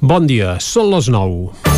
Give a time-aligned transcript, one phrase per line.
[0.00, 1.69] Bon dia, són les 9.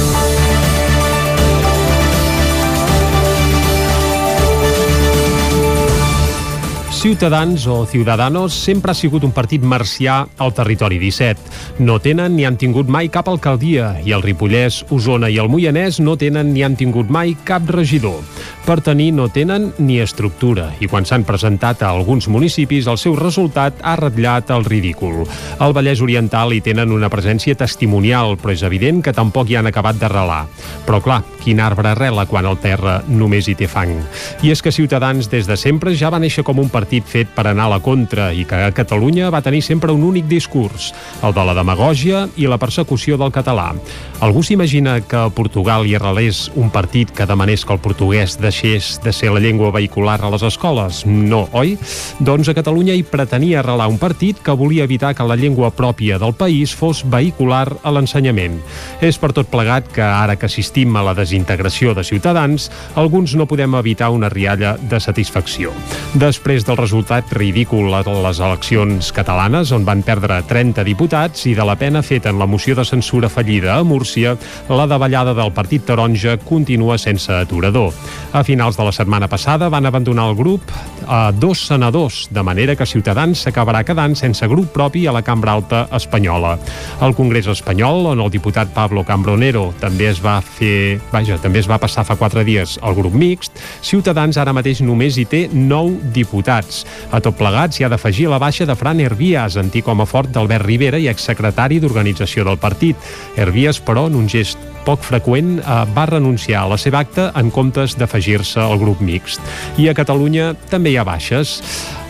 [7.03, 11.83] Ciutadans o Ciudadanos sempre ha sigut un partit marcià al territori 17.
[11.83, 15.99] No tenen ni han tingut mai cap alcaldia i el Ripollès, Osona i el Moianès
[15.99, 18.23] no tenen ni han tingut mai cap regidor.
[18.63, 23.19] Per tenir no tenen ni estructura i quan s'han presentat a alguns municipis el seu
[23.19, 25.25] resultat ha ratllat el ridícul.
[25.59, 29.67] Al Vallès Oriental hi tenen una presència testimonial, però és evident que tampoc hi han
[29.67, 30.45] acabat d'arrelar.
[30.87, 33.99] Però clar, quin arbre arrela quan el terra només hi té fang?
[34.47, 37.29] I és que Ciutadans des de sempre ja va néixer com un partit partit fet
[37.33, 40.93] per anar a la contra i que a Catalunya va tenir sempre un únic discurs,
[41.25, 43.73] el de la demagògia i la persecució del català.
[44.21, 49.01] Algú s'imagina que a Portugal hi arrelés un partit que demanés que el portuguès deixés
[49.03, 51.07] de ser la llengua vehicular a les escoles?
[51.07, 51.79] No, oi?
[52.21, 56.21] Doncs a Catalunya hi pretenia arrelar un partit que volia evitar que la llengua pròpia
[56.21, 58.61] del país fos vehicular a l'ensenyament.
[59.01, 63.49] És per tot plegat que ara que assistim a la desintegració de ciutadans, alguns no
[63.49, 65.73] podem evitar una rialla de satisfacció.
[66.13, 71.65] Després del resultat ridícul a les eleccions catalanes, on van perdre 30 diputats, i de
[71.65, 74.35] la pena feta en la moció de censura fallida a Múrcia,
[74.69, 77.93] la davallada del Partit Taronja continua sense aturador.
[78.33, 80.75] A finals de la setmana passada van abandonar el grup
[81.07, 85.55] a dos senadors, de manera que Ciutadans s'acabarà quedant sense grup propi a la Cambra
[85.55, 86.57] Alta espanyola.
[87.01, 90.99] Al Congrés espanyol, on el diputat Pablo Cambronero també es va fer...
[91.13, 95.19] Vaja, també es va passar fa quatre dies al grup mixt, Ciutadans ara mateix només
[95.19, 96.85] hi té nou diputats diputats.
[97.13, 100.65] A tot plegat s'hi ha d'afegir la baixa de Fran Hervías, antic home fort d'Albert
[100.65, 102.97] Rivera i exsecretari d'organització del partit.
[103.37, 107.51] Hervías, però, en un gest poc freqüent, eh, va renunciar a la seva acta en
[107.51, 109.41] comptes d'afegir-se al grup mixt.
[109.79, 111.61] I a Catalunya també hi ha baixes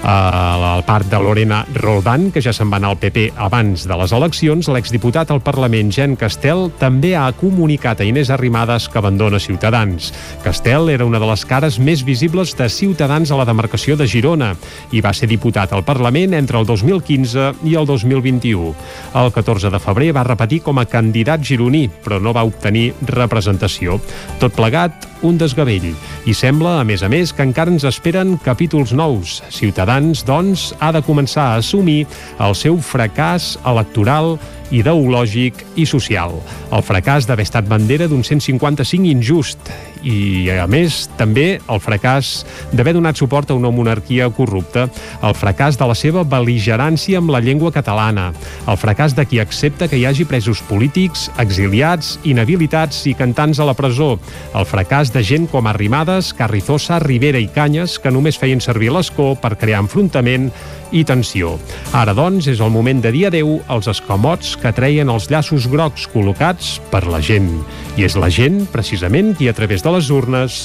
[0.02, 4.12] al part de Lorena Roldán, que ja se'n va anar al PP abans de les
[4.12, 10.12] eleccions, l'exdiputat al Parlament, Jen Castel, també ha comunicat a Inés Arrimadas que abandona Ciutadans.
[10.42, 14.52] Castel era una de les cares més visibles de Ciutadans a la demarcació de Girona
[14.90, 18.74] i va ser diputat al Parlament entre el 2015 i el 2021.
[19.22, 24.00] El 14 de febrer va repetir com a candidat gironí, però no va obtenir representació.
[24.42, 25.92] Tot plegat, un desgavell.
[26.26, 29.40] I sembla, a més a més, que encara ens esperen capítols nous.
[29.50, 32.02] Ciutadans, doncs, ha de començar a assumir
[32.42, 34.36] el seu fracàs electoral
[34.72, 36.38] ideològic i social.
[36.72, 39.70] El fracàs d'haver estat bandera d'un 155 injust
[40.02, 42.32] i, a més, també el fracàs
[42.72, 44.88] d'haver donat suport a una monarquia corrupta,
[45.22, 48.30] el fracàs de la seva beligerància amb la llengua catalana,
[48.66, 53.68] el fracàs de qui accepta que hi hagi presos polítics, exiliats, inhabilitats i cantants a
[53.68, 54.16] la presó,
[54.56, 59.32] el fracàs de gent com Arrimadas, Carrizosa, Rivera i Canyes, que només feien servir l'escó
[59.38, 60.50] per crear enfrontament
[60.92, 61.56] i tensió.
[61.96, 66.06] Ara, doncs, és el moment de dir adeu als escamots que treien els llaços grocs
[66.12, 67.50] col·locats per la gent.
[67.96, 70.60] I és la gent, precisament, qui a través de les urnes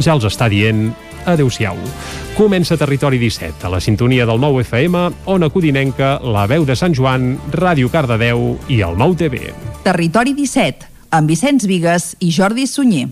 [0.00, 0.88] ja els està dient
[1.28, 1.76] adeu-siau.
[2.38, 6.94] Comença Territori 17, a la sintonia del 9 FM, Ona Codinenca, la veu de Sant
[6.96, 9.52] Joan, Ràdio Cardedeu i el 9 TV.
[9.84, 13.08] Territori 17, amb Vicenç Vigues i Jordi Sunyer.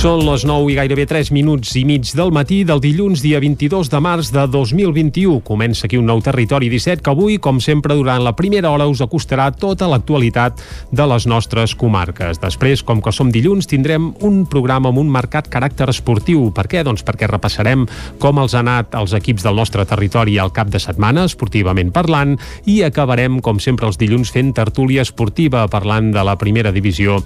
[0.00, 3.90] Són les 9 i gairebé 3 minuts i mig del matí del dilluns, dia 22
[3.92, 5.42] de març de 2021.
[5.44, 9.02] Comença aquí un nou Territori 17 que avui, com sempre, durant la primera hora us
[9.04, 12.40] acostarà tota l'actualitat de les nostres comarques.
[12.40, 16.48] Després, com que som dilluns, tindrem un programa amb un marcat caràcter esportiu.
[16.56, 16.80] Per què?
[16.80, 17.84] Doncs perquè repassarem
[18.24, 22.38] com els ha anat els equips del nostre territori al cap de setmana, esportivament parlant,
[22.64, 27.20] i acabarem, com sempre, els dilluns fent tertúlia esportiva, parlant de la primera divisió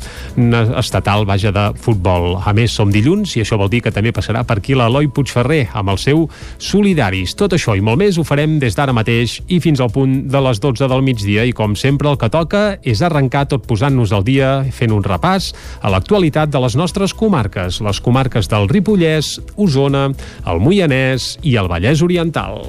[0.83, 2.41] estatal, vaja, de futbol.
[2.43, 5.11] A més, més som dilluns i això vol dir que també passarà per aquí l'Eloi
[5.13, 6.25] Puigferrer amb el seu
[6.63, 7.37] Solidaris.
[7.37, 10.43] Tot això i molt més ho farem des d'ara mateix i fins al punt de
[10.49, 14.25] les 12 del migdia i com sempre el que toca és arrencar tot posant-nos al
[14.25, 20.09] dia fent un repàs a l'actualitat de les nostres comarques, les comarques del Ripollès, Osona,
[20.49, 22.63] el Moianès i el Vallès Oriental.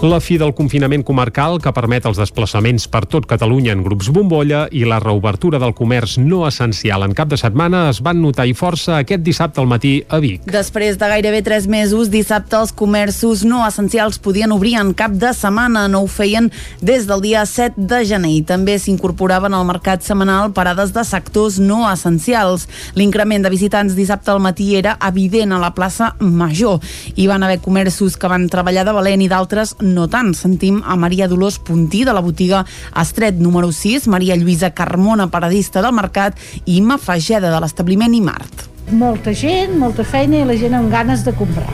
[0.00, 4.62] La fi del confinament comarcal que permet els desplaçaments per tot Catalunya en grups bombolla
[4.72, 8.54] i la reobertura del comerç no essencial en cap de setmana es van notar i
[8.56, 10.46] força aquest dissabte al matí a Vic.
[10.48, 15.34] Després de gairebé tres mesos, dissabte els comerços no essencials podien obrir en cap de
[15.36, 15.84] setmana.
[15.92, 16.48] No ho feien
[16.80, 21.60] des del dia 7 de gener i també s'incorporaven al mercat setmanal parades de sectors
[21.60, 22.70] no essencials.
[22.96, 26.80] L'increment de visitants dissabte al matí era evident a la plaça Major.
[27.20, 29.76] Hi van haver comerços que van treballar de valent i d'altres
[30.10, 30.34] tant.
[30.36, 32.64] Sentim a Maria Dolors Puntí de la botiga
[33.00, 38.68] Estret número 6, Maria Lluïsa Carmona, paradista del mercat i Imma Fageda de l'establiment Imart.
[38.90, 41.70] Molta gent, molta feina i la gent amb ganes de comprar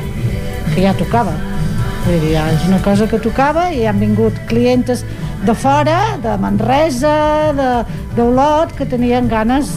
[0.74, 1.32] que ja tocava.
[2.06, 5.04] Vull dir, ja és una cosa que tocava i han vingut clientes
[5.46, 7.16] de fora, de Manresa,
[8.16, 9.72] d'Olot, que tenien ganes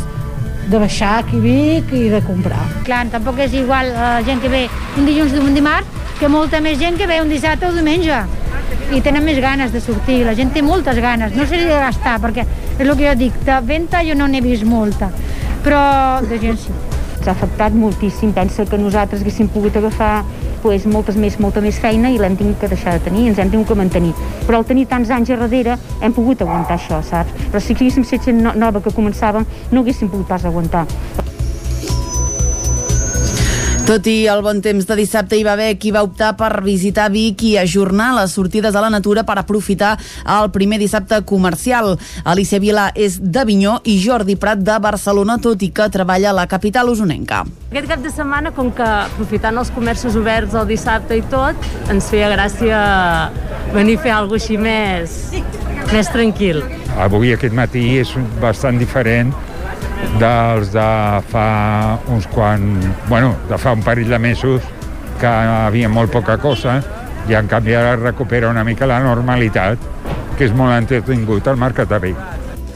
[0.69, 2.61] de baixar aquí a Vic i de comprar.
[2.85, 4.67] Clar, tampoc és igual la gent que ve
[4.97, 8.19] un dilluns o un dimarts que molta més gent que ve un dissabte o diumenge
[8.93, 12.17] i tenen més ganes de sortir, la gent té moltes ganes, no seria de gastar,
[12.21, 12.45] perquè
[12.77, 15.09] és el que jo dic, de venda jo no n'he vist molta,
[15.65, 15.81] però
[16.25, 16.75] de gent sí.
[17.29, 20.23] S'ha afectat moltíssim, pensa que nosaltres haguéssim pogut agafar
[20.63, 23.51] pues, moltes més, molta més feina i l'hem tingut que deixar de tenir, ens hem
[23.53, 24.15] tingut que mantenir.
[24.47, 27.37] Però al tenir tants anys a darrere hem pogut aguantar això, saps?
[27.51, 30.87] Però si haguéssim set gent nova que començàvem no haguéssim pogut pas aguantar.
[33.89, 37.07] Tot i el bon temps de dissabte hi va haver qui va optar per visitar
[37.09, 39.95] Vic i ajornar les sortides a la natura per aprofitar
[40.29, 41.95] el primer dissabte comercial.
[42.21, 46.45] Alicia Vila és d'Avinyó i Jordi Prat de Barcelona, tot i que treballa a la
[46.45, 47.41] capital usonenca.
[47.71, 52.13] Aquest cap de setmana, com que aprofitant els comerços oberts el dissabte i tot, ens
[52.13, 52.85] feia gràcia
[53.73, 55.19] venir a fer alguna així més,
[55.89, 56.61] més tranquil.
[57.01, 59.33] Avui aquest matí és bastant diferent
[60.17, 60.89] dels de
[61.29, 62.65] fa uns quan,
[63.07, 64.65] bueno, de fa un parell de mesos
[65.19, 66.79] que havia molt poca cosa
[67.29, 69.77] i en canvi ara recupera una mica la normalitat
[70.37, 72.27] que és molt entretingut al Mercat de Vic.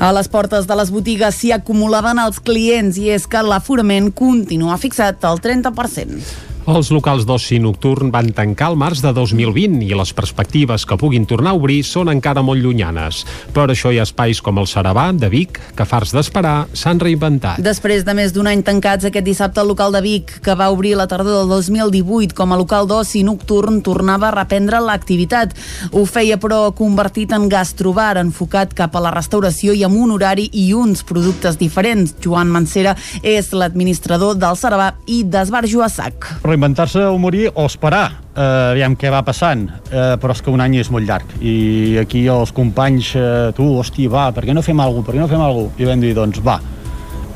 [0.04, 4.76] A les portes de les botigues s'hi acumulaven els clients i és que l'aforament continua
[4.82, 6.53] fixat al 30%.
[6.63, 11.25] Els locals d'oci nocturn van tancar el març de 2020 i les perspectives que puguin
[11.27, 13.25] tornar a obrir són encara molt llunyanes.
[13.51, 17.60] Per això hi ha espais com el Sarabà, de Vic, que farts d'esperar s'han reinventat.
[17.60, 20.94] Després de més d'un any tancats, aquest dissabte el local de Vic, que va obrir
[20.95, 25.51] la tardor del 2018 com a local d'oci nocturn, tornava a reprendre l'activitat.
[25.92, 30.48] Ho feia, però, convertit en gastrobar, enfocat cap a la restauració i amb un horari
[30.48, 32.15] i uns productes diferents.
[32.24, 38.06] Joan Mancera és l'administrador del Sarabà i d'Esbarjo a Sac reinventar-se o morir o esperar
[38.36, 39.66] eh, aviam què va passant.
[39.90, 41.36] Eh, però és que un any és molt llarg.
[41.42, 45.22] I aquí els companys, eh, tu, hosti, va per què no fem alguna per què
[45.22, 46.60] no fem alguna i vam dir, doncs va,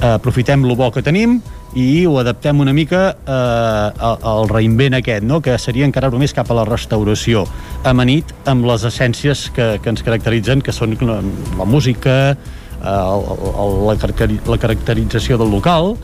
[0.01, 1.39] eh, aprofitem lo bo que tenim
[1.77, 5.41] i ho adaptem una mica eh, al reinvent aquest, no?
[5.41, 7.45] que seria encara més cap a la restauració
[7.85, 11.19] amanit amb les essències que, que ens caracteritzen, que són la,
[11.59, 15.97] la música, eh, el, la, la caracterització del local,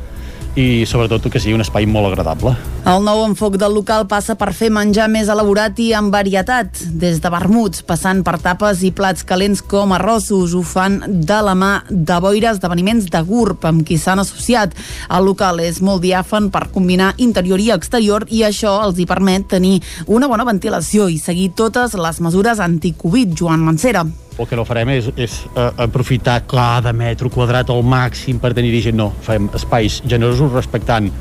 [0.55, 2.53] i sobretot que sigui un espai molt agradable.
[2.85, 7.21] El nou enfoc del local passa per fer menjar més elaborat i amb varietat, des
[7.23, 10.53] de vermuts, passant per tapes i plats calents com arrossos.
[10.53, 14.75] Ho fan de la mà de boires esdeveniments de GURB, amb qui s'han associat.
[15.09, 19.47] El local és molt diàfan per combinar interior i exterior i això els hi permet
[19.55, 23.33] tenir una bona ventilació i seguir totes les mesures anticovid.
[23.39, 24.03] Joan Mancera
[24.37, 28.73] el que no farem és, és uh, aprofitar cada metro quadrat al màxim per tenir
[28.81, 31.11] gent, no, fem espais generosos respectant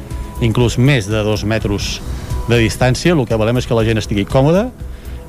[0.42, 1.98] inclús més de dos metres
[2.48, 4.70] de distància, el que volem és que la gent estigui còmoda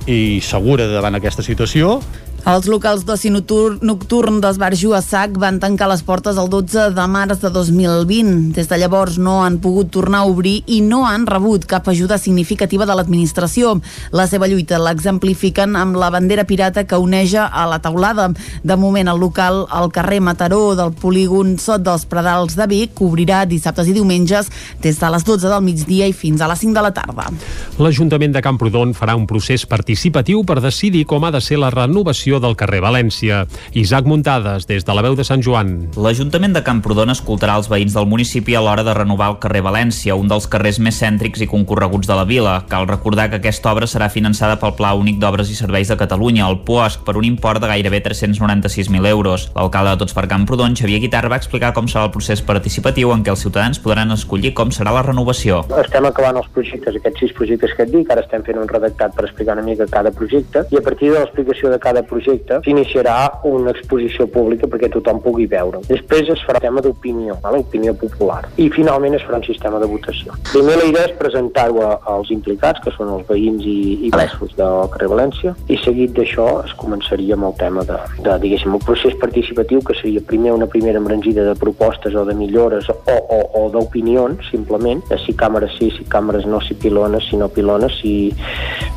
[0.09, 1.99] i segura davant aquesta situació
[2.43, 7.39] els locals d'oci nocturn d'Esbarjo a Sac van tancar les portes el 12 de març
[7.39, 8.51] de 2020.
[8.57, 12.17] Des de llavors no han pogut tornar a obrir i no han rebut cap ajuda
[12.19, 13.77] significativa de l'administració.
[14.11, 18.27] La seva lluita l'exemplifiquen amb la bandera pirata que uneja a la taulada.
[18.61, 23.45] De moment, el local al carrer Mataró del polígon Sot dels Pradals de Vic obrirà
[23.47, 24.51] dissabtes i diumenges
[24.83, 27.31] des de les 12 del migdia i fins a les 5 de la tarda.
[27.79, 32.32] L'Ajuntament de Camprodon farà un procés participatiu per decidir com ha de ser la renovació
[32.33, 33.45] construcció del carrer València.
[33.73, 35.89] Isaac Muntades, des de la veu de Sant Joan.
[35.97, 40.15] L'Ajuntament de Camprodon escoltarà els veïns del municipi a l'hora de renovar el carrer València,
[40.15, 42.63] un dels carrers més cèntrics i concorreguts de la vila.
[42.69, 46.47] Cal recordar que aquesta obra serà finançada pel Pla Únic d'Obres i Serveis de Catalunya,
[46.49, 49.49] el POSC, per un import de gairebé 396.000 euros.
[49.55, 53.23] L'alcalde de Tots per Camprodon, Xavier Guitar, va explicar com serà el procés participatiu en
[53.23, 55.63] què els ciutadans podran escollir com serà la renovació.
[55.83, 59.15] Estem acabant els projectes, aquests sis projectes que et dic, ara estem fent un redactat
[59.15, 62.59] per explicar una mica cada projecte, i a partir de l'explicació de cada projecte projecte
[62.63, 65.81] s'iniciarà una exposició pública perquè tothom pugui veure.
[65.89, 68.43] Després es farà tema d'opinió, opinió popular.
[68.57, 70.35] I finalment es farà un sistema de votació.
[70.51, 74.89] Primer la idea és presentar-ho als implicats, que són els veïns i, i palesos del
[74.93, 79.15] carrer València, i seguit d'això es començaria amb el tema de, de diguéssim, el procés
[79.21, 83.63] participatiu, que seria primer una primera embranzida de propostes o de millores o, o, o
[83.73, 88.15] d'opinions, simplement, de si càmeres sí, si càmeres no, si pilones, si no pilones, si,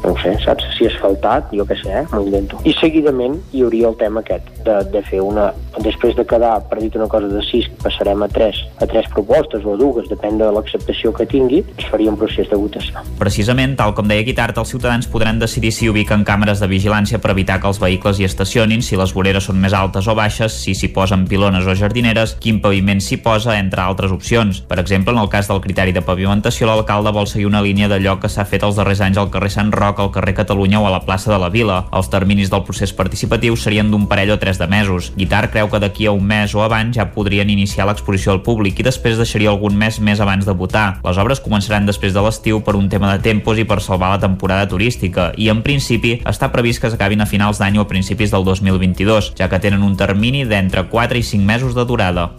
[0.04, 2.60] no sé, saps, si asfaltat, jo què sé, eh, m'ho invento.
[2.68, 3.15] I seguidament
[3.52, 5.52] hi hauria el tema aquest de, de fer una...
[5.76, 9.64] Després de quedar, per dir una cosa, de sis, passarem a tres, a tres propostes
[9.66, 13.02] o a dues, depèn de l'acceptació que tingui, es faria un procés de votació.
[13.20, 17.34] Precisament, tal com deia Guitart, els ciutadans podran decidir si ubiquen càmeres de vigilància per
[17.34, 20.74] evitar que els vehicles hi estacionin, si les voreres són més altes o baixes, si
[20.74, 24.62] s'hi posen pilones o jardineres, quin paviment s'hi posa, entre altres opcions.
[24.64, 28.16] Per exemple, en el cas del criteri de pavimentació, l'alcalde vol seguir una línia d'allò
[28.22, 30.94] que s'ha fet els darrers anys al carrer Sant Roc, al carrer Catalunya o a
[30.96, 31.82] la plaça de la Vila.
[31.92, 35.12] Els terminis del procés participatiu serien d'un parell o tres de mesos.
[35.16, 38.80] Guitar creu que d'aquí a un mes o abans ja podrien iniciar l'exposició al públic
[38.82, 40.98] i després deixaria algun mes més abans de votar.
[41.06, 44.22] Les obres començaran després de l'estiu per un tema de tempos i per salvar la
[44.22, 48.34] temporada turística i en principi està previst que s'acabin a finals d'any o a principis
[48.34, 52.30] del 2022, ja que tenen un termini d'entre 4 i 5 mesos de durada.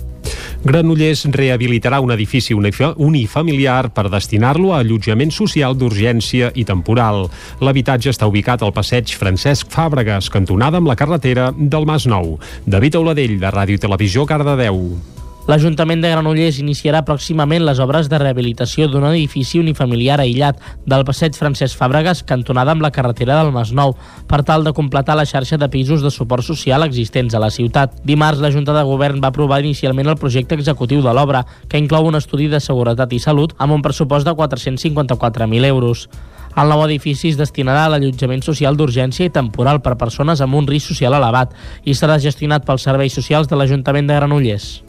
[0.63, 7.27] Granollers rehabilitarà un edifici unifamiliar per destinar-lo a allotjament social d'urgència i temporal.
[7.61, 12.37] L'habitatge està ubicat al passeig Francesc Fàbregas, cantonada amb la carretera del Mas Nou.
[12.65, 14.83] David Auladell, de Ràdio i Televisió, Cardedeu.
[15.47, 21.37] L'Ajuntament de Granollers iniciarà pròximament les obres de rehabilitació d'un edifici unifamiliar aïllat del passeig
[21.39, 23.93] Francesc Fàbregas, cantonada amb la carretera del Masnou,
[24.27, 27.95] per tal de completar la xarxa de pisos de suport social existents a la ciutat.
[28.03, 32.09] Dimarts, la Junta de Govern va aprovar inicialment el projecte executiu de l'obra, que inclou
[32.09, 36.09] un estudi de seguretat i salut amb un pressupost de 454.000 euros.
[36.57, 40.67] El nou edifici es destinarà a l'allotjament social d'urgència i temporal per persones amb un
[40.67, 44.86] risc social elevat i serà gestionat pels serveis socials de l'Ajuntament de Granollers.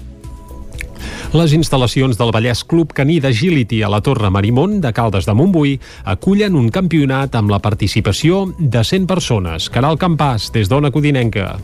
[1.29, 5.75] Les instal·lacions del Vallès Club Caní d'Agility a la Torre Marimón de Caldes de Montbui
[6.09, 9.69] acullen un campionat amb la participació de 100 persones.
[9.69, 11.59] Caral Campàs, des d'Ona Codinenca.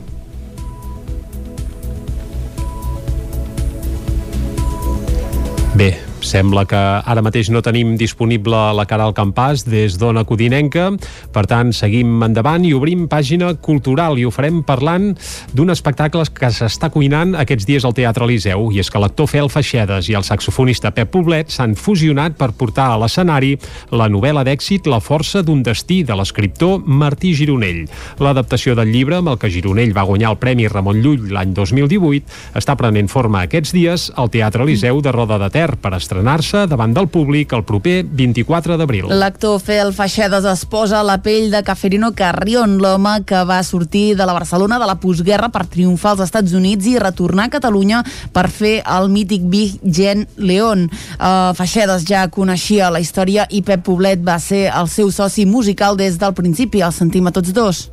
[5.75, 10.87] Bé, Sembla que ara mateix no tenim disponible la cara al campàs des d'Ona Codinenca,
[11.35, 15.11] per tant seguim endavant i obrim pàgina cultural i ho farem parlant
[15.53, 19.51] d'un espectacle que s'està cuinant aquests dies al Teatre Eliseu i és que l'actor Fel
[19.53, 23.53] Feixedes i el saxofonista Pep Poblet s'han fusionat per portar a l'escenari
[23.93, 27.85] la novel·la d'èxit La força d'un destí de l'escriptor Martí Gironell.
[28.25, 32.57] L'adaptació del llibre amb el que Gironell va guanyar el Premi Ramon Llull l'any 2018
[32.57, 36.67] està prenent forma aquests dies al Teatre Eliseu de Roda de Ter per estrenar estrenar-se
[36.71, 39.11] davant del públic el proper 24 d'abril.
[39.11, 44.15] L'actor Fel Feixedes es posa a la pell de Caferino Carrion, l'home que va sortir
[44.15, 48.05] de la Barcelona de la postguerra per triomfar als Estats Units i retornar a Catalunya
[48.33, 50.87] per fer el mític Big Gen León.
[51.19, 55.99] Uh, Feixedes ja coneixia la història i Pep Poblet va ser el seu soci musical
[55.99, 57.89] des del principi, el sentim a tots dos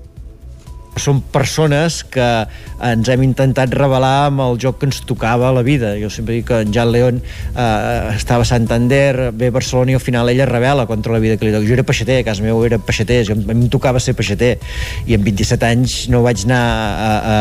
[1.00, 2.28] són persones que
[2.82, 5.94] ens hem intentat revelar amb el joc que ens tocava a la vida.
[6.02, 9.98] Jo sempre dic que en Jan León eh, estava a Santander, ve a Barcelona i
[9.98, 11.68] al final ella revela contra la vida que li toca.
[11.68, 14.58] Jo era peixater, a casa meu era peixater, a mi em tocava ser peixater
[15.06, 17.38] i amb 27 anys no vaig anar a, a,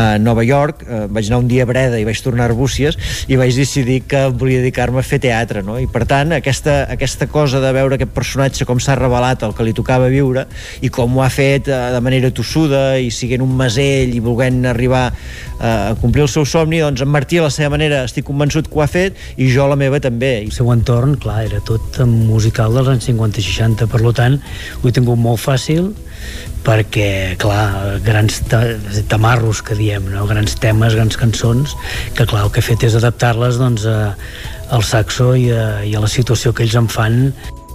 [0.00, 2.98] a Nova York, eh, vaig anar un dia a Breda i vaig tornar a Arbúcies
[3.30, 5.78] i vaig decidir que volia dedicar-me a fer teatre, no?
[5.80, 9.64] I per tant, aquesta, aquesta cosa de veure aquest personatge com s'ha revelat el que
[9.66, 10.46] li tocava viure
[10.82, 14.64] i com ho ha fet eh, de manera tossuda i siguent un masell i volent
[14.70, 18.26] arribar eh, a complir el seu somni, doncs en Martí a la seva manera estic
[18.28, 20.34] convençut que ho ha fet i jo la meva també.
[20.42, 24.38] El seu entorn, clar, era tot musical dels anys 50-60, per tant
[24.82, 25.92] ho he tingut molt fàcil
[26.62, 28.38] perquè, clar, grans
[29.10, 30.26] tamarros que diem, no?
[30.30, 31.74] grans temes, grans cançons,
[32.14, 34.12] que clar, el que he fet és adaptar-les doncs, a,
[34.72, 37.18] al saxo i a, i a la situació que ells en fan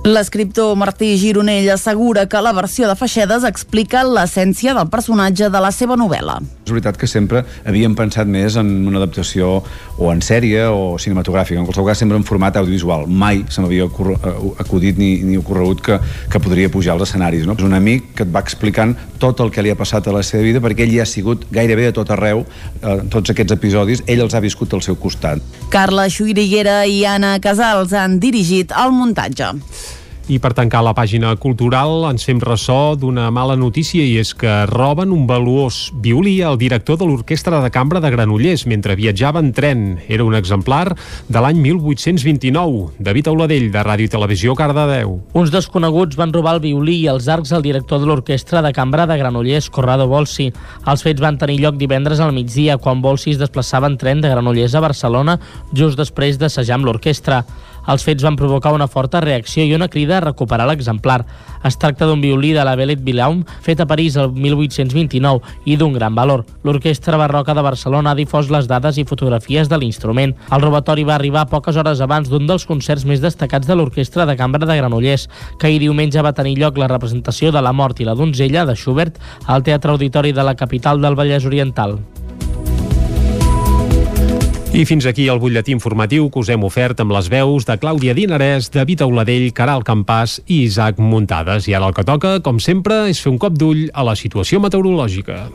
[0.08, 5.72] L'escriptor Martí Gironell assegura que la versió de Feixedes explica l'essència del personatge de la
[5.76, 6.38] seva novel·la.
[6.64, 9.50] És veritat que sempre havíem pensat més en una adaptació
[9.98, 13.04] o en sèrie o cinematogràfica, en qualsevol cas sempre en format audiovisual.
[13.08, 14.32] Mai se m'havia eh,
[14.64, 16.00] acudit ni, ni ocorregut que,
[16.32, 17.44] que podria pujar als escenaris.
[17.44, 17.58] No?
[17.60, 20.24] És un amic que et va explicant tot el que li ha passat a la
[20.24, 22.46] seva vida perquè ell hi ha sigut gairebé a tot arreu,
[22.80, 25.44] eh, tots aquests episodis, ell els ha viscut al seu costat.
[25.74, 29.58] Carla Xuiriguera i Anna Casals han dirigit el muntatge.
[30.28, 34.66] I per tancar la pàgina cultural ens fem ressò d'una mala notícia i és que
[34.68, 39.54] roben un valuós violí al director de l'Orquestra de Cambra de Granollers mentre viatjava en
[39.56, 39.86] tren.
[40.12, 40.98] Era un exemplar
[41.30, 42.98] de l'any 1829.
[43.00, 45.14] David Auladell, de Ràdio i Televisió, Cardedeu.
[45.32, 49.08] Uns desconeguts van robar el violí i els arcs al director de l'Orquestra de Cambra
[49.08, 50.50] de Granollers, Corrado Bolsi.
[50.84, 54.36] Els fets van tenir lloc divendres al migdia, quan Bolsi es desplaçava en tren de
[54.36, 55.40] Granollers a Barcelona
[55.72, 57.46] just després d'assajar amb l'orquestra.
[57.88, 61.22] Els fets van provocar una forta reacció i una crida a recuperar l'exemplar.
[61.68, 65.96] Es tracta d'un violí de la Bellet Villaum fet a París el 1829 i d'un
[65.96, 66.46] gran valor.
[66.64, 70.36] L'Orquestra Barroca de Barcelona ha difós les dades i fotografies de l'instrument.
[70.52, 74.36] El robatori va arribar poques hores abans d'un dels concerts més destacats de l'Orquestra de
[74.38, 75.30] Cambra de Granollers,
[75.60, 78.76] que ahir diumenge va tenir lloc la representació de La mort i la donzella de
[78.76, 79.18] Schubert
[79.48, 82.00] al Teatre Auditori de la capital del Vallès Oriental.
[84.78, 88.14] I fins aquí el butlletí informatiu que us hem ofert amb les veus de Clàudia
[88.14, 91.66] Dinarès, David Auladell, Caral Campàs i Isaac Muntades.
[91.66, 94.62] I ara el que toca, com sempre, és fer un cop d'ull a la situació
[94.62, 95.48] meteorològica.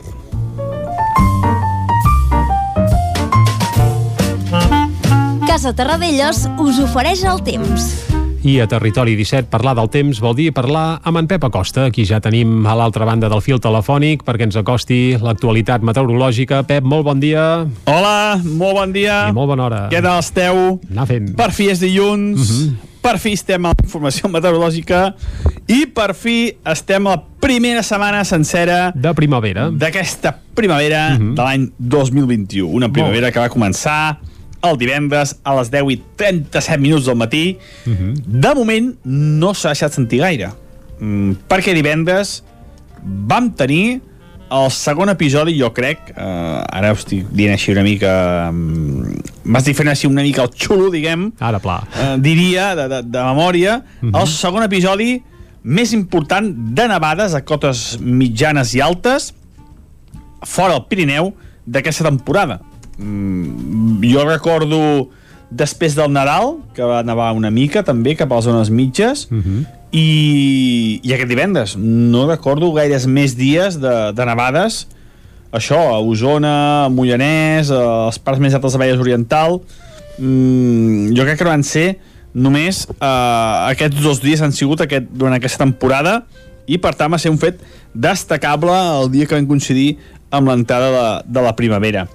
[5.46, 8.11] Casa Terradellos us ofereix el temps.
[8.42, 12.02] I a Territori 17 parlar del temps vol dir parlar amb en Pep Acosta, aquí
[12.02, 16.64] ja tenim a l'altra banda del fil telefònic perquè ens acosti l'actualitat meteorològica.
[16.66, 17.44] Pep, molt bon dia.
[17.86, 19.28] Hola, molt bon dia.
[19.30, 19.82] I molt bona hora.
[19.92, 20.58] Què tal esteu?
[20.90, 21.30] Anar fent.
[21.38, 22.90] Per fi és dilluns, uh -huh.
[23.00, 25.14] per fi estem a la informació meteorològica
[25.68, 31.34] i per fi estem a la primera setmana sencera de primavera d'aquesta primavera uh -huh.
[31.34, 32.68] de l'any 2021.
[32.68, 34.18] Una primavera que va començar
[34.62, 37.58] el divendres a les 10 i 37 minuts del matí.
[37.86, 38.14] Uh -huh.
[38.24, 40.50] De moment no s'ha deixat sentir gaire.
[41.00, 42.42] Mm, perquè divendres
[43.02, 44.00] vam tenir
[44.52, 48.50] el segon episodi, jo crec, eh, ara ho estic dient així una mica...
[48.50, 49.06] Um,
[49.44, 51.32] M'estic fent així una mica el xulo, diguem.
[51.40, 51.80] Ara, pla.
[51.98, 54.20] Eh, diria, de, de, de memòria, uh -huh.
[54.20, 55.22] el segon episodi
[55.62, 59.32] més important de nevades a cotes mitjanes i altes
[60.42, 61.32] fora del Pirineu
[61.64, 62.60] d'aquesta temporada
[63.02, 65.10] mm, jo recordo
[65.50, 69.36] després del Nadal, que va nevar una mica també cap a les zones mitges, uh
[69.36, 69.66] -huh.
[69.92, 71.76] i, i aquest divendres.
[71.76, 74.86] No recordo gaires més dies de, de nevades,
[75.52, 79.60] això, a Osona, a Mollanès, a les parts més altes de Vallès Oriental,
[80.18, 81.98] mm, jo crec que no van ser
[82.32, 86.22] només eh, aquests dos dies han sigut aquest, durant aquesta temporada
[86.66, 87.60] i per tant va ser un fet
[87.92, 89.98] destacable el dia que vam coincidir
[90.32, 92.06] amb l'entrada de, de la primavera.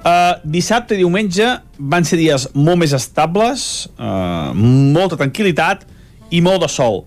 [0.00, 1.44] Uh, dissabte i diumenge
[1.92, 3.62] van ser dies molt més estables,
[4.00, 5.84] uh, molta tranquil·litat
[6.32, 7.02] i molt de sol.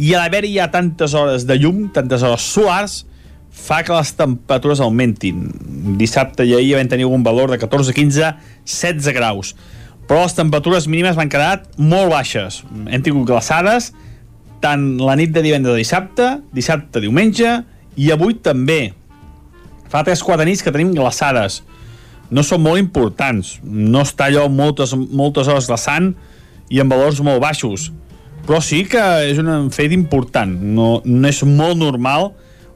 [0.00, 3.02] I a l'haver-hi ja tantes hores de llum, tantes hores solars,
[3.52, 5.44] fa que les temperatures augmentin.
[6.00, 8.32] Dissabte i ahir vam tenir un valor de 14, 15,
[8.64, 9.52] 16 graus.
[10.08, 12.62] Però les temperatures mínimes van quedar molt baixes.
[12.88, 13.92] Hem tingut glaçades
[14.64, 17.58] tant la nit de divendres a dissabte, dissabte, diumenge,
[17.96, 18.94] i avui també.
[19.92, 21.60] Fa 3-4 nits que tenim glaçades
[22.30, 23.56] no són molt importants.
[23.62, 26.12] No està allò moltes, moltes hores glaçant
[26.72, 27.90] i amb valors molt baixos.
[28.46, 30.52] Però sí que és un fet important.
[30.76, 32.30] No, no és molt normal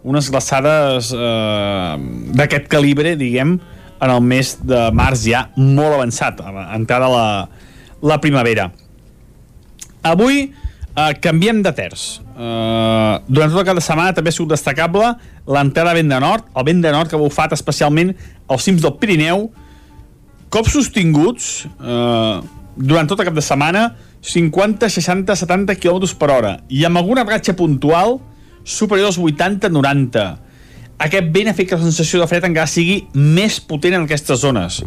[0.07, 1.95] unes glaçades eh,
[2.37, 3.59] d'aquest calibre, diguem,
[4.01, 6.41] en el mes de març ja molt avançat,
[6.73, 7.27] entrada la,
[8.01, 8.71] la primavera.
[10.09, 12.07] Avui eh, canviem de terç.
[12.41, 15.11] Eh, durant tot el cap de setmana també ha sigut destacable
[15.51, 18.15] l'entrada vent de nord, el vent de nord que ha bufat especialment
[18.49, 19.51] als cims del Pirineu,
[20.49, 22.39] cops sostinguts eh,
[22.81, 23.91] durant tot el cap de setmana,
[24.25, 28.19] 50, 60, 70 km per hora, i amb alguna ratxa puntual
[28.65, 30.25] superior als 80, 90.
[31.01, 34.41] Aquest vent ha fet que la sensació de fred encara sigui més potent en aquestes
[34.41, 34.81] zones.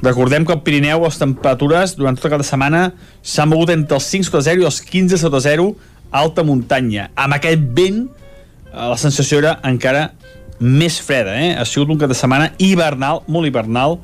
[0.00, 2.82] Recordem que al Pirineu les temperatures durant tota cada setmana
[3.20, 7.10] s'han mogut entre els 5 sota 0 i els 15 sota 0 a alta muntanya.
[7.16, 10.12] Amb aquest vent eh, la sensació era encara
[10.60, 11.36] més freda.
[11.38, 11.54] Eh?
[11.58, 13.98] Ha sigut un cap de setmana hivernal, molt hivernal,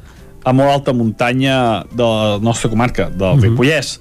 [0.44, 3.42] a molt alta muntanya de la nostra comarca, del uh -huh.
[3.42, 4.00] Ripollès.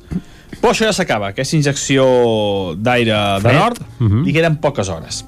[0.61, 4.27] Però això ja s'acaba, aquesta injecció d'aire de nord, uh -huh.
[4.27, 5.25] i queden poques hores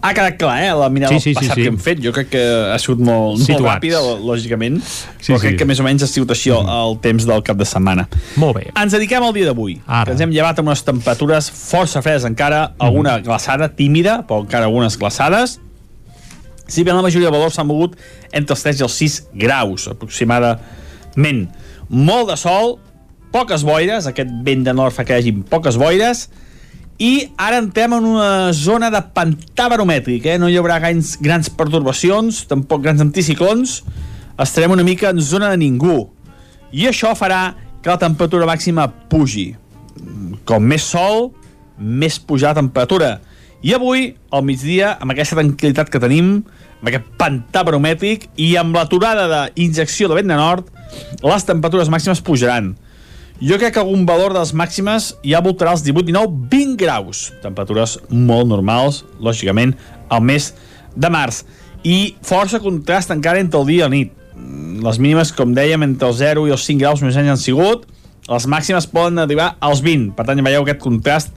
[0.00, 1.64] ha quedat clar, eh, la mirada sí, sí, passat sí, sí.
[1.66, 2.00] que hem fet.
[2.02, 5.60] Jo crec que ha sigut molt, molt ràpida, lògicament, sí, però crec sí.
[5.62, 8.06] que més o menys ha sigut així el, el temps del cap de setmana.
[8.38, 8.66] Molt bé.
[8.78, 12.68] Ens dediquem al dia d'avui, que ens hem llevat amb unes temperatures força fredes encara,
[12.78, 13.26] alguna mm.
[13.26, 15.58] glaçada tímida, però encara algunes glaçades.
[16.68, 17.96] Si bé la majoria de valors s'han mogut
[18.30, 21.46] entre els 3 i els 6 graus, aproximadament.
[21.88, 22.76] Molt de sol,
[23.32, 26.28] poques boires, aquest vent de nord fa que hi hagi poques boires,
[26.98, 30.38] i ara entrem en una zona de pantà baromètric, eh?
[30.38, 33.76] no hi haurà grans, grans pertorbacions, tampoc grans anticiclons,
[34.42, 36.08] estarem una mica en zona de ningú.
[36.74, 39.52] I això farà que la temperatura màxima pugi.
[40.44, 41.30] Com més sol,
[41.78, 43.12] més pujar la temperatura.
[43.62, 46.40] I avui, al migdia, amb aquesta tranquil·litat que tenim,
[46.80, 50.74] amb aquest pantà baromètric i amb l'aturada d'injecció de vent de nord,
[51.22, 52.74] les temperatures màximes pujaran
[53.40, 57.28] jo crec que algun valor de les màximes ja voltarà els 18, 19, 20 graus.
[57.42, 59.76] Temperatures molt normals, lògicament,
[60.10, 60.52] al mes
[60.96, 61.44] de març.
[61.86, 64.14] I força contrast encara entre el dia i la nit.
[64.82, 67.86] Les mínimes, com dèiem, entre els 0 i els 5 graus més anys han sigut.
[68.28, 70.10] les màximes poden arribar als 20.
[70.12, 71.30] Per tant, ja veieu aquest contrast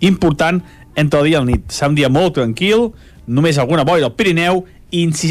[0.00, 0.62] important
[0.96, 1.66] entre el dia i el nit.
[1.68, 2.92] Serà un dia molt tranquil,
[3.26, 4.64] només alguna boira al Pirineu,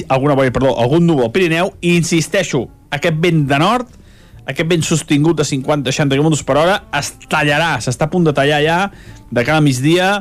[0.10, 3.90] alguna boira, perdó, algun núvol al Pirineu, i insisteixo, aquest vent de nord,
[4.48, 8.62] aquest vent sostingut de 50-60 km per hora, es tallarà, s'està a punt de tallar
[8.64, 8.78] ja,
[9.30, 10.12] de cara a migdia,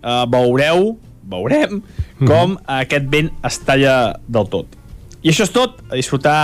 [0.00, 0.94] eh, veureu,
[1.28, 1.82] veurem,
[2.24, 3.96] com aquest vent es talla
[4.28, 4.80] del tot.
[5.24, 6.38] I això és tot, a disfrutar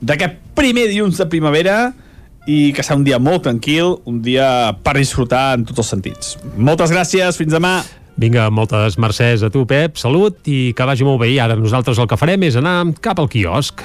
[0.00, 1.92] d'aquest primer dilluns de primavera
[2.48, 6.34] i que serà un dia molt tranquil, un dia per disfrutar en tots els sentits.
[6.56, 7.78] Moltes gràcies, fins demà.
[8.18, 11.30] Vinga, moltes mercès a tu, Pep, salut i que vagi molt bé.
[11.36, 13.84] I ara nosaltres el que farem és anar cap al quiosc.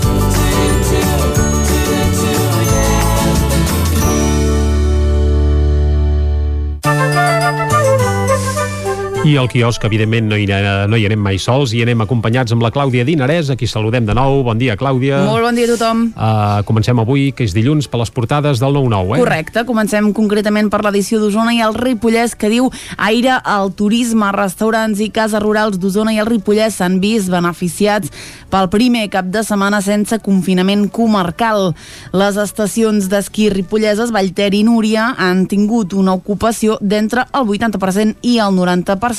[9.21, 10.47] I al quiosc, evidentment, no hi,
[10.89, 14.07] no hi anem mai sols i anem acompanyats amb la Clàudia Dinarès, a qui saludem
[14.07, 14.39] de nou.
[14.47, 15.19] Bon dia, Clàudia.
[15.27, 16.01] Molt bon dia a tothom.
[16.15, 19.19] Uh, comencem avui, que és dilluns, per les portades del 9-9, eh?
[19.21, 25.03] Correcte, comencem concretament per l'edició d'Osona i el Ripollès que diu aire al turisme, restaurants
[25.05, 28.09] i cases rurals d'Osona i el Ripollès s'han vist beneficiats
[28.49, 31.75] pel primer cap de setmana sense confinament comarcal.
[32.17, 38.39] Les estacions d'esquí ripolleses Vallter i Núria han tingut una ocupació d'entre el 80% i
[38.41, 39.10] el 90%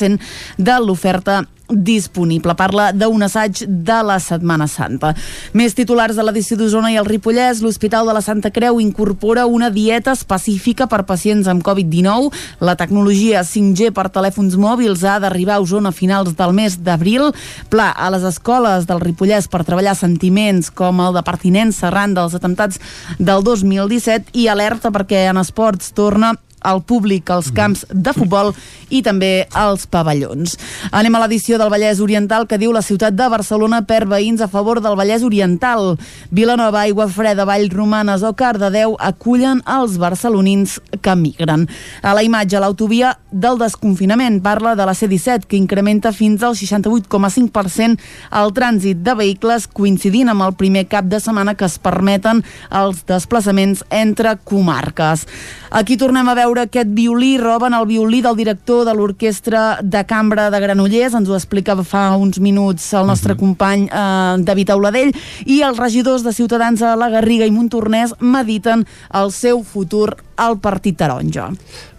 [0.59, 2.55] de l'oferta disponible.
[2.55, 5.12] Parla d'un assaig de la Setmana Santa.
[5.57, 9.70] Més titulars de l'edició d'Osona i el Ripollès, l'Hospital de la Santa Creu incorpora una
[9.70, 12.31] dieta específica per pacients amb Covid-19.
[12.61, 17.31] La tecnologia 5G per telèfons mòbils ha d'arribar a Osona a finals del mes d'abril.
[17.72, 22.37] Pla a les escoles del Ripollès per treballar sentiments com el de pertinença arran dels
[22.37, 22.81] atemptats
[23.18, 28.53] del 2017 i alerta perquè en esports torna al públic als camps de futbol
[28.92, 30.57] i també als pavellons.
[30.92, 34.51] Anem a l'edició del Vallès Oriental que diu la ciutat de Barcelona per veïns a
[34.53, 35.96] favor del Vallès Oriental.
[36.31, 41.66] Vilanova, Aigua Freda, Vall Romanes o Cardedeu acullen els barcelonins que migren.
[42.03, 47.98] A la imatge, l'autovia del desconfinament parla de la C-17 que incrementa fins al 68,5%
[48.42, 53.05] el trànsit de vehicles coincidint amb el primer cap de setmana que es permeten els
[53.09, 55.27] desplaçaments entre comarques.
[55.72, 60.50] Aquí tornem a veure aquest violí, roben el violí del director de l'Orquestra de Cambra
[60.52, 63.40] de Granollers, ens ho explicava fa uns minuts el nostre uh -huh.
[63.40, 65.14] company eh, David Auladell,
[65.46, 70.58] i els regidors de Ciutadans a la Garriga i Montornès mediten el seu futur al
[70.58, 71.48] Partit Taronja.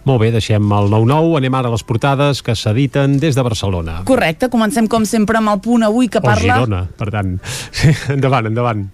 [0.04, 4.02] Molt bé, deixem el 9-9, anem ara a les portades que s'editen des de Barcelona.
[4.04, 6.54] Correcte, comencem com sempre amb el punt avui que O parla...
[6.60, 7.40] Girona, per tant.
[7.72, 8.88] Sí, endavant, endavant.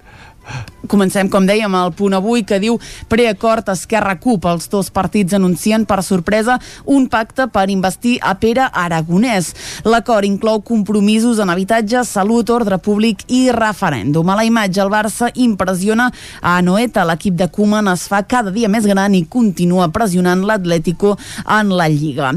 [0.91, 4.47] Comencem, com dèiem, al punt avui que diu preacord Esquerra-CUP.
[4.51, 6.57] Els dos partits anuncien per sorpresa
[6.91, 9.53] un pacte per investir a Pere Aragonès.
[9.87, 14.33] L'acord inclou compromisos en habitatge, salut, ordre públic i referèndum.
[14.33, 16.09] A la imatge, el Barça impressiona
[16.43, 17.05] a Noeta.
[17.07, 21.87] L'equip de Koeman es fa cada dia més gran i continua pressionant l'Atlético en la
[21.93, 22.33] Lliga.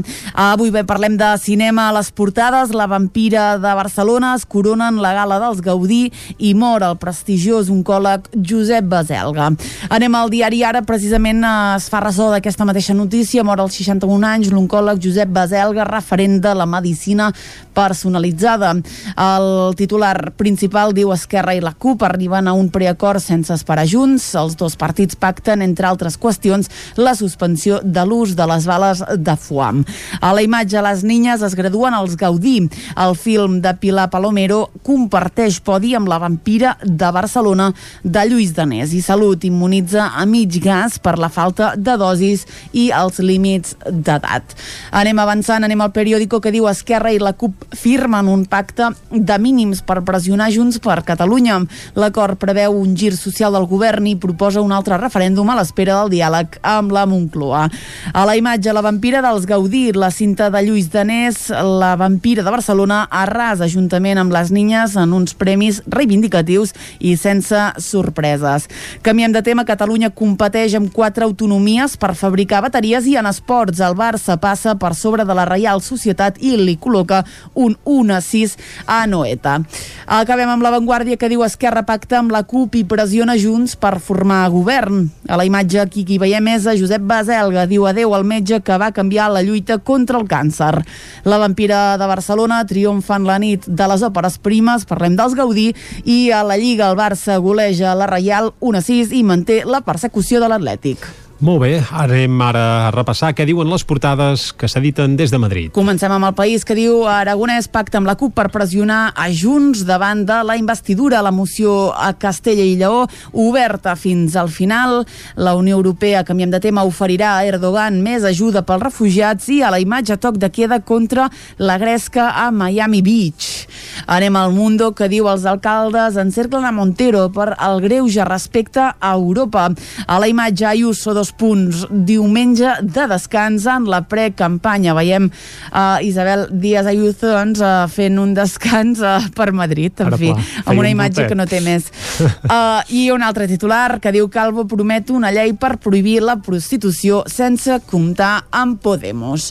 [0.46, 2.70] Avui bé parlem de cinema a les portades.
[2.70, 6.04] La vampira de Barcelona es coronen la gala dels Gaudí
[6.38, 8.03] i mor el prestigiós oncòleg
[8.34, 9.50] Josep Baselga.
[9.94, 13.44] Anem al diari Ara, precisament eh, es fa ressò d'aquesta mateixa notícia.
[13.44, 17.30] Mor als 61 anys l'oncòleg Josep Baselga, referent de la medicina
[17.74, 18.72] personalitzada.
[19.18, 24.30] El titular principal diu Esquerra i la CUP arriben a un preacord sense esperar junts.
[24.38, 29.36] Els dos partits pacten, entre altres qüestions, la suspensió de l'ús de les bales de
[29.36, 29.84] foam.
[30.20, 32.68] A la imatge, les niñes es graduen als Gaudí.
[32.96, 37.72] El film de Pilar Palomero comparteix podi amb la vampira de Barcelona
[38.04, 42.90] de Lluís Danés i Salut immunitza a mig gas per la falta de dosis i
[42.94, 44.54] els límits d'edat.
[44.92, 49.38] Anem avançant, anem al periòdico que diu Esquerra i la CUP firmen un pacte de
[49.38, 51.60] mínims per pressionar Junts per Catalunya.
[51.96, 56.12] L'acord preveu un gir social del govern i proposa un altre referèndum a l'espera del
[56.14, 57.64] diàleg amb la Moncloa.
[58.12, 62.50] A la imatge, la vampira dels Gaudí, la cinta de Lluís Danés, la vampira de
[62.50, 68.68] Barcelona, arrasa juntament amb les niñes en uns premis reivindicatius i sense sorpreses.
[69.02, 73.96] Canviem de tema, Catalunya competeix amb quatre autonomies per fabricar bateries i en esports el
[73.98, 77.22] Barça passa per sobre de la Reial Societat i li col·loca
[77.54, 79.60] un 1 a 6 a Noeta.
[80.06, 84.42] Acabem amb l'avantguàrdia que diu Esquerra pacta amb la CUP i pressiona Junts per formar
[84.52, 85.08] govern.
[85.28, 88.78] A la imatge aquí qui veiem és a Josep Baselga, diu adeu al metge que
[88.80, 90.84] va canviar la lluita contra el càncer.
[91.24, 95.70] La vampira de Barcelona triomfa en la nit de les òperes primes, parlem dels Gaudí,
[96.04, 99.84] i a la Lliga el Barça goleja la Reial 1 a 6 i manté la
[99.86, 101.23] persecució de l'Atlètic.
[101.44, 105.66] Molt bé, anem ara a repassar què diuen les portades que s'editen des de Madrid.
[105.76, 109.82] Comencem amb el país que diu Aragonès pacta amb la CUP per pressionar a Junts
[109.84, 111.20] davant de la investidura.
[111.20, 113.02] La moció a Castella i Lleó
[113.32, 115.02] oberta fins al final.
[115.36, 119.74] La Unió Europea, canviem de tema, oferirà a Erdogan més ajuda pels refugiats i a
[119.74, 121.28] la imatge toc de queda contra
[121.58, 123.68] la gresca a Miami Beach.
[124.06, 129.12] Anem al Mundo que diu els alcaldes encerclen a Montero per el greuge respecte a
[129.12, 129.68] Europa.
[130.08, 131.84] A la imatge Ayuso dos punts.
[131.90, 134.94] Diumenge de descans en la precampanya.
[134.96, 140.18] Veiem uh, Isabel Díaz Ayuso doncs, uh, fent un descans uh, per Madrid, en Ara,
[140.20, 141.90] fi, clar, amb una imatge que no té més.
[142.20, 147.24] Uh, I un altre titular que diu Calvo promet una llei per prohibir la prostitució
[147.30, 149.48] sense comptar amb Podemos.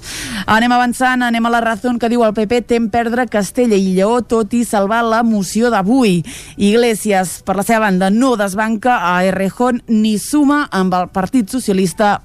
[0.51, 4.21] Anem avançant, anem a la raó que diu el PP tem perdre Castella i Lleó
[4.21, 6.19] tot i salvar la moció d'avui.
[6.61, 11.62] Iglesias, per la seva banda, no desbanca a Errejón ni suma amb el Partit Socialista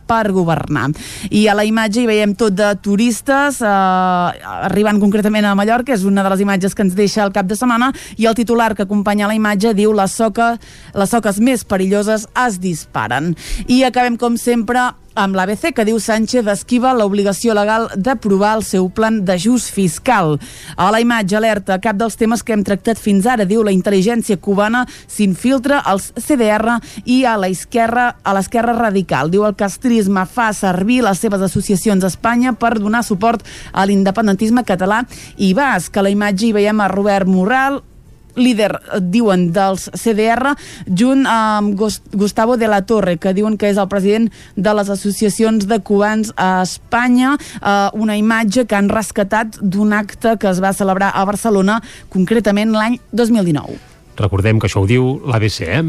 [0.07, 0.89] per governar.
[1.31, 6.05] I a la imatge hi veiem tot de turistes eh, arribant concretament a Mallorca, és
[6.05, 8.87] una de les imatges que ens deixa el cap de setmana, i el titular que
[8.87, 10.57] acompanya la imatge diu les, soca,
[10.95, 13.35] les soques més perilloses es disparen.
[13.67, 18.89] I acabem, com sempre, amb l'ABC, que diu Sánchez esquiva l'obligació legal d'aprovar el seu
[18.93, 20.37] plan d'ajust fiscal.
[20.77, 24.39] A la imatge alerta, cap dels temes que hem tractat fins ara, diu la intel·ligència
[24.41, 29.31] cubana s'infiltra als CDR i a la esquerra a l'esquerra radical.
[29.33, 34.65] Diu el castrisme fa servir les seves associacions a Espanya per donar suport a l'independentisme
[34.65, 35.05] català
[35.37, 35.97] i basc.
[35.97, 37.83] A la imatge hi veiem a Robert Morral,
[38.35, 40.55] líder, eh, diuen, dels CDR,
[40.87, 44.89] junt amb Gust- Gustavo de la Torre, que diuen que és el president de les
[44.91, 50.63] associacions de cubans a Espanya, eh, una imatge que han rescatat d'un acte que es
[50.63, 53.79] va celebrar a Barcelona, concretament l'any 2019.
[54.19, 55.83] Recordem que això ho diu l'ABC, eh?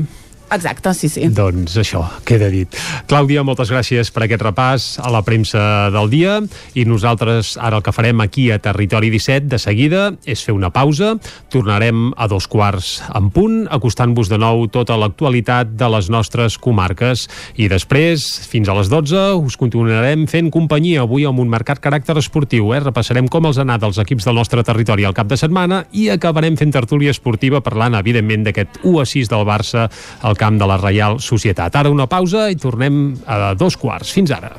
[0.52, 1.28] Exacte, sí, sí.
[1.30, 2.74] Doncs això, queda dit.
[3.10, 5.62] Clàudia, moltes gràcies per aquest repàs a la premsa
[5.94, 6.40] del dia
[6.74, 10.72] i nosaltres ara el que farem aquí a Territori 17 de seguida és fer una
[10.74, 11.14] pausa.
[11.54, 17.28] Tornarem a dos quarts en punt, acostant-vos de nou tota l'actualitat de les nostres comarques.
[17.62, 22.18] I després, fins a les 12, us continuarem fent companyia avui amb un marcat caràcter
[22.18, 22.74] esportiu.
[22.74, 22.82] Eh?
[22.88, 26.10] Repassarem com els ha anat els equips del nostre territori al cap de setmana i
[26.10, 29.86] acabarem fent tertúlia esportiva parlant, evidentment, d'aquest 1 a 6 del Barça
[30.26, 31.76] al camp de la Reial Societat.
[31.76, 34.16] Ara una pausa i tornem a dos quarts.
[34.16, 34.56] Fins ara.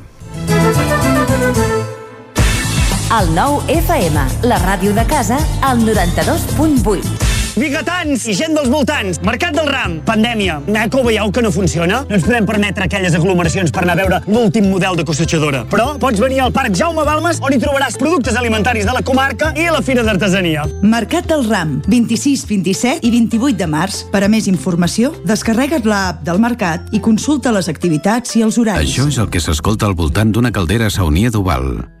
[3.11, 7.30] El nou FM, la ràdio de casa, al 92.8.
[7.51, 10.61] Bigatans i gent dels voltants, Mercat del Ram, pandèmia.
[10.71, 12.05] Eh, que ho veieu que no funciona?
[12.07, 15.65] No ens podem permetre aquelles aglomeracions per anar a veure l'últim model de cossatxadora.
[15.71, 19.51] Però pots venir al Parc Jaume Balmes on hi trobaràs productes alimentaris de la comarca
[19.59, 20.65] i a la Fira d'Artesania.
[20.81, 24.05] Mercat del Ram, 26, 27 i 28 de març.
[24.11, 28.87] Per a més informació, descarrega't l'app del Mercat i consulta les activitats i els horaris.
[28.87, 32.00] Això és el que s'escolta al voltant d'una caldera saunia d'Oval.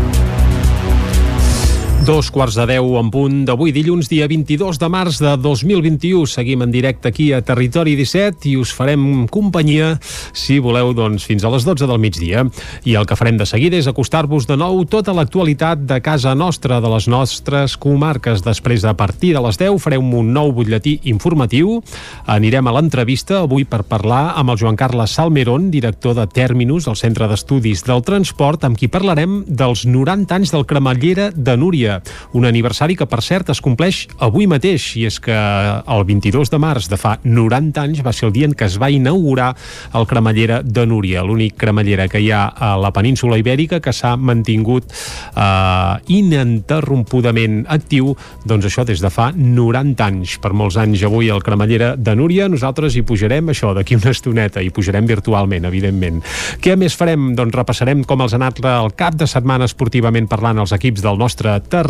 [2.01, 6.23] Dos quarts de deu en punt d'avui dilluns, dia 22 de març de 2021.
[6.25, 9.99] Seguim en directe aquí a Territori 17 i us farem companyia,
[10.33, 12.41] si voleu, doncs, fins a les 12 del migdia.
[12.89, 16.79] I el que farem de seguida és acostar-vos de nou tota l'actualitat de casa nostra,
[16.81, 18.41] de les nostres comarques.
[18.41, 21.83] Després, a partir de les 10, farem un nou butlletí informatiu.
[22.25, 26.97] Anirem a l'entrevista avui per parlar amb el Joan Carles Salmeron, director de Terminus, el
[26.97, 31.90] Centre d'Estudis del Transport, amb qui parlarem dels 90 anys del cremallera de Núria
[32.37, 36.59] un aniversari que, per cert, es compleix avui mateix, i és que el 22 de
[36.61, 39.51] març de fa 90 anys va ser el dia en què es va inaugurar
[39.97, 44.15] el cremallera de Núria, l'únic cremallera que hi ha a la península ibèrica que s'ha
[44.17, 48.15] mantingut eh, ininterrompudament actiu,
[48.47, 50.37] doncs això des de fa 90 anys.
[50.41, 54.61] Per molts anys avui el cremallera de Núria, nosaltres hi pujarem això d'aquí una estoneta,
[54.61, 56.21] i pujarem virtualment, evidentment.
[56.61, 57.31] Què més farem?
[57.37, 61.19] Doncs repassarem com els ha anat el cap de setmana esportivament parlant els equips del
[61.21, 61.80] nostre territori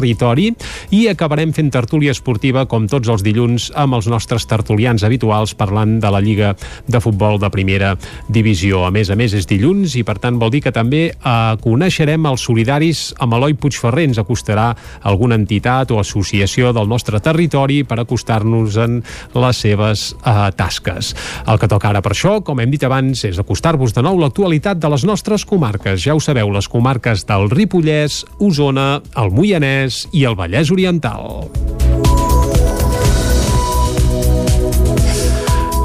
[0.91, 5.99] i acabarem fent tertúlia esportiva com tots els dilluns amb els nostres tertulians habituals parlant
[6.03, 6.53] de la Lliga
[6.87, 7.95] de Futbol de Primera
[8.29, 8.85] Divisió.
[8.85, 12.25] A més a més és dilluns i per tant vol dir que també eh, coneixerem
[12.29, 14.07] els solidaris amb Eloi Puigferrer.
[14.11, 14.71] Ens acostarà
[15.07, 19.01] alguna entitat o associació del nostre territori per acostar-nos en
[19.33, 21.13] les seves eh, tasques.
[21.47, 24.79] El que toca ara per això, com hem dit abans, és acostar-vos de nou l'actualitat
[24.81, 26.01] de les nostres comarques.
[26.03, 29.80] Ja ho sabeu, les comarques del Ripollès, Osona, el Moianès
[30.11, 32.00] i el Vallès Oriental.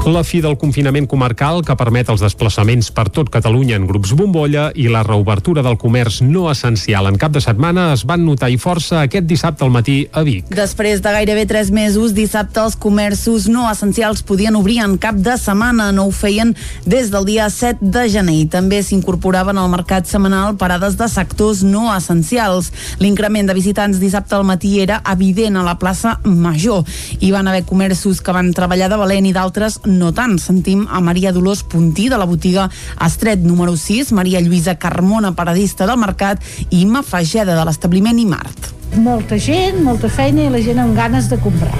[0.07, 4.69] La fi del confinament comarcal que permet els desplaçaments per tot Catalunya en grups bombolla
[4.79, 8.55] i la reobertura del comerç no essencial en cap de setmana es van notar i
[8.55, 10.47] força aquest dissabte al matí a Vic.
[10.47, 15.35] Després de gairebé tres mesos, dissabte els comerços no essencials podien obrir en cap de
[15.35, 15.89] setmana.
[15.91, 18.37] No ho feien des del dia 7 de gener.
[18.45, 22.71] I també s'incorporaven al mercat setmanal parades de sectors no essencials.
[23.03, 26.87] L'increment de visitants dissabte al matí era evident a la plaça Major.
[27.19, 30.37] Hi van haver comerços que van treballar de valent i d'altres no tant.
[30.39, 32.69] Sentim a Maria Dolors Puntí de la botiga
[33.03, 38.73] Estret número 6, Maria Lluïsa Carmona, paradista del mercat i Imma Fageda de l'establiment Imart.
[38.95, 41.75] molta gent, molta feina i la gent amb ganes de comprar,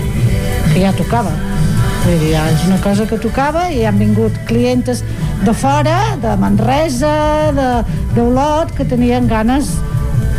[0.74, 1.32] que ja tocava.
[2.04, 5.04] Vull dir, és una cosa que tocava i han vingut clientes
[5.44, 7.14] de fora, de Manresa,
[8.16, 9.72] d'Olot, que tenien ganes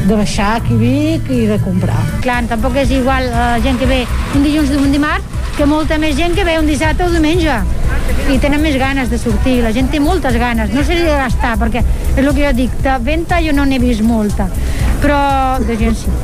[0.04, 1.98] de baixar aquí a Vic i de comprar.
[2.22, 4.04] Clar, tampoc és igual la gent que ve
[4.36, 7.56] un dilluns o un dimarts que molta més gent que ve un dissabte o diumenge
[8.30, 11.56] i tenen més ganes de sortir, la gent té moltes ganes, no seria de gastar,
[11.58, 11.82] perquè
[12.14, 14.46] és el que jo dic, de venda jo no n'he vist molta,
[15.02, 15.18] però
[15.64, 16.14] de gent sí.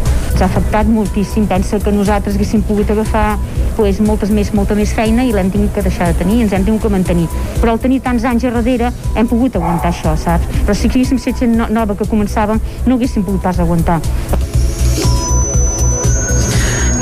[0.45, 1.47] Ha afectat moltíssim.
[1.49, 3.39] Pensa que nosaltres haguéssim pogut agafar
[3.79, 6.67] pues, moltes més, molta més feina i l'hem tingut que deixar de tenir, ens hem
[6.67, 7.25] tingut que mantenir.
[7.63, 10.45] Però al tenir tants anys a darrere hem pogut aguantar això, saps?
[10.67, 14.03] Però si haguéssim set gent no- nova que començàvem, no haguéssim pogut pas aguantar.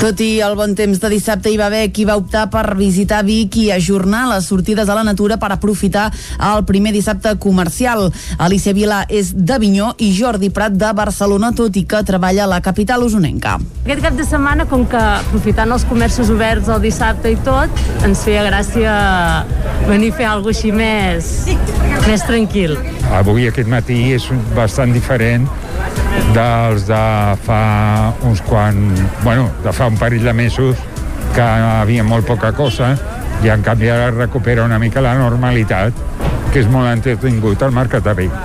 [0.03, 3.21] Tot i el bon temps de dissabte hi va haver qui va optar per visitar
[3.23, 6.09] Vic i ajornar les sortides a la natura per aprofitar
[6.43, 8.09] el primer dissabte comercial.
[8.35, 12.59] Alicia Vila és d'Avinyó i Jordi Prat de Barcelona, tot i que treballa a la
[12.59, 13.55] capital usonenca.
[13.85, 18.27] Aquest cap de setmana, com que aprofitant els comerços oberts el dissabte i tot, ens
[18.27, 18.99] feia gràcia
[19.87, 21.31] venir a fer alguna així més,
[22.09, 22.75] més tranquil.
[23.15, 25.47] Avui aquest matí és bastant diferent
[26.33, 27.03] dels de
[27.45, 28.79] fa uns quan,
[29.23, 30.77] bueno, de fa un parell de mesos
[31.33, 32.93] que havia molt poca cosa
[33.43, 35.93] i en canvi ara recupera una mica la normalitat
[36.53, 38.35] que és molt entretingut al Mercat de Vic.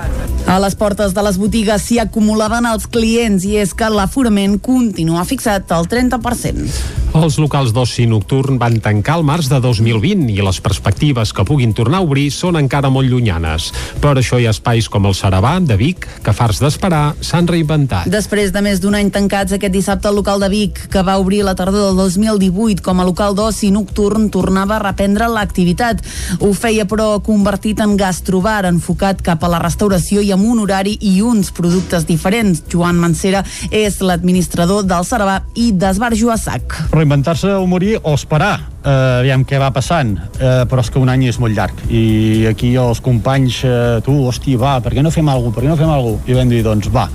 [0.49, 5.27] A les portes de les botigues s'hi acumulaven els clients i és que l'aforament continua
[5.29, 6.98] fixat al 30%.
[7.09, 11.71] Els locals d'oci nocturn van tancar el març de 2020 i les perspectives que puguin
[11.73, 13.71] tornar a obrir són encara molt llunyanes.
[13.97, 18.05] Per això hi ha espais com el Sarabà, de Vic, que fars d'esperar s'han reinventat.
[18.13, 21.41] Després de més d'un any tancats aquest dissabte el local de Vic, que va obrir
[21.47, 26.05] la tardor del 2018 com a local d'oci nocturn, tornava a reprendre l'activitat.
[26.45, 30.93] Ho feia però convertit en gastrobar, enfocat cap a la restauració i amb un horari
[31.01, 32.61] i uns productes diferents.
[32.69, 33.41] Joan Mancera
[33.73, 38.91] és l'administrador del Sarabà i d'Esbarjo a Sac reinventar-se o morir o esperar eh,
[39.23, 40.13] aviam què va passant.
[40.37, 41.87] Eh, però és que un any és molt llarg.
[41.89, 45.71] I aquí els companys eh, tu, hosti, va, per què no fem alguna per què
[45.71, 47.09] no fem alguna i vam dir, doncs va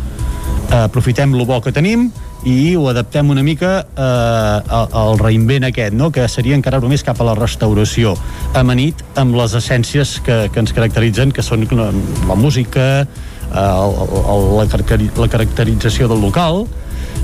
[0.74, 2.08] eh, aprofitem el bo que tenim
[2.44, 6.10] i ho adaptem una mica eh, al reinvent aquest, no?
[6.12, 8.14] que seria encara més cap a la restauració,
[8.54, 11.88] amanit amb les essències que, que ens caracteritzen, que són la,
[12.28, 14.66] la música, eh, el, la,
[15.24, 16.66] la caracterització del local,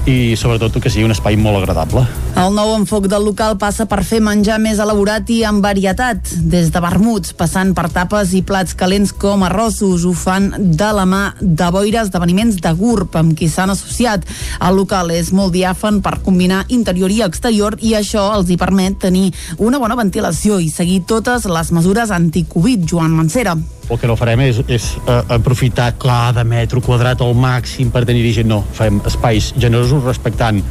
[0.09, 2.05] i sobretot que sigui un espai molt agradable.
[2.41, 6.71] El nou enfoc del local passa per fer menjar més elaborat i amb varietat, des
[6.73, 10.07] de vermuts, passant per tapes i plats calents com arrossos.
[10.09, 10.49] Ho fan
[10.79, 14.25] de la mà de boires esdeveniments de GURB, amb qui s'han associat.
[14.61, 19.01] El local és molt diàfan per combinar interior i exterior i això els hi permet
[19.05, 19.29] tenir
[19.59, 22.89] una bona ventilació i seguir totes les mesures anticovid.
[22.89, 23.59] Joan Mancera
[23.91, 28.23] el que no farem és, és uh, aprofitar cada metro quadrat al màxim per tenir
[28.37, 30.63] gent, no, farem espais generosos respectant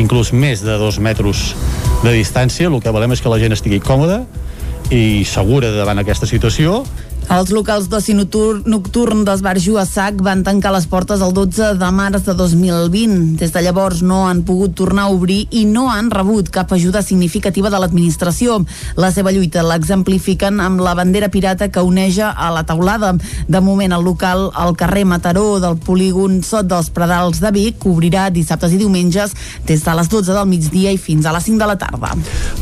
[0.00, 1.52] inclús més de dos metres
[2.02, 4.22] de distància, el que volem és que la gent estigui còmoda
[4.92, 6.80] i segura davant aquesta situació
[7.30, 12.24] els locals d'oci nocturn d'Esbarjo a Sac van tancar les portes el 12 de març
[12.26, 13.38] de 2020.
[13.40, 17.02] Des de llavors no han pogut tornar a obrir i no han rebut cap ajuda
[17.02, 18.58] significativa de l'administració.
[18.96, 23.14] La seva lluita l'exemplifiquen amb la bandera pirata que uneja a la taulada.
[23.48, 28.28] De moment el local al carrer Mataró del polígon Sot dels Predals de Vic obrirà
[28.30, 31.70] dissabtes i diumenges des de les 12 del migdia i fins a les 5 de
[31.70, 32.12] la tarda.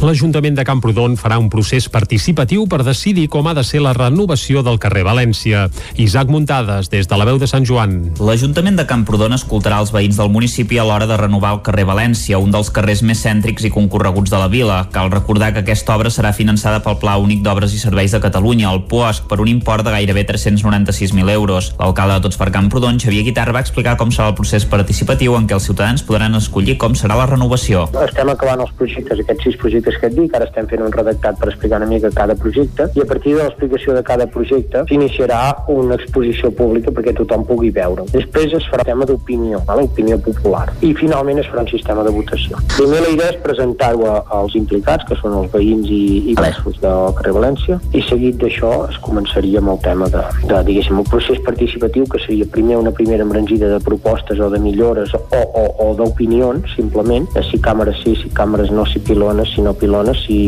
[0.05, 4.50] L'Ajuntament de Camprodon farà un procés participatiu per decidir com ha de ser la renovació
[4.59, 5.69] del carrer València.
[6.03, 7.95] Isaac Muntades, des de la veu de Sant Joan.
[8.19, 12.41] L'Ajuntament de Camprodon escoltarà els veïns del municipi a l'hora de renovar el carrer València,
[12.43, 14.81] un dels carrers més cèntrics i concorreguts de la vila.
[14.91, 18.73] Cal recordar que aquesta obra serà finançada pel Pla Únic d'Obres i Serveis de Catalunya,
[18.75, 21.71] el POASC, per un import de gairebé 396.000 euros.
[21.79, 25.47] L'alcalde de Tots per Camprodon, Xavier Guitar, va explicar com serà el procés participatiu en
[25.47, 27.87] què els ciutadans podran escollir com serà la renovació.
[28.03, 31.39] Estem acabant els projectes, aquests sis projectes que et dic, ara estem fent un redactat
[31.39, 34.85] per explicar una mica cada projecte, i a partir de l'explicació de cada projecte projecte
[34.89, 38.07] s'iniciarà una exposició pública perquè tothom pugui veure.
[38.15, 40.67] Després es farà tema d'opinió, l'opinió popular.
[40.87, 42.59] I finalment es farà un sistema de votació.
[42.77, 44.09] Primer la idea és presentar-ho
[44.41, 48.73] als implicats, que són els veïns i, i veïns del carrer València, i seguit d'això
[48.89, 52.93] es començaria amb el tema de, de diguéssim, el procés participatiu, que seria primer una
[52.97, 58.01] primera embranzida de propostes o de millores o, o, o d'opinions, simplement, de si càmeres
[58.05, 60.41] sí, si càmeres no, si pilones, si no pilones, si,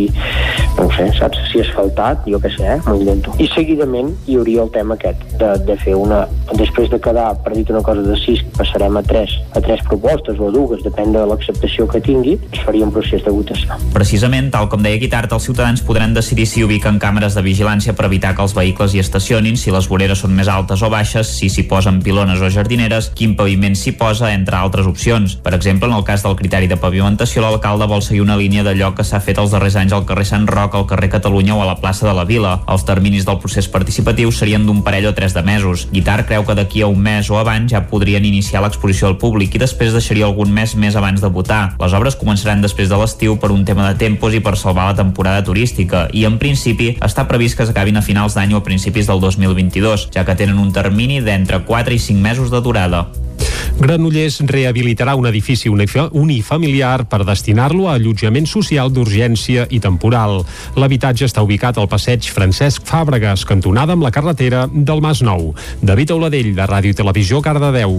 [0.79, 3.35] no sé, saps, si asfaltat, jo què sé, eh, m'ho invento.
[3.43, 6.27] I seguidament seguidament hi hauria el tema aquest, de, de fer una...
[6.53, 10.39] Després de quedar, per dir una cosa de 6, passarem a 3, a 3 propostes
[10.39, 13.79] o a dues, depèn de l'acceptació que tingui, es faria un procés de votació.
[13.95, 18.07] Precisament, tal com deia Guitart, els ciutadans podran decidir si ubiquen càmeres de vigilància per
[18.11, 21.49] evitar que els vehicles hi estacionin, si les voreres són més altes o baixes, si
[21.51, 25.39] s'hi posen pilones o jardineres, quin paviment s'hi posa, entre altres opcions.
[25.43, 28.93] Per exemple, en el cas del criteri de pavimentació, l'alcalde vol seguir una línia d'allò
[28.95, 31.71] que s'ha fet els darrers anys al carrer Sant Roc, al carrer Catalunya o a
[31.73, 32.59] la plaça de la Vila.
[32.71, 35.89] Els terminis del procés participatius serien d'un parell o tres de mesos.
[35.91, 39.57] Guitar creu que d'aquí a un mes o abans ja podrien iniciar l'exposició al públic
[39.57, 41.75] i després deixaria algun mes més abans de votar.
[41.81, 44.99] Les obres començaran després de l'estiu per un tema de tempos i per salvar la
[45.01, 49.09] temporada turística i en principi està previst que s'acabin a finals d'any o a principis
[49.09, 53.07] del 2022, ja que tenen un termini d'entre 4 i 5 mesos de durada.
[53.83, 60.45] Granollers rehabilitarà un edifici unifamiliar per destinar-lo a allotjament social d'urgència i temporal.
[60.79, 65.51] L'habitatge està ubicat al passeig Francesc Fàbregas, cantonada amb la carretera del Mas Nou.
[65.83, 67.99] David Auladell, de Ràdio Televisió, Cardedeu.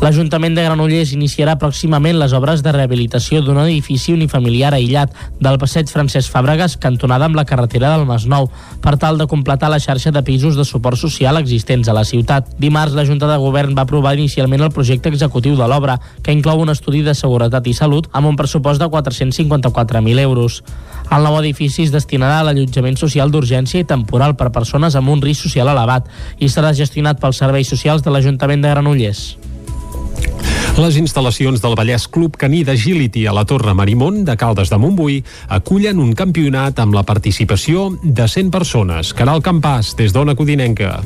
[0.00, 5.12] L'Ajuntament de Granollers iniciarà pròximament les obres de rehabilitació d'un edifici unifamiliar aïllat
[5.44, 8.48] del passeig Francesc Fàbregas, cantonada amb la carretera del Masnou,
[8.80, 12.48] per tal de completar la xarxa de pisos de suport social existents a la ciutat.
[12.56, 16.64] Dimarts, la Junta de Govern va aprovar inicialment el projecte executiu de l'obra, que inclou
[16.64, 20.62] un estudi de seguretat i salut amb un pressupost de 454.000 euros.
[21.12, 25.20] El nou edifici es destinarà a l'allotjament social d'urgència i temporal per persones amb un
[25.20, 26.08] risc social elevat
[26.40, 29.49] i serà gestionat pels serveis socials de l'Ajuntament de Granollers.
[30.80, 35.18] Les instal·lacions del Vallès Club Caní d'Agility a la Torre Marimont de Caldes de Montbui
[35.52, 39.12] acullen un campionat amb la participació de 100 persones.
[39.12, 41.00] Caral Campàs, des d'Ona Codinenca.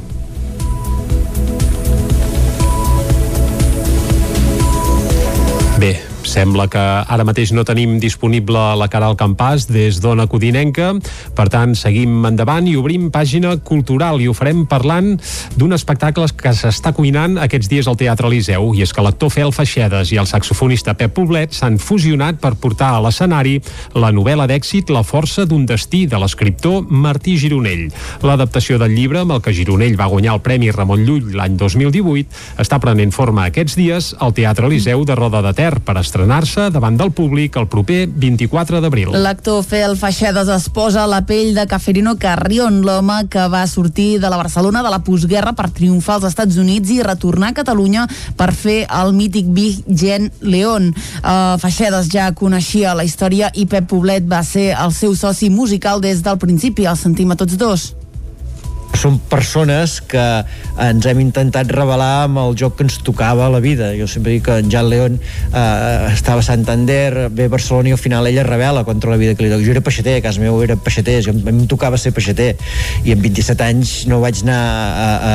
[5.80, 5.96] Bé,
[6.28, 10.92] sembla que ara mateix no tenim disponible la cara al campàs des d'Ona Codinenca,
[11.36, 15.14] per tant seguim endavant i obrim pàgina cultural i ho farem parlant
[15.56, 19.52] d'un espectacle que s'està cuinant aquests dies al Teatre Eliseu i és que l'actor Fel
[19.54, 23.58] Feixedes i el saxofonista Pep Poblet s'han fusionat per portar a l'escenari
[23.94, 27.90] la novel·la d'èxit La força d'un destí de l'escriptor Martí Gironell.
[28.22, 32.60] L'adaptació del llibre amb el que Gironell va guanyar el Premi Ramon Llull l'any 2018
[32.64, 36.94] està prenent forma aquests dies al Teatre Eliseu de Roda de Ter per estrenar-se davant
[36.94, 39.10] del públic el proper 24 d'abril.
[39.18, 44.30] L'actor Fel Feixedes es posa la pell de Caferino Carrion, l'home que va sortir de
[44.30, 48.06] la Barcelona de la postguerra per triomfar als Estats Units i retornar a Catalunya
[48.38, 50.92] per fer el mític Big Gen León.
[51.24, 56.00] Uh, Feixedes ja coneixia la història i Pep Poblet va ser el seu soci musical
[56.04, 57.90] des del principi, el sentim a tots dos
[58.98, 60.22] són persones que
[60.80, 63.92] ens hem intentat revelar amb el joc que ens tocava a la vida.
[63.98, 67.94] Jo sempre dic que en Jan León eh, estava a Santander, ve a Barcelona i
[67.96, 69.64] al final ella revela contra la vida que li toca.
[69.64, 72.54] Jo era peixater, a casa meu era peixater, jo, a mi em tocava ser peixater
[73.04, 75.34] i amb 27 anys no vaig anar a, a,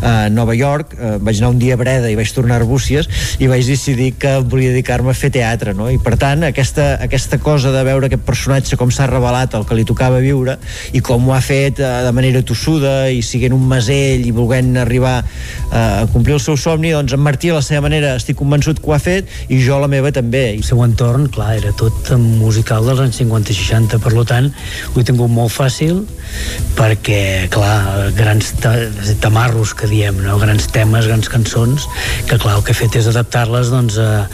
[0.00, 3.08] a Nova York, eh, vaig anar un dia a Breda i vaig tornar a Arbúcies
[3.38, 5.88] i vaig decidir que volia dedicar-me a fer teatre, no?
[5.92, 9.78] I per tant, aquesta, aquesta cosa de veure aquest personatge com s'ha revelat el que
[9.78, 10.58] li tocava viure
[10.96, 14.76] i com ho ha fet eh, de manera tossuda i siguent un masell i volent
[14.82, 18.38] arribar eh, a complir el seu somni, doncs en Martí a la seva manera estic
[18.40, 20.44] convençut que ho ha fet i jo la meva també.
[20.56, 25.00] El seu entorn, clar, era tot musical dels anys 50 i 60, per tant ho
[25.00, 26.02] he tingut molt fàcil
[26.78, 28.52] perquè, clar, grans
[29.22, 30.38] tamarros que diem, no?
[30.42, 31.88] grans temes, grans cançons,
[32.28, 34.26] que clar, el que he fet és adaptar-les doncs, a,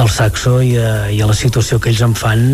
[0.00, 2.48] al saxo i a, i a la situació que ells en fan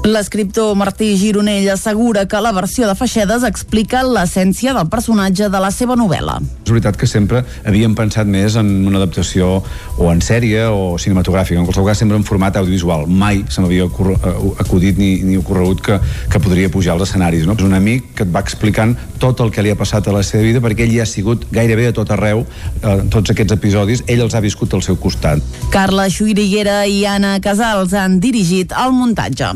[0.00, 5.68] L'escriptor Martí Gironell assegura que la versió de Feixedes explica l'essència del personatge de la
[5.76, 6.38] seva novel·la.
[6.64, 9.58] És veritat que sempre havíem pensat més en una adaptació
[10.00, 13.04] o en sèrie o cinematogràfica, en qualsevol cas sempre en format audiovisual.
[13.12, 14.32] Mai se m'havia eh,
[14.64, 16.00] acudit ni, ni ocorregut que,
[16.32, 17.44] que podria pujar als escenaris.
[17.44, 17.58] No?
[17.60, 20.24] És un amic que et va explicant tot el que li ha passat a la
[20.24, 24.06] seva vida perquè ell hi ha sigut gairebé a tot arreu eh, tots aquests episodis,
[24.08, 25.44] ell els ha viscut al seu costat.
[25.76, 29.52] Carla Xuiriguera i Anna Casals han dirigit el muntatge.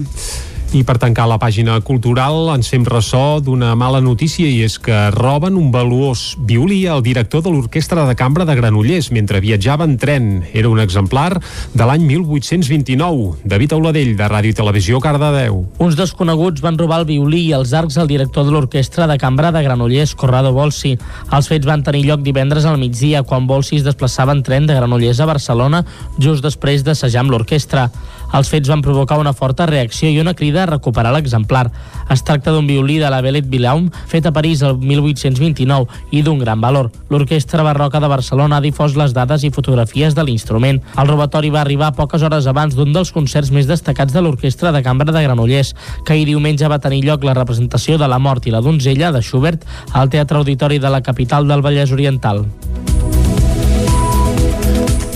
[0.75, 4.97] I per tancar la pàgina cultural ens fem ressò d'una mala notícia i és que
[5.15, 9.95] roben un valuós violí al director de l'Orquestra de Cambra de Granollers mentre viatjava en
[10.03, 10.27] tren.
[10.51, 13.45] Era un exemplar de l'any 1829.
[13.45, 15.61] David Auladell, de Ràdio i Televisió, Cardedeu.
[15.79, 19.55] Uns desconeguts van robar el violí i els arcs al director de l'Orquestra de Cambra
[19.55, 20.97] de Granollers, Corrado Bolsi.
[21.31, 24.75] Els fets van tenir lloc divendres al migdia, quan Bolsi es desplaçava en tren de
[24.75, 25.85] Granollers a Barcelona
[26.19, 27.87] just després d'assajar amb l'orquestra.
[28.35, 31.69] Els fets van provocar una forta reacció i una crida a recuperar l'exemplar.
[32.11, 36.41] Es tracta d'un violí de la Bellet Vilaum fet a París el 1829 i d'un
[36.43, 36.91] gran valor.
[37.11, 40.83] L'Orquestra Barroca de Barcelona ha difós les dades i fotografies de l'instrument.
[40.99, 44.83] El robatori va arribar poques hores abans d'un dels concerts més destacats de l'Orquestra de
[44.83, 45.75] Cambra de Granollers,
[46.05, 49.23] que ahir diumenge va tenir lloc la representació de La mort i la donzella de
[49.23, 49.63] Schubert
[49.93, 52.45] al Teatre Auditori de la capital del Vallès Oriental.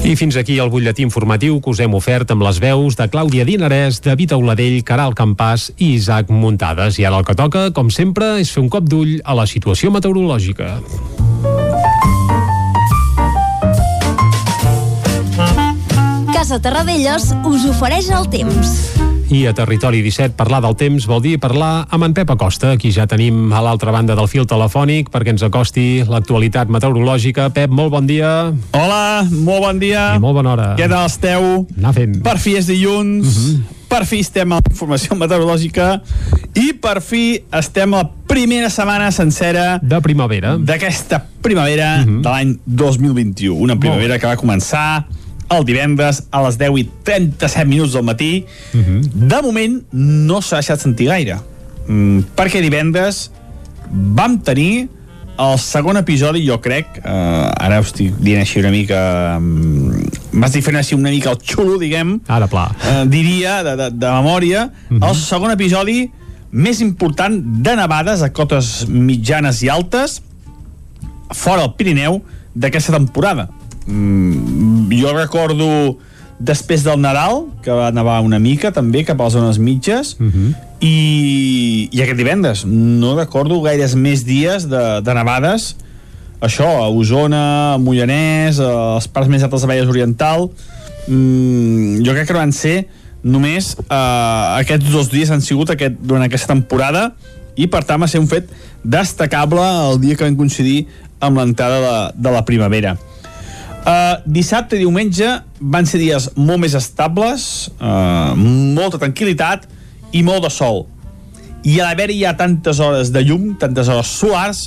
[0.08, 3.44] I fins aquí el butlletí informatiu que us hem ofert amb les veus de Clàudia
[3.44, 6.96] Dinarès, David Auladell, Caral Campàs i Isaac Muntades.
[6.96, 9.92] I ara el que toca, com sempre, és fer un cop d'ull a la situació
[9.92, 10.78] meteorològica.
[16.32, 19.07] Casa Terradellos us ofereix el temps.
[19.28, 22.88] I a Territori 17 parlar del temps vol dir parlar amb en Pep Acosta, aquí
[22.96, 27.50] ja tenim a l'altra banda del fil telefònic perquè ens acosti l'actualitat meteorològica.
[27.52, 28.30] Pep, molt bon dia.
[28.72, 30.14] Hola, molt bon dia.
[30.16, 30.68] I molt bona hora.
[30.80, 31.66] Què tal esteu?
[31.76, 32.16] Anar fent.
[32.24, 33.76] Per fi és dilluns, uh -huh.
[33.92, 36.00] per fi estem a la informació meteorològica
[36.54, 42.22] i per fi estem a la primera setmana sencera de primavera d'aquesta primavera uh -huh.
[42.22, 43.54] de l'any 2021.
[43.54, 45.04] Una primavera que va començar
[45.50, 48.44] el divendres a les 10 i 37 minuts del matí.
[48.74, 49.00] Uh -huh.
[49.12, 51.38] De moment no s'ha deixat sentir gaire,
[51.86, 53.30] mm, perquè divendres
[53.90, 54.88] vam tenir
[55.38, 59.38] el segon episodi, jo crec, eh, ara ho estic dient així una mica...
[60.32, 62.20] M'estic fent així una mica el xulo, diguem.
[62.26, 62.74] Ara, pla.
[62.84, 65.08] Eh, diria, de, de, de memòria, uh -huh.
[65.08, 66.10] el segon episodi
[66.50, 70.22] més important de nevades a cotes mitjanes i altes
[71.30, 72.22] fora del Pirineu
[72.54, 73.48] d'aquesta temporada
[73.88, 75.98] mm, jo recordo
[76.38, 80.26] després del Nadal, que va nevar una mica també cap a les zones mitges uh
[80.26, 80.54] -huh.
[80.80, 82.64] i, i aquest divendres.
[82.64, 85.76] No recordo gaires més dies de, de nevades.
[86.40, 90.50] Això, a Osona, a Mollanès a les parts més altes de Vallès Oriental.
[91.08, 92.86] Mm, jo crec que van ser
[93.22, 97.14] només eh, aquests dos dies han sigut aquest, durant aquesta temporada
[97.56, 98.48] i per tant va ser un fet
[98.84, 100.86] destacable el dia que vam coincidir
[101.18, 102.96] amb l'entrada de, de la primavera
[103.88, 105.26] Uh, dissabte i diumenge
[105.72, 109.64] van ser dies molt més estables, uh, molta tranquil·litat
[110.12, 110.82] i molt de sol.
[111.64, 114.66] I a l'haver-hi ja tantes hores de llum, tantes hores solars,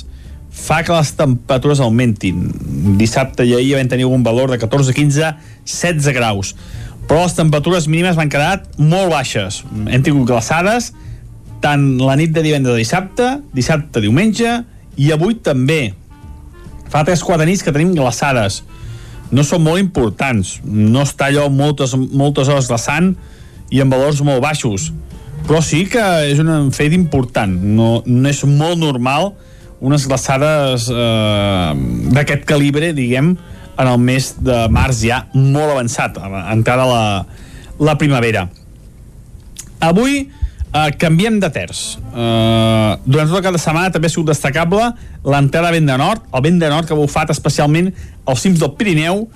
[0.50, 2.48] fa que les temperatures augmentin.
[2.98, 5.30] Dissabte i ahir vam tenir un valor de 14, 15,
[5.70, 6.52] 16 graus.
[7.06, 9.62] Però les temperatures mínimes van quedar molt baixes.
[9.86, 10.90] Hem tingut glaçades
[11.62, 14.64] tant la nit de divendres a dissabte, dissabte, diumenge,
[14.98, 15.94] i avui també.
[16.90, 18.64] Fa 3-4 nits que tenim glaçades
[19.32, 20.58] no són molt importants.
[20.64, 23.14] No està allò moltes, moltes hores glaçant
[23.72, 24.90] i amb valors molt baixos.
[25.48, 27.50] Però sí que és un fet important.
[27.50, 29.32] No, no és molt normal
[29.82, 31.70] unes glaçades eh,
[32.14, 33.32] d'aquest calibre, diguem,
[33.72, 36.20] en el mes de març ja molt avançat,
[36.52, 37.02] entrada la,
[37.82, 38.44] la primavera.
[39.82, 40.28] Avui
[40.72, 41.82] eh, canviem de terç.
[41.98, 44.90] Eh, durant tot el cap de setmana també ha sigut destacable
[45.24, 47.92] l'entrada vent de nord, el vent de nord que ha bufat especialment
[48.24, 49.26] als cims del Pirineu,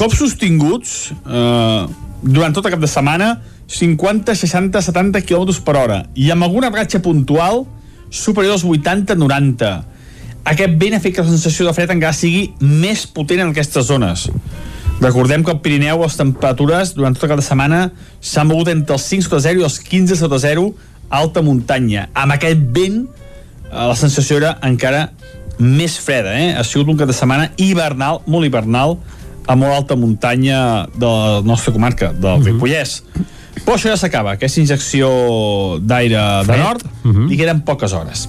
[0.00, 1.82] cops sostinguts eh,
[2.22, 3.34] durant tot el cap de setmana
[3.70, 7.64] 50, 60, 70 km per hora i amb alguna ratxa puntual
[8.10, 9.70] superior als 80, 90
[10.50, 13.86] aquest vent ha fet que la sensació de fred encara sigui més potent en aquestes
[13.86, 14.26] zones
[15.00, 17.80] recordem que al Pirineu les temperatures durant tot el cap de setmana
[18.20, 20.66] s'han mogut entre els 5 sota 0 i els 15 sota 0
[21.10, 25.08] a alta muntanya amb aquest vent eh, la sensació era encara
[25.60, 26.52] més freda eh?
[26.56, 28.98] ha sigut un cap de setmana hivernal, molt hivernal
[29.50, 32.46] a molt alta muntanya de la nostra comarca, del mhm.
[32.46, 33.00] Ripollès.
[33.64, 35.08] Però això ja s'acaba, aquesta injecció
[35.82, 37.16] d'aire de nord, Mhm.
[37.16, 37.32] -huh.
[37.32, 38.28] i queden poques hores.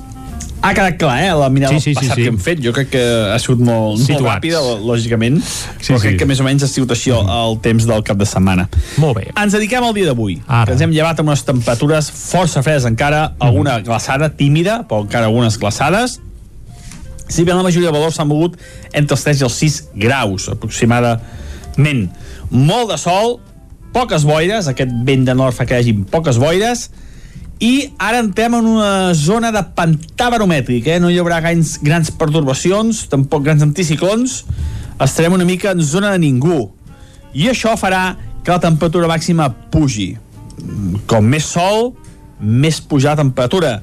[0.62, 2.22] Ha quedat clar, eh, la mirada Sí, sí, sí, passat sí.
[2.22, 2.60] que hem fet.
[2.62, 3.02] Jo crec que
[3.34, 6.04] ha sigut molt, molt ràpida, lògicament, Sí, però sí.
[6.08, 8.68] crec que més o menys ha sigut això el temps del cap de setmana.
[9.02, 9.24] Molt bé.
[9.42, 13.32] Ens dediquem al dia d'avui, que ens hem llevat amb unes temperatures força fredes encara,
[13.40, 16.20] alguna glaçada tímida, però encara algunes glaçades,
[17.28, 18.58] si bé la majoria de valors s'han mogut
[18.94, 22.10] entre els 3 i els 6 graus, aproximadament.
[22.52, 23.40] Molt de sol,
[23.96, 26.90] poques boires, aquest vent de nord fa que hi hagi poques boires,
[27.62, 30.98] i ara entrem en una zona de pantà baromètric, eh?
[31.00, 34.40] no hi haurà grans, grans pertorbacions, tampoc grans anticiclons,
[34.98, 36.72] estarem una mica en zona de ningú.
[37.38, 40.16] I això farà que la temperatura màxima pugi.
[41.06, 41.92] Com més sol,
[42.42, 43.76] més pujar la temperatura.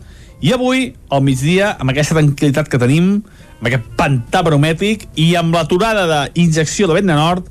[0.43, 3.21] I avui, al migdia, amb aquesta tranquil·litat que tenim,
[3.61, 7.47] amb aquest pantà baromètric i amb l'aturada d'injecció de vent de nord,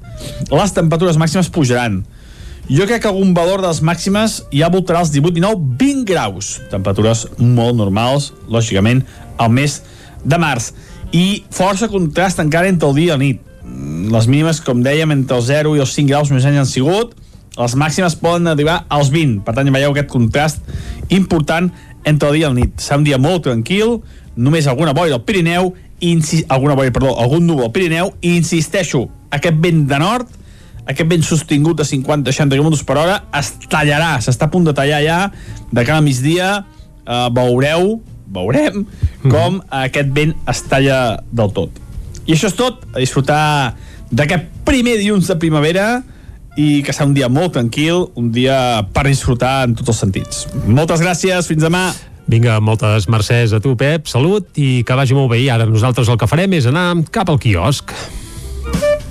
[0.52, 2.02] les temperatures màximes pujaran.
[2.68, 6.50] Jo crec que algun valor de les màximes ja voltarà els 18, 19, 20 graus.
[6.68, 9.06] Temperatures molt normals, lògicament,
[9.40, 9.78] al mes
[10.28, 10.74] de març.
[11.16, 13.40] I força contrast encara entre el dia i la nit.
[13.64, 16.60] Mm, Les mínimes, com dèiem, entre els 0 i els 5 graus més o menys
[16.60, 17.16] han sigut.
[17.58, 19.46] Les màximes poden arribar als 20.
[19.46, 20.60] Per tant, ja veieu aquest contrast
[21.08, 21.72] important
[22.04, 22.76] entre el dia i la nit.
[22.84, 24.02] Serà un dia molt tranquil,
[24.36, 25.74] només alguna boira al Pirineu,
[26.50, 30.28] alguna boira, perdó, algun núvol al Pirineu, i insisteixo, aquest vent de nord
[30.88, 35.02] aquest vent sostingut de 50-60 km per hora es tallarà, s'està a punt de tallar
[35.04, 35.20] ja
[35.72, 36.52] de cara a migdia.
[37.08, 38.86] Eh, veureu, veurem
[39.32, 41.00] com aquest vent es talla
[41.32, 41.84] del tot.
[42.28, 43.76] I això és tot, a disfrutar
[44.12, 45.88] d'aquest primer dilluns de primavera
[46.58, 50.46] i que serà un dia molt tranquil un dia per disfrutar en tots els sentits.
[50.66, 51.92] Moltes gràcies, fins demà.
[52.28, 55.46] Vinga, moltes mercès a tu, Pep, salut i que vagi molt bé.
[55.46, 57.94] I ara nosaltres el que farem és anar cap al quiosc.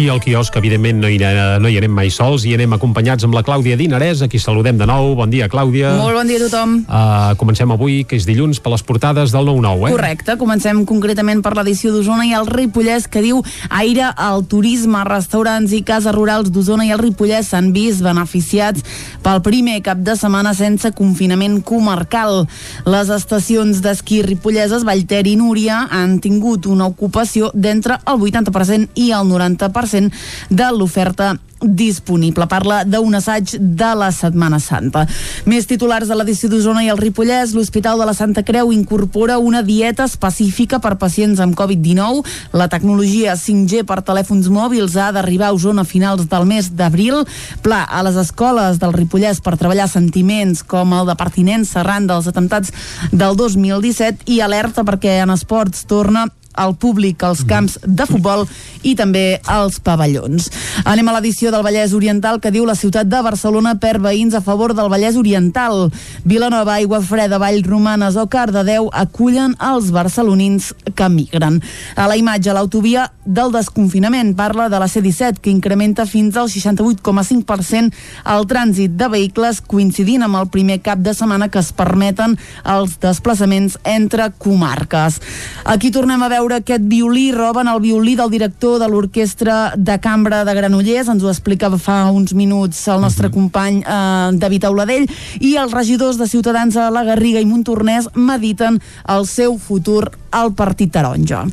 [0.00, 1.18] I al quiosc, evidentment, no hi,
[1.60, 4.78] no hi anem mai sols i anem acompanyats amb la Clàudia Dinarès, a qui saludem
[4.80, 5.10] de nou.
[5.18, 5.90] Bon dia, Clàudia.
[5.98, 6.70] Molt bon dia a tothom.
[6.86, 9.92] Uh, comencem avui, que és dilluns, per les portades del 9-9, eh?
[9.92, 15.74] Correcte, comencem concretament per l'edició d'Osona i el Ripollès que diu aire al turisme, restaurants
[15.76, 18.86] i cases rurals d'Osona i el Ripollès s'han vist beneficiats
[19.20, 22.46] pel primer cap de setmana sense confinament comarcal.
[22.88, 29.10] Les estacions d'esquí ripolleses Vallter i Núria han tingut una ocupació d'entre el 80% i
[29.12, 30.12] el 90% 50%
[30.50, 32.46] de l'oferta disponible.
[32.48, 35.04] Parla d'un assaig de la Setmana Santa.
[35.44, 39.62] Més titulars de l'edició d'Osona i el Ripollès, l'Hospital de la Santa Creu incorpora una
[39.62, 42.24] dieta específica per pacients amb Covid-19.
[42.56, 47.24] La tecnologia 5G per telèfons mòbils ha d'arribar a Osona a finals del mes d'abril.
[47.62, 52.28] Pla a les escoles del Ripollès per treballar sentiments com el de pertinença arran dels
[52.30, 52.72] atemptats
[53.12, 58.46] del 2017 i alerta perquè en esports torna al públic als camps de futbol
[58.82, 60.48] i també als pavellons.
[60.88, 64.42] Anem a l'edició del Vallès Oriental que diu la ciutat de Barcelona per veïns a
[64.44, 65.88] favor del Vallès Oriental.
[66.24, 71.60] Vilanova, Aigua Freda, Vall Romanes o Cardedeu acullen els barcelonins que migren.
[71.96, 77.94] A la imatge, l'autovia del desconfinament parla de la C-17 que incrementa fins al 68,5%
[78.34, 82.98] el trànsit de vehicles coincidint amb el primer cap de setmana que es permeten els
[83.00, 85.20] desplaçaments entre comarques.
[85.64, 89.98] Aquí tornem a veure veure aquest violí, roben el violí del director de l'Orquestra de
[90.00, 93.34] Cambra de Granollers, ens ho explicava fa uns minuts el nostre uh -huh.
[93.34, 95.06] company eh, David Auladell,
[95.40, 100.52] i els regidors de Ciutadans a la Garriga i Montornès mediten el seu futur al
[100.54, 101.44] Partit Taronja.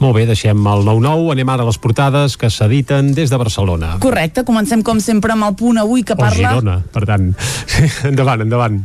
[0.00, 3.98] Molt bé, deixem el 9-9, anem ara a les portades que s'editen des de Barcelona.
[4.00, 6.48] Correcte, comencem com sempre amb el punt avui que o parla...
[6.48, 7.34] Girona, per tant.
[8.10, 8.80] Endavant, endavant.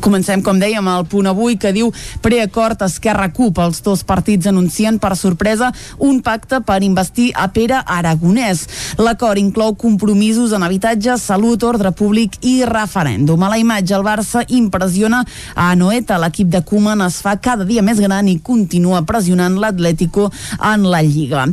[0.00, 1.88] Comencem, com dèiem, al punt avui que diu
[2.22, 3.58] preacord Esquerra CUP.
[3.64, 8.66] Els dos partits anuncien per sorpresa un pacte per investir a Pere Aragonès.
[9.00, 13.42] L'acord inclou compromisos en habitatge, salut, ordre públic i referèndum.
[13.42, 15.22] A la imatge, el Barça impressiona
[15.54, 16.20] a Anoeta.
[16.20, 20.28] L'equip de Koeman es fa cada dia més gran i continua pressionant l'Atlético
[20.60, 21.46] en la Lliga.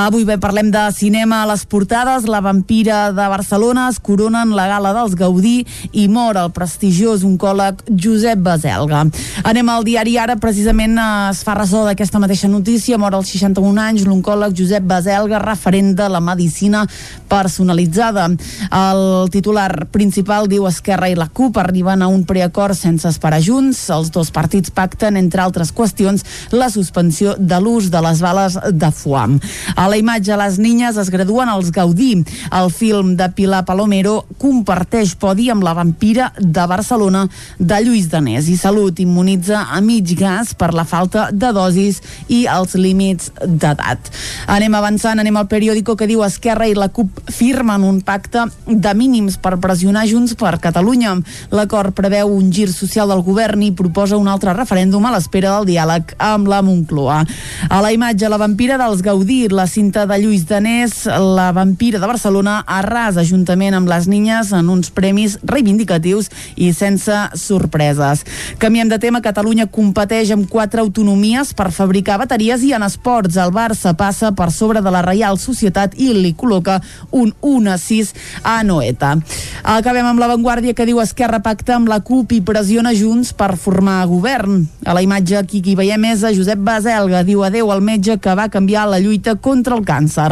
[0.00, 2.24] Avui bé parlem de cinema a les portades.
[2.26, 7.82] La vampira de Barcelona es coronen la gala dels Gaudí i mor el prestigiós oncòleg
[7.98, 9.04] Josep Baselga.
[9.44, 13.80] Anem al diari Ara, precisament eh, es fa ressò d'aquesta mateixa notícia, mor als 61
[13.82, 16.84] anys l'oncòleg Josep Baselga, referent de la medicina
[17.28, 18.28] personalitzada.
[18.70, 23.88] El titular principal diu Esquerra i la CUP arriben a un preacord sense esperar junts.
[23.90, 28.92] Els dos partits pacten, entre altres qüestions, la suspensió de l'ús de les bales de
[28.94, 29.38] foam.
[29.74, 32.12] A la imatge, les niñes es graduen als Gaudí.
[32.54, 37.26] El film de Pilar Palomero comparteix podi amb la vampira de Barcelona
[37.58, 42.44] de Lluís Danés i Salut immunitza a mig gas per la falta de dosis i
[42.50, 44.10] els límits d'edat.
[44.50, 48.94] Anem avançant, anem al periòdico que diu Esquerra i la CUP firmen un pacte de
[48.94, 51.16] mínims per pressionar Junts per Catalunya.
[51.54, 55.70] L'acord preveu un gir social del govern i proposa un altre referèndum a l'espera del
[55.72, 57.20] diàleg amb la Moncloa.
[57.68, 62.06] A la imatge, la vampira dels Gaudí, la cinta de Lluís Danés, la vampira de
[62.06, 68.24] Barcelona, arrasa juntament amb les niñes en uns premis reivindicatius i sense sorpreses.
[68.58, 73.52] Canviem de tema, Catalunya competeix amb quatre autonomies per fabricar bateries i en esports el
[73.54, 78.12] Barça passa per sobre de la Reial Societat i li col·loca un 1 a 6
[78.44, 79.16] a Noeta.
[79.62, 84.02] Acabem amb l'avantguàrdia que diu Esquerra pacta amb la CUP i pressiona Junts per formar
[84.10, 84.64] govern.
[84.86, 88.34] A la imatge aquí qui veiem és a Josep Baselga, diu adeu al metge que
[88.36, 90.30] va canviar la lluita contra el càncer.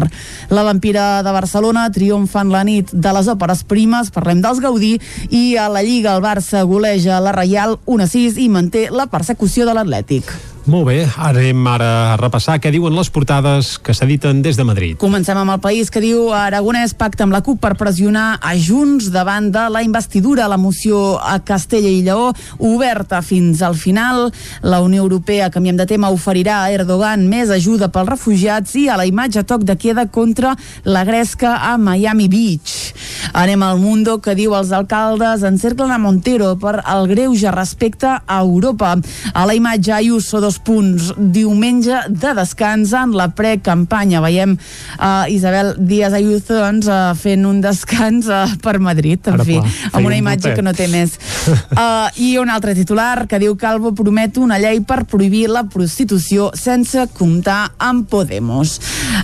[0.51, 4.97] La vampira de Barcelona triomfa en la nit de les òperes primes, parlem dels Gaudí,
[5.31, 9.05] i a la Lliga el Barça goleja la Reial 1 a 6 i manté la
[9.13, 10.33] persecució de l'Atlètic.
[10.69, 14.99] Molt bé, anem ara a repassar què diuen les portades que s'editen des de Madrid.
[15.01, 19.07] Comencem amb el país que diu Aragonès pacta amb la CUP per pressionar a Junts
[19.15, 20.45] davant de la investidura.
[20.45, 24.29] La moció a Castella i Lleó oberta fins al final.
[24.61, 29.01] La Unió Europea, canviem de tema, oferirà a Erdogan més ajuda pels refugiats i a
[29.01, 30.53] la imatge toc de queda contra
[30.85, 32.93] la gresca a Miami Beach.
[33.33, 38.41] Anem al Mundo que diu els alcaldes encerclen a Montero per el greuge respecte a
[38.45, 38.99] Europa.
[39.33, 44.21] A la imatge Ayuso dos punts diumenge de descans en la precampanya.
[44.25, 49.47] Veiem uh, Isabel Díaz Ayuso doncs, uh, fent un descans uh, per Madrid, en Ara,
[49.47, 51.17] fi, clar, amb una imatge que no té més.
[51.49, 56.51] Uh, I un altre titular que diu Calvo promet una llei per prohibir la prostitució
[56.59, 58.79] sense comptar amb Podemos.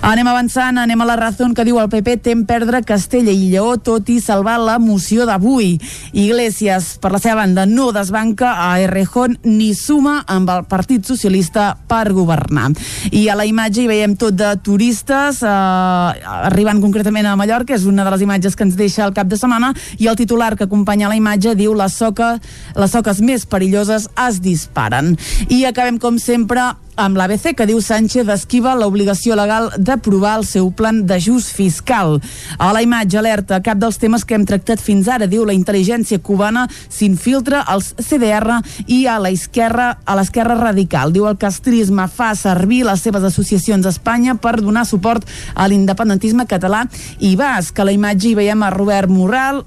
[0.05, 3.75] Anem avançant, anem a la raó que diu el PP tem perdre Castella i Lleó
[3.81, 5.75] tot i salvar la moció d'avui.
[6.13, 11.24] Iglesias, per la seva banda, no desbanca a Errejón ni suma amb el Partit Socialista
[11.87, 12.71] per governar.
[13.11, 15.49] I a la imatge hi veiem tot de turistes eh,
[16.49, 19.37] arribant concretament a Mallorca, és una de les imatges que ens deixa el cap de
[19.37, 22.35] setmana, i el titular que acompanya la imatge diu les, soca,
[22.75, 25.15] les soques més perilloses es disparen.
[25.49, 30.69] I acabem, com sempre, amb l'ABC, que diu Sánchez esquiva l'obligació legal d'aprovar el seu
[30.71, 32.19] plan d'ajust fiscal.
[32.57, 36.21] A la imatge alerta, cap dels temes que hem tractat fins ara, diu la intel·ligència
[36.23, 41.13] cubana s'infiltra als CDR i a la esquerra a l'esquerra radical.
[41.15, 46.47] Diu el castrisme fa servir les seves associacions a Espanya per donar suport a l'independentisme
[46.47, 46.85] català
[47.19, 47.79] i basc.
[47.79, 49.65] A la imatge hi veiem a Robert Morral,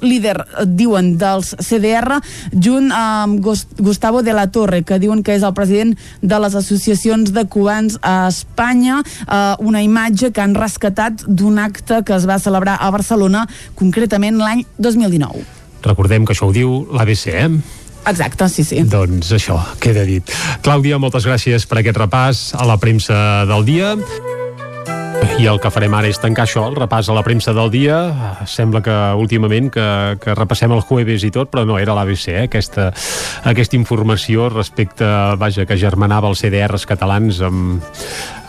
[0.00, 2.20] líder, eh, diuen, dels CDR,
[2.52, 3.40] junt amb
[3.78, 7.98] Gustavo de la Torre, que diuen que és el president de les associacions de cubans
[8.02, 12.90] a Espanya, eh, una imatge que han rescatat d'un acte que es va celebrar a
[12.90, 15.44] Barcelona, concretament l'any 2019.
[15.82, 17.50] Recordem que això ho diu l'ABC, eh?
[18.08, 18.82] Exacte, sí, sí.
[18.88, 20.32] Doncs això, queda dit.
[20.64, 23.96] Clàudia, moltes gràcies per aquest repàs a la premsa del dia.
[25.38, 27.96] I el que farem ara és tancar això, el repàs a la premsa del dia.
[28.50, 29.84] Sembla que últimament que,
[30.18, 32.44] que repassem el jueves i tot, però no, era l'ABC, eh?
[32.48, 32.88] aquesta,
[33.46, 35.06] aquesta informació respecte,
[35.38, 37.86] vaja, que germanava els CDRs catalans amb,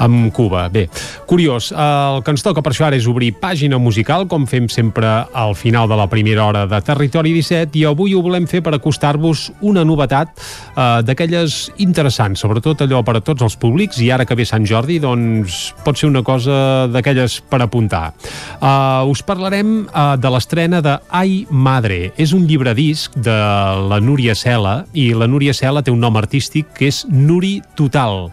[0.01, 0.65] amb Cuba.
[0.73, 0.87] Bé,
[1.29, 5.11] curiós, el que ens toca per això ara és obrir pàgina musical, com fem sempre
[5.29, 8.73] al final de la primera hora de Territori 17, i avui ho volem fer per
[8.77, 14.25] acostar-vos una novetat eh, d'aquelles interessants, sobretot allò per a tots els públics, i ara
[14.25, 16.58] que ve Sant Jordi, doncs pot ser una cosa
[16.93, 18.13] d'aquelles per apuntar.
[18.59, 22.11] Uh, us parlarem uh, de l'estrena de Ai Madre.
[22.17, 23.37] És un llibre disc de
[23.89, 28.29] la Núria Cela i la Núria Cela té un nom artístic que és Nuri Total.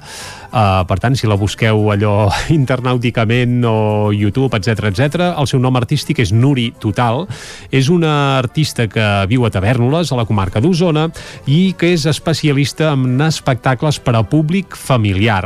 [0.56, 5.76] Uh, per tant, si la busqueu allò internàuticament o YouTube, etc etc, el seu nom
[5.76, 7.26] artístic és Nuri Total.
[7.68, 11.10] És una artista que viu a Tavernoles, a la comarca d'Osona,
[11.44, 15.42] i que és especialista en espectacles per a públic familiar.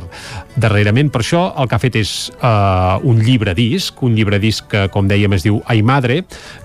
[0.61, 4.69] Darrerament, per això, el que ha fet és uh, un llibre disc, un llibre disc
[4.71, 6.21] que, com dèiem, es diu Ai Madre,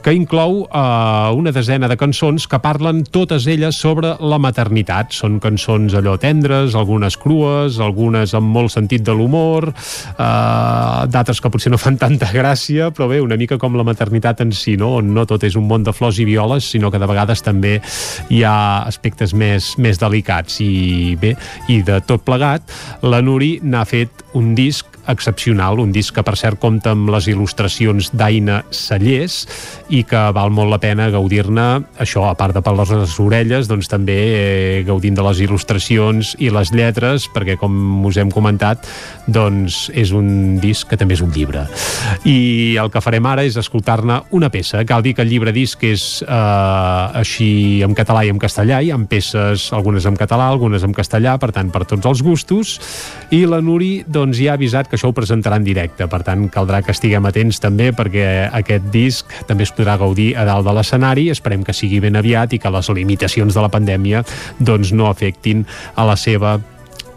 [0.05, 5.17] que inclou uh, una desena de cançons que parlen totes elles sobre la maternitat.
[5.17, 11.51] Són cançons allò tendres, algunes crues, algunes amb molt sentit de l'humor, eh, d'altres que
[11.53, 14.95] potser no fan tanta gràcia, però bé, una mica com la maternitat en si, no?
[15.01, 17.77] on no tot és un món de flors i violes, sinó que de vegades també
[18.29, 20.59] hi ha aspectes més, més delicats.
[20.63, 21.35] I bé,
[21.71, 22.63] i de tot plegat,
[23.03, 27.27] la Nuri n'ha fet un disc excepcional, un disc que per cert compta amb les
[27.31, 29.43] il·lustracions d'Aina Sallés
[29.93, 31.67] i que val molt la pena gaudir-ne,
[32.01, 36.49] això a part de per les orelles, doncs també eh, gaudint de les il·lustracions i
[36.53, 38.87] les lletres, perquè com us hem comentat,
[39.27, 41.65] doncs és un disc que també és un llibre.
[42.25, 44.83] I el que farem ara és escoltar-ne una peça.
[44.87, 48.91] Cal dir que el llibre disc és eh, així en català i en castellà, i
[48.95, 52.77] amb peces, algunes en català, algunes en castellà, per tant, per tots els gustos,
[53.35, 56.21] i la Nuri doncs, ja ha avisat que que això ho presentarà en directe, per
[56.23, 60.63] tant caldrà que estiguem atents també perquè aquest disc també es podrà gaudir a dalt
[60.67, 64.23] de l'escenari, esperem que sigui ben aviat i que les limitacions de la pandèmia
[64.59, 65.65] doncs no afectin
[65.95, 66.55] a la seva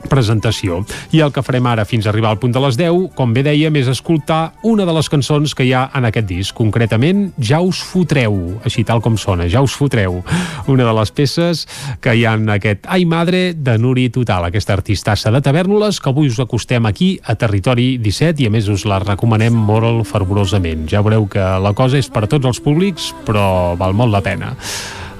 [0.08, 0.82] presentació.
[1.12, 3.42] I el que farem ara fins a arribar al punt de les 10, com bé
[3.46, 7.60] dèiem, és escoltar una de les cançons que hi ha en aquest disc, concretament Ja
[7.64, 8.36] us fotreu,
[8.66, 10.20] així tal com sona, Ja us fotreu,
[10.68, 11.66] una de les peces
[12.04, 16.12] que hi ha en aquest Ai Madre de Nuri Total, aquesta artistassa de Tavernoles que
[16.12, 20.86] avui us acostem aquí a Territori 17 i a més us la recomanem molt fervorosament.
[20.90, 24.22] Ja veureu que la cosa és per a tots els públics, però val molt la
[24.24, 24.54] pena.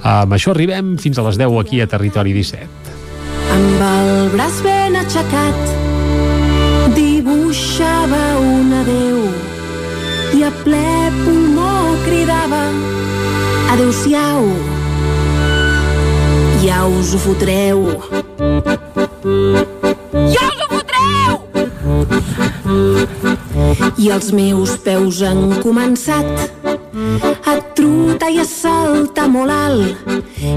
[0.03, 2.98] Amb això arribem fins a les 10 aquí a Territori 17
[3.59, 5.61] amb el braç ben aixecat
[6.97, 9.21] dibuixava un adeu
[10.39, 10.87] i a ple
[11.21, 11.71] pulmó
[12.07, 12.65] cridava
[13.75, 14.53] adeu-siau
[16.63, 17.85] ja us ho fotreu.
[20.33, 21.31] Ja us ho fotreu!
[23.97, 26.27] I els meus peus han començat
[26.93, 30.09] a trotar i a saltar molt alt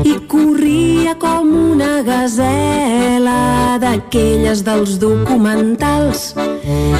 [0.04, 6.32] i corria com una gasela d'aquelles dels documentals.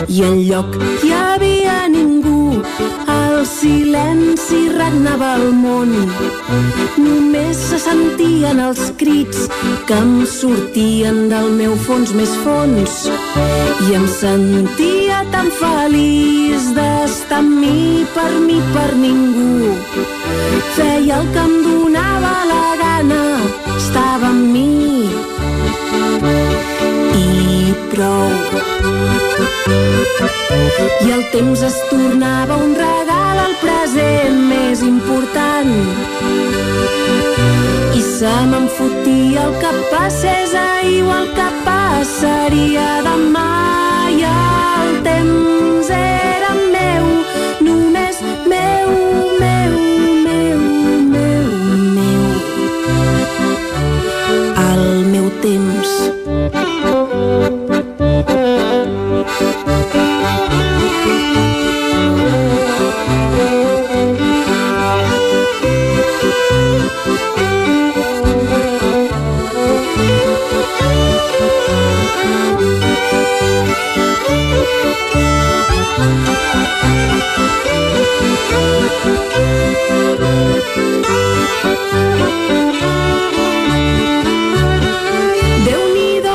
[0.09, 2.41] I en lloc hi havia ningú
[2.81, 5.93] el silenci regnava al món.
[6.97, 9.49] Només se sentien els crits
[9.89, 12.99] que em sortien del meu fons més fons.
[13.89, 19.75] I em sentia tan feliç d'estar amb mi per mi per ningú.
[20.77, 23.25] Feia el que em donava la gana
[23.77, 26.62] estava amb mi
[27.93, 28.31] prou.
[31.03, 35.73] I el temps es tornava un regal al present més important.
[37.97, 43.49] I se me'n fotia el que passés ahir o el que passaria demà.
[44.12, 47.09] I el temps era meu,
[47.68, 48.91] només meu,
[85.64, 86.32] De unido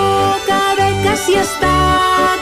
[0.47, 2.37] Cabecas y está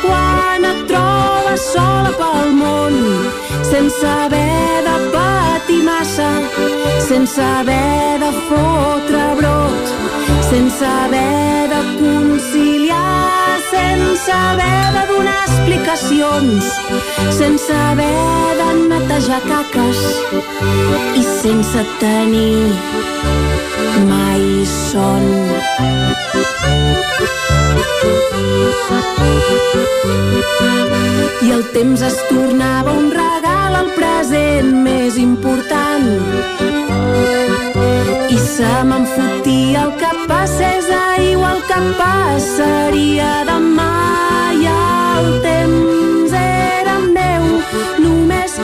[2.20, 2.96] pel món
[3.64, 6.30] sense haver de patir massa,
[7.08, 9.94] sense haver de fotre brot,
[10.50, 16.64] sense haver de conciliar, sense haver de donar explicacions,
[17.40, 20.00] sense haver de netejar caques
[21.16, 22.70] i sense tenir
[24.08, 25.24] mai son.
[31.46, 36.08] I el temps es tornava un regal al present més important.
[38.30, 43.92] I se me'n fotia el que passés ahir o el que passaria demà.
[44.56, 47.46] I el temps era meu,
[48.00, 48.58] només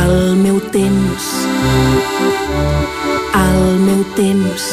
[0.00, 1.26] El meu temps,
[3.34, 4.64] el meu temps,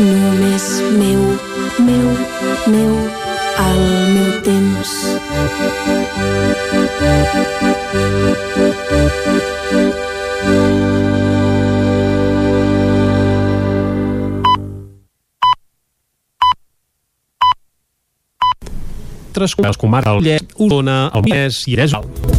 [0.00, 0.66] només
[0.98, 1.22] meu,
[1.88, 2.08] meu,
[2.74, 2.94] meu,
[3.64, 3.82] el
[4.14, 4.94] meu temps.
[19.32, 22.31] Tres comarques, Llet, Osona, el Vallès i Eresal.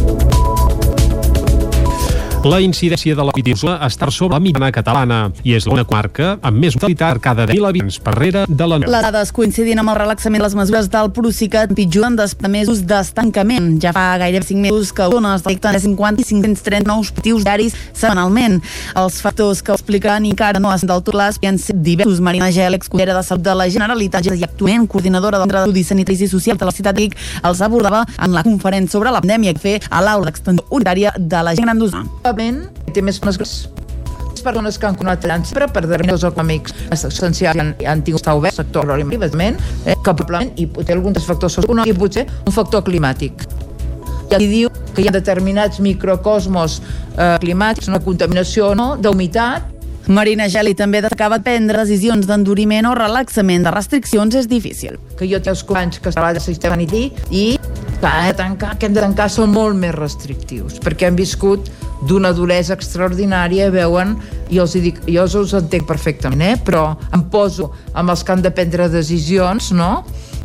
[2.44, 5.18] La incidència de la covid està sobre la mitjana catalana
[5.48, 8.76] i és una comarca amb més mortalitat per cada 10.000 habitants per rere de la
[8.82, 12.82] Les dades coincidint amb el relaxament de les mesures del Procicat pitjoren després de mesos
[12.84, 13.70] d'estancament.
[13.80, 17.78] Ja fa gairebé 5 mesos que Osona es detecten 50 i 530 nous positius diaris
[17.94, 18.60] setmanalment.
[18.92, 22.20] Els factors que ho explicaran encara no estan del tot clars i han set diversos.
[22.20, 26.26] Marina Gel, exconsellera de Salut de la Generalitat i actualment coordinadora del Centre d'Estudis Sanitaris
[26.28, 27.08] i Socials de la ciutat de
[27.48, 31.42] els abordava en la conferència sobre la pandèmia que fer a l'aula d'extensió unitària de
[31.42, 32.33] la gent gran d'Osona.
[32.34, 33.50] Probablement té més les
[34.44, 38.58] persones que han continuat treballant sempre per determinats econòmics essencials han, han tingut estar oberts,
[38.58, 43.46] sector evidentment, eh, que probablement i té alguns factors socioeconòmics i potser un factor climàtic.
[44.32, 49.70] I aquí diu que hi ha determinats microcosmos eh, climàtics, una contaminació no, d'humitat,
[50.04, 54.98] Marina Geli també destacava prendre decisions d'enduriment o relaxament de restriccions és difícil.
[55.16, 58.76] que jo tinc els companys que treballen al sistema sanitari i que hem de tancar,
[58.76, 61.70] que hem de tancar són molt més restrictius, perquè han viscut
[62.08, 64.16] d'una duresa extraordinària veuen,
[64.52, 66.58] i els dic, jo els entenc perfectament, eh?
[66.60, 70.04] però em poso amb els que han de prendre decisions, no?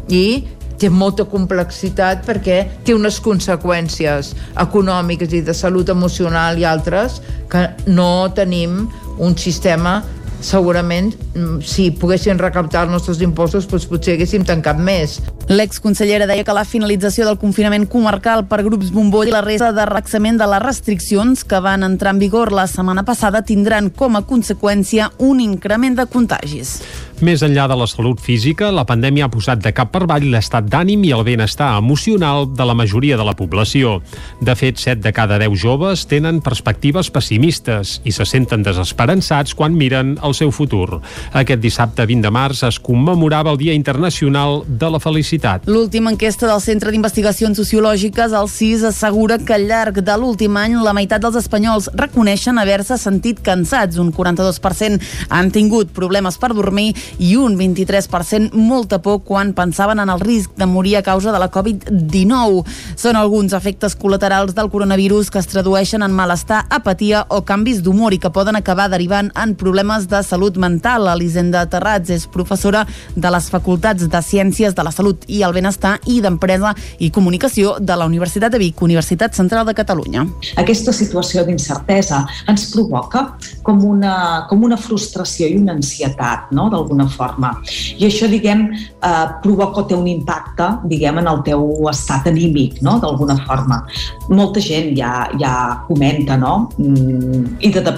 [0.10, 4.32] I té molta complexitat perquè té unes conseqüències
[4.64, 7.20] econòmiques i de salut emocional i altres
[7.52, 8.86] que no tenim
[9.20, 10.00] un sistema
[10.42, 15.20] segurament mm, si poguessin recaptar els nostres impostos doncs potser haguéssim tancat més.
[15.50, 19.86] L'exconsellera deia que la finalització del confinament comarcal per grups bomboll i la resta de
[19.90, 24.26] relaxament de les restriccions que van entrar en vigor la setmana passada tindran com a
[24.26, 26.80] conseqüència un increment de contagis.
[27.20, 30.64] Més enllà de la salut física, la pandèmia ha posat de cap per avall l'estat
[30.72, 33.98] d'ànim i el benestar emocional de la majoria de la població.
[34.40, 39.76] De fet, 7 de cada 10 joves tenen perspectives pessimistes i se senten desesperançats quan
[39.76, 41.02] miren el seu futur.
[41.36, 45.68] Aquest dissabte 20 de març es commemorava el Dia Internacional de la Felicitat.
[45.68, 50.80] L'última enquesta del Centre d'Investigacions Sociològiques, el CIS, assegura que al llarg de l'últim any
[50.80, 54.00] la meitat dels espanyols reconeixen haver-se sentit cansats.
[54.00, 60.10] Un 42% han tingut problemes per dormir i un 23% molta por quan pensaven en
[60.10, 62.64] el risc de morir a causa de la Covid-19.
[63.00, 68.14] Són alguns efectes col·laterals del coronavirus que es tradueixen en malestar, apatia o canvis d'humor
[68.14, 71.08] i que poden acabar derivant en problemes de salut mental.
[71.10, 72.86] Elisenda Terrats és professora
[73.16, 77.78] de les Facultats de Ciències de la Salut i el Benestar i d'Empresa i Comunicació
[77.80, 80.26] de la Universitat de Vic, Universitat Central de Catalunya.
[80.62, 83.26] Aquesta situació d'incertesa ens provoca
[83.64, 87.54] com una, com una frustració i una ansietat, no?, d'alguna forma.
[87.98, 92.82] I això, diguem, eh, provoca o té un impacte, diguem, en el teu estat anímic,
[92.82, 93.84] no?, d'alguna forma.
[94.30, 97.98] Molta gent ja, ja comenta, no?, mm, i de, de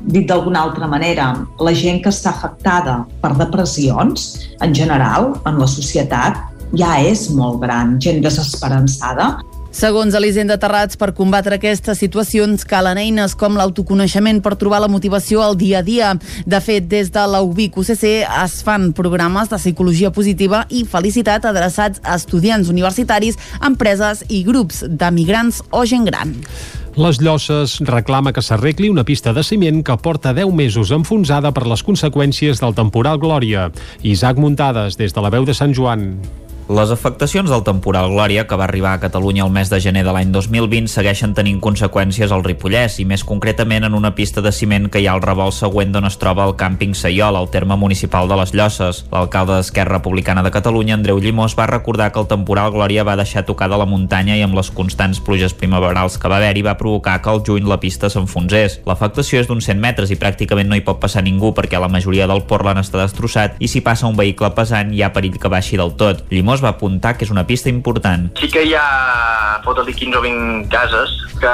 [0.00, 4.30] dit d'alguna altra manera, la gent que està afectada per depressions,
[4.64, 6.38] en general, en la societat,
[6.76, 9.38] ja és molt gran, gent desesperançada,
[9.78, 15.44] Segons Elisenda Terrats, per combatre aquestes situacions calen eines com l'autoconeixement per trobar la motivació
[15.44, 16.08] al dia a dia.
[16.50, 21.46] De fet, des de la UBIC UCC es fan programes de psicologia positiva i felicitat
[21.46, 26.34] adreçats a estudiants universitaris, empreses i grups de migrants o gent gran.
[26.98, 31.68] Les Llosses reclama que s'arregli una pista de ciment que porta 10 mesos enfonsada per
[31.70, 33.70] les conseqüències del temporal Glòria.
[34.02, 36.16] Isaac Muntades, des de la veu de Sant Joan.
[36.68, 40.12] Les afectacions del temporal Glòria, que va arribar a Catalunya el mes de gener de
[40.12, 44.90] l'any 2020, segueixen tenint conseqüències al Ripollès i més concretament en una pista de ciment
[44.92, 48.28] que hi ha al revolt següent d'on es troba el càmping Saiol, al terme municipal
[48.28, 49.06] de les Llosses.
[49.08, 53.46] L'alcalde d'Esquerra Republicana de Catalunya, Andreu Llimós, va recordar que el temporal Glòria va deixar
[53.48, 57.32] tocada la muntanya i amb les constants pluges primaverals que va haver-hi va provocar que
[57.32, 58.82] al juny la pista s'enfonsés.
[58.84, 62.28] L'afectació és d'uns 100 metres i pràcticament no hi pot passar ningú perquè la majoria
[62.28, 65.80] del portland està destrossat i si passa un vehicle pesant hi ha perill que baixi
[65.80, 66.26] del tot.
[66.28, 68.28] Llimós es va apuntar que és una pista important.
[68.40, 71.52] Sí que hi ha, fota-li 15 o 20 cases, que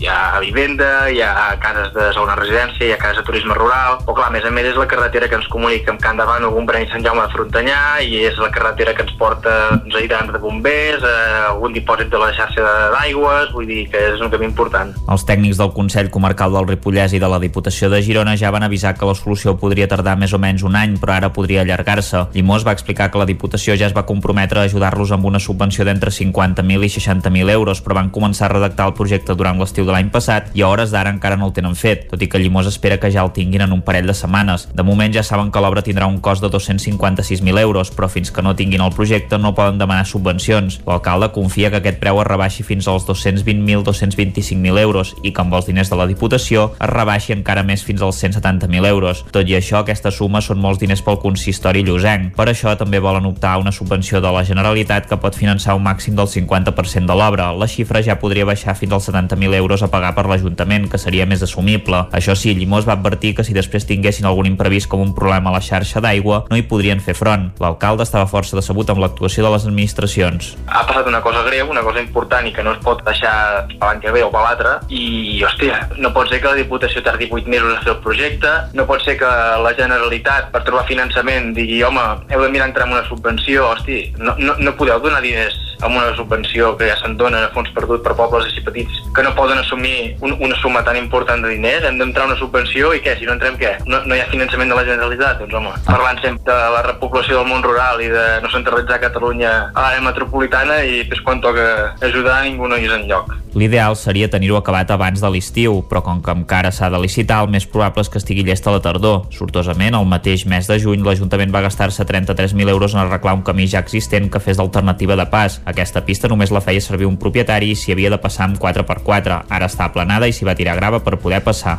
[0.00, 4.00] hi ha vivenda, hi ha cases de segona residència, hi ha cases de turisme rural,
[4.06, 6.46] o clar, a més a més és la carretera que ens comunica amb Can Davant
[6.54, 10.04] Gombrany i Sant Jaume de Frontanyà, i és la carretera que ens porta doncs, a
[10.04, 11.16] hidrants de bombers, a
[11.52, 12.64] algun dipòsit de la xarxa
[12.94, 14.94] d'aigües, vull dir que és un camí important.
[15.04, 18.64] Els tècnics del Consell Comarcal del Ripollès i de la Diputació de Girona ja van
[18.66, 22.26] avisar que la solució podria tardar més o menys un any, però ara podria allargar-se.
[22.34, 25.84] Llimós va explicar que la Diputació ja es va comprometre a ajudar-los amb una subvenció
[25.84, 29.92] d'entre 50.000 i 60.000 euros, però van començar a redactar el projecte durant l'estiu de
[29.94, 32.70] l'any passat i a hores d'ara encara no el tenen fet, tot i que Llimós
[32.70, 34.68] espera que ja el tinguin en un parell de setmanes.
[34.74, 38.42] De moment ja saben que l'obra tindrà un cost de 256.000 euros, però fins que
[38.42, 40.80] no tinguin el projecte no poden demanar subvencions.
[40.86, 45.66] L'alcalde confia que aquest preu es rebaixi fins als 220.225.000 euros i que amb els
[45.70, 49.24] diners de la Diputació es rebaixi encara més fins als 170.000 euros.
[49.34, 52.34] Tot i això, aquesta suma són molts diners pel consistori llosenc.
[52.36, 55.84] Per això també volen optar a una subvenció de la Generalitat que pot finançar un
[55.84, 57.50] màxim del 50% de l'obra.
[57.56, 61.26] La xifra ja podria baixar fins als 70.000 euros a pagar per l'Ajuntament, que seria
[61.26, 62.04] més assumible.
[62.12, 65.56] Això sí, Llimós va advertir que si després tinguessin algun imprevist com un problema a
[65.56, 67.50] la xarxa d'aigua, no hi podrien fer front.
[67.64, 70.52] L'alcalde estava força decebut amb l'actuació de les administracions.
[70.68, 73.88] Ha passat una cosa greu, una cosa important i que no es pot deixar per
[73.88, 77.28] l'any que ve o per l'altre i, hòstia, no pot ser que la Diputació tardi
[77.30, 79.30] 8 mesos a fer el projecte, no pot ser que
[79.64, 84.14] la Generalitat per trobar finançament digui, home, heu de mirar entrar en una subvenció, hosti,
[84.18, 87.70] no, no, no podeu donar diners amb una subvenció que ja se'n dona a fons
[87.74, 91.52] perdut per pobles així petits que no poden assumir un, una suma tan important de
[91.54, 93.76] diners, hem d'entrar una subvenció i què, si no entrem què?
[93.86, 95.42] No, no hi ha finançament de la Generalitat?
[95.42, 99.54] Doncs home, parlant sempre de la repoblació del món rural i de no centralitzar Catalunya
[99.74, 103.34] a l'àrea metropolitana i després quan toca ajudar ningú no hi és enlloc.
[103.54, 107.52] L'ideal seria tenir-ho acabat abans de l'estiu, però com que encara s'ha de licitar, el
[107.52, 109.28] més probable és que estigui llest a la tardor.
[109.30, 113.68] Sortosament, el mateix mes de juny, l'Ajuntament va gastar-se 33.000 euros en arreglar un camí
[113.70, 115.60] ja existent que fes d'alternativa de pas.
[115.70, 119.44] Aquesta pista només la feia servir un propietari i s'hi havia de passar amb 4x4.
[119.48, 121.78] Ara està aplanada i s'hi va tirar grava per poder passar.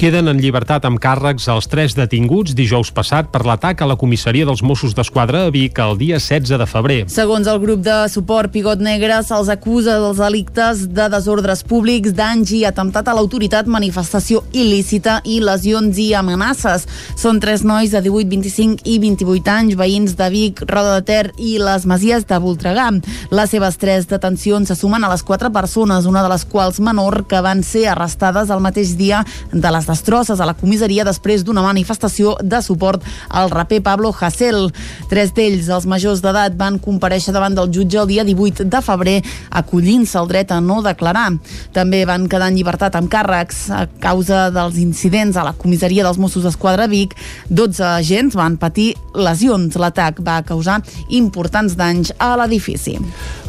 [0.00, 4.46] Queden en llibertat amb càrrecs els tres detinguts dijous passat per l'atac a la comissaria
[4.48, 6.98] dels Mossos d'Esquadra a Vic el dia 16 de febrer.
[7.12, 12.52] Segons el grup de suport Pigot Negre, se'ls acusa dels delictes de desordres públics, danys
[12.56, 16.88] i atemptat a l'autoritat, manifestació il·lícita i lesions i amenaces.
[17.20, 21.34] Són tres nois de 18, 25 i 28 anys, veïns de Vic, Roda de Ter
[21.36, 22.88] i les Masies de Voltregà.
[23.36, 27.26] Les seves tres detencions se sumen a les quatre persones, una de les quals menor,
[27.28, 29.20] que van ser arrestades el mateix dia
[29.52, 34.70] de les destrosses a la comissaria després d'una manifestació de suport al raper Pablo Hasél.
[35.10, 39.16] Tres d'ells, els majors d'edat, van compareixer davant del jutge el dia 18 de febrer
[39.50, 41.30] acollint-se el dret a no declarar.
[41.76, 46.18] També van quedar en llibertat amb càrrecs a causa dels incidents a la comissaria dels
[46.18, 47.16] Mossos d'Esquadra Vic.
[47.48, 49.76] 12 agents van patir lesions.
[49.80, 52.96] L'atac va causar importants danys a l'edifici.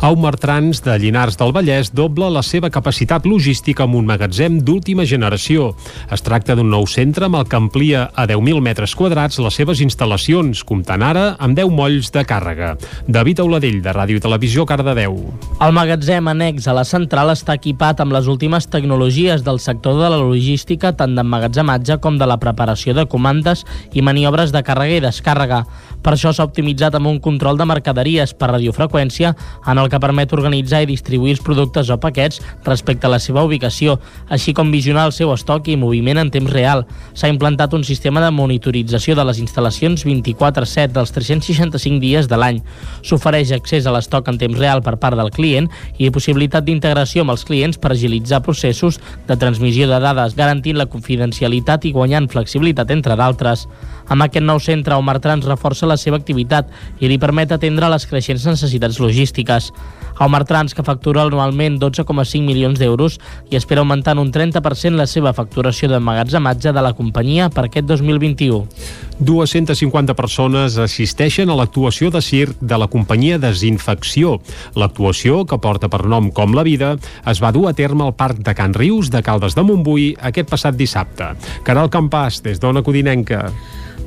[0.02, 5.72] Aumertrans de Llinars del Vallès dobla la seva capacitat logística amb un magatzem d'última generació.
[6.12, 9.82] Es tracta d'un nou centre amb el que amplia a 10.000 metres quadrats les seves
[9.84, 12.74] instal·lacions, comptant ara amb 10 molls de càrrega.
[13.08, 15.18] David Auladell, de Ràdio i Televisió, Cardedeu.
[15.62, 20.10] El magatzem annex a la central està equipat amb les últimes tecnologies del sector de
[20.12, 25.06] la logística, tant d'emmagatzematge com de la preparació de comandes i maniobres de càrrega i
[25.06, 25.64] descàrrega.
[26.02, 29.36] Per això s'ha optimitzat amb un control de mercaderies per radiofreqüència
[29.70, 33.44] en el que permet organitzar i distribuir els productes o paquets respecte a la seva
[33.46, 36.86] ubicació, així com visionar el seu estoc i moviment en temps real.
[37.14, 42.62] S'ha implantat un sistema de monitorització de les instal·lacions 24-7 dels 365 dies de l'any.
[43.06, 47.36] S'ofereix accés a l'estoc en temps real per part del client i possibilitat d'integració amb
[47.36, 52.92] els clients per agilitzar processos de transmissió de dades, garantint la confidencialitat i guanyant flexibilitat,
[52.92, 53.68] entre d'altres.
[54.12, 56.70] Amb aquest nou centre, Omar Trans reforça la seva activitat
[57.00, 59.72] i li permet atendre les creixents necessitats logístiques.
[60.22, 63.18] Omar Trans, que factura anualment 12,5 milions d'euros
[63.50, 67.86] i espera augmentar en un 30% la seva facturació d'emmagatzematge de la companyia per aquest
[67.86, 68.66] 2021.
[69.22, 74.40] 250 persones assisteixen a l'actuació de circ de la companyia Desinfecció.
[74.74, 76.96] L'actuació, que porta per nom Com la vida,
[77.28, 80.50] es va dur a terme al Parc de Can Rius de Caldes de Montbui aquest
[80.50, 81.36] passat dissabte.
[81.64, 83.52] Caral Campàs, des d'Ona Codinenca.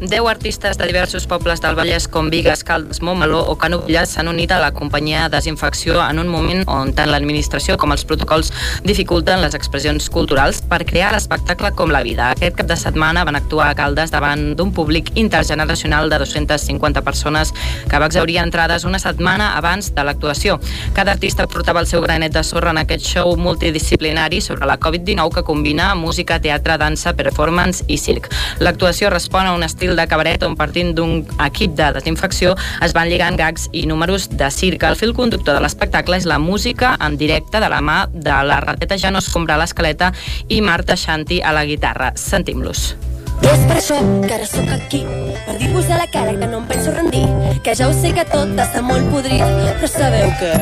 [0.00, 4.50] 10 artistes de diversos pobles del Vallès com Vigues, Caldes, Montmeló o Canovelles s'han unit
[4.52, 8.50] a la companyia Desinfecció en un moment on tant l'administració com els protocols
[8.82, 12.32] dificulten les expressions culturals per crear l'espectacle com la vida.
[12.34, 17.54] Aquest cap de setmana van actuar a Caldes davant d'un públic intergeneracional de 250 persones
[17.88, 20.58] que va exaurir entrades una setmana abans de l'actuació.
[20.94, 25.38] Cada artista portava el seu granet de sorra en aquest show multidisciplinari sobre la Covid-19
[25.38, 28.30] que combina música, teatre, dansa, performance i circ.
[28.58, 33.12] L'actuació respon a un estil de cabaret on partint d'un equip de desinfecció es van
[33.12, 34.88] lligant gags i números de circ.
[34.88, 38.60] El fil conductor de l'espectacle és la música en directe de la mà de la
[38.64, 40.14] rateta ja no escombra l'escaleta
[40.48, 42.14] i Marta Shanti a la guitarra.
[42.16, 42.94] Sentim-los.
[43.42, 45.02] I és per això que ara sóc aquí,
[45.44, 47.24] per dir-vos a la cara que no em penso rendir,
[47.66, 49.42] que ja ho sé que tot està molt podrit,
[49.80, 50.52] però sabeu què?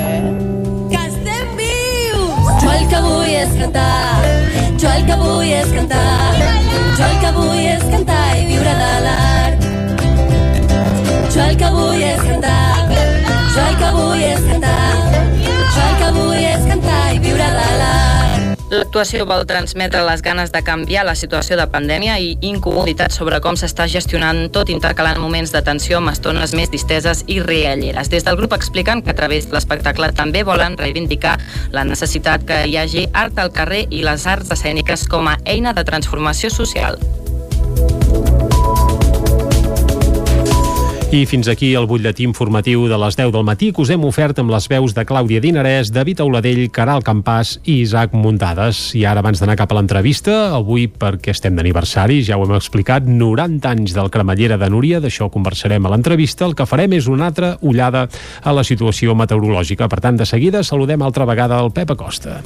[0.90, 2.50] Que estem vius!
[2.64, 3.92] Jo el que vull és cantar,
[4.80, 6.08] jo el que vull és cantar,
[6.96, 8.21] jo el que vull és cantar
[8.62, 9.64] viure de l'art.
[11.34, 12.88] Jo el que vull és cantar,
[13.54, 14.90] jo el que vull és cantar,
[15.42, 18.60] jo el que vull és cantar i viure de l'art.
[18.72, 23.58] L'actuació vol transmetre les ganes de canviar la situació de pandèmia i incomoditat sobre com
[23.58, 28.08] s'està gestionant tot intercalant moments de tensió amb estones més disteses i rialleres.
[28.08, 31.38] Des del grup expliquen que a través de l'espectacle també volen reivindicar
[31.72, 35.74] la necessitat que hi hagi art al carrer i les arts escèniques com a eina
[35.74, 37.00] de transformació social.
[41.12, 44.38] I fins aquí el butlletí informatiu de les 10 del matí que us hem ofert
[44.40, 48.80] amb les veus de Clàudia Dinarès, David Auladell, Caral Campàs i Isaac Muntades.
[48.96, 53.04] I ara, abans d'anar cap a l'entrevista, avui perquè estem d'aniversari, ja ho hem explicat,
[53.04, 56.48] 90 anys del cremallera de Núria, d'això conversarem a l'entrevista.
[56.48, 58.06] El que farem és una altra ullada
[58.40, 59.92] a la situació meteorològica.
[59.92, 62.40] Per tant, de seguida saludem altra vegada el Pep Acosta.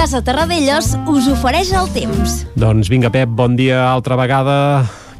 [0.00, 2.38] Casa Terradellos us ofereix el temps.
[2.56, 4.54] Doncs vinga, Pep, bon dia altra vegada.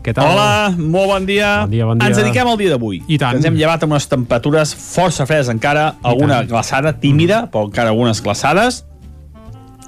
[0.00, 0.30] Què tal?
[0.32, 1.50] Hola, molt bon dia.
[1.66, 2.08] Bon dia, bon dia.
[2.08, 3.02] Ens dediquem al dia d'avui.
[3.04, 3.36] I tant.
[3.36, 8.24] Ens hem llevat amb unes temperatures força fredes encara, alguna glaçada tímida, però encara algunes
[8.24, 8.80] glaçades.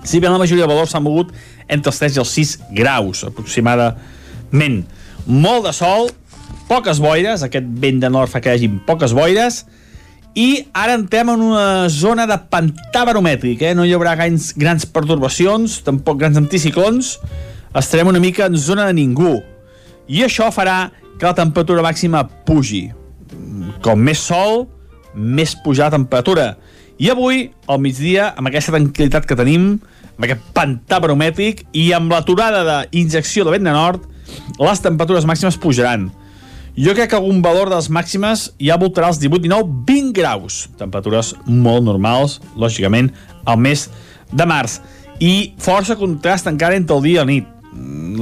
[0.05, 1.33] Si bé la majoria de valors s'han mogut
[1.73, 4.83] entre els 3 i els 6 graus, aproximadament.
[5.25, 6.13] Molt de sol,
[6.69, 9.63] poques boires, aquest vent de nord fa que hi hagi poques boires,
[10.35, 13.75] i ara entrem en una zona de pantà baromètric, eh?
[13.77, 17.19] no hi haurà grans, grans pertorbacions, tampoc grans anticiclons,
[17.77, 19.35] estarem una mica en zona de ningú.
[20.09, 22.87] I això farà que la temperatura màxima pugi.
[23.85, 24.67] Com més sol,
[25.15, 26.47] més pujar la temperatura.
[26.97, 29.75] I avui, al migdia, amb aquesta tranquil·litat que tenim,
[30.17, 34.09] amb aquest pantà baromètric i amb l'aturada d'injecció de vent de nord,
[34.61, 36.09] les temperatures màximes pujaran.
[36.73, 40.55] Jo crec que algun valor de màximes ja voltarà els 18, 19, 20 graus.
[40.81, 43.11] Temperatures molt normals, lògicament,
[43.45, 43.91] al mes
[44.33, 44.79] de març.
[45.21, 47.51] I força contrast encara entre el dia i la nit.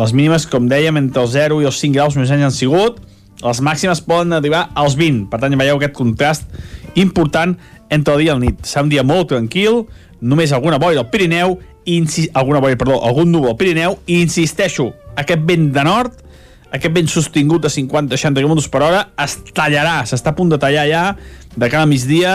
[0.00, 2.98] Les mínimes, com dèiem, entre els 0 i els 5 graus més anys han sigut.
[3.44, 5.28] Les màximes poden arribar als 20.
[5.30, 6.50] Per tant, veieu aquest contrast
[6.98, 7.54] important
[7.88, 8.64] entre el dia i la nit.
[8.66, 9.84] Serà un dia molt tranquil,
[10.20, 11.54] només alguna boira al Pirineu,
[12.34, 16.18] alguna boira, perdó, algun núvol al Pirineu, i insisteixo, aquest vent de nord
[16.70, 20.86] aquest vent sostingut de 50-60 km per hora es tallarà, s'està a punt de tallar
[20.90, 21.04] ja
[21.56, 22.34] de cara a migdia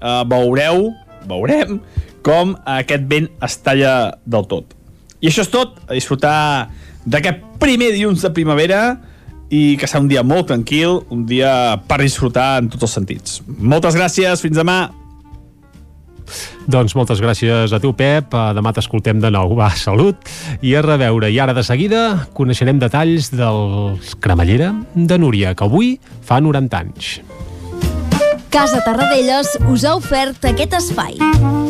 [0.00, 0.90] eh, veureu,
[1.28, 1.80] veurem
[2.26, 3.94] com aquest vent es talla
[4.28, 4.76] del tot
[5.20, 6.70] i això és tot, a disfrutar
[7.04, 8.82] d'aquest primer dilluns de primavera
[9.50, 11.52] i que serà un dia molt tranquil, un dia
[11.90, 13.40] per disfrutar en tots els sentits.
[13.58, 14.99] Moltes gràcies, fins demà!
[16.70, 18.34] Doncs moltes gràcies a tu, Pep.
[18.34, 19.54] Eh, Demà t'escoltem de nou.
[19.58, 20.30] Va, salut
[20.62, 21.30] i a reveure.
[21.30, 25.96] I ara de seguida coneixerem detalls del cremallera de Núria, que avui
[26.26, 27.20] fa 90 anys.
[28.50, 31.69] Casa Tarradellas us ha ofert aquest espai.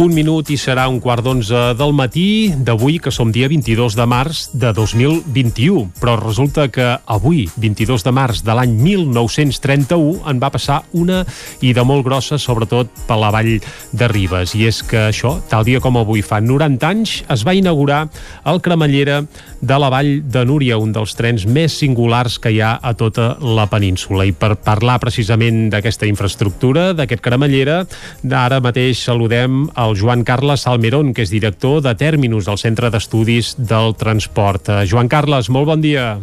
[0.00, 4.06] Un minut i serà un quart d'onze del matí d'avui, que som dia 22 de
[4.08, 5.90] març de 2021.
[6.00, 11.18] Però resulta que avui, 22 de març de l'any 1931, en va passar una
[11.60, 13.58] i de molt grossa, sobretot per la vall
[13.92, 14.54] de Ribes.
[14.56, 18.06] I és que això, tal dia com avui fa 90 anys, es va inaugurar
[18.48, 19.26] el cremallera
[19.60, 23.34] de la Vall de Núria, un dels trens més singulars que hi ha a tota
[23.40, 24.24] la península.
[24.24, 27.82] I per parlar precisament d'aquesta infraestructura, d'aquest cremallera,
[28.22, 33.54] d'ara mateix saludem el Joan Carles Salmerón, que és director de Terminus, al Centre d'Estudis
[33.58, 34.72] del Transport.
[34.72, 36.14] Uh, Joan Carles, molt bon dia.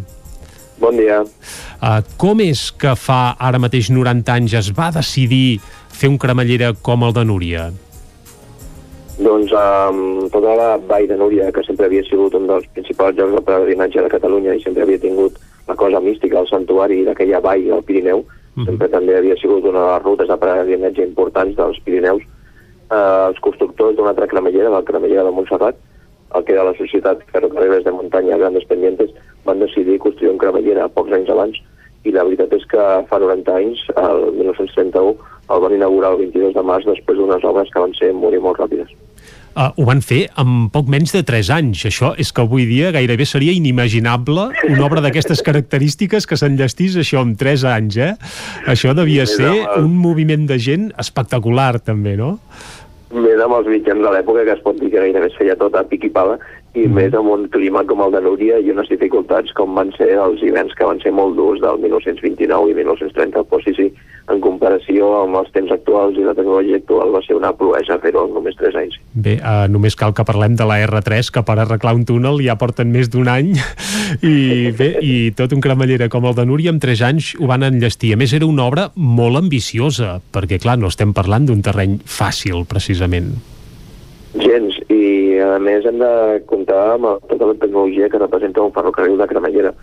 [0.81, 1.23] Bon dia.
[1.81, 5.59] Uh, com és que fa ara mateix 90 anys es va decidir
[5.93, 7.69] fer un cremallera com el de Núria?
[9.17, 13.33] Doncs um, tota la Vall de Núria, que sempre havia sigut un dels principals llocs
[13.33, 17.65] de peregrinatge de Catalunya i sempre havia tingut la cosa mística, el santuari d'aquella vall
[17.65, 18.65] del Pirineu, mm -hmm.
[18.65, 22.23] sempre també havia sigut una de les rutes de peregrinatge importants dels Pirineus.
[22.89, 25.75] Uh, els constructors d'una altra cremallera, la cremallera de Montserrat,
[26.35, 29.09] el que era la societat Ferrocarriles de Muntanya Grandes Pendientes,
[29.45, 31.57] van decidir construir un cremallera pocs anys abans
[32.07, 35.17] i la veritat és que fa 90 anys, el 1931,
[35.47, 38.41] el van inaugurar el 22 de març després d'unes obres que van ser molt i
[38.43, 38.95] molt ràpides.
[39.57, 41.81] Uh, ho van fer en poc menys de 3 anys.
[41.89, 47.23] Això és que avui dia gairebé seria inimaginable una obra d'aquestes característiques que s'enllestís això
[47.25, 48.11] en 3 anys, eh?
[48.69, 52.35] Això devia ser un moviment de gent espectacular, també, no?
[53.17, 55.73] Més amb els mitjans de l'època, que es pot dir que gairebé es feia tot
[55.79, 56.37] a pic i pala,
[56.77, 56.93] i mm.
[56.93, 60.43] més amb un clima com el de Núria i unes dificultats com van ser els
[60.45, 63.43] hiverns que van ser molt durs del 1929 i 1930.
[63.49, 63.87] Però sí, sí,
[64.31, 68.25] en comparació amb els temps actuals i la tecnologia actual va ser una proesa fer-ho
[68.27, 68.97] en només 3 anys.
[69.13, 72.57] Bé, uh, només cal que parlem de la R3, que per arreglar un túnel ja
[72.59, 73.53] porten més d'un any
[74.33, 77.65] i bé, i tot un cremallera com el de Núria en 3 anys ho van
[77.67, 78.13] enllestir.
[78.13, 82.67] A més, era una obra molt ambiciosa, perquè clar, no estem parlant d'un terreny fàcil,
[82.69, 83.33] precisament.
[84.37, 86.11] Gens, i a més hem de
[86.47, 89.73] comptar amb tota la tecnologia que representa un ferrocarril de cremallera.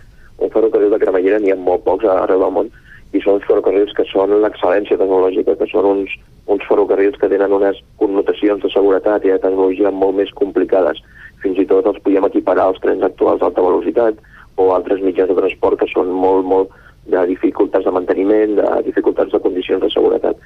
[0.41, 2.71] Un ferrocarril de cremallera n'hi ha molt pocs arreu del món,
[3.15, 6.15] i són uns ferrocarrils que són l'excel·lència tecnològica, que són uns,
[6.51, 10.99] uns ferrocarrils que tenen unes connotacions de seguretat i de tecnologia molt més complicades.
[11.43, 14.19] Fins i tot els podíem equiparar als trens actuals d'alta velocitat
[14.57, 16.73] o altres mitjans de transport que són molt, molt
[17.11, 20.39] de dificultats de manteniment, de dificultats de condicions de seguretat.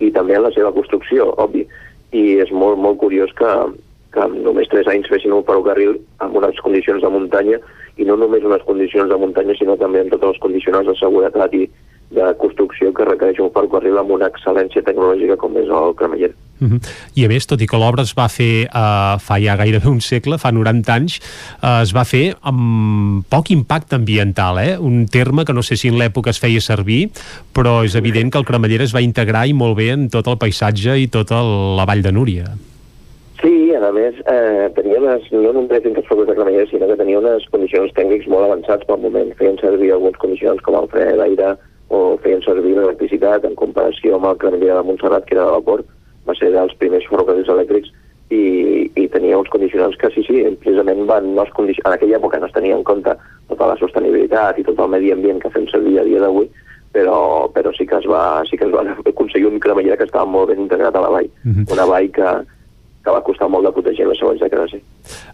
[0.00, 1.66] I també en la seva construcció, obvi.
[2.16, 3.52] I és molt, molt curiós que,
[4.16, 7.60] que en només 3 anys fessin un ferrocarril amb unes condicions de muntanya
[8.00, 11.54] i no només unes condicions de muntanya, sinó també amb tots els condicionals de seguretat
[11.56, 11.66] i,
[12.10, 16.30] de construcció que requereix un ferrocarril amb una excel·lència tecnològica com és el cremeller.
[16.60, 16.80] Uh -huh.
[17.14, 20.00] I a més, tot i que l'obra es va fer uh, fa ja gairebé un
[20.00, 21.20] segle, fa 90 anys,
[21.62, 24.78] uh, es va fer amb poc impacte ambiental, eh?
[24.78, 27.10] un terme que no sé si en l'època es feia servir,
[27.52, 30.38] però és evident que el cremallera es va integrar i molt bé en tot el
[30.38, 32.44] paisatge i tota la vall de Núria.
[33.40, 36.96] Sí, a més, eh, tenia unes, no només entre els focus de cremallera, sinó que
[36.96, 39.34] tenia unes condicions tècnics molt avançats pel moment.
[39.36, 41.52] Feien servir algunes condicions com el fre d'aire,
[41.88, 45.84] o feien servir l'electricitat en comparació amb el cremallera de Montserrat, que era de vapor,
[46.26, 47.92] va ser dels primers ferrocarrils elèctrics
[48.34, 51.82] i, i tenia uns condicionants que sí, sí, precisament van, no es condici...
[51.84, 53.14] en aquella època no es tenia en compte
[53.50, 56.48] tota la sostenibilitat i tot el medi ambient que fem servir a dia d'avui,
[56.96, 58.82] però, però sí que es va, sí que es va
[59.12, 61.30] aconseguir un cremallera que estava molt ben integrat a la vall.
[61.44, 61.72] Uh -huh.
[61.76, 62.30] Una vall que,
[63.06, 64.80] que va costar molt de protegir en les següents dècades, sí.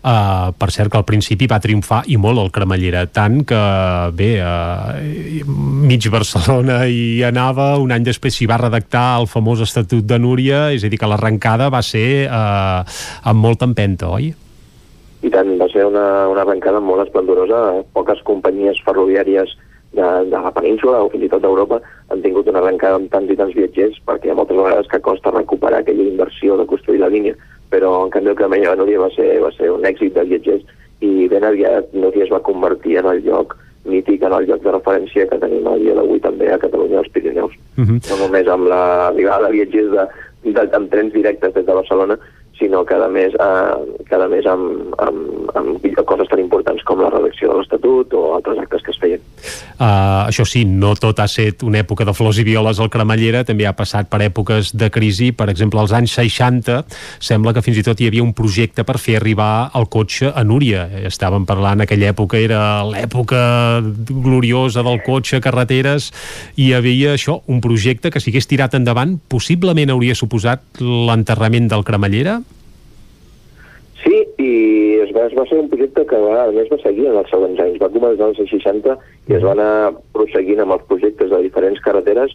[0.02, 3.60] Uh, per cert que al principi va triomfar i molt el cremallera, tant que
[4.18, 5.48] bé, uh,
[5.88, 10.66] mig Barcelona hi anava, un any després s'hi va redactar el famós Estatut de Núria,
[10.76, 12.84] és a dir que l'arrencada va ser uh,
[13.32, 14.32] amb molta empenta, oi?
[15.22, 17.62] I tant, va ser una, una arrencada molt esplendorosa,
[17.96, 19.56] poques companyies ferroviàries
[19.92, 21.78] de, de la península o fins i tot d'Europa
[22.12, 25.00] han tingut una arrencada amb tants i tants viatgers perquè hi ha moltes vegades que
[25.04, 27.36] costa recuperar aquella inversió de construir la línia
[27.72, 30.64] però en canvi el Cremella de Núria va ser, va ser un èxit de viatgers
[31.02, 33.56] i ben aviat Núria es va convertir en el lloc
[33.88, 37.10] mític, en el lloc de referència que tenim a dia d'avui també a Catalunya als
[37.14, 37.54] Pirineus.
[37.76, 37.98] Uh -huh.
[38.10, 40.04] No només amb l'arribada de viatgers de,
[40.52, 42.18] de, amb trens directes des de Barcelona,
[42.58, 47.50] sinó cada mes, eh, cada mes amb, amb, amb coses tan importants com la redacció
[47.50, 49.22] de l'Estatut o altres actes que es feien.
[49.82, 53.42] Uh, això sí, no tot ha estat una època de flors i violes al Cremallera,
[53.48, 56.82] també ha passat per èpoques de crisi, per exemple, als anys 60
[57.22, 60.44] sembla que fins i tot hi havia un projecte per fer arribar el cotxe a
[60.46, 60.86] Núria.
[61.08, 63.42] Estàvem parlant, aquella època era l'època
[63.82, 66.12] gloriosa del cotxe, carreteres,
[66.56, 71.70] i hi havia això, un projecte que si hagués tirat endavant possiblement hauria suposat l'enterrament
[71.72, 72.40] del Cremallera?
[74.02, 74.52] Sí, i
[75.04, 77.60] es va, es va ser un projecte que a més va seguir en els següents
[77.62, 77.78] anys.
[77.82, 78.96] Va començar als anys 60
[79.30, 82.34] i es va anar prosseguint amb els projectes de diferents carreteres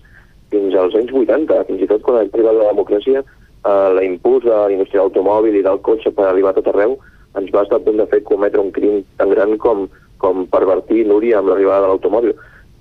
[0.54, 1.60] fins als anys 80.
[1.68, 5.60] Fins i tot quan ha arribat la democràcia, eh, la impuls de la indústria de
[5.60, 6.96] i del cotxe per arribar a tot arreu
[7.38, 9.88] ens va estar a punt de fer cometre un crim tan gran com,
[10.18, 12.34] com pervertir Núria amb l'arribada de l'automòbil.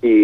[0.05, 0.15] I,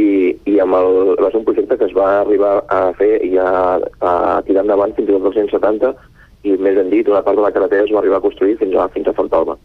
[0.46, 3.80] i amb el, va ser un projecte que es va arribar a fer i a,
[4.06, 5.96] a tirar endavant fins anys 70
[6.44, 8.76] i més ben dit, una part de la carretera es va arribar a construir fins
[8.76, 9.58] a, fins a Fontalba.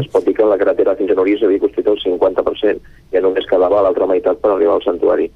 [0.00, 3.46] Es pot dir que la carretera fins a Núria s'havia construït el 50%, ja només
[3.48, 5.30] quedava l'altra meitat per arribar al santuari.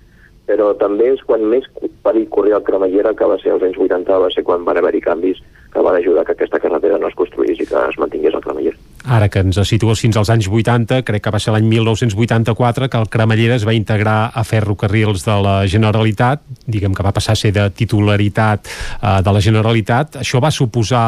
[0.44, 1.66] Però també és quan més
[2.04, 5.00] perill corria el cremallera, que va ser als anys 80, va ser quan van haver-hi
[5.04, 5.40] canvis
[5.74, 8.76] que van ajudar que aquesta carretera no es construís i que es mantingués el cremallera.
[9.04, 13.00] Ara que ens situes fins als anys 80, crec que va ser l'any 1984 que
[13.02, 17.40] el Cremallera es va integrar a ferrocarrils de la Generalitat, diguem que va passar a
[17.40, 20.16] ser de titularitat eh, de la Generalitat.
[20.22, 21.04] Això va suposar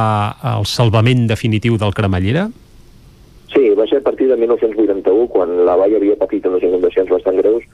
[0.58, 2.50] el salvament definitiu del Cremallera?
[3.54, 7.40] Sí, va ser a partir de 1981, quan la vall havia patit unes inundacions bastant
[7.40, 7.64] greus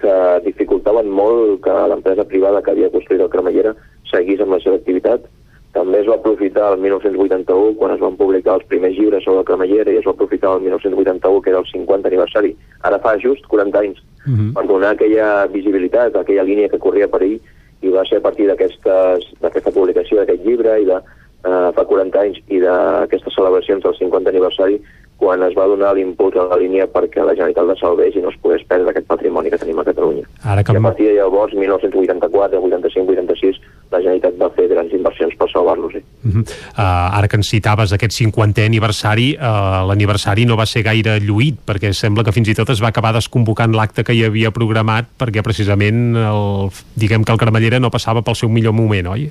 [0.00, 3.74] que dificultaven molt que l'empresa privada que havia construït el cremallera
[4.10, 5.26] seguís amb la seva activitat.
[5.74, 9.48] També es va aprofitar el 1981, quan es van publicar els primers llibres sobre el
[9.48, 12.52] cremallera, i es va aprofitar el 1981, que era el 50 aniversari,
[12.82, 14.52] ara fa just 40 anys, uh -huh.
[14.54, 17.40] per donar aquella visibilitat, aquella línia que corria per ahir,
[17.82, 22.40] i va ser a partir d'aquesta publicació d'aquest llibre i de eh, fa 40 anys
[22.48, 24.80] i d'aquestes celebracions del 50 aniversari
[25.16, 28.32] quan es va donar l'impuls a la línia perquè la Generalitat la salvés i no
[28.32, 30.26] es pogués perdre aquest patrimoni que tenim a Catalunya.
[30.42, 30.74] Ara que...
[30.74, 33.60] I a partir de llavors, 1984, 85, 86,
[33.94, 35.94] la Generalitat va fer grans inversions per salvar-los.
[35.94, 36.42] Uh -huh.
[36.42, 41.56] uh, ara que ens citaves aquest 50è aniversari, uh, l'aniversari no va ser gaire lluït,
[41.66, 45.06] perquè sembla que fins i tot es va acabar desconvocant l'acte que hi havia programat
[45.18, 49.30] perquè precisament el, diguem que el Cremallera no passava pel seu millor moment, oi?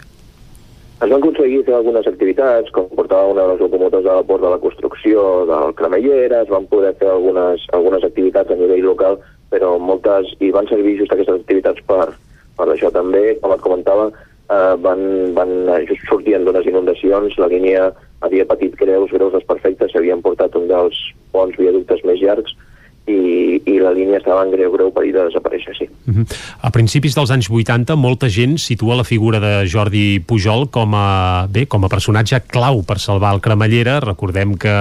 [1.02, 4.44] Es van aconseguir fer algunes activitats, com portar una de les locomotores de la port
[4.44, 9.18] de la construcció del Cremallera, es van poder fer algunes, algunes activitats a nivell local,
[9.52, 12.14] però moltes, i van servir just aquestes activitats per,
[12.58, 15.04] per això també, com et comentava, eh, van,
[15.36, 15.54] van
[15.90, 17.90] just sortien d'unes inundacions, la línia
[18.24, 21.00] havia patit greus, greus desperfectes, s'havien portat un dels
[21.36, 22.56] ponts viaductes més llargs,
[23.06, 25.88] i, i la línia estava en greu, greu perill de desaparèixer, sí.
[26.08, 26.26] Uh -huh.
[26.62, 31.48] A principis dels anys 80, molta gent situa la figura de Jordi Pujol com a,
[31.50, 34.00] bé, com a personatge clau per salvar el Cremallera.
[34.00, 34.76] Recordem que,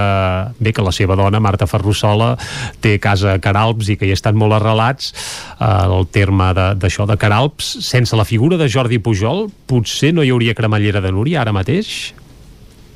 [0.58, 2.36] bé, que la seva dona, Marta Ferrusola,
[2.80, 5.12] té casa a Caralps i que hi estan molt arrelats
[5.60, 7.78] eh, el terme d'això de, de Caralps.
[7.80, 12.14] Sense la figura de Jordi Pujol, potser no hi hauria Cremallera de Núria ara mateix?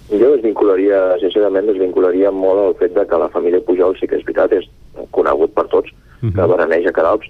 [0.07, 4.25] Jo desvincularia, sincerament, desvincularia molt el fet de que la família Pujol sí que és
[4.25, 4.69] veritat, és
[5.11, 6.35] conegut per tots, uh -huh.
[6.35, 7.29] que bereneja Caralps,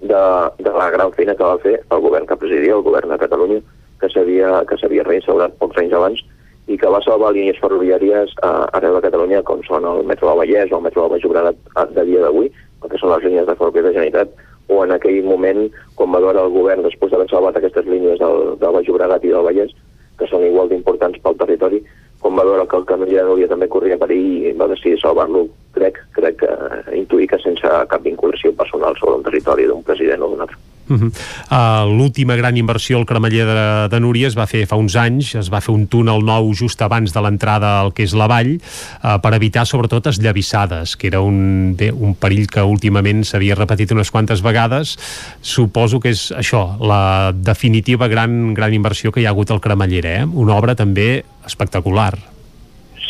[0.00, 0.22] de,
[0.58, 3.60] de la gran feina que va fer el govern que presidia, el govern de Catalunya,
[4.00, 6.24] que s'havia que reinstaurat pocs anys abans
[6.68, 10.38] i que va salvar línies ferroviàries a, arreu de Catalunya, com són el metro del
[10.38, 11.56] Vallès o el metro del Baix Llobregat
[11.96, 12.50] de dia d'avui,
[12.84, 14.28] que són les línies de ferroviària de Generalitat,
[14.68, 15.64] o en aquell moment,
[15.96, 19.32] quan va veure el govern, després d'haver salvat aquestes línies del, del Baix Llobregat i
[19.32, 19.72] del Vallès,
[20.18, 21.80] que són igual d'importants pel territori,
[22.22, 24.98] quan va veure que el camí de Núria també corria per ell i va decidir
[25.02, 25.44] salvar-lo,
[25.76, 30.26] crec, crec que eh, intuir que sense cap vinculació personal sobre un territori d'un president
[30.26, 30.58] o d'un altre.
[30.88, 31.10] Uh -huh.
[31.50, 35.34] uh, L'última gran inversió al Cremeller de, de Núria es va fer fa uns anys,
[35.34, 38.56] es va fer un túnel nou just abans de l'entrada al que és la vall
[38.56, 43.92] uh, per evitar sobretot esllavissades, que era un, bé, un perill que últimament s'havia repetit
[43.92, 44.96] unes quantes vegades.
[45.40, 50.22] Suposo que és això, la definitiva gran, gran inversió que hi ha hagut al Cremallera,
[50.22, 50.24] eh?
[50.24, 52.37] una obra també espectacular.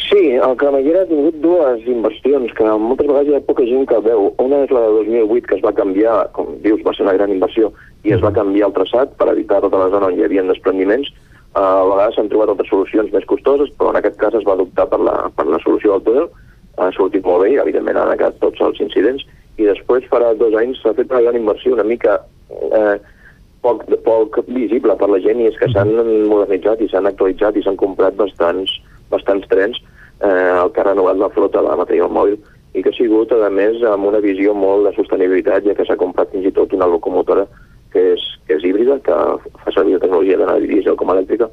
[0.09, 3.99] Sí, el Cremallera ha tingut dues inversions que moltes vegades hi ha poca gent que
[4.07, 4.31] veu.
[4.41, 7.35] Una és la de 2008, que es va canviar, com dius, va ser una gran
[7.35, 7.69] inversió,
[8.09, 11.11] i es va canviar el traçat per evitar tota la zona on hi havia desprendiments.
[11.53, 14.55] Uh, a vegades s'han trobat altres solucions més costoses, però en aquest cas es va
[14.57, 16.31] adoptar per la, per la solució del túnel.
[16.79, 19.27] Ha sortit molt bé i, evidentment, han negat tots els incidents.
[19.61, 22.17] I després, farà dos anys, s'ha fet una gran inversió, una mica
[22.49, 22.97] eh,
[23.61, 25.93] poc, poc visible per la gent, i és que s'han
[26.33, 28.73] modernitzat i s'han actualitzat i s'han comprat bastants,
[29.13, 29.85] bastants trens
[30.21, 32.39] eh, el que ha renovat la flota de material mòbil
[32.75, 35.99] i que ha sigut, a més, amb una visió molt de sostenibilitat, ja que s'ha
[36.01, 37.47] comprat fins i tot una locomotora
[37.93, 39.17] que és, que és híbrida, que
[39.65, 41.49] fa servir la tecnologia d'anar diesel com elèctrica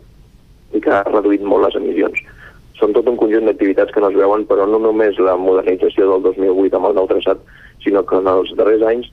[0.76, 2.20] i que ha reduït molt les emissions.
[2.76, 6.26] Són tot un conjunt d'activitats que no es veuen, però no només la modernització del
[6.26, 7.40] 2008 amb el nou traçat,
[7.84, 9.08] sinó que en els darrers anys,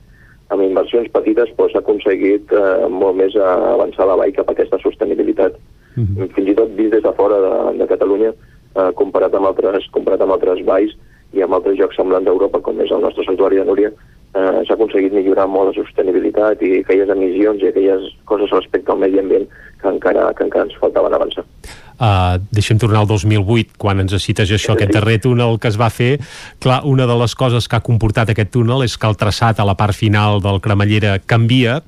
[0.51, 4.81] amb inversions petites, s'ha doncs, aconseguit eh, molt més avançar la vall cap a aquesta
[4.83, 5.55] sostenibilitat.
[5.95, 6.33] Mm -hmm.
[6.35, 8.33] Fins i tot vist des de fora de, de Catalunya,
[8.75, 10.95] eh, comparat, amb altres, comparat amb altres valls
[11.33, 13.93] i amb altres jocs semblants d'Europa, com és el nostre santuari de Núria,
[14.33, 19.01] eh, s'ha aconseguit millorar molt la sostenibilitat i aquelles emissions i aquelles coses respecte al
[19.01, 19.47] medi ambient
[19.81, 21.45] que encara, que encara ens faltaven avançar.
[21.93, 25.89] Uh, deixem tornar al 2008, quan ens cites això, aquest darrer túnel que es va
[25.93, 26.17] fer.
[26.63, 29.67] Clar, una de les coses que ha comportat aquest túnel és que el traçat a
[29.67, 31.79] la part final del Cremallera canvia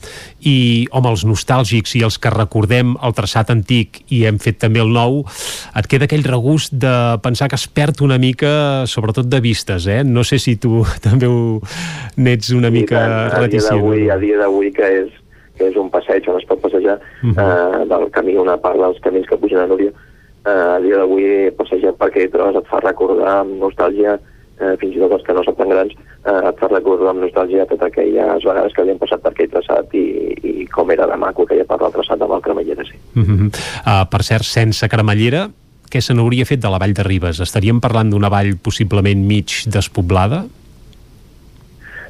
[0.42, 4.84] i, home, els nostàlgics i els que recordem el traçat antic i hem fet també
[4.84, 5.24] el nou,
[5.76, 6.96] et queda aquell regust de
[7.26, 10.04] pensar que es perd una mica, sobretot de vistes, eh?
[10.06, 11.60] No sé si tu també ho
[12.18, 13.06] n'ets una mica
[13.36, 13.82] reticent.
[14.16, 15.25] A dia d'avui que és
[15.58, 17.36] que és un passeig on es pot passejar uh -huh.
[17.44, 19.92] eh, del camí, una part dels camins que pugen a Núria.
[20.46, 24.20] Eh, a dia d'avui passejar perquè trobes et fa recordar amb nostàlgia
[24.60, 25.94] eh, fins i tot els que no són tan grans,
[26.26, 29.94] eh, et fa recordar amb nostàlgia totes aquelles vegades que havien passat per aquell traçat
[29.94, 30.06] i,
[30.44, 32.98] i com era de maco aquella part del traçat amb el cremallera, sí.
[33.16, 33.48] Uh -huh.
[33.86, 35.50] uh, per cert, sense cremallera,
[35.92, 37.40] què se n'hauria fet de la vall de Ribes?
[37.40, 40.46] Estaríem parlant d'una vall possiblement mig despoblada?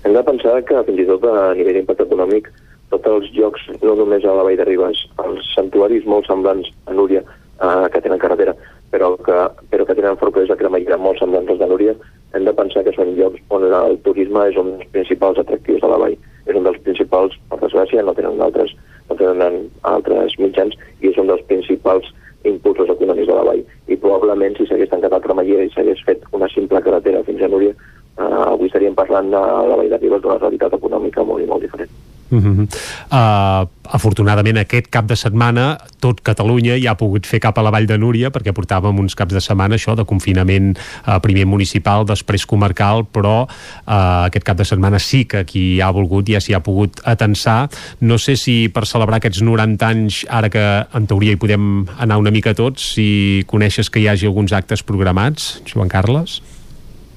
[0.03, 2.51] Hem de pensar que fins i tot a nivell d'impacte econòmic
[2.97, 6.93] tots els llocs, no només a la Vall de Ribes, els santuaris molt semblants a
[6.93, 7.23] Núria,
[7.61, 8.55] eh, que tenen carretera,
[8.91, 9.38] però que,
[9.72, 11.95] però que tenen ferrocarrils de cremallera molt semblants als de Núria,
[12.35, 15.91] hem de pensar que són llocs on el turisme és un dels principals atractius de
[15.91, 16.17] la vall.
[16.45, 18.76] És un dels principals, per desgràcia, no tenen altres,
[19.09, 22.11] no tenen altres mitjans, i és un dels principals
[22.45, 23.63] impulsos econòmics de la vall.
[23.89, 27.51] I probablement, si s'hagués tancat el cremallera i s'hagués fet una simple carretera fins a
[27.51, 31.49] Núria, eh, avui estaríem parlant de la vall de Ribes d'una realitat econòmica molt i
[31.49, 32.05] molt diferent.
[32.36, 32.68] Uh -huh.
[33.12, 37.72] uh, afortunadament aquest cap de setmana tot Catalunya ja ha pogut fer cap a la
[37.72, 42.06] Vall de Núria perquè portàvem uns caps de setmana això de confinament uh, primer municipal,
[42.06, 46.53] després comarcal però uh, aquest cap de setmana sí que qui ha volgut ja s'hi
[46.53, 47.70] ha pogut atensar
[48.02, 52.18] no sé si per celebrar aquests 90 anys ara que en teoria hi podem anar
[52.18, 56.41] una mica tots si coneixes que hi hagi alguns actes programats, Joan Carles?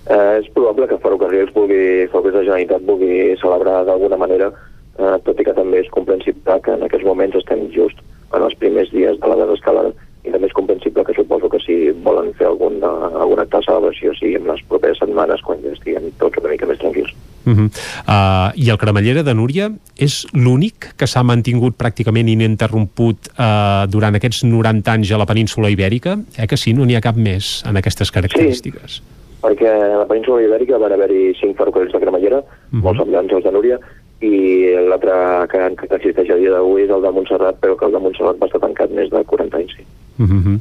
[0.08, 4.50] Eh, és probable que Ferrocarrils vulgui, Ferrocarrils de Generalitat vulgui celebrar d'alguna manera
[4.98, 7.98] eh, tot i que també és comprensible que en aquests moments estem just
[8.34, 9.94] en els primers dies de la desescalada
[10.26, 14.12] i també és comprensible que suposo que si volen fer algun, algun acte de celebració
[14.18, 17.14] sigui en les properes setmanes quan ja estiguem tots una mica més tranquils.
[17.48, 17.68] Uh -huh.
[18.04, 24.14] uh, I el cremallera de Núria és l'únic que s'ha mantingut pràcticament ininterromput uh, durant
[24.14, 26.18] aquests 90 anys a la península ibèrica?
[26.36, 29.00] Eh que sí, no n'hi ha cap més en aquestes característiques?
[29.00, 29.02] Sí,
[29.40, 32.82] perquè a la península ibèrica van haver-hi cinc ferrocarrils de cremallera, uh -huh.
[32.82, 33.78] molt semblants als de Núria,
[34.24, 35.14] i l'altre
[35.52, 38.40] que, que existeix a dia d'avui és el de Montserrat, però que el de Montserrat
[38.40, 39.86] va estar tancat més de 40 anys, sí.
[40.18, 40.56] Uh -huh.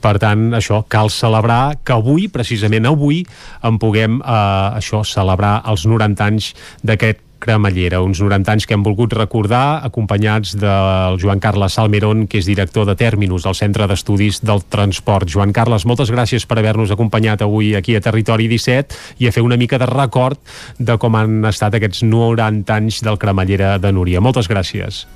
[0.00, 3.26] Per tant, això, cal celebrar que avui, precisament avui,
[3.62, 8.84] en puguem eh, això celebrar els 90 anys d'aquest Cremallera, uns 90 anys que hem
[8.84, 14.42] volgut recordar, acompanyats del Joan Carles Salmerón, que és director de Terminus, al Centre d'Estudis
[14.44, 15.26] del Transport.
[15.32, 19.42] Joan Carles, moltes gràcies per haver-nos acompanyat avui aquí a Territori 17 i a fer
[19.46, 20.38] una mica de record
[20.78, 24.20] de com han estat aquests 90 anys del Cremallera de Núria.
[24.20, 25.06] Moltes gràcies.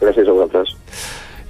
[0.00, 0.76] Gràcies a vosaltres.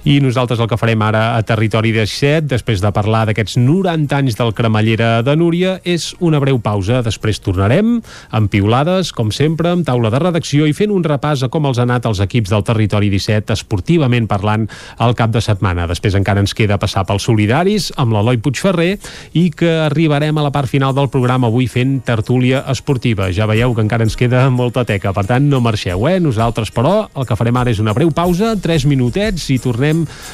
[0.07, 4.37] I nosaltres el que farem ara a Territori 17, després de parlar d'aquests 90 anys
[4.39, 7.01] del cremallera de Núria, és una breu pausa.
[7.03, 7.97] Després tornarem
[8.31, 11.81] amb piulades, com sempre, amb taula de redacció i fent un repàs a com els
[11.81, 14.69] ha anat els equips del Territori 17 esportivament parlant
[15.03, 15.89] al cap de setmana.
[15.91, 18.93] Després encara ens queda passar pels solidaris amb l'Eloi Puigferrer
[19.35, 23.33] i que arribarem a la part final del programa avui fent tertúlia esportiva.
[23.35, 26.21] Ja veieu que encara ens queda molta teca, per tant no marxeu, eh?
[26.23, 29.88] Nosaltres, però, el que farem ara és una breu pausa, 3 minutets i tornem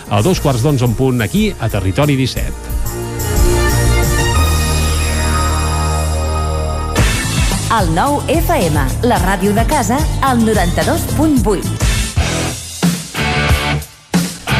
[0.09, 2.75] a dos quarts d'onze en punt aquí a Territori 17.
[7.75, 11.94] El nou FM, la ràdio de casa, al 92.8.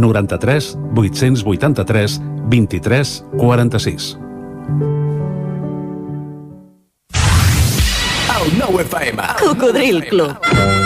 [0.00, 4.18] 93 883 23 46.
[8.36, 9.20] El nou FM.
[9.40, 10.85] Cocodril Club.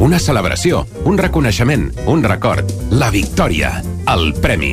[0.00, 4.70] Una celebració, un reconeixement, un record, la victòria, el premi.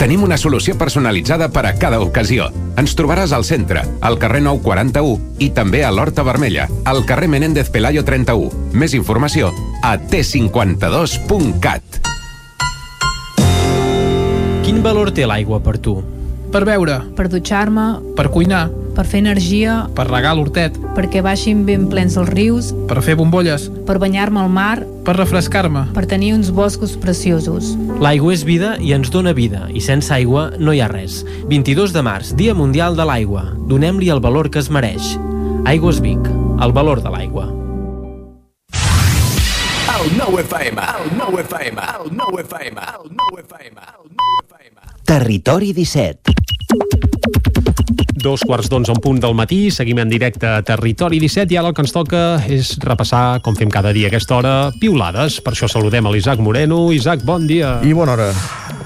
[0.00, 2.46] Tenim una solució personalitzada per a cada ocasió.
[2.80, 7.68] Ens trobaràs al centre, al carrer 941 i també a l'Horta Vermella, al carrer Menéndez
[7.68, 8.72] Pelayo 31.
[8.72, 9.52] Més informació
[9.84, 12.00] a t52.cat.
[14.64, 15.98] Quin valor té l'aigua per tu?
[16.50, 18.70] Per beure, per dutxar-me, per cuinar,
[19.00, 23.70] per fer energia, per regar l'hortet, perquè baixin ben plens els rius, per fer bombolles,
[23.88, 27.70] per banyar-me al mar, per refrescar-me, per tenir uns boscos preciosos.
[28.04, 31.22] L'aigua és vida i ens dona vida, i sense aigua no hi ha res.
[31.48, 33.46] 22 de març, Dia Mundial de l'Aigua.
[33.70, 35.14] Donem-li el valor que es mereix.
[35.64, 36.28] Aigües Vic,
[36.60, 37.46] el valor de l'aigua.
[39.96, 44.92] El nou FM, el nou FM, el nou FM, el nou FM, el nou FM.
[45.08, 47.09] Territori 17.
[48.20, 51.70] Dos quarts d'onze en punt del matí, seguim en directe a Territori 17 i ara
[51.70, 52.20] el que ens toca
[52.52, 55.38] és repassar, com fem cada dia a aquesta hora, piulades.
[55.40, 56.90] Per això saludem a l'Isaac Moreno.
[56.92, 57.78] Isaac, bon dia.
[57.80, 58.28] I bona hora.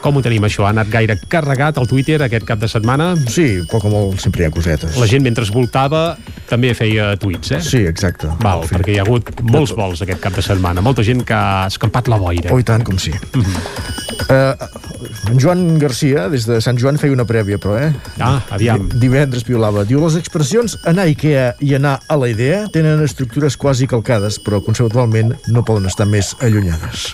[0.05, 0.67] Com ho tenim això?
[0.69, 3.15] Ha anat gaire carregat al Twitter aquest cap de setmana?
[3.27, 4.99] Sí, poc o molt sempre hi ha cosetes.
[5.01, 6.05] La gent mentre voltava
[6.47, 7.63] també feia tuits, eh?
[7.65, 8.31] Sí, exacte.
[8.45, 10.85] Val, perquè hi ha hagut molts vols aquest cap de setmana.
[10.85, 12.53] Molta gent que ha escampat la boira.
[12.55, 13.11] Oh, i tant, com sí.
[13.11, 13.57] Mm -hmm.
[14.29, 14.84] uh,
[15.31, 17.91] en Joan Garcia, des de Sant Joan, feia una prèvia, però, eh?
[18.19, 18.89] Ah, aviam.
[19.01, 19.85] Divendres piolava.
[19.89, 24.41] Diu, les expressions anar a Ikea i anar a la idea tenen estructures quasi calcades,
[24.43, 27.13] però conceptualment no poden estar més allunyades.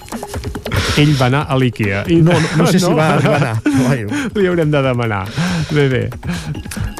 [0.98, 2.02] Ell va anar a l'IKEA.
[2.10, 2.18] I...
[2.24, 3.54] No, no, no sé si va, va anar.
[3.64, 4.04] Vai.
[4.36, 5.22] Li haurem de demanar.
[5.70, 6.02] Bé, bé.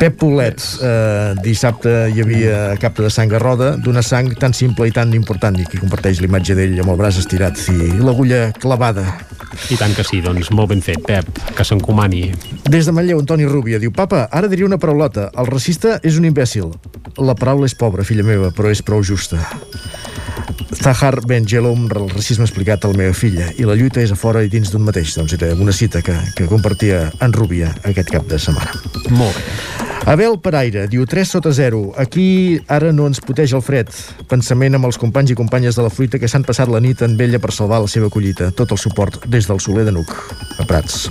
[0.00, 4.88] Pep Polets, eh, dissabte hi havia capta de sang a roda d'una sang tan simple
[4.88, 9.04] i tan important i que comparteix l'imatge d'ell amb el braç estirat i l'agulla clavada.
[9.70, 12.28] I tant que sí, doncs molt ben fet, Pep, que s'encomani.
[12.70, 15.28] Des de Manlleu, Antoni Rubia diu Papa, ara diria una paraulota.
[15.38, 16.70] El racista és un imbècil.
[17.18, 19.42] La paraula és pobra, filla meva, però és prou justa.
[20.80, 24.18] Zahar Ben Jelom, el racisme explicat a la meva filla, i la lluita és a
[24.18, 25.16] fora i dins d'un mateix.
[25.18, 28.74] Doncs era una cita que, que compartia en Rubia aquest cap de setmana.
[29.10, 29.80] Molt bé.
[30.08, 31.92] Abel Paraire diu 3 sota 0.
[32.00, 33.90] Aquí ara no ens poteix el fred.
[34.30, 37.18] Pensament amb els companys i companyes de la fruita que s'han passat la nit en
[37.20, 38.48] vella per salvar la seva collita.
[38.56, 40.14] Tot el suport des del Soler de Nuc,
[40.58, 41.10] a Prats.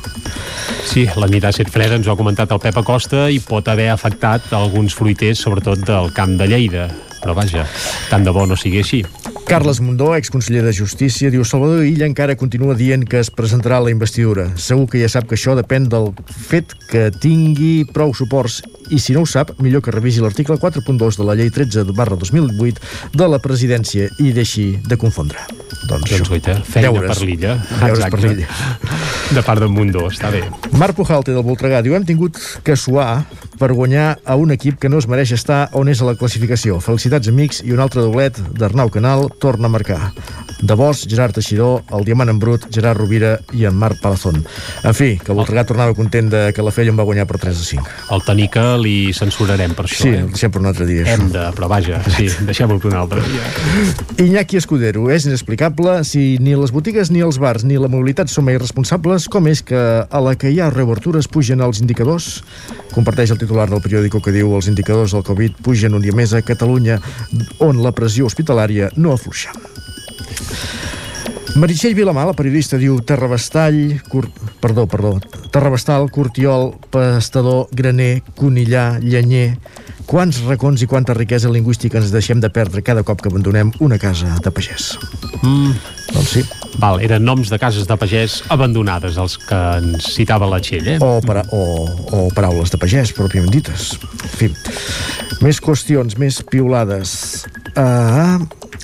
[0.90, 3.70] Sí, la nit ha estat freda, ens ho ha comentat el Pep Acosta, i pot
[3.70, 6.90] haver afectat alguns fruiters, sobretot del camp de Lleida.
[7.20, 7.66] Però vaja,
[8.10, 9.04] tant de bo no sigui així.
[9.50, 13.86] Carles Mundó, exconseller de Justícia, diu Salvador Illa encara continua dient que es presentarà a
[13.88, 14.46] la investidura.
[14.62, 18.60] Segur que ja sap que això depèn del fet que tingui prou suports
[18.94, 22.18] i si no ho sap, millor que revisi l'article 4.2 de la llei 13 barra
[22.22, 25.41] 2008 de la presidència i deixi de confondre.
[25.90, 27.10] Doncs, doncs guaita, feina Deures.
[27.10, 27.58] per l'illa.
[27.82, 28.48] Deures per l'illa.
[29.34, 30.44] De part del Mundó, està bé.
[30.78, 33.24] Marc Pujalte del Voltregà diu hem tingut que suar
[33.60, 36.80] per guanyar a un equip que no es mereix estar on és a la classificació.
[36.84, 39.99] Felicitats amics i un altre doblet d'Arnau Canal torna a marcar.
[40.60, 44.41] De Bosch, Gerard Teixidor, el Diamant en Brut, Gerard Rovira i en Marc Palazón.
[44.84, 47.61] En fi, que Voltregà tornava content de que la Fella en va guanyar per 3
[47.61, 47.94] a 5.
[48.15, 50.03] El Tanica li censurarem per això.
[50.03, 50.26] Sí, eh?
[50.31, 51.06] deixem per un altre dia.
[51.14, 53.52] Hem de, però vaja, sí, deixem-ho per un altre dia.
[54.19, 58.49] Iñaki Escudero, és inexplicable si ni les botigues ni els bars ni la mobilitat són
[58.49, 62.41] més responsables, com és que a la que hi ha reobertures pugen els indicadors?
[62.91, 66.35] Comparteix el titular del periòdico que diu els indicadors del Covid pugen un dia més
[66.38, 66.99] a Catalunya,
[67.65, 69.49] on la pressió hospitalària no afluixa.
[71.57, 74.27] Meritxell Vilamà, la periodista, diu Terrabastall, Cur...
[74.61, 75.15] perdó, perdó,
[75.49, 79.57] Terrabastal, Cortiol, Pastador, Graner, Conillà, Llenyer...
[80.10, 83.99] Quants racons i quanta riquesa lingüística ens deixem de perdre cada cop que abandonem una
[84.02, 84.95] casa de pagès?
[85.44, 85.74] Mm.
[86.14, 86.44] Doncs sí.
[86.80, 90.98] Val, eren noms de cases de pagès abandonades, els que ens citava la Txell, eh?
[91.03, 91.64] O, para, o,
[92.16, 93.91] o paraules de pagès, pròpiament dites.
[94.24, 94.49] En fi,
[95.44, 97.44] més qüestions, més piulades.
[97.76, 98.40] Uh,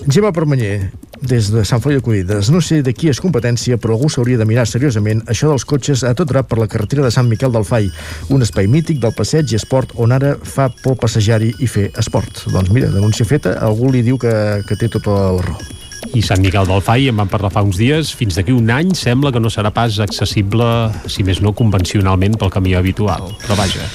[0.09, 0.91] Gemma Permanyer,
[1.25, 2.49] des de Sant Feliu de Codines.
[2.53, 6.03] No sé de qui és competència, però algú s'hauria de mirar seriosament això dels cotxes
[6.05, 7.89] a tot drap per la carretera de Sant Miquel del Fai,
[8.29, 12.45] un espai mític del passeig i esport on ara fa por passejar-hi i fer esport.
[12.53, 14.33] Doncs mira, denúncia feta, algú li diu que,
[14.67, 15.73] que té tota la raó.
[16.13, 18.93] I Sant Miquel del Fai, en vam parlar fa uns dies, fins d'aquí un any
[18.95, 20.67] sembla que no serà pas accessible,
[21.09, 23.31] si més no convencionalment, pel camí habitual.
[23.41, 23.89] Però vaja,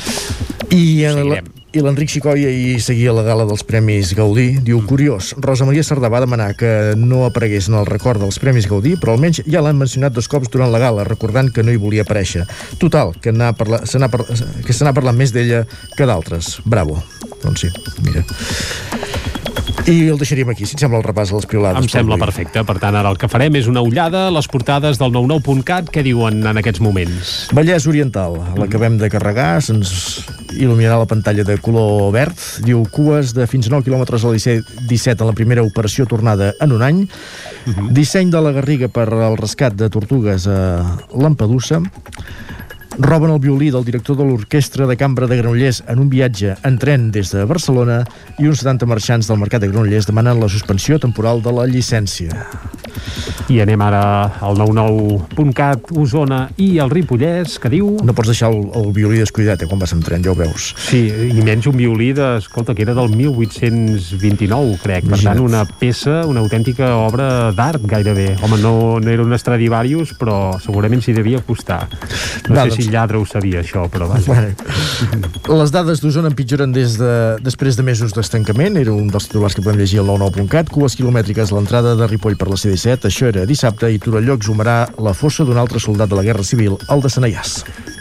[0.70, 1.32] I, el,
[1.74, 4.60] i l'Enric Xicoia i seguia la gala dels Premis Gaudí.
[4.62, 8.68] Diu, curiós, Rosa Maria Sardà va demanar que no aparegués en el record dels Premis
[8.70, 11.80] Gaudí però almenys ja l'han mencionat dos cops durant la gala recordant que no hi
[11.82, 12.46] volia aparèixer.
[12.78, 15.64] Total, que parla, se n'ha parla, que se n'ha parlat més d'ella
[15.96, 16.60] que d'altres.
[16.64, 17.02] Bravo,
[17.42, 17.74] doncs sí,
[18.06, 18.24] mira
[19.90, 22.24] i el deixaríem aquí, si et sembla el repàs a les piolades Em sembla avui.
[22.26, 22.62] perfecte.
[22.64, 25.90] Per tant, ara el que farem és una ullada a les portades del 99.cat.
[25.90, 27.48] Què diuen en aquests moments?
[27.56, 32.36] Vallès Oriental, l'acabem de carregar, se'ns il·luminarà la pantalla de color verd.
[32.66, 34.34] Diu cues de fins 9 km a la
[34.88, 37.04] 17 en la primera operació tornada en un any.
[37.90, 41.80] Disseny de la Garriga per al rescat de tortugues a Lampedusa.
[43.00, 46.76] Roben el violí del director de l'Orquestra de Cambra de Granollers en un viatge en
[46.76, 48.02] tren des de Barcelona
[48.36, 52.44] i uns 70 marxants del Mercat de Granollers demanen la suspensió temporal de la llicència.
[53.50, 54.02] I anem ara
[54.44, 57.88] al 99.cat, Osona i el Ripollès, que diu...
[58.04, 60.70] No pots deixar el, el violí descuidat, eh, quan vas en tren, ja ho veus.
[60.90, 65.08] Sí, i menys un violí de, escolta, que era del 1829, crec.
[65.08, 68.36] Per tant, una peça, una autèntica obra d'art gairebé.
[68.44, 71.86] Home, no, no era un Stradivarius, però segurament s'hi devia costar.
[71.88, 74.26] No Va, sé doncs- si el lladre ho sabia, això, però vaja.
[74.26, 77.12] Bueno, les dades d'Osona empitjoren des de,
[77.44, 78.76] després de mesos d'estancament.
[78.80, 80.70] Era un dels titulars que podem llegir al 99.cat.
[80.74, 83.08] Cues quilomètriques l'entrada de Ripoll per la C-17.
[83.10, 86.76] Això era dissabte i Torelló exhumarà la fossa d'un altre soldat de la Guerra Civil,
[86.90, 87.60] el de Seneiàs.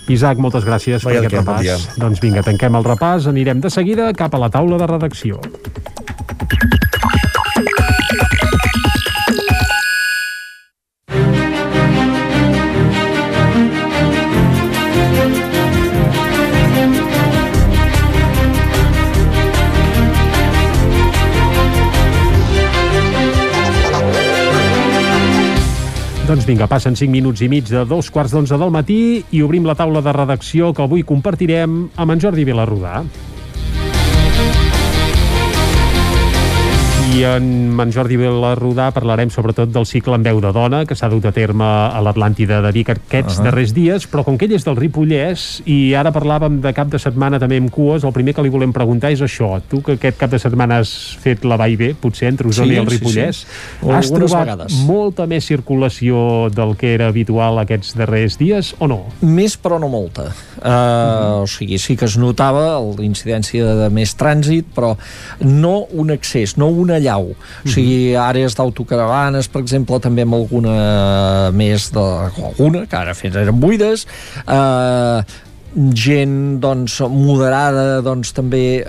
[0.09, 1.61] Isaac, moltes gràcies per Vaja, aquest repàs.
[1.61, 1.77] dia.
[2.01, 5.39] doncs vinga, tanquem el repàs, anirem de seguida cap a la taula de redacció.
[26.29, 28.97] Doncs vinga, passen 5 minuts i mig de dos quarts d'onze del matí
[29.33, 32.99] i obrim la taula de redacció que avui compartirem amb en Jordi Vilarrudà.
[37.09, 37.47] I en
[37.79, 41.31] en Jordi Vilarrudà parlarem sobretot del cicle en veu de dona que s'ha dut a
[41.31, 43.45] terme a l'Atlàntida de Vic aquests Ahà.
[43.47, 46.99] darrers dies, però com que ell és del Ripollès i ara parlàvem de cap de
[46.99, 49.61] setmana també amb cues, el primer que li volem preguntar és això.
[49.71, 50.91] Tu que aquest cap de setmana has
[51.23, 53.47] fet la va i ve, potser entre Osona Sí, i el sí, Ripollès, sí.
[53.89, 54.77] has Algunes trobat vegades.
[54.85, 58.99] molta més circulació del que era habitual aquests darrers dies o no?
[59.21, 60.27] Més però no molta.
[60.59, 64.97] Uh, O sigui, sí que es notava l'incidència de més trànsit, però
[65.39, 67.33] no un accés, no una allau.
[67.33, 70.77] O sigui, àrees d'autocaravanes, per exemple, també amb alguna
[71.55, 72.07] més de...
[72.51, 74.05] alguna, que ara fins eren buides.
[74.45, 75.23] Uh,
[75.93, 78.83] gent, doncs, moderada, doncs, també...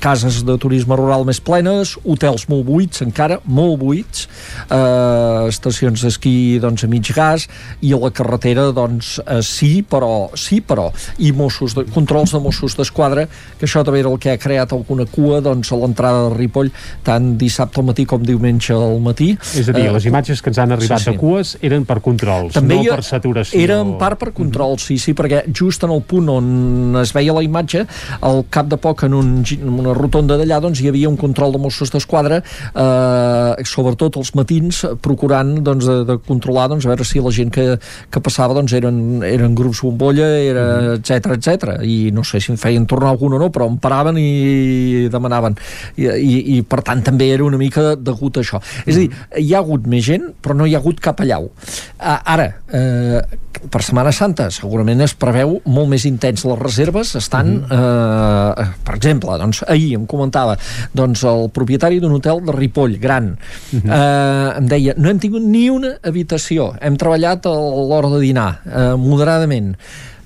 [0.00, 4.26] cases de turisme rural més plenes, hotels molt buits, encara, molt buits,
[4.70, 7.46] eh, estacions d'esquí doncs, a mig gas,
[7.84, 12.40] i a la carretera doncs, eh, sí, però, sí, però, i Mossos de, controls de
[12.40, 13.26] Mossos d'Esquadra,
[13.58, 16.72] que això també era el que ha creat alguna cua doncs, a l'entrada de Ripoll,
[17.04, 19.34] tant dissabte al matí com diumenge al matí.
[19.54, 21.10] És a dir, Eh, les imatges que ens han arribat sí, sí.
[21.12, 23.60] de cues eren per controls, també no per saturació.
[23.60, 27.34] Era en part per control, sí, sí, perquè just en el punt on es veia
[27.36, 27.84] la imatge,
[28.26, 31.54] al cap de poc en, un, en una rotonda d'allà doncs, hi havia un control
[31.54, 37.06] de Mossos d'Esquadra, eh, sobretot els matins, procurant doncs, de, de controlar doncs, a veure
[37.06, 37.66] si la gent que,
[38.10, 41.76] que passava doncs, eren, eren grups bombolla, era, etc etc.
[41.82, 45.58] I no sé si en feien tornar algun o no, però em paraven i demanaven.
[45.96, 48.62] I, i, i per tant també era una mica degut a això.
[48.86, 49.10] És a dir,
[49.40, 51.50] hi ha hagut més gent, però no hi ha hagut cap allau.
[51.98, 53.22] Ah, Ara, eh,
[53.70, 54.48] per Setmana Santa.
[54.54, 60.06] Segurament es preveu molt més intens les reserves estan, eh, per exemple doncs, ahir em
[60.10, 60.56] comentava
[60.96, 63.34] doncs, el propietari d'un hotel de Ripoll gran.
[63.72, 66.72] Eh, em deia, no hem tingut ni una habitació.
[66.80, 69.74] Hem treballat a l'hora de dinar eh, moderadament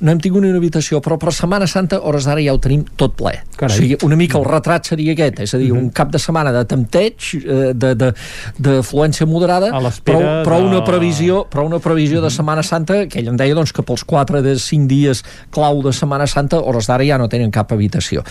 [0.01, 2.85] no hem tingut ni una habitació, però per Setmana Santa, hores d'ara ja ho tenim
[2.97, 3.35] tot ple.
[3.57, 3.75] Carai.
[3.77, 6.53] O sigui, una mica el retrat seria aquest, és a dir, un cap de setmana
[6.53, 8.11] de tempteig, eh, de, de,
[8.59, 9.71] de fluència moderada,
[10.05, 13.55] però, però de- una previsió, però una previsió de Setmana Santa, que ell em deia
[13.55, 15.23] doncs, que pels 4 de 5 dies
[15.55, 18.25] clau de Setmana Santa, hores d'ara ja no tenen cap habitació.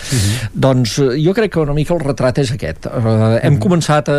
[0.52, 2.86] Doncs eh, jo crec que una mica el retrat és aquest.
[2.90, 4.18] Uh, hem començat a,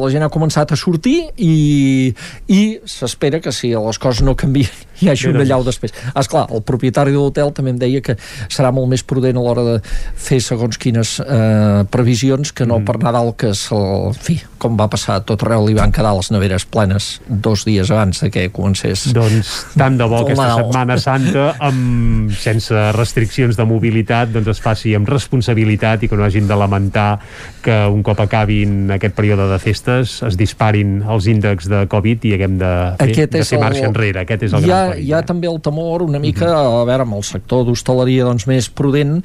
[0.00, 2.14] la gent ha començat a sortir i,
[2.50, 4.70] i s'espera que si les coses no canvien
[5.02, 5.44] hi hagi un Mira.
[5.48, 5.92] allau després.
[6.14, 8.16] Esclar, el propietari de l'hotel també em deia que
[8.48, 9.76] serà molt més prudent a l'hora de
[10.16, 14.88] fer segons quines eh, previsions que no per Nadal que se, en fi, com va
[14.92, 19.06] passar tot arreu li van quedar les neveres plenes dos dies abans de que comencés
[19.14, 20.64] Doncs tant de bo el aquesta Nadal.
[20.64, 26.24] Setmana Santa amb, sense restriccions de mobilitat doncs es faci amb responsabilitat i que no
[26.26, 27.18] hagin de lamentar
[27.64, 32.34] que un cop acabin aquest període de festes es disparin els índexs de Covid i
[32.36, 34.20] haguem de fer, Aquest de fer el- marxa enrere.
[34.24, 36.84] Aquest és el hi ha, gran perill hi ha també el temor una mica a
[36.86, 39.18] veure, amb el sector d'hostaleria doncs, més prudent,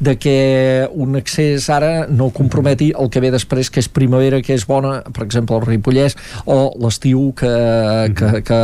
[0.00, 0.36] de que
[0.92, 5.00] un accés ara no comprometi el que ve després, que és primavera, que és bona,
[5.12, 7.52] per exemple, el Ripollès, o l'estiu que,
[8.16, 8.60] que, que,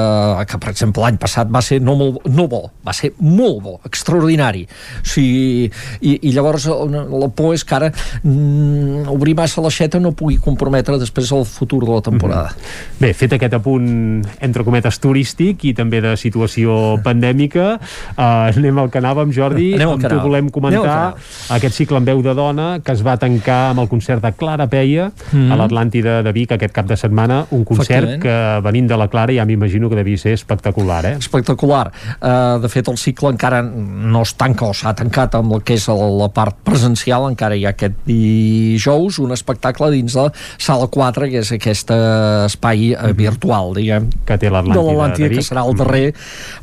[0.48, 3.76] que, per exemple, l'any passat va ser no, molt, no bo, va ser molt bo,
[3.88, 4.64] extraordinari.
[5.02, 5.70] O sigui,
[6.00, 10.98] i, i llavors la por és que ara mm, obrir massa l'aixeta no pugui comprometre
[11.00, 12.52] després el futur de la temporada.
[12.52, 13.00] Mm -hmm.
[13.00, 17.78] Bé, fet aquest apunt entre cometes turístic i també de situació pandèmica,
[18.16, 21.14] uh, anem al que anàvem, Jordi, anem on tu volem comentar
[21.56, 24.66] aquest cicle en veu de dona que es va tancar amb el concert de Clara
[24.70, 25.52] Peia mm -hmm.
[25.52, 29.32] a l'Atlàntida de Vic aquest cap de setmana, un concert que venint de la Clara
[29.32, 31.16] ja m'imagino que devia ser espectacular, eh?
[31.18, 31.92] Espectacular.
[32.20, 35.74] Uh, de fet, el cicle encara no es tanca o s'ha tancat amb el que
[35.74, 41.28] és la part presencial, encara hi ha aquest dijous un espectacle dins de Sala 4,
[41.30, 46.12] que és aquest espai uh, virtual, diguem, que té l'Atlàntida, que serà el darrer,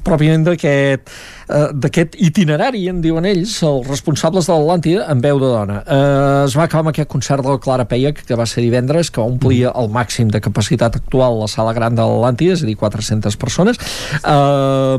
[0.04, 1.10] pròpiament d'aquest
[1.50, 5.82] eh, d'aquest itinerari, en diuen ells, els responsables de l'Atlàntida, en veu de dona.
[5.84, 9.12] Eh, es va acabar amb aquest concert de la Clara Peia, que va ser divendres,
[9.12, 12.78] que omplia el màxim de capacitat actual la sala gran de l'Atlàntida, és a dir,
[12.80, 13.80] 400 persones,
[14.20, 14.98] eh,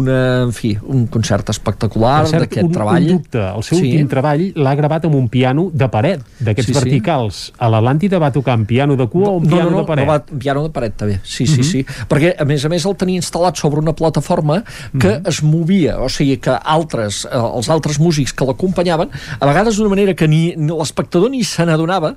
[0.00, 3.08] una, en fi, un concert espectacular d'aquest treball.
[3.08, 3.90] Un dubte, el seu sí.
[3.90, 7.42] últim treball l'ha gravat amb un piano de paret, d'aquests sí, verticals.
[7.48, 7.56] Sí.
[7.64, 9.90] A l'Atlàntida va tocar amb piano de cua o amb no, piano no, no, de
[9.90, 10.06] paret?
[10.06, 11.70] No, va, piano de paret també, sí, sí, uh -huh.
[11.70, 12.06] sí.
[12.08, 14.62] Perquè, a més a més, el tenia instal·lat sobre una plataforma
[14.98, 15.28] que uh -huh.
[15.28, 19.92] es movia, o sigui que altres, eh, els altres músics que l'acompanyaven, a vegades d'una
[19.94, 22.14] manera que ni, ni l'espectador ni se n'adonava,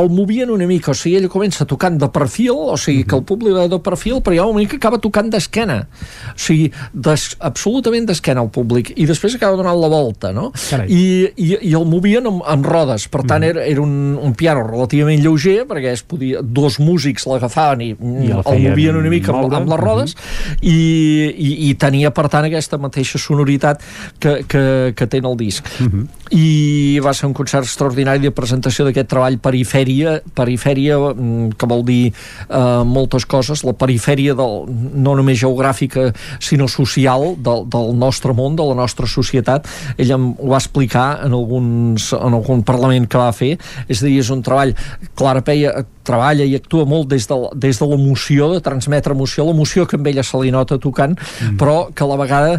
[0.00, 3.24] el movien una mica, o sigui, ell comença tocant de perfil, o sigui, que el
[3.26, 5.80] públic va de perfil, però hi ha un moment que acaba tocant d'esquena,
[6.34, 10.50] o sigui, des, absolutament d'esquena al públic, i després acaba donant la volta, no?
[10.90, 14.64] I, i, i el movien amb, amb rodes, per tant, era, era un, un piano
[14.66, 19.32] relativament lleuger, perquè es podia, dos músics l'agafaven i, I el, el movien una mica
[19.34, 20.58] amb, amb les rodes, uh -huh.
[20.60, 20.78] i,
[21.34, 23.82] i, i tenia, per tant, aquesta mateixa sonoritat
[24.18, 24.64] que, que,
[24.96, 25.64] que té en el disc.
[25.80, 26.06] Uh -huh.
[26.30, 31.84] I va ser un concert extraordinari de presentació d'aquest treball perifèria, perifèria mm, que vol
[31.84, 32.12] dir
[32.48, 38.56] eh, moltes coses, la perifèria del, no només geogràfica sinó social del, del nostre món,
[38.56, 39.68] de la nostra societat.
[39.96, 44.06] Ell em ho va explicar en, alguns, en algun parlament que va fer, és a
[44.06, 44.74] dir, és un treball
[45.14, 49.86] Clara Peia treballa i actua molt des de, des de l'emoció, de transmetre emoció, l'emoció
[49.88, 51.56] que amb ella se li nota tocant, mm.
[51.60, 52.58] però que a la vegada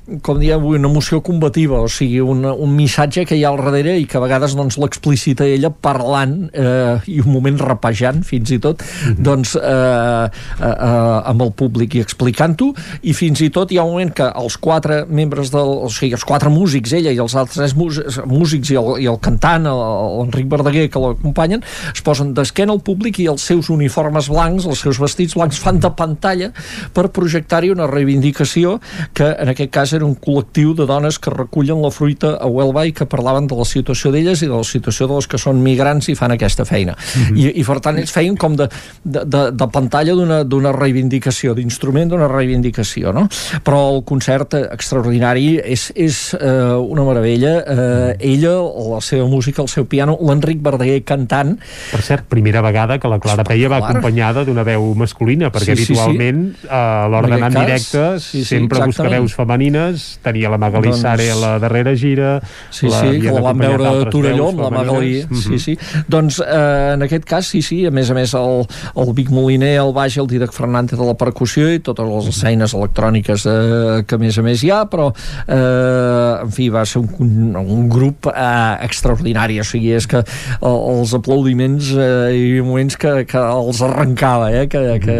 [0.23, 3.59] com diem avui, una emoció combativa, o sigui, un, un missatge que hi ha al
[3.61, 8.49] darrere i que a vegades doncs, l'explicita ella parlant eh, i un moment rapejant, fins
[8.51, 9.21] i tot, mm -hmm.
[9.21, 13.83] doncs, eh, eh, eh, amb el públic i explicant-ho, i fins i tot hi ha
[13.83, 15.69] un moment que els quatre membres del...
[15.85, 19.63] o sigui, els quatre músics, ella i els altres músics i el, i el cantant,
[19.63, 21.61] l'Enric Verdaguer, que l'acompanyen,
[21.93, 25.79] es posen d'esquena al públic i els seus uniformes blancs, els seus vestits blancs, fan
[25.79, 26.51] de pantalla
[26.93, 28.79] per projectar-hi una reivindicació
[29.13, 32.85] que, en aquest cas, era un col·lectiu de dones que recullen la fruita a Huelva
[32.87, 35.61] i que parlaven de la situació d'elles i de la situació de les que són
[35.63, 36.93] migrants i fan aquesta feina.
[36.93, 37.37] Mm -hmm.
[37.37, 38.69] I, I, per tant, ells feien com de,
[39.03, 40.13] de, de, de pantalla
[40.43, 43.27] d'una reivindicació, d'instrument d'una reivindicació, no?
[43.63, 47.53] Però el concert extraordinari és, és eh, una meravella.
[47.67, 48.53] Eh, ella,
[48.95, 51.57] la seva música, el seu piano, l'Enric Verdaguer cantant.
[51.91, 55.83] Per cert, primera vegada que la Clara Peia va acompanyada d'una veu masculina, perquè sí,
[55.83, 56.67] habitualment sí, sí.
[56.69, 58.87] a l'hora d'anar en directe sí, sí, sempre exactament.
[58.87, 59.80] busca veus femenines
[60.23, 61.01] tenia la Magali doncs...
[61.01, 62.33] Sare a la darrera gira
[62.69, 65.41] sí, sí, que la vam veure a Torelló amb la Magali mm -hmm.
[65.41, 65.77] sí, sí.
[66.07, 69.75] doncs eh, en aquest cas sí, sí, a més a més el, el Vic Moliner,
[69.81, 74.15] el baix el Didac Fernández de la percussió i totes les eines electròniques eh, que
[74.15, 75.11] a més a més hi ha però
[75.47, 80.67] eh, en fi va ser un, un grup eh, extraordinari o sigui, és que eh,
[80.67, 85.17] els aplaudiments eh, hi havia moments que, que els arrencava eh, que, que,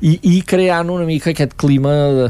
[0.00, 2.28] i, i creant una mica aquest clima de,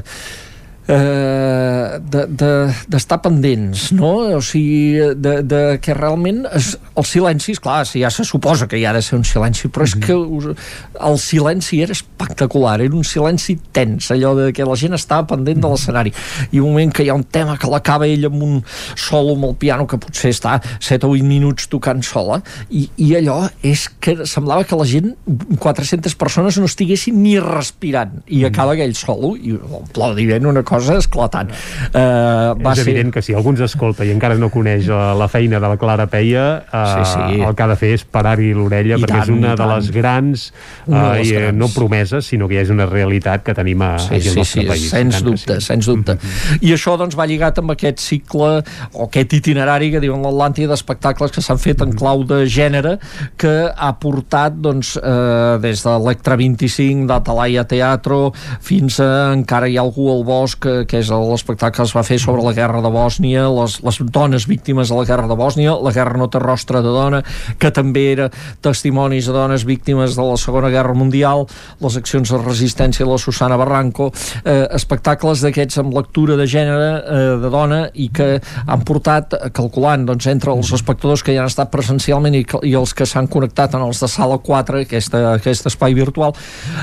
[0.89, 4.13] eh, d'estar de, de, pendents no?
[4.37, 8.81] o sigui, de, de que realment es, el silenci, clar, si ja se suposa que
[8.81, 10.55] hi ha de ser un silenci però és mm -hmm.
[10.55, 15.27] que el silenci era espectacular era un silenci tens, allò de que la gent estava
[15.27, 16.13] pendent de l'escenari
[16.51, 18.65] i un moment que hi ha un tema que l'acaba ell amb un
[18.97, 23.15] solo amb el piano que potser està 7 o 8 minuts tocant sola i, i
[23.15, 25.15] allò és que semblava que la gent
[25.59, 30.99] 400 persones no estiguessin ni respirant i acaba aquell solo i l'aplaudiment una cosa cosa
[31.01, 31.53] esclatant.
[31.93, 32.87] Uh, va és ser...
[32.89, 35.79] evident que si algú ens escolta i encara no coneix uh, la feina de la
[35.81, 37.41] Clara Peia, uh, sí, sí.
[37.43, 40.49] el que ha de fer és parar-hi l'orella, perquè tant, és una de les grans,
[40.87, 41.59] uh, les i, grans.
[41.59, 44.65] no promeses, sinó que ja és una realitat que tenim a, sí, aquí al nostre
[44.65, 44.89] sí, país.
[44.93, 45.67] Sens dubte, sí.
[45.73, 46.17] sens dubte.
[46.23, 46.59] -hmm.
[46.63, 48.51] I això doncs va lligat amb aquest cicle
[48.93, 52.99] o aquest itinerari que diuen l'Atlàntida d'espectacles que s'han fet en clau de gènere
[53.41, 59.79] que ha portat doncs, eh, des de l'Electra 25 d'Atalaia Teatro fins a encara hi
[59.79, 62.83] ha algú al bosc que, que és l'espectacle que es va fer sobre la guerra
[62.85, 66.41] de Bòsnia, les, les dones víctimes de la guerra de Bòsnia, la guerra no té
[66.43, 67.23] rostre de dona,
[67.59, 68.29] que també era
[68.65, 71.47] testimonis de dones víctimes de la Segona Guerra Mundial,
[71.83, 74.11] les accions de resistència de la Susana Barranco,
[74.45, 78.37] eh, espectacles d'aquests amb lectura de gènere eh, de dona i que
[78.67, 82.77] han portat, eh, calculant doncs, entre els espectadors que hi han estat presencialment i, i
[82.79, 86.37] els que s'han connectat en els de sala 4, aquesta, aquest espai virtual,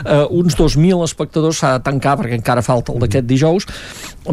[0.05, 3.68] eh, uns 2.000 espectadors s'ha de tancar perquè encara falta el d'aquest dijous,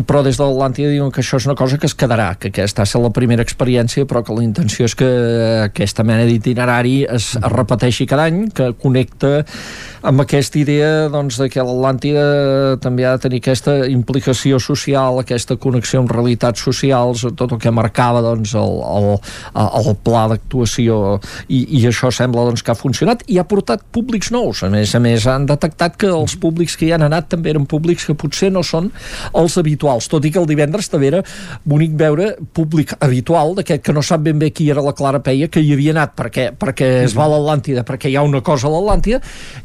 [0.05, 2.85] però des de l'Atlàntida diuen que això és una cosa que es quedarà, que aquesta
[2.85, 5.09] ha la primera experiència, però que la intenció és que
[5.65, 9.45] aquesta mena d'itinerari es, es repeteixi cada any, que connecta
[10.07, 15.57] amb aquesta idea doncs, de que l'Atlàntida també ha de tenir aquesta implicació social, aquesta
[15.57, 19.09] connexió amb realitats socials, tot el que marcava doncs, el, el,
[19.55, 21.19] el pla d'actuació
[21.49, 24.63] i, i això sembla doncs, que ha funcionat i ha portat públics nous.
[24.67, 27.67] A més a més, han detectat que els públics que hi han anat també eren
[27.71, 28.91] públics que potser no són
[29.35, 31.23] els habituals, tot i que el divendres també era
[31.65, 35.49] bonic veure públic habitual d'aquest que no sap ben bé qui era la Clara Peia
[35.49, 38.69] que hi havia anat perquè, perquè es va a l'Atlàntida, perquè hi ha una cosa
[38.69, 39.21] a l'Atlàntida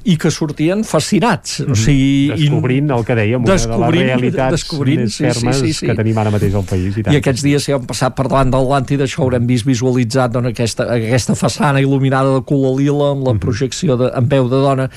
[0.09, 1.59] i que sortien fascinats.
[1.65, 5.89] O sigui, descobrint el que dèiem, una de les realitats més fermes sí, sí, sí,
[5.89, 6.95] que tenim ara mateix al país.
[6.97, 7.13] I, tant.
[7.15, 10.87] I aquests dies, si han passat per davant d'Atlàntida, això haurem vist visualitzat doncs, aquesta,
[10.97, 14.87] aquesta façana il·luminada de color lila amb la projecció de, en veu de dona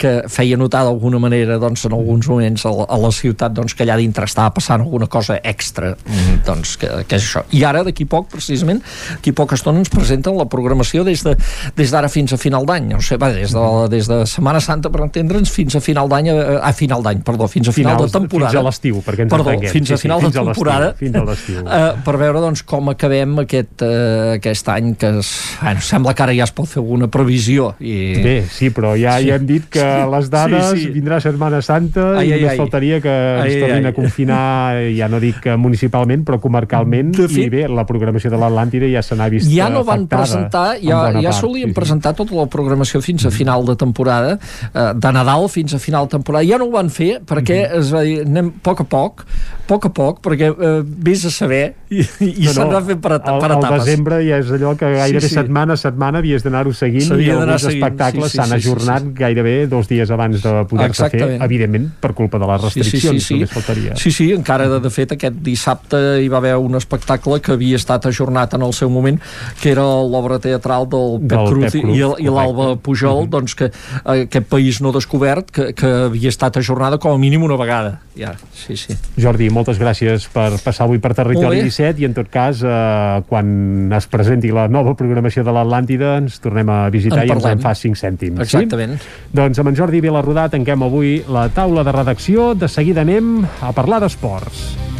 [0.00, 3.76] que feia notar d'alguna manera doncs, en alguns moments a la, a la ciutat doncs,
[3.76, 6.42] que allà dintre estava passant alguna cosa extra mm.
[6.46, 7.42] doncs, que, que és això.
[7.50, 8.80] I ara, d'aquí poc, precisament,
[9.16, 11.34] d'aquí poca estona ens presenten la programació des d'ara
[11.74, 12.92] de, des fins a final d'any.
[12.94, 16.30] No sé, va, des de, des de Setmana Santa, per entendre'ns, fins a final d'any,
[16.30, 18.52] a, a final d'any, perdó, fins a final Finals, de temporada.
[18.54, 19.72] Fins a l'estiu, perquè ens Perdó, entenguem.
[19.74, 20.92] fins a Sí, sí, final fins de temporada.
[21.00, 21.60] Fins a l'estiu.
[21.64, 26.26] Uh, per veure doncs, com acabem aquest, uh, aquest any que es, bueno, sembla que
[26.28, 27.96] ara ja es pot fer alguna previsió i...
[28.24, 29.28] Bé, sí, però ja, Sí.
[29.30, 30.90] ja hem dit que Sí, les dades sí, sí.
[30.94, 32.58] vindrà Setmana Santa Ai, i ai, només ai.
[32.60, 33.92] faltaria que ens Ai, ai, tornin ai.
[33.92, 38.30] a confinar, ja no dic que municipalment, però comarcalment, De fet- i bé, la programació
[38.30, 41.40] de l'Atlàntida ja se n'ha vist ja no van afectada presentar, en ja, ja part,
[41.40, 41.78] solien sí, sí.
[41.80, 44.38] presentar tota la programació fins a final de temporada,
[44.72, 46.44] eh, de Nadal fins a final de temporada.
[46.46, 49.66] Ja no ho van fer perquè es va dir, anem a poc a poc, a
[49.68, 52.96] poc a poc, perquè eh, vés a saber i, i No, s'han no, de fer
[53.00, 53.84] per, al, per etapes.
[53.84, 55.34] desembre ja és allò que gairebé Sí, sí.
[55.34, 58.68] setmana a setmana havies d'anar-ho seguint i alguns seguint, espectacles sí, sí, s'han sí, sí,
[58.68, 59.12] ajornat sí.
[59.14, 63.93] gairebé dos dies abans de poder-se fer, evidentment per culpa de les restriccions, només faltaria.
[64.00, 67.80] Sí, sí, encara de, de fet aquest dissabte hi va haver un espectacle que havia
[67.80, 69.20] estat ajornat en el seu moment,
[69.60, 72.74] que era l'obra teatral del Pep Del Cruz Pep Cruz, i, i l'Alba.
[72.84, 77.20] Pujol, doncs que eh, aquest país no descobert, que, que havia estat ajornada com a
[77.20, 77.98] mínim una vegada.
[78.14, 78.94] Ja, sí, sí.
[79.18, 81.64] Jordi, moltes gràcies per passar avui per Territori bé.
[81.66, 86.38] 17 i en tot cas, eh, quan es presenti la nova programació de l'Atlàntida ens
[86.42, 88.38] tornem a visitar En i ens en fa 5 cèntims.
[88.44, 88.96] Exactament.
[89.02, 89.26] Sí?
[89.34, 92.52] Doncs amb en Jordi Vilarrodà tanquem avui la taula de redacció.
[92.54, 94.93] De seguida anem a parlar d'esports.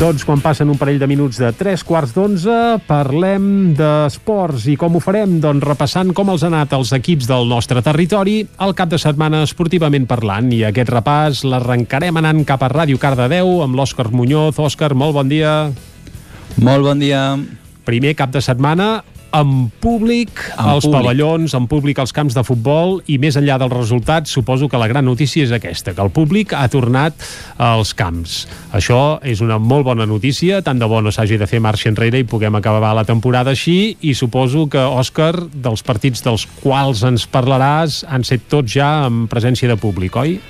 [0.00, 2.54] Doncs quan passen un parell de minuts de 3 quarts d'onze,
[2.86, 4.64] parlem d'esports.
[4.72, 5.34] I com ho farem?
[5.42, 9.42] Doncs repassant com els han anat els equips del nostre territori al cap de setmana
[9.44, 10.48] esportivament parlant.
[10.56, 14.56] I aquest repàs l'arrencarem anant cap a Ràdio Cardedeu amb l'Òscar Muñoz.
[14.56, 15.68] Òscar, molt bon dia.
[16.56, 17.36] Molt bon dia.
[17.84, 19.02] Primer cap de setmana
[19.36, 20.96] amb públic Amb als públic.
[21.00, 24.88] pavellons, amb públic als camps de futbol i més enllà dels resultats, suposo que la
[24.90, 27.14] gran notícia és aquesta, que el públic ha tornat
[27.58, 28.46] als camps.
[28.72, 32.18] Això és una molt bona notícia, tant de bo no s'hagi de fer marxa enrere
[32.18, 37.26] i puguem acabar la temporada així i suposo que, Òscar, dels partits dels quals ens
[37.30, 40.40] parlaràs han set tots ja amb presència de públic, oi?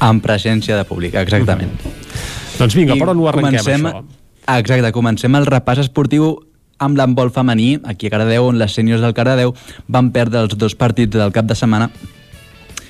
[0.00, 1.74] En presència de públic, exactament.
[2.58, 4.04] Doncs vinga, I per on ho arrenquem, comencem, això?
[4.60, 6.49] Exacte, comencem el repàs esportiu
[6.80, 9.52] amb l'handbol femení, aquí a Cardedeu, on les sèniors del Cardedeu
[9.86, 11.90] van perdre els dos partits del cap de setmana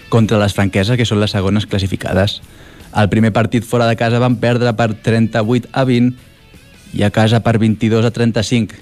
[0.08, 2.38] contra les franqueses, que són les segones classificades.
[2.94, 6.14] El primer partit fora de casa van perdre per 38 a 20
[6.94, 8.78] i a casa per 22 a 35.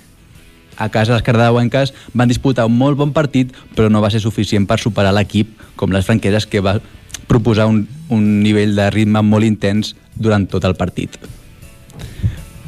[0.78, 4.68] A casa les cardedeuenques van disputar un molt bon partit, però no va ser suficient
[4.68, 6.78] per superar l'equip, com les franqueses, que va
[7.28, 7.82] proposar un,
[8.12, 11.16] un nivell de ritme molt intens durant tot el partit.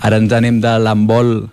[0.01, 1.51] Ara ens anem de l'handbol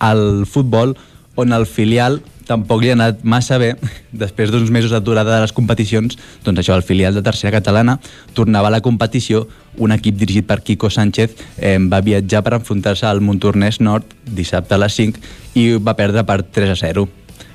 [0.00, 0.96] al futbol,
[1.36, 2.18] on el filial
[2.50, 3.74] tampoc li ha anat massa bé.
[4.24, 7.98] Després d'uns mesos d'aturada de les competicions, doncs això, el filial de tercera catalana
[8.34, 9.46] tornava a la competició.
[9.78, 14.74] Un equip dirigit per Kiko Sánchez eh, va viatjar per enfrontar-se al Montornès Nord dissabte
[14.74, 15.22] a les 5
[15.60, 17.08] i va perdre per 3 a 0.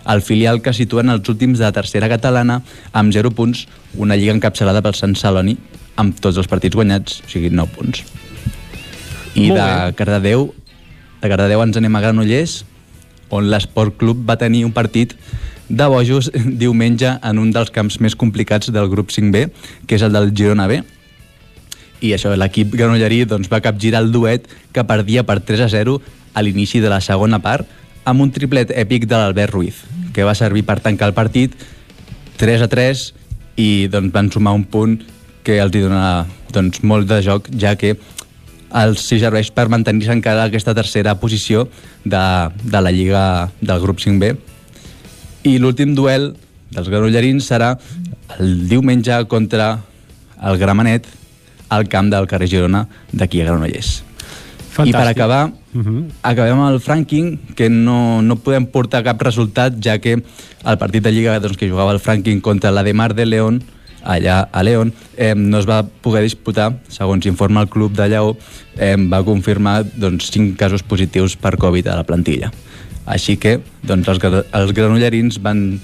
[0.05, 2.59] el filial que situen els últims de la tercera catalana
[2.93, 3.63] amb 0 punts,
[3.97, 5.55] una lliga encapçalada pel Sant Celoni
[5.97, 8.03] amb tots els partits guanyats, o sigui, 9 punts.
[9.33, 9.65] I de.
[9.97, 10.51] Cardedeu,
[11.21, 12.63] de Cardedeu ens anem a Granollers,
[13.33, 15.15] on l'Esport Club va tenir un partit
[15.69, 16.29] de bojos
[16.61, 19.47] diumenge en un dels camps més complicats del grup 5B,
[19.87, 20.81] que és el del Girona B.
[22.05, 25.99] I això, l'equip granollerí doncs, va capgirar el duet que perdia per 3 a 0
[26.35, 27.65] a l'inici de la segona part
[28.05, 29.81] amb un triplet èpic de l'Albert Ruiz,
[30.13, 31.55] que va servir per tancar el partit
[32.37, 33.05] 3 a 3
[33.57, 34.99] i doncs, van sumar un punt
[35.45, 35.83] que els hi
[36.53, 37.95] doncs, molt de joc, ja que
[38.75, 41.67] els serveix per mantenir-se encara aquesta tercera posició
[42.03, 42.23] de,
[42.63, 44.35] de la Lliga del grup 5B.
[45.47, 46.33] I l'últim duel
[46.73, 47.75] dels granollerins serà
[48.39, 49.77] el diumenge contra
[50.43, 51.05] el Gramenet
[51.69, 54.01] al camp del carrer Girona d'aquí a Granollers.
[54.75, 55.11] I per Fantàstic.
[55.15, 56.09] acabar, Uh -huh.
[56.21, 60.23] acabem amb el ranking, que no, no podem portar cap resultat, ja que
[60.63, 63.61] el partit de Lliga doncs, que jugava el Franking contra la de Mar de León,
[64.05, 68.35] allà a León, eh, no es va poder disputar, segons informa el club de Lleó,
[68.77, 72.51] eh, va confirmar doncs, 5 casos positius per Covid a la plantilla.
[73.05, 74.23] Així que doncs, els,
[74.53, 75.79] els granollerins van,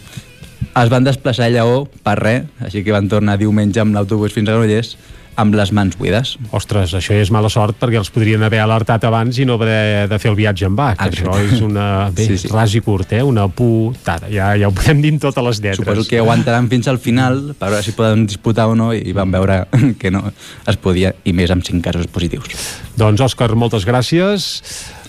[0.71, 4.49] es van desplaçar a Lleó per res, així que van tornar diumenge amb l'autobús fins
[4.49, 4.95] a Granollers
[5.41, 6.35] amb les mans buides.
[6.55, 10.19] Ostres, això és mala sort perquè els podrien haver alertat abans i no haver de
[10.21, 10.91] fer el viatge en va.
[10.99, 11.87] Que això és una...
[12.15, 12.51] Bé, sí, sí.
[12.53, 13.23] ras i curt, eh?
[13.25, 14.29] Una putada.
[14.31, 15.81] Ja, ja ho podem dir en totes les lletres.
[15.81, 19.33] Suposo que aguantaran fins al final per veure si poden disputar o no i van
[19.33, 19.63] veure
[20.01, 22.55] que no es podia i més amb 5 casos positius.
[22.99, 24.49] Doncs, Òscar, moltes gràcies.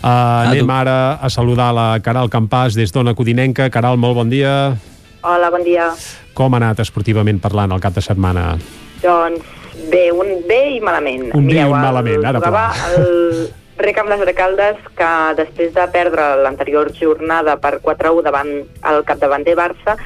[0.03, 3.69] Uh, anem ara a saludar la Caral Campàs des d'Ona Codinenca.
[3.71, 4.75] Caral, molt bon dia.
[5.23, 5.93] Hola, bon dia.
[6.35, 8.57] Com ha anat esportivament parlant el cap de setmana?
[9.03, 11.31] Doncs bé, un bé i malament.
[11.35, 12.73] Un bé i Mireu, un el- malament, ara pla.
[12.97, 13.51] el
[13.83, 18.51] Rec amb les Arcaldes que després de perdre l'anterior jornada per 4-1 davant
[18.91, 19.97] el capdavanter Barça,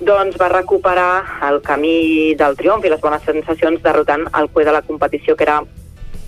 [0.00, 4.72] doncs va recuperar el camí del triomf i les bones sensacions derrotant el cue de
[4.74, 5.62] la competició que era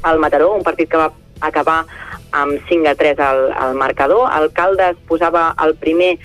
[0.08, 1.10] el Mataró, un partit que va
[1.40, 1.84] acabar
[2.32, 4.30] amb 5 a 3 al, al marcador.
[4.40, 6.18] El Caldes posava el primer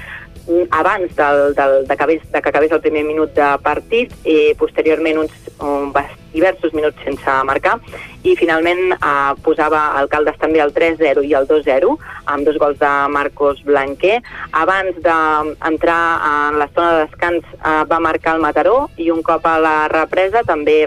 [0.72, 4.54] abans del, del, de, que acabés, de que acabés el primer minut de partit i
[4.58, 7.78] posteriorment uns, un, bas- diversos minuts sense marcar
[8.24, 11.96] i finalment eh, posava el Caldes també el 3-0 i el 2-0
[12.30, 14.20] amb dos gols de Marcos Blanquer.
[14.52, 16.02] Abans d'entrar
[16.32, 20.44] en l'estona de descans eh, va marcar el Mataró i un cop a la represa
[20.48, 20.82] també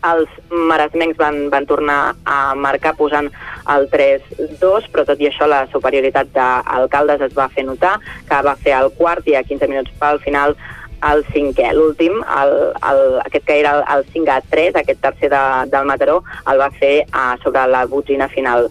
[0.00, 3.28] els maresmencs van, van tornar a marcar posant
[3.70, 7.98] el 3-2, però tot i això la superioritat d'Alcaldes es va fer notar,
[8.28, 10.56] que va fer el quart i a 15 minuts pel final
[11.06, 11.70] el cinquè.
[11.76, 16.20] L'últim, aquest que era el, el 5 a 3, aquest tercer de, del Mataró,
[16.50, 18.68] el va fer uh, sobre la botzina final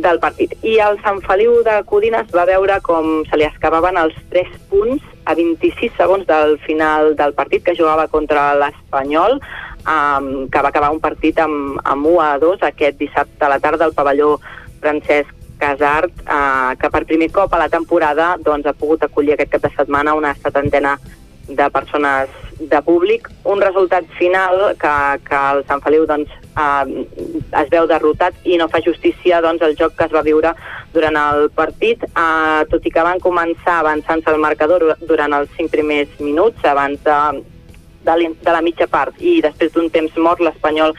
[0.00, 0.54] del partit.
[0.64, 5.04] I el Sant Feliu de Codines va veure com se li escapaven els 3 punts
[5.28, 9.38] a 26 segons del final del partit que jugava contra l'Espanyol,
[9.84, 13.60] um, que va acabar un partit amb, amb 1 a 2 aquest dissabte a la
[13.60, 14.38] tarda al pavelló
[14.80, 19.52] Francesc Casart, uh, que per primer cop a la temporada doncs, ha pogut acollir aquest
[19.52, 20.96] cap de setmana una setantena
[21.56, 22.28] de persones
[22.60, 23.28] de públic.
[23.44, 24.94] Un resultat final que,
[25.26, 27.06] que el Sant Feliu doncs, eh,
[27.62, 30.52] es veu derrotat i no fa justícia doncs, el joc que es va viure
[30.94, 35.72] durant el partit, eh, tot i que van començar avançant-se al marcador durant els cinc
[35.72, 37.18] primers minuts, abans de,
[38.04, 40.94] de la mitja part i després d'un temps mort l'Espanyol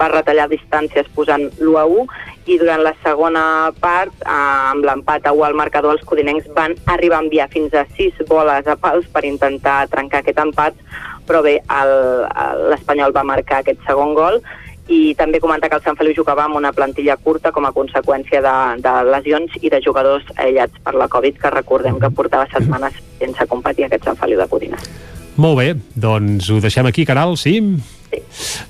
[0.00, 2.06] va retallar distàncies posant l'1 a 1
[2.46, 4.34] i durant la segona part, eh,
[4.72, 8.22] amb l'empat a 1 al marcador, els codinencs van arribar a enviar fins a 6
[8.28, 10.78] boles a pals per intentar trencar aquest empat,
[11.26, 11.58] però bé,
[12.70, 14.40] l'Espanyol va marcar aquest segon gol
[14.86, 18.38] i també comentar que el Sant Feliu jugava amb una plantilla curta com a conseqüència
[18.44, 18.54] de,
[18.84, 23.50] de lesions i de jugadors aïllats per la Covid, que recordem que portava setmanes sense
[23.50, 24.86] competir aquest Sant Feliu de Codines.
[25.36, 27.58] Molt bé, doncs ho deixem aquí, Caral, sí?
[27.60, 28.20] Sí.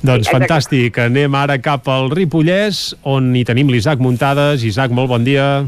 [0.03, 0.33] Doncs Sí, exacte.
[0.37, 0.99] fantàstic.
[1.05, 4.65] Anem ara cap al Ripollès, on hi tenim l'Isaac Muntades.
[4.67, 5.65] Isaac, molt bon dia.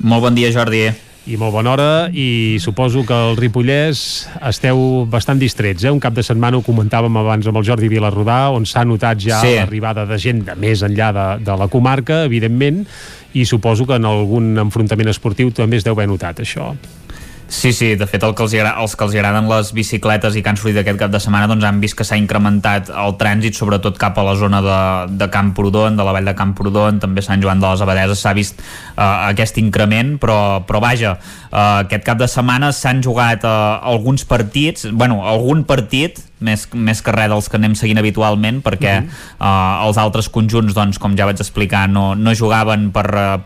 [0.00, 0.88] Molt bon dia, Jordi.
[1.26, 5.90] I molt bona hora, i suposo que al Ripollès esteu bastant distrets, eh?
[5.90, 9.40] Un cap de setmana ho comentàvem abans amb el Jordi Vilarrodà, on s'ha notat ja
[9.40, 9.54] Sí.
[9.56, 12.84] l'arribada de gent de més enllà de, de la comarca, evidentment,
[13.32, 16.74] i suposo que en algun enfrontament esportiu també es deu haver notat, això.
[17.46, 20.42] Sí, sí, de fet el que els, agra- els que els agraden les bicicletes i
[20.42, 23.54] que han sortit aquest cap de setmana doncs han vist que s'ha incrementat el trànsit
[23.58, 24.78] sobretot cap a la zona de,
[25.20, 28.62] de Camprodon, de la vall de Camprodon, també Sant Joan de les Abadeses s'ha vist
[28.64, 31.18] eh, aquest increment, però, però vaja,
[31.52, 33.54] eh, aquest cap de setmana s'han jugat eh,
[33.92, 38.94] alguns partits, bueno, algun partit més, més que res dels que anem seguint habitualment perquè
[39.00, 39.40] uh -huh.
[39.40, 43.40] uh, els altres conjunts doncs, com ja vaig explicar no, no jugaven per uh,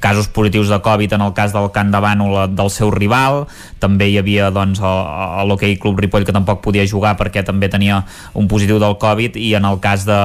[0.00, 3.46] casos positius de Covid en el cas del Can de Bànol del seu rival
[3.80, 8.02] també hi havia doncs, l'Hockey Club Ripoll que tampoc podia jugar perquè també tenia
[8.34, 10.20] un positiu del Covid i en el cas de,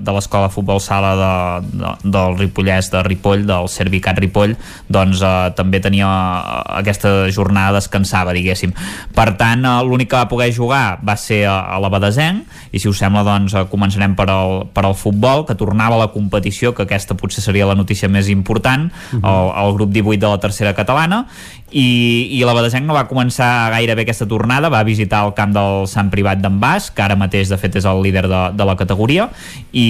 [0.00, 1.32] de l'escola futbol sala de,
[1.76, 4.56] de, del Ripollès de Ripoll, del Servicat Ripoll
[4.88, 8.72] doncs eh, també tenia eh, aquesta jornada descansava diguéssim
[9.14, 12.80] per tant eh, l'únic que va poder jugar va ser a, a la Badesenc i
[12.80, 16.10] si us sembla doncs eh, començarem per al, per al futbol que tornava a la
[16.14, 19.28] competició que aquesta potser seria la notícia més important uh -huh.
[19.28, 21.26] el, el grup 18 de la tercera catalana
[21.70, 25.84] i, i la Badesenc no va començar gairebé aquesta tornada, va visitar el camp del
[25.90, 28.76] Sant Privat d'en Bas, que ara mateix de fet és el líder de, de la
[28.78, 29.28] categoria
[29.72, 29.84] i,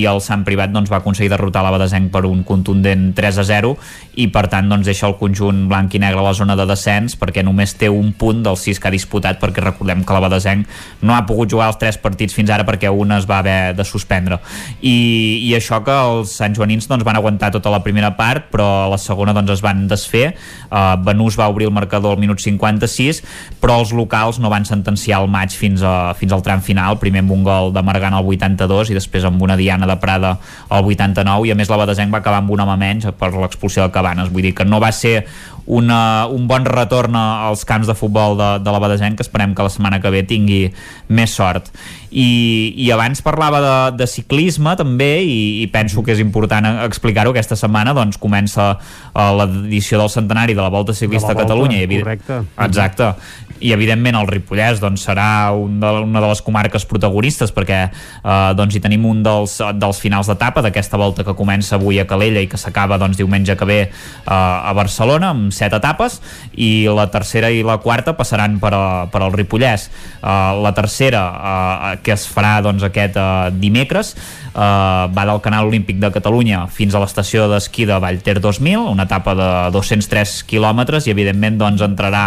[0.00, 3.44] i el Sant Privat doncs, va aconseguir derrotar la Badesenc per un contundent 3 a
[3.50, 3.74] 0
[4.20, 7.18] i per tant doncs, deixa el conjunt blanc i negre a la zona de descens
[7.20, 10.80] perquè només té un punt dels 6 que ha disputat perquè recordem que la Badesenc
[11.04, 13.84] no ha pogut jugar els 3 partits fins ara perquè un es va haver de
[13.84, 14.40] suspendre.
[14.80, 14.96] I,
[15.44, 18.90] i això que els Sant Joanins doncs, van aguantar tota la primera part però a
[18.94, 20.30] la segona doncs, es van desfer.
[20.70, 23.22] Uh, Benús va obrir el marcador al minut 56
[23.60, 26.98] però els locals no van sentenciar el maig fins, a, fins al tram final.
[27.02, 30.36] Primer amb un gol de Margant al 82 i després amb una Diana de Prada
[30.68, 33.84] al 89 i a més la Badesenc va acabar amb un home menys per l'expulsió
[33.84, 34.32] de Cabanes.
[34.32, 35.24] Vull dir que no va ser
[35.66, 39.66] una, un bon retorn als camps de futbol de, de la Badesenc que esperem que
[39.66, 40.62] la setmana que ve tingui
[41.08, 41.70] més sort.
[42.10, 47.34] I, i abans parlava de, de ciclisme també i, i penso que és important explicar-ho.
[47.34, 51.44] Aquesta setmana doncs comença uh, l'edició del centenari de la Volta Ciclista De la a
[51.46, 51.84] Catalunya.
[51.84, 52.42] Volta, i correcte.
[52.66, 53.14] exacte
[53.60, 58.50] i evidentment el Ripollès doncs, serà un de, una de les comarques protagonistes perquè eh,
[58.58, 62.42] doncs, hi tenim un dels, dels finals d'etapa d'aquesta volta que comença avui a Calella
[62.42, 63.90] i que s'acaba doncs, diumenge que ve eh,
[64.30, 66.20] a Barcelona amb set etapes.
[66.56, 69.88] I la tercera i la quarta passaran per, a, per al Ripollès.
[70.20, 74.14] Eh, la tercera eh, que es farà doncs, aquest eh, dimecres
[74.54, 79.06] eh, va del Canal Olímpic de Catalunya fins a l'estació d'esquí de Vallter 2000 una
[79.08, 82.24] etapa de 203 quilòmetres i evidentment doncs, entrarà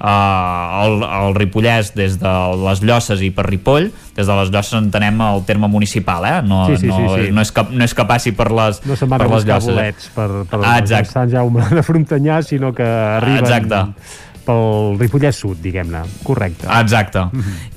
[0.00, 4.78] eh, el, el Ripollès des de les Llosses i per Ripoll des de les Llosses
[4.80, 6.36] entenem el terme municipal eh?
[6.46, 7.32] no, Sí, sí, no, sí, sí.
[7.32, 9.36] no, és que, no és que passi per les, No se'n van per a les
[9.42, 11.12] buscar Llosses bolets per, per Ah, exacte.
[11.12, 13.84] Sant Jaume de Frontanyà, sinó que arriben Exacte.
[14.46, 16.02] Pel Ripollès Sud, diguem-ne.
[16.26, 16.68] Correcte.
[16.78, 17.24] Exacte.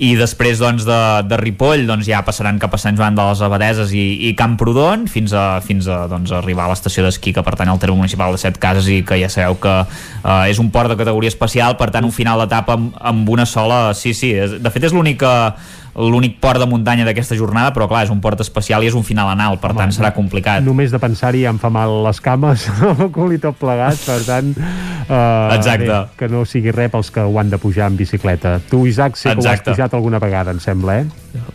[0.05, 3.41] I després doncs, de, de Ripoll doncs, ja passaran cap a Sant Joan de les
[3.45, 7.71] Abadeses i, i Camprodon fins a, fins a doncs, arribar a l'estació d'esquí que pertany
[7.73, 10.91] al terme municipal de Set Cases i que ja sabeu que eh, és un port
[10.91, 13.89] de categoria especial, per tant un final d'etapa amb, amb una sola...
[13.99, 15.31] Sí, sí, és, de fet és l'única
[15.95, 19.03] l'únic port de muntanya d'aquesta jornada, però clar, és un port especial i és un
[19.03, 20.63] final anal, per tant serà complicat.
[20.65, 24.19] Només de pensar-hi ja em fa mal les cames, el cul i tot plegat, per
[24.27, 25.89] tant, eh, Exacte.
[25.89, 28.59] Bé, que no sigui res pels que ho han de pujar en bicicleta.
[28.69, 29.71] Tu, Isaac, sé que ho has Exacte.
[29.71, 31.05] pujat alguna vegada, em sembla, eh?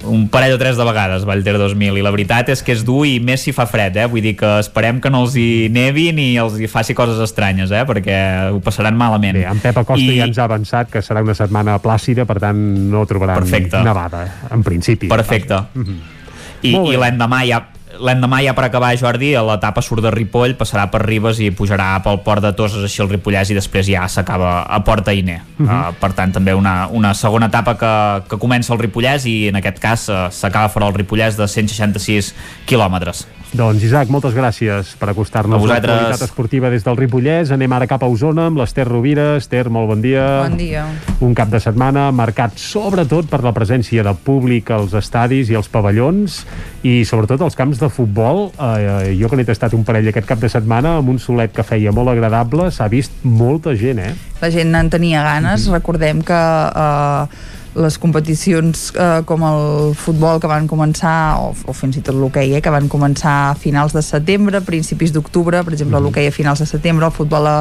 [0.06, 3.02] Un parell o tres de vegades Vallter 2000 i la veritat és que és dur
[3.08, 4.06] i més si fa fred, eh?
[4.10, 7.72] vull dir que esperem que no els hi nevi ni els hi faci coses estranyes,
[7.74, 7.84] eh?
[7.88, 8.18] perquè
[8.54, 9.40] ho passaran malament.
[9.40, 10.18] Bé, en Pep Acosta I...
[10.20, 12.60] ja ens ha avançat que serà una setmana plàcida, per tant
[12.92, 13.82] no trobaran Perfecte.
[13.84, 15.10] nevada, eh, en principi.
[15.12, 15.64] Perfecte.
[15.74, 16.94] I, Molt bé.
[16.94, 17.60] i l'endemà ja
[18.00, 22.20] l'endemà ja per acabar Jordi l'etapa surt de Ripoll, passarà per Ribes i pujarà pel
[22.24, 25.68] port de Toses així el Ripollès i després ja s'acaba a Port Ainer Mhm.
[25.70, 27.92] uh, per tant també una, una segona etapa que,
[28.28, 32.34] que comença el Ripollès i en aquest cas uh, s'acaba fora el Ripollès de 166
[32.66, 35.86] quilòmetres Doncs Isaac, moltes gràcies per A acostar-nos a vosaltres.
[35.92, 37.52] l'actualitat esportiva des del Ripollès.
[37.54, 39.36] Anem ara cap a Osona amb l'Ester Rovira.
[39.38, 40.42] Ester, molt bon dia.
[40.42, 40.82] Bon dia.
[41.20, 45.68] Un cap de setmana marcat sobretot per la presència de públic als estadis i als
[45.68, 46.40] pavellons
[46.82, 48.50] i sobretot als camps de futbol.
[48.58, 51.62] Eh, jo que n'he tastat un parell aquest cap de setmana amb un solet que
[51.62, 54.14] feia molt agradable, s'ha vist molta gent, eh?
[54.42, 55.68] La gent en tenia ganes.
[55.70, 57.26] Recordem que eh,
[57.74, 62.54] les competicions eh, com el futbol que van començar, o, o fins i tot l'hoquei,
[62.54, 66.62] eh, que van començar a finals de setembre, principis d'octubre, per exemple l'hoquei a finals
[66.62, 67.56] de setembre, el futbol a,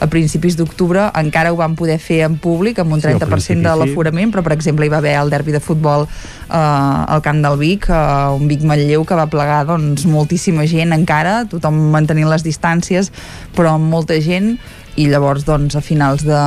[0.00, 3.30] a principis d'octubre, encara ho van poder fer en públic amb un Sí, al 30%
[3.32, 3.82] principi de sí.
[3.82, 7.60] l'aforament, però per exemple hi va haver el derbi de futbol eh, al camp del
[7.60, 8.00] Vic, eh,
[8.36, 13.12] un Vic Manlleu que va plegar doncs, moltíssima gent encara, tothom mantenint les distàncies,
[13.56, 14.54] però amb molta gent,
[14.96, 16.40] i llavors doncs, a finals de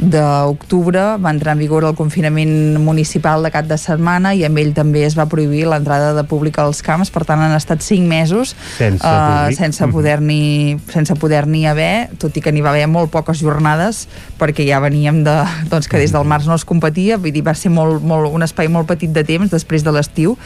[0.00, 4.72] d'octubre va entrar en vigor el confinament municipal de cap de setmana i amb ell
[4.74, 8.54] també es va prohibir l'entrada de públic als camps, per tant han estat 5 mesos
[8.78, 9.58] Sense públic.
[9.58, 9.92] sense Mhm.
[9.92, 14.08] poder-n'hi sense poder-n'hi haver, tot i que n'hi va haver molt poques jornades,
[14.38, 17.54] perquè ja veníem de, doncs, que des del març no es competia, vull dir, va
[17.54, 20.38] ser molt, molt, un espai molt petit de temps després de l'estiu,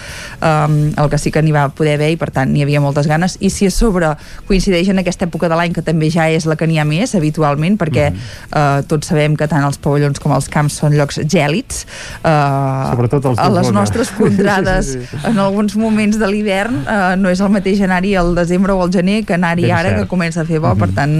[0.42, 3.06] um, el que sí que n'hi va poder haver i per tant n'hi havia moltes
[3.06, 4.16] ganes, i si a sobre
[4.48, 7.14] coincideix en aquesta època de l'any que també ja és la que n'hi ha més
[7.14, 11.20] habitualment, perquè eh, tots sabem que que tant els pavellons com els camps són llocs
[11.30, 11.84] gèlids.
[12.24, 15.20] Uh, Sobretot els a les nostres contrades, Sí, sí, sí.
[15.30, 18.92] en alguns moments de l'hivern, uh, no és el mateix anar-hi al desembre o al
[18.94, 20.02] gener que anar-hi ara cert.
[20.02, 21.14] que comença a fer bo, per tant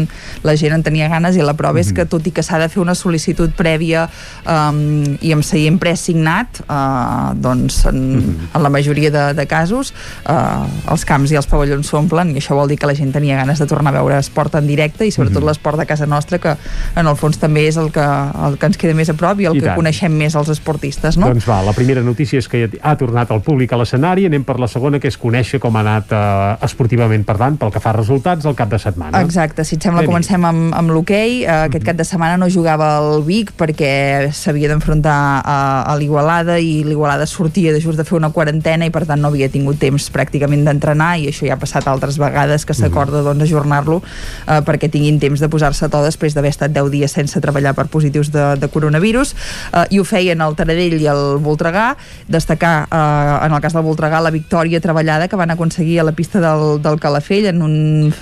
[0.45, 2.69] la gent en tenia ganes i la prova és que tot i que s'ha de
[2.73, 4.07] fer una sol·licitud prèvia
[4.45, 8.01] um, i amb seient presignat uh, doncs en,
[8.47, 9.93] en la majoria de, de casos
[10.31, 13.39] uh, els camps i els pavellons s'omplen i això vol dir que la gent tenia
[13.41, 16.57] ganes de tornar a veure esport en directe i sobretot l'esport de casa nostra que
[16.95, 18.05] en el fons també és el que,
[18.49, 19.79] el que ens queda més a prop i el I que tant.
[19.81, 21.29] coneixem més els esportistes no?
[21.33, 24.59] Doncs va, la primera notícia és que ha tornat el públic a l'escenari, anem per
[24.63, 27.97] la segona, que és conèixer com ha anat eh, esportivament parlant, pel que fa a
[27.99, 29.23] resultats, el cap de setmana.
[29.25, 31.43] Exacte, si et sembla comencem amb, amb l'hoquei.
[31.45, 35.59] Uh, aquest cap de setmana no jugava el Vic perquè s'havia d'enfrontar a,
[35.91, 39.31] a l'Igualada i l'Igualada sortia de just de fer una quarantena i per tant no
[39.33, 43.47] havia tingut temps pràcticament d'entrenar i això ja ha passat altres vegades que s'acorda doncs,
[43.49, 47.41] ajornar-lo uh, perquè tinguin temps de posar-se a to després d'haver estat 10 dies sense
[47.45, 49.35] treballar per positius de, de coronavirus
[49.73, 51.93] uh, i ho feien el Taradell i el Voltregà.
[52.29, 56.15] Destacar uh, en el cas del Voltregà la victòria treballada que van aconseguir a la
[56.17, 57.77] pista del, del Calafell en un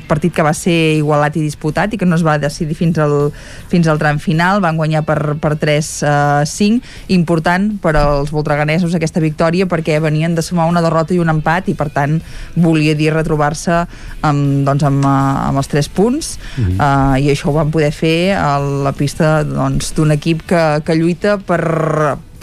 [0.08, 3.32] partit que va ser igualat i disputat i que no es va decidir fins al,
[3.72, 6.82] fins al tram final, van guanyar per, per 3-5,
[7.14, 11.70] important per als voltreganesos aquesta victòria perquè venien de sumar una derrota i un empat
[11.72, 12.18] i per tant
[12.56, 13.82] volia dir retrobar-se
[14.22, 16.38] amb, doncs, amb, eh, amb els 3 punts.
[16.56, 16.78] Mhm.
[16.78, 20.98] uh, i això ho van poder fer a la pista doncs, d'un equip que, que
[20.98, 21.62] lluita per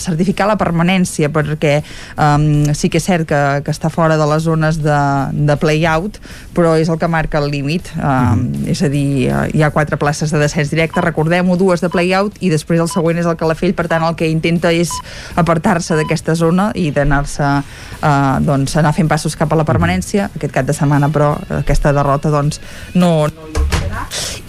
[0.04, 1.80] certificar la permanència perquè
[2.16, 5.00] um, sí que és cert que, que està fora de les zones de,
[5.34, 6.20] de play-out
[6.56, 7.92] però és el que marca el límit.
[7.98, 11.92] Um, és a dir, eh, hi ha quatre places de descens directe, recordem-ho, dues de
[11.92, 14.92] play-out i després el següent és el Calafell, per tant el que intenta és
[15.40, 20.56] apartar-se d'aquesta zona i d'anar-se uh, doncs, anar fent passos cap a la permanència, aquest
[20.56, 22.62] cap de setmana però aquesta derrota doncs
[22.96, 23.70] no, no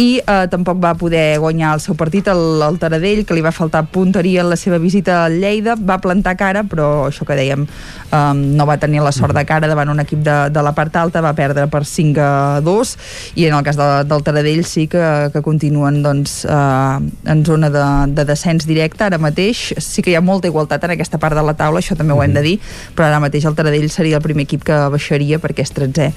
[0.01, 3.53] i eh, tampoc va poder guanyar el seu partit el, el Taradell, que li va
[3.53, 7.67] faltar punteria en la seva visita al Lleida, va plantar cara però això que dèiem
[7.67, 10.97] eh, no va tenir la sort de cara davant un equip de, de la part
[11.01, 12.95] alta, va perdre per 5 a 2
[13.41, 17.71] i en el cas de, del Taradell sí que, que continuen doncs, eh, en zona
[17.73, 19.05] de, de descens directe.
[19.07, 21.97] Ara mateix, sí que hi ha molta igualtat en aquesta part de la taula, això
[21.99, 22.57] també ho hem de dir
[22.95, 26.11] però ara mateix el Taradell seria el primer equip que baixaria perquè és 13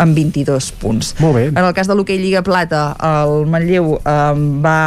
[0.00, 1.14] amb 22 punts.
[1.20, 1.44] Molt bé.
[1.50, 4.16] en el cas de l'hoquei Lliga Plata, el Manlleu eh,
[4.64, 4.78] va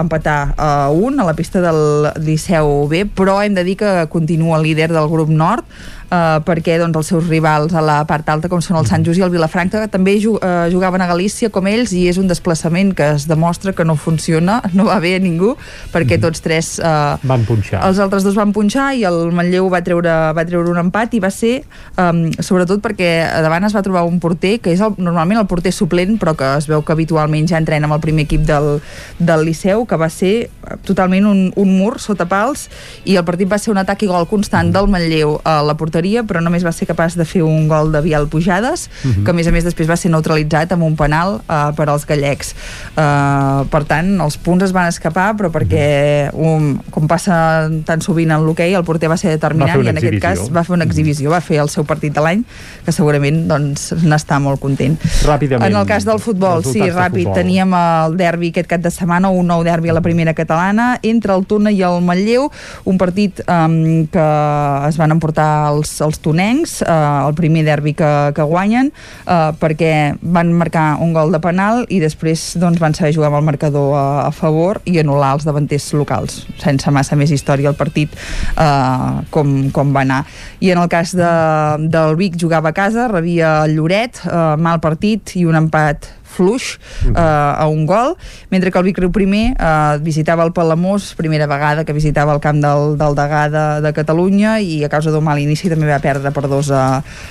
[0.00, 4.60] empatar a un a la pista del Liceu B, però hem de dir que continua
[4.62, 5.64] líder del grup nord
[6.12, 9.20] eh, perquè doncs, els seus rivals a la part alta, com són el Sant Just
[9.20, 12.28] i el Vilafranca, que també ju eh, jugaven a Galícia com ells i és un
[12.30, 15.54] desplaçament que es demostra que no funciona, no va bé a ningú,
[15.92, 17.82] perquè tots tres eh, Van punxar.
[17.88, 21.22] els altres dos van punxar i el Manlleu va treure, va treure un empat i
[21.22, 21.62] va ser
[21.96, 23.10] um, sobretot perquè
[23.44, 26.48] davant es va trobar un porter que és el, normalment el porter suplent però que
[26.58, 28.80] es veu que habitualment ja entrena amb el primer equip del,
[29.18, 30.50] del Liceu que va ser
[30.86, 32.68] totalment un, un mur sota pals
[33.08, 36.01] i el partit va ser un atac i gol constant del Manlleu a la porteria
[36.02, 39.24] però només va ser capaç de fer un gol de Vial Pujades Mhm.
[39.24, 42.04] que a més a més després va ser neutralitzat amb un penal uh, per als
[42.06, 42.54] gallecs
[42.96, 48.30] uh, per tant els punts es van escapar però perquè um, com passa tan sovint
[48.34, 50.44] en l'hoquei el porter va ser Va determinant fer i en aquest exhibició.
[50.46, 52.44] cas va fer una exhibició va fer el seu partit de l'any
[52.84, 55.66] que segurament doncs n'està molt content Ràpidament.
[55.70, 57.34] en el cas del futbol, sí, ràpid futbol.
[57.34, 61.34] teníem el derbi aquest cap de setmana un nou derbi a la primera catalana entre
[61.34, 62.50] el Tuna i el Manlleu
[62.84, 64.26] un partit um, que
[64.88, 70.14] es van emportar els, els tonencs uh, el primer derbi que, que guanyen uh, perquè
[70.22, 73.92] van marcar un gol de penal i després doncs, van saber jugar amb el marcador
[73.98, 78.14] a, a favor i anul·lar els davanters locals sense massa més història el partit
[78.56, 80.22] uh, com, com va anar.
[80.62, 81.30] I en el cas de,
[81.92, 86.78] del Vic jugava a casa, rebia el Lloret uh, mal partit i un empat fluix
[87.12, 88.16] uh, a un gol,
[88.50, 92.40] mentre que el Vic Riu primer uh, visitava el Palamós, primera vegada que visitava el
[92.40, 96.00] camp del, del Degà de, de Catalunya i a causa d'un mal inici també va
[96.02, 96.84] perdre per 2 a,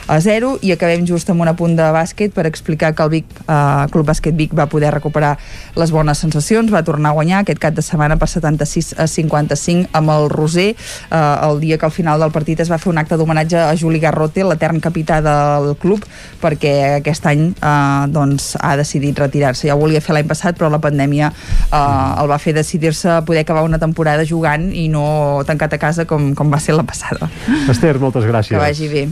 [0.07, 3.29] a 0 i acabem just amb un apunt de bàsquet per explicar que el Vic,
[3.47, 5.35] uh, Club Bàsquet Vic va poder recuperar
[5.75, 9.89] les bones sensacions, va tornar a guanyar aquest cap de setmana per 76 a 55
[9.97, 10.71] amb el Roser,
[11.09, 13.75] uh, el dia que al final del partit es va fer un acte d'homenatge a
[13.77, 16.05] Juli Garrote, l'etern capità del club,
[16.41, 19.67] perquè aquest any uh, doncs, ha decidit retirar-se.
[19.69, 23.21] Ja ho volia fer l'any passat, però la pandèmia uh, el va fer decidir-se a
[23.23, 26.83] poder acabar una temporada jugant i no tancat a casa com, com va ser la
[26.83, 27.31] passada.
[27.71, 28.55] Esther, moltes gràcies.
[28.57, 29.07] Que vagi bé.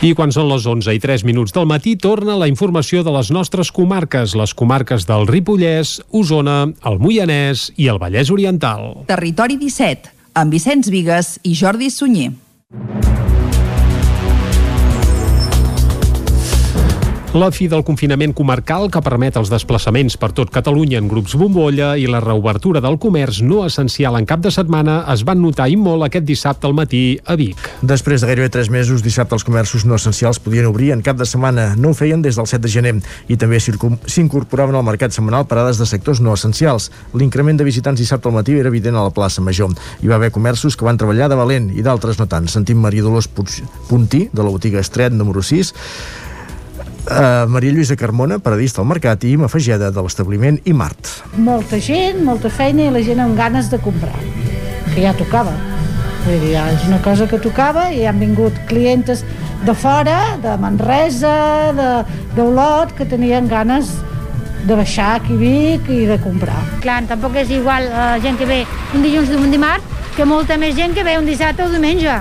[0.00, 3.28] I quan són les 11 i 3 minuts del matí torna la informació de les
[3.36, 9.04] nostres comarques, les comarques del Ripollès, Osona, el Moianès i el Vallès Oriental.
[9.12, 12.32] Territori 17, amb Vicenç Vigues i Jordi Sunyer.
[17.30, 21.92] La fi del confinament comarcal que permet els desplaçaments per tot Catalunya en grups bombolla
[21.94, 25.76] i la reobertura del comerç no essencial en cap de setmana es van notar i
[25.78, 27.68] molt aquest dissabte al matí a Vic.
[27.86, 31.28] Després de gairebé 3 mesos, dissabte els comerços no essencials podien obrir en cap de
[31.28, 31.76] setmana.
[31.78, 32.96] No ho feien des del 7 de gener
[33.30, 36.88] i també s'incorporaven al mercat setmanal parades de sectors no essencials.
[37.14, 39.70] L'increment de visitants dissabte al matí era evident a la plaça Major.
[40.02, 42.50] Hi va haver comerços que van treballar de valent i d'altres no tant.
[42.50, 45.70] Sentim Maria Dolors Puntí, de la botiga Estret número 6,
[47.00, 51.08] Uh, Maria Lluïsa Carmona, paradista al mercat, i Ima Fageda, de l'establiment i Mart.
[51.40, 54.18] molta gent, molta feina i la gent amb ganes de comprar,
[54.94, 55.54] que ja tocava.
[56.26, 59.24] Vull dir, ja és una cosa que tocava i han vingut clientes
[59.64, 62.04] de fora, de Manresa, de-
[62.36, 63.90] d'Olot, que tenien ganes
[64.68, 66.60] de baixar aquí a Vic i de comprar.
[66.84, 69.84] Clar, tampoc és igual la gent que ve un dilluns o un dimarts
[70.16, 72.20] que molta més gent que ve un dissabte o diumenge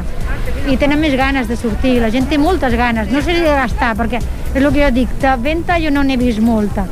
[0.71, 3.93] i tenen més ganes de sortir, la gent té moltes ganes, no seria de gastar,
[3.97, 4.19] perquè
[4.53, 6.85] és el que jo dic, de venda jo no n'he vist molta,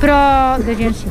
[0.00, 1.06] però de gent sí.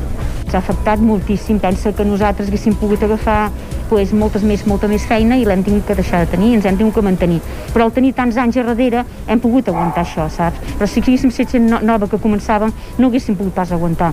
[0.50, 1.60] Ens ha afectat moltíssim.
[1.62, 3.52] Pensa que nosaltres haguéssim pogut agafar
[3.88, 6.76] pues, moltes més, molta més feina i l'hem tingut que deixar de tenir, ens hem
[6.76, 7.38] tingut que mantenir.
[7.70, 10.58] Però al tenir tants anys a darrere hem pogut aguantar això, saps?
[10.78, 14.10] Però si haguéssim set gent no- nova que començàvem, no haguéssim pogut pas aguantar.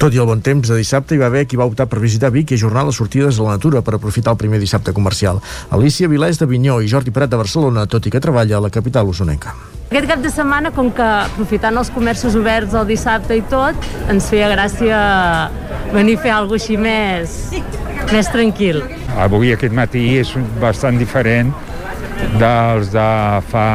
[0.00, 2.30] Tot i el bon temps de dissabte, hi va haver qui va optar per visitar
[2.32, 5.42] Vic i ajornar les sortides a la natura per aprofitar el primer dissabte comercial.
[5.76, 8.70] Alicia Vilés de Vinyó i Jordi Prat de Barcelona, tot i que treballa a la
[8.72, 9.52] capital usonenca.
[9.90, 13.76] Aquest cap de setmana, com que aprofitant els comerços oberts el dissabte i tot,
[14.08, 15.04] ens feia gràcia
[15.92, 17.36] venir a fer alguna així més,
[18.08, 18.80] més tranquil.
[19.20, 20.32] Avui, aquest matí, és
[20.64, 21.52] bastant diferent
[22.40, 23.08] dels de
[23.52, 23.68] fa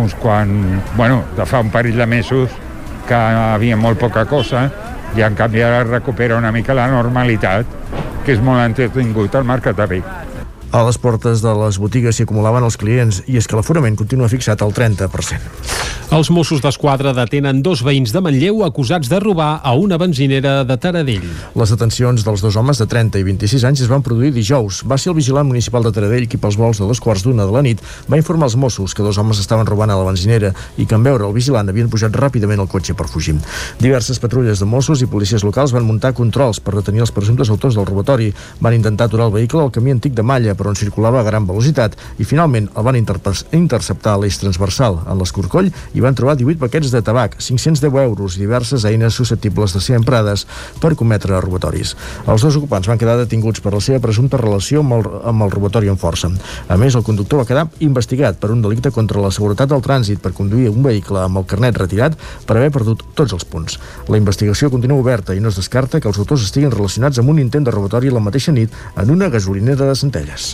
[0.00, 0.80] uns quan...
[0.96, 2.56] Bueno, de fa un parell de mesos
[3.04, 4.70] que hi havia molt poca cosa
[5.16, 7.76] i en canvi ara recupera una mica la normalitat
[8.24, 10.27] que és molt entretingut al Mercat de Vic.
[10.68, 14.28] A les portes de les botigues s'hi acumulaven els clients i és que l'aforament continua
[14.28, 15.96] fixat al 30%.
[16.08, 20.76] Els Mossos d'Esquadra detenen dos veïns de Manlleu acusats de robar a una benzinera de
[20.80, 21.26] Taradell.
[21.52, 24.78] Les detencions dels dos homes de 30 i 26 anys es van produir dijous.
[24.88, 27.52] Va ser el vigilant municipal de Taradell qui pels vols de dos quarts d'una de
[27.52, 30.88] la nit va informar als Mossos que dos homes estaven robant a la benzinera i
[30.88, 33.36] que en veure el vigilant havien pujat ràpidament al cotxe per fugir.
[33.80, 37.76] Diverses patrulles de Mossos i policies locals van muntar controls per detenir els presumptes autors
[37.76, 38.32] del robatori.
[38.64, 41.46] Van intentar aturar el vehicle al camí antic de Malla, per on circulava a gran
[41.48, 46.58] velocitat, i finalment el van interceptar a l'eix transversal, en l'escorcoll, i van trobar 18
[46.60, 50.46] paquets de tabac, 510 euros i diverses eines susceptibles de ser emprades
[50.82, 51.94] per cometre robatoris.
[52.26, 55.54] Els dos ocupants van quedar detinguts per la seva presumpta relació amb el, amb el
[55.54, 56.30] robatori en força.
[56.68, 60.22] A més, el conductor va quedar investigat per un delicte contra la seguretat del trànsit
[60.24, 63.78] per conduir un vehicle amb el carnet retirat per haver perdut tots els punts.
[64.08, 67.42] La investigació continua oberta i no es descarta que els autors estiguin relacionats amb un
[67.44, 70.47] intent de robatori la mateixa nit en una gasolinera de Centelles.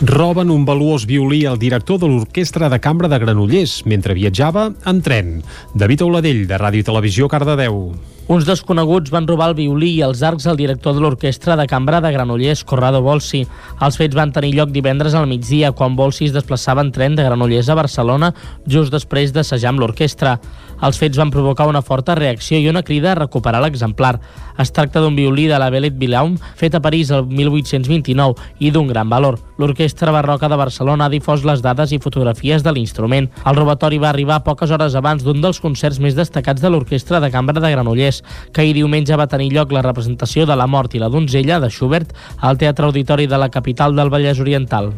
[0.00, 5.00] Roben un valuós violí al director de l'Orquestra de Cambra de Granollers mentre viatjava en
[5.02, 5.40] tren.
[5.74, 7.80] David Auladell, de Ràdio i Televisió, Cardedeu.
[8.26, 12.00] Uns desconeguts van robar el violí i els arcs al director de l'orquestra de cambra
[12.02, 13.44] de Granollers, Corrado Bolsi.
[13.86, 17.22] Els fets van tenir lloc divendres al migdia, quan Bolsi es desplaçava en tren de
[17.22, 18.32] Granollers a Barcelona
[18.66, 20.40] just després d'assajar amb l'orquestra.
[20.82, 24.16] Els fets van provocar una forta reacció i una crida a recuperar l'exemplar.
[24.58, 28.90] Es tracta d'un violí de la Bellet Villaum, fet a París el 1829 i d'un
[28.90, 29.38] gran valor.
[29.56, 33.30] L'Orquestra Barroca de Barcelona ha difós les dades i fotografies de l'instrument.
[33.46, 37.30] El robatori va arribar poques hores abans d'un dels concerts més destacats de l'Orquestra de
[37.32, 38.15] Cambra de Granollers,
[38.52, 41.70] que ahir diumenge va tenir lloc la representació de La mort i la donzella de
[41.70, 44.94] Schubert al Teatre Auditori de la capital del Vallès Oriental.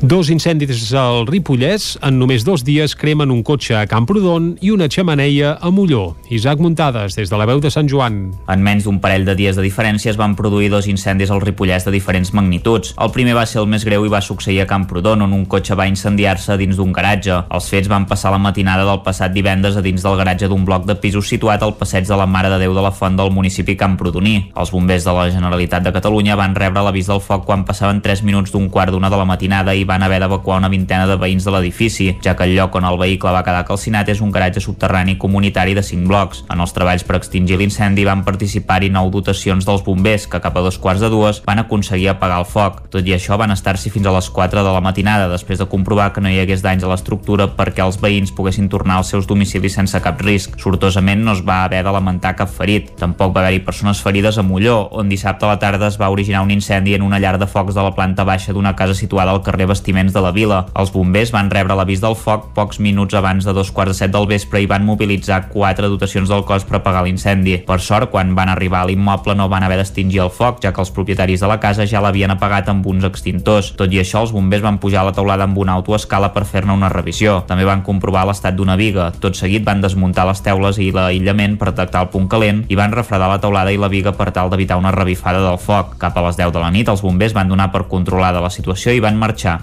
[0.00, 4.86] Dos incendis al Ripollès en només dos dies cremen un cotxe a Camprodon i una
[4.86, 6.12] xamaneia a Molló.
[6.30, 8.20] Isaac Muntades, des de la veu de Sant Joan.
[8.46, 11.82] En menys d'un parell de dies de diferència es van produir dos incendis al Ripollès
[11.82, 12.92] de diferents magnituds.
[12.94, 15.74] El primer va ser el més greu i va succeir a Camprodon, on un cotxe
[15.74, 17.40] va incendiar-se dins d'un garatge.
[17.50, 20.86] Els fets van passar la matinada del passat divendres a dins del garatge d'un bloc
[20.86, 23.74] de pisos situat al passeig de la Mare de Déu de la Font del municipi
[23.74, 24.52] Camprodoní.
[24.54, 28.22] Els bombers de la Generalitat de Catalunya van rebre l'avís del foc quan passaven 3
[28.22, 31.46] minuts d'un quart d'una de la matinada i van haver d'evacuar una vintena de veïns
[31.46, 34.60] de l'edifici, ja que el lloc on el vehicle va quedar calcinat és un garatge
[34.60, 36.44] subterrani comunitari de 5 blocs.
[36.52, 40.64] En els treballs per extingir l'incendi van participar-hi nou dotacions dels bombers, que cap a
[40.64, 42.82] dos quarts de dues van aconseguir apagar el foc.
[42.92, 46.10] Tot i això van estar-s'hi fins a les 4 de la matinada, després de comprovar
[46.12, 49.78] que no hi hagués danys a l'estructura perquè els veïns poguessin tornar als seus domicilis
[49.78, 50.58] sense cap risc.
[50.60, 52.92] Sortosament no es va haver de lamentar cap ferit.
[53.00, 56.42] Tampoc va haver-hi persones ferides a Molló, on dissabte a la tarda es va originar
[56.44, 59.42] un incendi en una llar de focs de la planta baixa d'una casa situada al
[59.42, 60.64] carrer bastiments de la vila.
[60.74, 64.12] Els bombers van rebre l'avís del foc pocs minuts abans de dos quarts de set
[64.12, 67.58] del vespre i van mobilitzar quatre dotacions del cos per apagar l'incendi.
[67.68, 70.82] Per sort, quan van arribar a l'immoble no van haver d'extingir el foc, ja que
[70.82, 73.72] els propietaris de la casa ja l'havien apagat amb uns extintors.
[73.78, 76.74] Tot i això, els bombers van pujar a la teulada amb una autoescala per fer-ne
[76.74, 77.42] una revisió.
[77.46, 79.12] També van comprovar l'estat d'una viga.
[79.20, 82.94] Tot seguit van desmuntar les teules i l'aïllament per detectar el punt calent i van
[82.96, 85.96] refredar la teulada i la viga per tal d'evitar una revifada del foc.
[86.02, 88.96] Cap a les 10 de la nit, els bombers van donar per controlada la situació
[88.96, 89.58] i van marxar.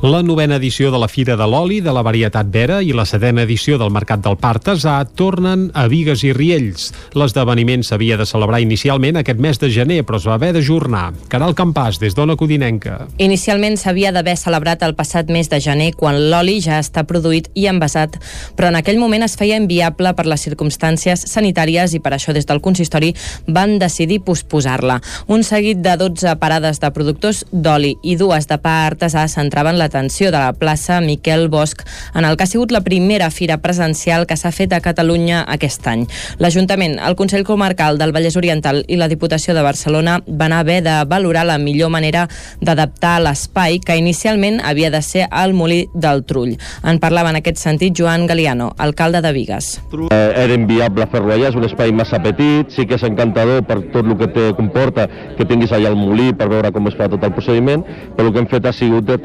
[0.00, 3.42] La novena edició de la Fira de l'Oli de la Varietat Vera i la setena
[3.42, 6.92] edició del Mercat del Partasà tornen a Vigues i Riells.
[7.18, 11.08] L'esdeveniment s'havia de celebrar inicialment aquest mes de gener, però es va haver d'ajornar.
[11.32, 13.08] Caral Campàs, des d'Ona Codinenca.
[13.18, 17.66] Inicialment s'havia d'haver celebrat el passat mes de gener, quan l'oli ja està produït i
[17.66, 18.20] envasat,
[18.54, 22.46] però en aquell moment es feia inviable per les circumstàncies sanitàries i per això des
[22.46, 23.16] del consistori
[23.48, 25.00] van decidir posposar-la.
[25.26, 29.87] Un seguit de 12 parades de productors d'oli i dues de pa artesà centraven la
[29.88, 31.82] l'atenció de la plaça Miquel Bosch
[32.14, 35.86] en el que ha sigut la primera fira presencial que s'ha fet a Catalunya aquest
[35.88, 36.04] any.
[36.38, 40.96] L'Ajuntament, el Consell Comarcal del Vallès Oriental i la Diputació de Barcelona van haver de
[41.08, 42.26] valorar la millor manera
[42.60, 46.58] d'adaptar l'espai que inicialment havia de ser al Molí del Trull.
[46.84, 49.80] En parlava en aquest sentit Joan Galiano, alcalde de Vigues.
[50.10, 53.80] Eh, era inviable fer-lo allà, és un espai massa petit, sí que és encantador per
[53.94, 55.08] tot el que te comporta
[55.38, 57.84] que tinguis allà el molí per veure com es fa tot el procediment,
[58.16, 59.18] però el que hem fet ha sigut de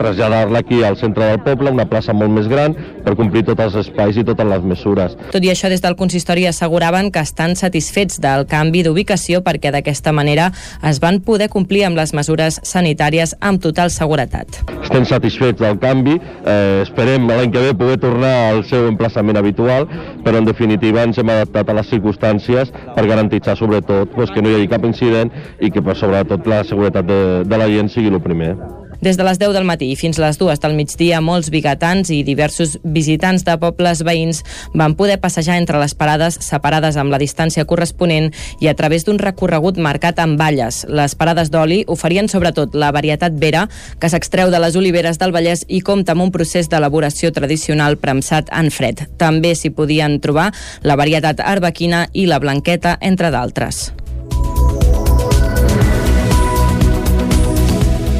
[0.53, 3.75] traslladar-la aquí al centre del poble, una plaça molt més gran, per complir tots els
[3.87, 5.15] espais i totes les mesures.
[5.31, 10.13] Tot i això, des del consistori asseguraven que estan satisfets del canvi d'ubicació perquè d'aquesta
[10.13, 10.51] manera
[10.83, 14.61] es van poder complir amb les mesures sanitàries amb total seguretat.
[14.83, 19.87] Estem satisfets del canvi, eh, esperem l'any que ve poder tornar al seu emplaçament habitual,
[20.23, 24.49] però en definitiva ens hem adaptat a les circumstàncies per garantir sobretot pues, que no
[24.49, 28.13] hi hagi cap incident i que per sobretot la seguretat de, de la gent sigui
[28.13, 28.82] el primer.
[29.03, 32.77] Des de les 10 del matí fins les 2 del migdia, molts bigatans i diversos
[32.95, 34.37] visitants de pobles veïns
[34.79, 38.29] van poder passejar entre les parades separades amb la distància corresponent
[38.63, 40.85] i a través d'un recorregut marcat amb valles.
[40.87, 43.65] Les parades d'oli oferien sobretot la varietat vera,
[43.99, 48.53] que s'extreu de les oliveres del Vallès i compta amb un procés d'elaboració tradicional premsat
[48.55, 49.03] en fred.
[49.19, 50.53] També s'hi podien trobar
[50.87, 53.89] la varietat arbequina i la blanqueta, entre d'altres.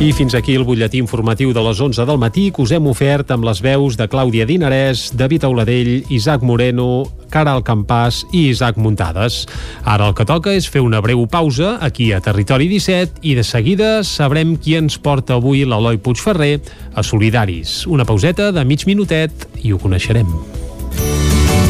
[0.03, 3.29] I fins aquí el butlletí informatiu de les 11 del matí que us hem ofert
[3.31, 9.45] amb les veus de Clàudia Dinarès, David Auladell, Isaac Moreno, Caral Campàs i Isaac Muntades.
[9.87, 13.47] Ara el que toca és fer una breu pausa aquí a Territori 17 i de
[13.47, 16.57] seguida sabrem qui ens porta avui l'Eloi Puigferrer
[16.91, 17.85] a Solidaris.
[17.87, 20.27] Una pauseta de mig minutet i ho coneixerem.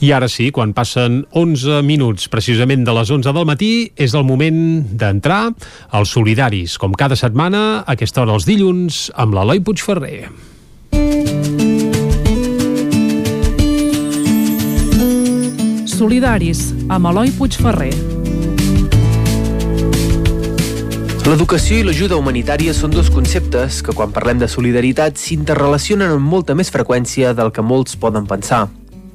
[0.00, 4.26] I ara sí, quan passen 11 minuts precisament de les 11 del matí, és el
[4.28, 4.58] moment
[4.92, 5.54] d'entrar
[5.88, 10.26] als solidaris, com cada setmana, a aquesta hora els dilluns, amb l'Eloi Puigferrer.
[15.96, 17.94] Solidaris, amb Eloi Puigferrer.
[21.26, 26.54] L'educació i l'ajuda humanitària són dos conceptes que, quan parlem de solidaritat, s'interrelacionen amb molta
[26.54, 28.66] més freqüència del que molts poden pensar.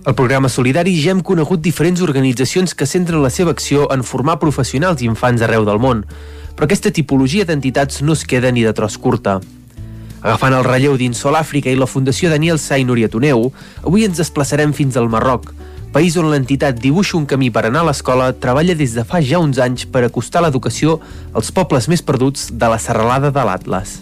[0.03, 4.39] Al programa Solidari ja hem conegut diferents organitzacions que centren la seva acció en formar
[4.41, 6.01] professionals i infants arreu del món,
[6.57, 9.37] però aquesta tipologia d'entitats no es queda ni de tros curta.
[10.23, 13.51] Agafant el relleu d'Insol Àfrica i la Fundació Daniel Sai Núria Toneu,
[13.85, 15.51] avui ens desplaçarem fins al Marroc,
[15.93, 19.37] país on l'entitat Dibuixa un camí per anar a l'escola treballa des de fa ja
[19.37, 20.97] uns anys per acostar l'educació
[21.33, 23.99] als pobles més perduts de la serralada de l'Atlas.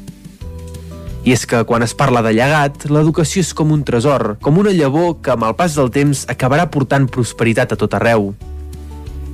[1.25, 4.71] I és que quan es parla de llegat, l'educació és com un tresor, com una
[4.71, 8.31] llavor que amb el pas del temps acabarà portant prosperitat a tot arreu.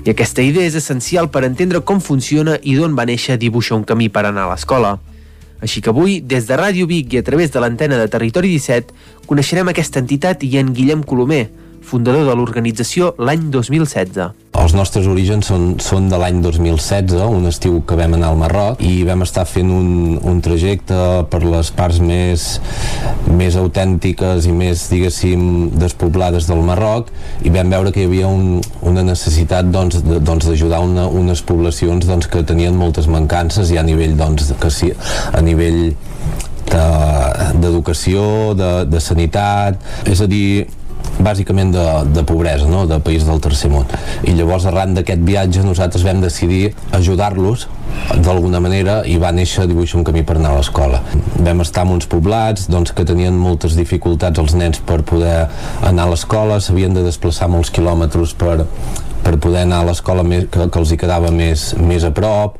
[0.06, 3.86] I aquesta idea és essencial per entendre com funciona i d'on va néixer Dibuixa un
[3.86, 4.96] camí per anar a l'escola.
[5.62, 8.94] Així que avui, des de Ràdio Vic i a través de l'antena de Territori 17,
[9.30, 11.48] coneixerem aquesta entitat i en Guillem Colomer,
[11.86, 14.34] fundador de l'organització l'any 2016.
[14.56, 18.80] Els nostres orígens són, són de l'any 2016, un estiu que vam anar al Marroc
[18.86, 20.98] i vam estar fent un, un trajecte
[21.32, 22.46] per les parts més,
[23.28, 25.44] més autèntiques i més, diguéssim,
[25.76, 27.12] despoblades del Marroc
[27.44, 31.44] i vam veure que hi havia un, una necessitat doncs, doncs, d'ajudar doncs, una, unes
[31.46, 34.94] poblacions doncs, que tenien moltes mancances i a nivell, doncs, que sí,
[35.34, 35.94] a nivell
[36.66, 39.80] d'educació, de, de, de sanitat,
[40.10, 40.66] és a dir,
[41.20, 42.86] bàsicament de, de pobresa, no?
[42.90, 43.88] de país del tercer món.
[44.28, 47.68] I llavors, arran d'aquest viatge, nosaltres vam decidir ajudar-los
[48.26, 51.02] d'alguna manera i va néixer Dibuixa un camí per anar a l'escola.
[51.40, 55.46] Vam estar en uns poblats doncs, que tenien moltes dificultats els nens per poder
[55.86, 58.66] anar a l'escola, s'havien de desplaçar molts quilòmetres per,
[59.26, 62.60] per poder anar a l'escola que, que els hi quedava més, més a prop.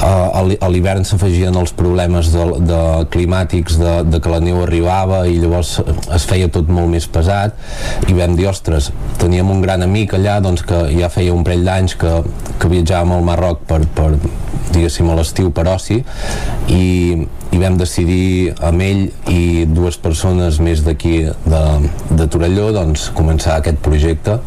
[0.00, 2.80] Uh, a l'hivern s'afegien els problemes de, de
[3.12, 5.74] climàtics de, de que la neu arribava i llavors
[6.16, 7.58] es feia tot molt més pesat.
[8.08, 8.88] I vam dir, ostres,
[9.20, 12.16] teníem un gran amic allà doncs, que ja feia un parell d'anys que,
[12.56, 14.14] que viatjàvem al Marroc per, per
[14.72, 16.00] diguéssim a l'estiu per oci.
[16.72, 16.84] I,
[17.52, 21.64] i vam decidir amb ell i dues persones més d'aquí de,
[22.08, 24.40] de Torelló doncs començar aquest projecte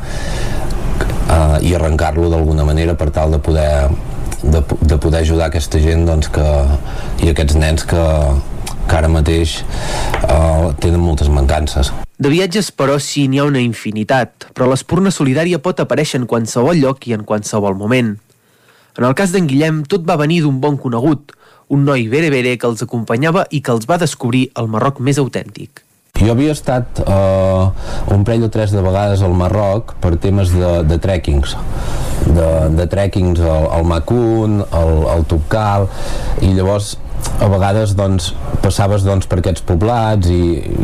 [1.03, 3.69] uh, i arrencar-lo d'alguna manera per tal de poder
[4.45, 6.45] de, de poder ajudar aquesta gent doncs, que,
[7.25, 8.03] i aquests nens que,
[8.85, 9.61] que ara mateix
[10.27, 11.91] uh, tenen moltes mancances.
[12.15, 16.77] De viatges, però, sí n'hi ha una infinitat, però l'espurna solidària pot aparèixer en qualsevol
[16.79, 18.13] lloc i en qualsevol moment.
[18.95, 21.33] En el cas d'en Guillem, tot va venir d'un bon conegut,
[21.67, 25.84] un noi bere-bere que els acompanyava i que els va descobrir el Marroc més autèntic.
[26.15, 27.71] Jo havia estat uh,
[28.15, 31.57] un parell o tres de vegades al Marroc per temes de, de trekkings
[32.23, 32.47] de,
[32.77, 35.89] de trekkings al, al Macun, al, al Tubcal
[36.39, 36.95] i llavors
[37.41, 38.31] a vegades doncs,
[38.63, 40.41] passaves doncs, per aquests poblats i,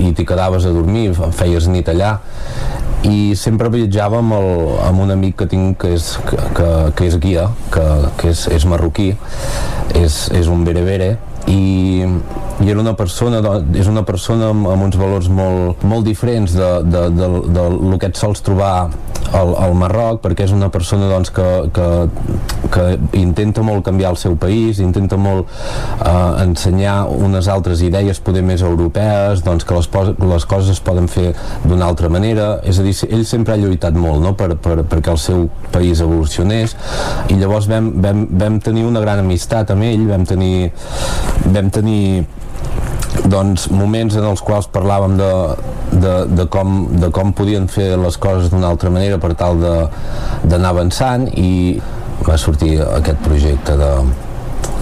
[0.08, 2.18] i t'hi quedaves a dormir, feies nit allà
[3.08, 4.52] i sempre viatjava amb, el,
[4.86, 7.86] amb un amic que tinc que és, que, que, que és guia, que,
[8.20, 9.14] que és, és marroquí,
[9.98, 11.16] és, és un berebere
[11.48, 12.06] i,
[12.62, 13.42] i era una persona
[13.78, 18.02] és una persona amb, amb uns valors molt, molt diferents de, de, de, de, de
[18.02, 18.76] que et sols trobar
[19.32, 21.88] al, al Marroc perquè és una persona doncs, que, que,
[22.74, 22.86] que
[23.20, 28.64] intenta molt canviar el seu país intenta molt eh, ensenyar unes altres idees poder més
[28.66, 29.90] europees doncs, que les,
[30.34, 31.32] les coses es poden fer
[31.64, 34.36] d'una altra manera és a dir, ell sempre ha lluitat molt no?
[34.38, 36.76] per, per, perquè el seu país evolucionés
[37.32, 40.72] i llavors vam, vam, vam tenir una gran amistat amb ell vam tenir
[41.46, 42.26] vam tenir
[43.28, 45.32] doncs, moments en els quals parlàvem de,
[45.92, 50.72] de, de, com, de com podien fer les coses d'una altra manera per tal d'anar
[50.72, 51.80] avançant i
[52.26, 53.92] va sortir aquest projecte de,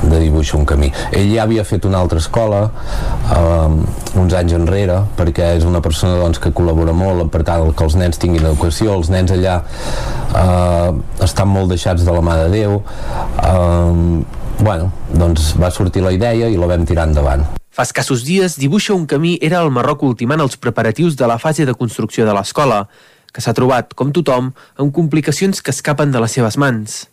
[0.03, 0.89] de dibuix un camí.
[1.15, 6.19] Ell ja havia fet una altra escola eh, uns anys enrere perquè és una persona
[6.21, 10.91] doncs, que col·labora molt per tal que els nens tinguin educació els nens allà eh,
[11.25, 16.49] estan molt deixats de la mà de Déu eh, bueno, doncs va sortir la idea
[16.49, 17.45] i la vam tirar endavant.
[17.69, 21.65] Fa escassos dies, Dibuixa un camí era al Marroc ultimant els preparatius de la fase
[21.65, 22.87] de construcció de l'escola,
[23.31, 27.05] que s'ha trobat, com tothom, amb complicacions que escapen de les seves mans.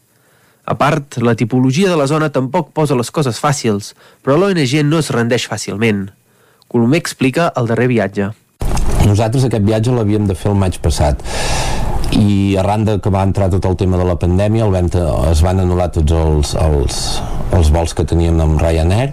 [0.67, 3.93] A part, la tipologia de la zona tampoc posa les coses fàcils,
[4.25, 6.09] però l'ONG no es rendeix fàcilment.
[6.67, 8.33] Colomer explica el darrer viatge.
[9.07, 11.23] Nosaltres aquest viatge l'havíem de fer el maig passat
[12.15, 14.89] i arran de que va entrar tot el tema de la pandèmia el vam
[15.31, 17.01] es van anul·lar tots els, els,
[17.57, 19.11] els vols que teníem amb Ryanair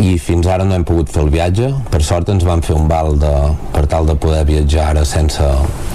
[0.00, 1.70] i fins ara no hem pogut fer el viatge.
[1.92, 3.32] Per sort ens van fer un val de,
[3.72, 5.44] per tal de poder viatjar ara sense,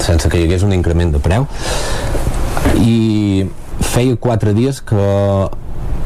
[0.02, 1.48] sense que hi hagués un increment de preu.
[2.81, 3.48] I
[3.91, 5.07] feia quatre dies que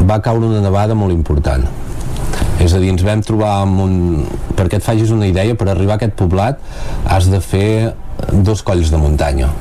[0.05, 1.67] va caure una nevada molt important.
[2.63, 3.95] És a dir, ens vam trobar amb un...
[4.55, 6.61] perquè et facis una idea, per arribar a aquest poblat
[7.11, 7.93] has de fer
[8.31, 9.51] dos colls de muntanya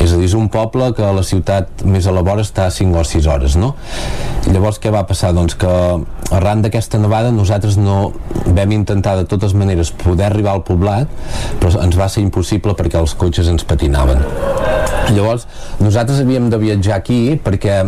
[0.00, 2.66] és a dir, és un poble que a la ciutat més a la vora està
[2.66, 3.74] a 5 o 6 hores no?
[4.48, 5.32] llavors què va passar?
[5.36, 5.72] doncs que
[6.32, 8.12] arran d'aquesta nevada nosaltres no
[8.46, 11.10] vam intentar de totes maneres poder arribar al poblat
[11.60, 14.24] però ens va ser impossible perquè els cotxes ens patinaven
[15.12, 15.46] llavors
[15.82, 17.82] nosaltres havíem de viatjar aquí perquè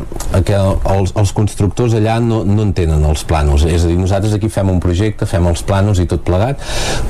[0.46, 4.50] que els, els constructors allà no, no entenen els planos és a dir, nosaltres aquí
[4.52, 6.60] fem un projecte fem els planos i tot plegat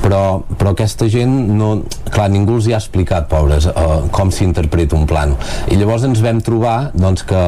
[0.03, 1.71] però, però aquesta gent no,
[2.11, 5.39] clar, ningú els hi ha explicat, pobres, uh, com s'interpreta un plano
[5.73, 7.41] i llavors ens vam trobar doncs, que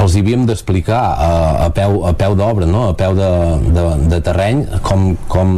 [0.00, 1.30] els hi havíem d'explicar a,
[1.66, 2.86] a peu, a peu d'obra no?
[2.92, 3.30] a peu de,
[3.74, 3.84] de,
[4.14, 5.54] de terreny com, com,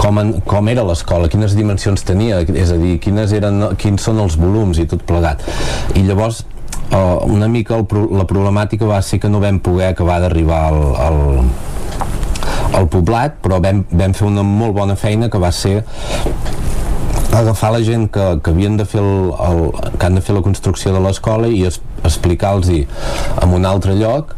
[0.00, 4.20] com, en, com era l'escola, quines dimensions tenia és a dir, quines eren, quins són
[4.24, 5.44] els volums i tot plegat
[5.94, 6.42] i llavors
[6.90, 10.82] uh, una mica el, la problemàtica va ser que no vam poder acabar d'arribar al,
[11.06, 11.20] al,
[12.80, 15.80] al poblat però vam, vam fer una molt bona feina que va ser
[17.40, 19.62] agafar la gent que, que havien de fer el, el,
[19.98, 24.34] que han de fer la construcció de l'escola i es, explicar-los en un altre lloc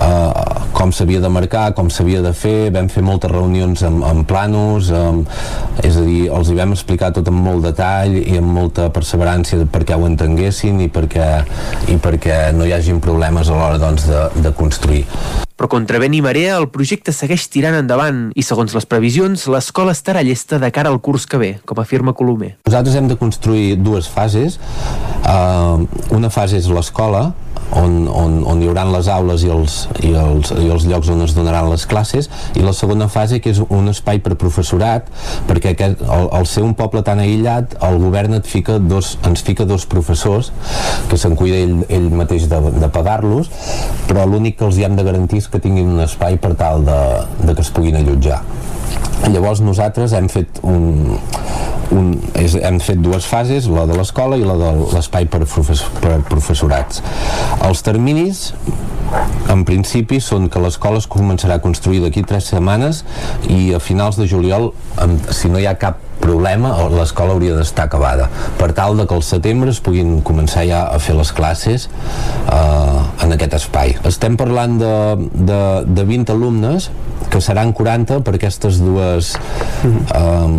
[0.00, 4.26] eh, com s'havia de marcar, com s'havia de fer vam fer moltes reunions amb, amb
[4.28, 5.28] planos amb,
[5.84, 9.66] és a dir, els hi vam explicar tot amb molt detall i amb molta perseverància
[9.70, 11.28] perquè ho entenguessin i perquè,
[11.92, 15.04] i perquè no hi hagin problemes a l'hora doncs, de, de construir
[15.60, 19.92] però contra vent i marea el projecte segueix tirant endavant i segons les previsions l'escola
[19.92, 22.54] estarà llesta de cara al curs que ve, com afirma Colomer.
[22.64, 24.56] Nosaltres hem de construir dues fases.
[25.20, 25.84] Uh,
[26.16, 26.89] una fase és l'escola,
[27.76, 31.22] on, on, on hi haurà les aules i els, i, els, i els llocs on
[31.24, 32.28] es donaran les classes
[32.58, 35.06] i la segona fase que és un espai per professorat
[35.48, 39.44] perquè aquest, al, al ser un poble tan aïllat el govern et fica dos, ens
[39.46, 40.50] fica dos professors
[41.10, 43.52] que se'n cuida ell, ell mateix de, de pagar-los
[44.08, 46.84] però l'únic que els hi hem de garantir és que tinguin un espai per tal
[46.86, 47.00] de,
[47.44, 48.42] de que es puguin allotjar
[49.28, 51.18] llavors nosaltres hem fet un,
[51.92, 55.84] un, és, hem fet dues fases, la de l'escola i la de l'espai per, profes,
[56.00, 57.02] per professorats.
[57.66, 58.48] Els terminis
[59.50, 63.02] en principi són que l'escola es començarà a construir d'aquí tres setmanes
[63.50, 64.70] i a finals de juliol,
[65.34, 68.28] si no hi ha cap problema, l'escola hauria d'estar acabada
[68.60, 73.24] per tal de que al setembre es puguin començar ja a fer les classes eh,
[73.24, 73.96] en aquest espai.
[74.06, 74.94] Estem parlant de,
[75.32, 76.90] de, de 20 alumnes
[77.30, 80.58] que seran 40 per aquestes dues eh,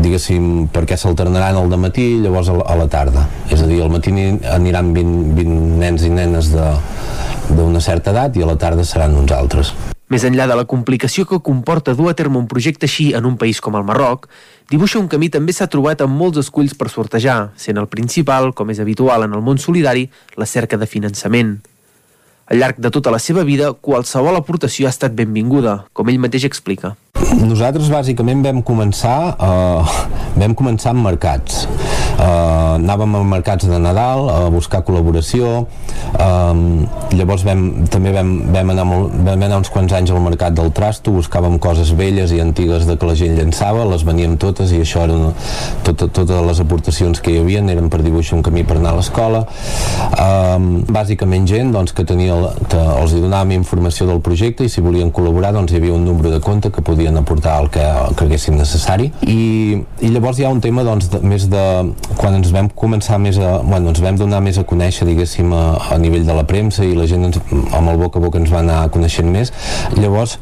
[0.00, 3.80] diguéssim perquè s'alternaran al matí i llavors a la, a la tarda és a dir,
[3.82, 8.86] al matí aniran 20, 20 nens i nenes d'una certa edat i a la tarda
[8.86, 9.74] seran uns altres
[10.12, 13.38] més enllà de la complicació que comporta dur a terme un projecte així en un
[13.40, 14.28] país com el Marroc,
[14.70, 18.70] dibuixa un camí també s'ha trobat amb molts esculls per sortejar, sent el principal, com
[18.70, 21.56] és habitual en el món solidari, la cerca de finançament.
[22.44, 26.44] Al llarg de tota la seva vida, qualsevol aportació ha estat benvinguda, com ell mateix
[26.44, 26.92] explica.
[27.40, 30.02] Nosaltres bàsicament vam començar, eh,
[30.36, 31.64] vam començar amb mercats
[32.18, 35.66] eh, anàvem a mercats de Nadal a buscar col·laboració.
[36.14, 40.56] Eh, llavors vam, també vam, vam, anar molt, vam anar uns quants anys al mercat
[40.56, 44.72] del Trasto, buscàvem coses velles i antigues de que la gent llançava, les veníem totes
[44.74, 45.32] i això eren
[45.86, 49.00] tot, totes les aportacions que hi havia eren per dibuixar un camí per anar a
[49.00, 49.44] l'escola.
[50.10, 50.58] Eh,
[50.94, 52.36] bàsicament gent doncs, que tenia,
[52.70, 56.32] que els donàvem informació del projecte i si volien col·laborar doncs hi havia un número
[56.32, 59.10] de compte que podien aportar el que, el que haguessin necessari.
[59.26, 61.64] I, i llavors hi ha un tema doncs, de, més de
[62.16, 65.64] quan ens vam començar més a, bueno, ens vam donar més a conèixer diguéssim a,
[65.94, 68.52] a nivell de la premsa i la gent ens, amb el boca a boca ens
[68.52, 69.52] va anar coneixent més.
[69.96, 70.38] Llavors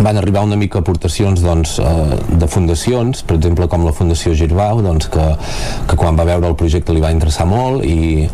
[0.00, 4.80] van arribar una mica aportacions doncs, eh, de fundacions, per exemple com la Fundació Girbau,
[4.84, 5.26] doncs, que,
[5.90, 8.24] que quan va veure el projecte li va interessar molt i,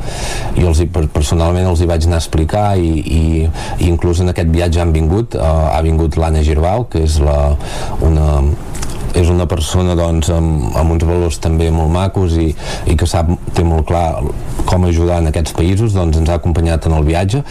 [0.56, 0.82] i els,
[1.14, 3.22] personalment els hi vaig anar a explicar i, i,
[3.80, 7.38] i inclús en aquest viatge han vingut, eh, ha vingut l'Anna Girbau, que és la,
[8.04, 8.28] una,
[9.16, 12.50] és una persona doncs, amb, amb uns valors també molt macos i,
[12.86, 14.06] i que sap, té molt clar
[14.66, 17.42] com ajudar en aquests països, doncs ens ha acompanyat en el viatge.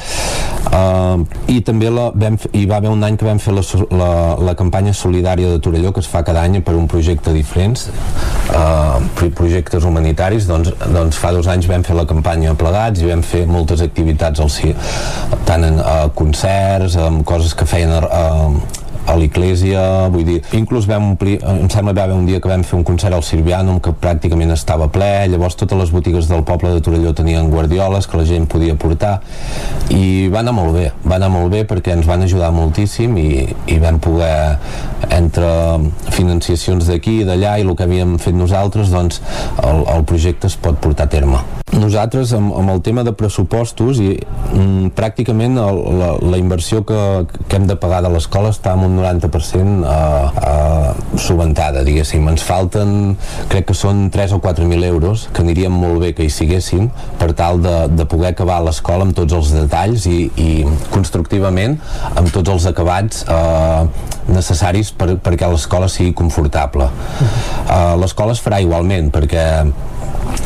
[0.75, 3.63] Uh, i també la, vam, hi va haver un any que vam fer la,
[3.95, 4.09] la,
[4.49, 7.85] la campanya solidària de Torelló que es fa cada any per un projecte diferents
[8.49, 8.97] uh,
[9.37, 13.45] projectes humanitaris doncs, doncs fa dos anys vam fer la campanya plegats i vam fer
[13.47, 14.51] moltes activitats al
[15.45, 21.11] tant en uh, concerts, amb coses que feien uh, a l'Iglésia, vull dir, inclús vam
[21.11, 24.51] omplir, em sembla que un dia que vam fer un concert al Sirvianum que pràcticament
[24.55, 28.47] estava ple, llavors totes les botigues del poble de Torelló tenien guardioles que la gent
[28.49, 29.19] podia portar
[29.93, 33.29] i va anar molt bé, va anar molt bé perquè ens van ajudar moltíssim i,
[33.71, 34.57] i vam poder
[35.13, 35.49] entre
[36.15, 39.21] financiacions d'aquí i d'allà i el que havíem fet nosaltres doncs
[39.63, 41.43] el, el projecte es pot portar a terme.
[41.75, 46.99] Nosaltres amb, amb el tema de pressupostos i mm, pràcticament el, la, la inversió que,
[47.49, 49.97] que hem de pagar de l'escola està en un 90% a,
[50.39, 52.29] a subventada, diguéssim.
[52.31, 53.15] Ens falten,
[53.51, 57.33] crec que són 3 o 4.000 euros, que anirien molt bé que hi siguessin, per
[57.35, 60.49] tal de, de poder acabar l'escola amb tots els detalls i, i
[60.93, 61.79] constructivament
[62.15, 66.89] amb tots els acabats eh, necessaris per, perquè l'escola sigui confortable.
[67.65, 69.45] Eh, l'escola es farà igualment, perquè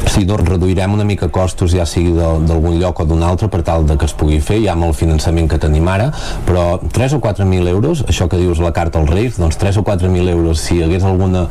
[0.10, 3.86] Sí, doncs reduirem una mica costos ja sigui d'algun lloc o d'un altre per tal
[3.88, 6.10] de que es pugui fer, ja amb el finançament que tenim ara,
[6.48, 9.86] però 3 o 4.000 euros, això que dius la carta als Reis, doncs 3 o
[9.86, 11.46] 4.000 euros, si hi hagués alguna,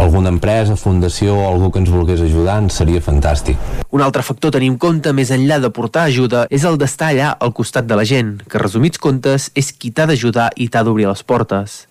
[0.00, 3.60] alguna empresa, fundació o algú que ens volgués ajudar, ens seria fantàstic.
[3.92, 7.12] Un altre factor a tenir en compte, més enllà de portar ajuda, és el d'estar
[7.12, 10.84] allà al costat de la gent, que resumits comptes és qui t'ha d'ajudar i t'ha
[10.86, 11.82] d'obrir les portes.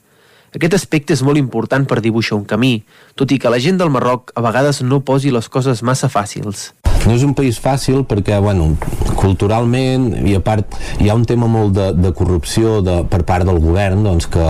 [0.51, 2.81] Aquest aspecte és molt important per dibuixar un camí,
[3.15, 6.71] tot i que la gent del Marroc a vegades no posi les coses massa fàcils.
[7.05, 8.73] No és un país fàcil perquè, bueno,
[9.15, 13.47] culturalment i a part hi ha un tema molt de, de corrupció de, per part
[13.47, 14.49] del govern, doncs que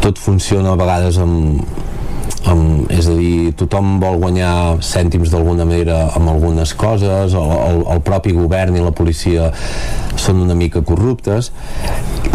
[0.00, 1.60] tot funciona a vegades amb,
[2.48, 7.82] um, és a dir, tothom vol guanyar cèntims d'alguna manera amb algunes coses, el, el,
[7.92, 9.50] el propi govern i la policia
[10.16, 11.52] són una mica corruptes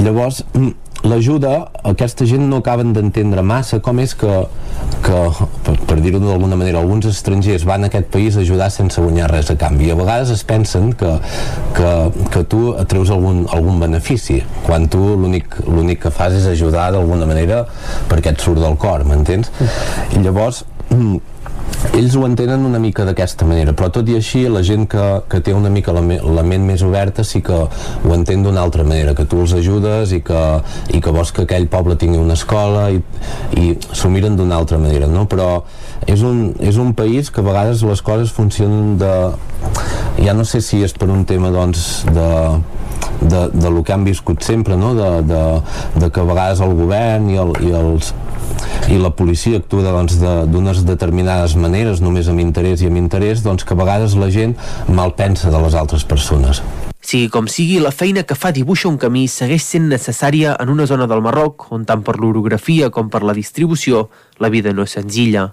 [0.03, 0.43] llavors
[1.07, 4.33] l'ajuda, aquesta gent no acaben d'entendre massa com és que,
[5.05, 5.19] que
[5.65, 9.29] per, per dir-ho d'alguna manera, alguns estrangers van a aquest país a ajudar sense guanyar
[9.31, 9.91] res a canvi.
[9.91, 11.15] A vegades es pensen que,
[11.77, 11.93] que,
[12.33, 17.63] que tu treus algun, algun benefici, quan tu l'únic que fas és ajudar d'alguna manera
[18.09, 19.51] perquè et surt del cor, m'entens?
[20.15, 20.65] I llavors
[21.93, 25.39] ells ho entenen una mica d'aquesta manera, però tot i així la gent que, que
[25.43, 29.15] té una mica la, la ment més oberta sí que ho entén d'una altra manera,
[29.15, 30.41] que tu els ajudes i que,
[30.95, 32.99] i que vols que aquell poble tingui una escola i,
[33.59, 35.25] i s'ho miren d'una altra manera, no?
[35.31, 35.63] Però
[36.07, 39.13] és un, és un país que a vegades les coses funcionen de...
[40.19, 42.29] ja no sé si és per un tema doncs de
[43.19, 44.93] de, de lo que han viscut sempre, no?
[44.95, 45.43] de, de,
[45.99, 48.13] de que a vegades el govern i, el, i els,
[48.89, 53.43] i la policia actua doncs, d'unes de, determinades maneres, només amb interès i amb interès,
[53.45, 54.55] doncs que a vegades la gent
[54.87, 56.63] mal pensa de les altres persones.
[56.99, 60.85] Sigui com sigui, la feina que fa Dibuixa un camí segueix sent necessària en una
[60.89, 64.97] zona del Marroc on tant per l'orografia com per la distribució la vida no és
[64.99, 65.47] senzilla.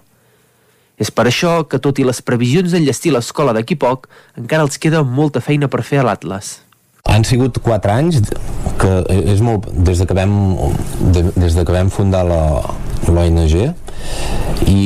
[0.97, 5.05] És per això que, tot i les previsions d'enllestir l'escola d'aquí poc, encara els queda
[5.05, 6.66] molta feina per fer a l'Atlas.
[7.07, 8.21] Han sigut 4 anys
[8.77, 8.93] que
[9.33, 10.35] és molt, des de que vam,
[11.35, 13.55] des de que vam fundar l'ONG
[14.67, 14.83] i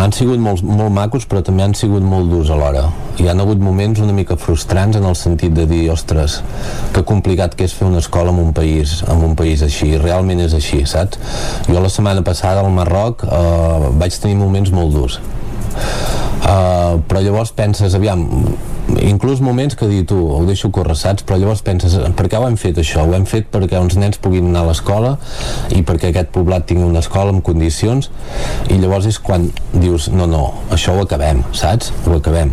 [0.00, 2.86] han sigut molt, molt macos però també han sigut molt durs alhora
[3.20, 6.38] hi han hagut moments una mica frustrants en el sentit de dir, ostres,
[6.94, 10.40] que complicat que és fer una escola en un país, en un país així realment
[10.46, 11.20] és així, saps?
[11.68, 15.20] Jo la setmana passada al Marroc eh, vaig tenir moments molt durs
[15.70, 18.26] uh, però llavors penses, aviam
[19.00, 21.24] inclús moments que dir tu, ho deixo córrer, saps?
[21.26, 23.04] Però llavors penses, per què ho hem fet això?
[23.06, 25.14] Ho hem fet perquè uns nens puguin anar a l'escola
[25.76, 28.10] i perquè aquest poblat tingui una escola amb condicions
[28.68, 31.92] i llavors és quan dius, no, no, això ho acabem, saps?
[32.06, 32.52] Ho acabem.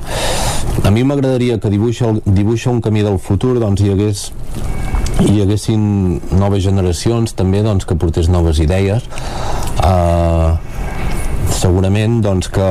[0.86, 4.28] A mi m'agradaria que dibuixa, dibuixa un camí del futur, doncs hi hagués
[5.18, 5.82] hi haguessin
[6.38, 9.06] noves generacions també doncs, que portés noves idees
[9.82, 10.54] uh,
[11.54, 12.70] segurament doncs que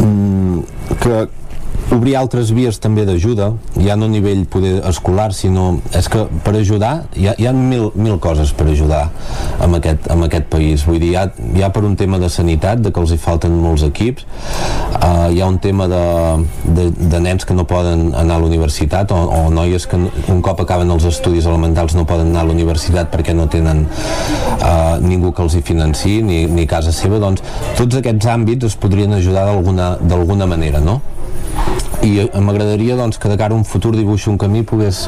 [0.00, 0.62] mm,
[1.02, 1.20] que
[1.94, 3.50] obrir altres vies també d'ajuda,
[3.82, 7.52] ja no a nivell poder escolar, sinó és que per ajudar, hi ha, hi ha
[7.56, 9.08] mil, mil coses per ajudar
[9.64, 12.30] en aquest, en aquest país, vull dir, hi ha, hi ha per un tema de
[12.30, 14.26] sanitat, de que els hi falten molts equips,
[15.00, 16.02] uh, hi ha un tema de,
[16.64, 20.42] de, de nens que no poden anar a la universitat, o, o noies que un
[20.46, 24.98] cop acaben els estudis elementals no poden anar a la universitat perquè no tenen uh,
[25.02, 27.42] ningú que els hi financi, ni, ni casa seva, doncs
[27.78, 31.00] tots aquests àmbits es podrien ajudar d'alguna manera, no?
[32.02, 35.04] I m'agradaria doncs, que de cara a un futur dibuix un camí pogués,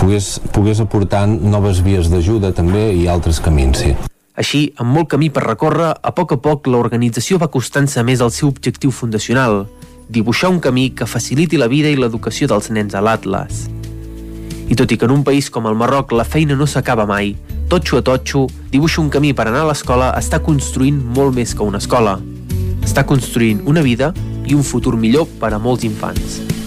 [0.00, 3.94] pogués, pogués aportar noves vies d'ajuda també i altres camins, sí.
[4.34, 8.32] Així, amb molt camí per recórrer, a poc a poc l'organització va costant-se més al
[8.32, 9.66] seu objectiu fundacional,
[10.08, 13.66] dibuixar un camí que faciliti la vida i l'educació dels nens a l'Atlas.
[14.72, 17.34] I tot i que en un país com el Marroc la feina no s'acaba mai,
[17.68, 21.64] totxo a totxo, dibuixa un camí per anar a l'escola està construint molt més que
[21.64, 22.18] una escola.
[22.82, 24.12] Està construint una vida
[24.46, 26.61] i un futur millor per a molts infants.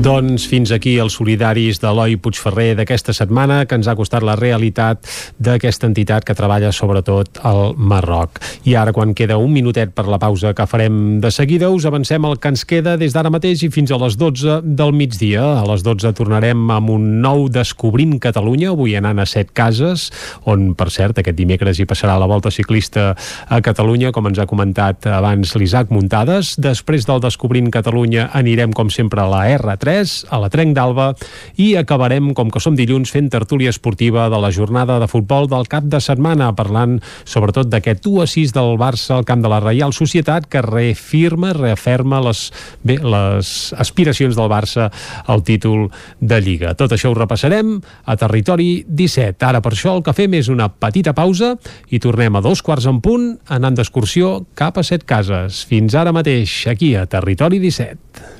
[0.00, 5.04] Doncs fins aquí els solidaris d'Eloi Puigferrer d'aquesta setmana, que ens ha costat la realitat
[5.36, 8.38] d'aquesta entitat que treballa sobretot al Marroc.
[8.64, 12.24] I ara, quan queda un minutet per la pausa que farem de seguida, us avancem
[12.24, 15.42] el que ens queda des d'ara mateix i fins a les 12 del migdia.
[15.60, 20.06] A les 12 tornarem amb un nou Descobrint Catalunya, avui anant a Set Cases,
[20.48, 23.10] on, per cert, aquest dimecres hi passarà la volta ciclista
[23.50, 26.56] a Catalunya, com ens ha comentat abans l'Isaac Muntades.
[26.56, 31.10] Després del Descobrint Catalunya anirem, com sempre, a la R3, 3, a la Trenc d'Alba,
[31.58, 35.66] i acabarem, com que som dilluns, fent tertúlia esportiva de la jornada de futbol del
[35.70, 39.60] cap de setmana, parlant sobretot d'aquest 1 a 6 del Barça al camp de la
[39.64, 42.46] Reial Societat, que reafirma, reaferma les,
[42.86, 44.90] bé, les aspiracions del Barça
[45.26, 45.88] al títol
[46.20, 46.74] de Lliga.
[46.78, 49.42] Tot això ho repassarem a Territori 17.
[49.46, 51.56] Ara, per això, el que fem és una petita pausa
[51.90, 55.64] i tornem a dos quarts en punt anant d'excursió cap a Set Cases.
[55.66, 58.39] Fins ara mateix, aquí a Territori 17.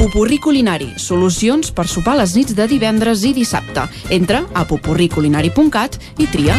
[0.00, 3.82] Pupurri Culinari, solucions per sopar les nits de divendres i dissabte.
[4.16, 6.56] Entra a pupurriculinari.cat i tria.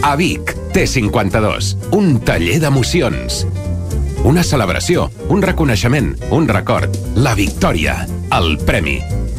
[0.00, 3.44] A Vic, T52, un taller d'emocions.
[4.24, 8.94] Una celebració, un reconeixement, un record, la victòria, el premi.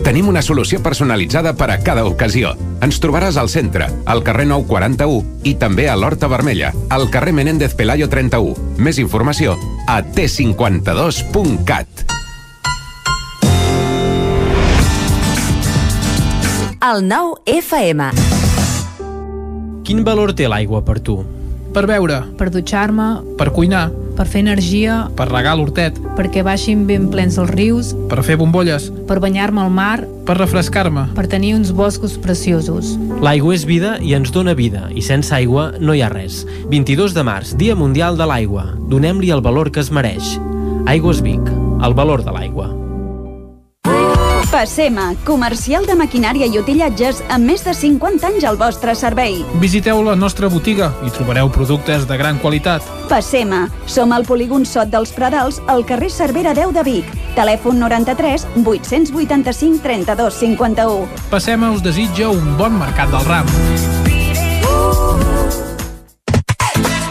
[0.06, 2.52] Tenim una solució personalitzada per a cada ocasió.
[2.86, 7.74] Ens trobaràs al centre, al carrer 941 i també a l'Horta Vermella, al carrer Menéndez
[7.74, 8.78] Pelayo 31.
[8.78, 9.58] Més informació
[9.90, 12.06] a t52.cat.
[16.86, 18.14] El nou FM.
[19.82, 21.24] Quin valor té l'aigua per tu?
[21.74, 27.10] Per beure, per dutxar-me, per cuinar, per fer energia, per regar l'hortet, perquè baixin ben
[27.12, 31.74] plens els rius, per fer bombolles, per banyar-me al mar, per refrescar-me, per tenir uns
[31.76, 32.96] boscos preciosos.
[33.24, 36.44] L'aigua és vida i ens dona vida, i sense aigua no hi ha res.
[36.72, 38.72] 22 de març, Dia Mundial de l'Aigua.
[38.90, 40.38] Donem-li el valor que es mereix.
[40.88, 41.54] Aigües Vic,
[41.86, 42.85] el valor de l'aigua.
[44.56, 49.42] Passema, comercial de maquinària i utillatges amb més de 50 anys al vostre servei.
[49.60, 52.88] Visiteu la nostra botiga i trobareu productes de gran qualitat.
[53.12, 57.12] Passema, som al polígon Sot dels Pradals, al carrer Cervera 10 de Vic.
[57.36, 61.28] Telèfon 93 885 32 51.
[61.36, 63.56] Passema us desitja un bon mercat del ram.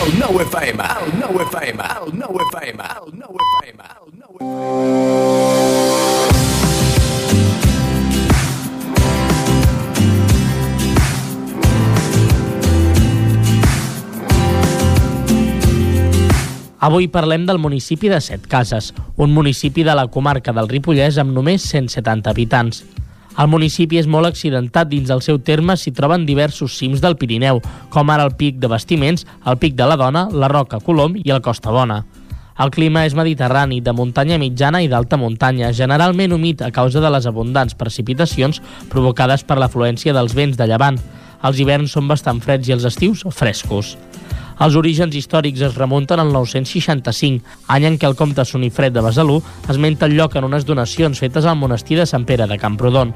[0.00, 4.32] El nou FM, el nou FM, el nou FM, el nou FM, el nou
[16.80, 21.36] Avui parlem del municipi de Set Cases, un municipi de la comarca del Ripollès amb
[21.36, 22.86] només 170 habitants.
[23.40, 27.62] El municipi és molt accidentat dins el seu terme s'hi troben diversos cims del Pirineu,
[27.88, 31.32] com ara el Pic de Bastiments, el Pic de la Dona, la Roca Colom i
[31.32, 32.02] el Costa Bona.
[32.60, 37.08] El clima és mediterrani, de muntanya mitjana i d'alta muntanya, generalment humit a causa de
[37.08, 38.60] les abundants precipitacions
[38.92, 41.00] provocades per l'afluència dels vents de llevant.
[41.40, 43.96] Els hiverns són bastant freds i els estius frescos.
[44.60, 47.40] Els orígens històrics es remunten al 965,
[47.72, 49.38] any en què el comte Sonifred de Besalú
[49.72, 53.14] esmenta el lloc en unes donacions fetes al monestir de Sant Pere de Camprodon.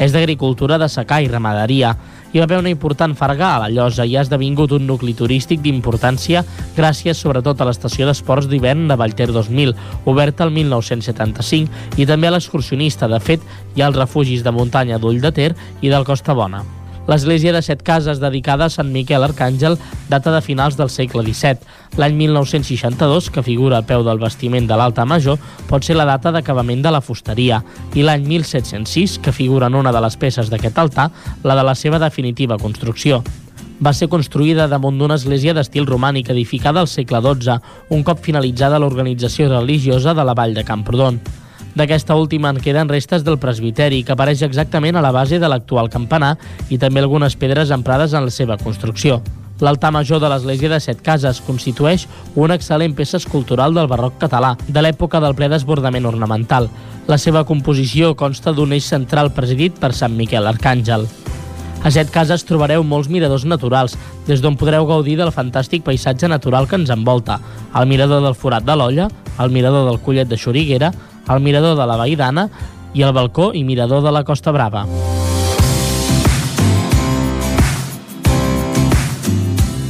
[0.00, 1.90] És d'agricultura de secà i ramaderia.
[2.32, 5.60] Hi va haver una important farga a la llosa i ha esdevingut un nucli turístic
[5.60, 6.44] d'importància
[6.78, 9.76] gràcies sobretot a l'estació d'esports d'hivern de Vallter 2000,
[10.08, 13.12] oberta el 1975, i també a l'excursionista.
[13.12, 13.44] De fet,
[13.76, 15.52] hi ha els refugis de muntanya d'Ull de Ter
[15.82, 16.77] i del Costa Bona.
[17.08, 19.78] L'església de set cases dedicada a Sant Miquel Arcàngel
[20.12, 21.64] data de finals del segle XVII.
[21.96, 26.34] L'any 1962, que figura a peu del bastiment de l'Alta Major, pot ser la data
[26.36, 27.62] d'acabament de la fusteria,
[27.96, 31.08] i l'any 1706, que figura en una de les peces d'aquest altar,
[31.44, 33.22] la de la seva definitiva construcció
[33.78, 37.60] va ser construïda damunt d'una església d'estil romànic edificada al segle XII,
[37.94, 41.20] un cop finalitzada l'organització religiosa de la vall de Camprodon.
[41.78, 45.86] D'aquesta última en queden restes del presbiteri, que apareix exactament a la base de l'actual
[45.92, 46.32] campanar,
[46.74, 49.20] i també algunes pedres emprades en la seva construcció.
[49.62, 54.56] L'altar major de l'església de Set Cases constitueix una excel·lent peça escultural del barroc català,
[54.66, 56.66] de l'època del ple desbordament ornamental.
[57.06, 61.06] La seva composició consta d'un eix central presidit per Sant Miquel Arcàngel.
[61.86, 63.94] A Set Cases trobareu molts miradors naturals,
[64.26, 67.38] des d'on podreu gaudir del fantàstic paisatge natural que ens envolta,
[67.78, 69.06] el mirador del Forat de l'Olla,
[69.38, 70.90] el mirador del Collet de Xoriguera,
[71.28, 72.48] el mirador de la Vaidana
[72.94, 74.86] i el balcó i mirador de la Costa Brava.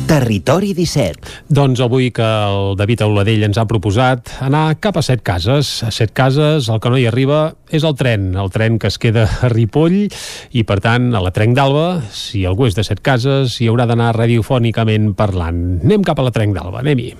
[0.09, 1.53] Territori 17.
[1.53, 5.83] Doncs avui que el David Auladell ens ha proposat anar cap a set cases.
[5.85, 8.97] A set cases el que no hi arriba és el tren, el tren que es
[8.99, 13.05] queda a Ripoll i, per tant, a la Trenc d'Alba, si algú és de set
[13.05, 15.83] cases, hi haurà d'anar radiofònicament parlant.
[15.85, 17.13] Anem cap a la Trenc d'Alba, anem-hi.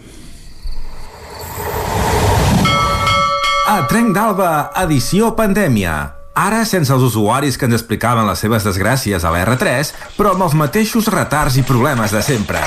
[3.69, 5.93] A Trenc d'Alba, edició pandèmia.
[6.41, 10.47] Ara sense els usuaris que ens explicaven les seves desgràcies a la R3, però amb
[10.47, 12.63] els mateixos retards i problemes de sempre.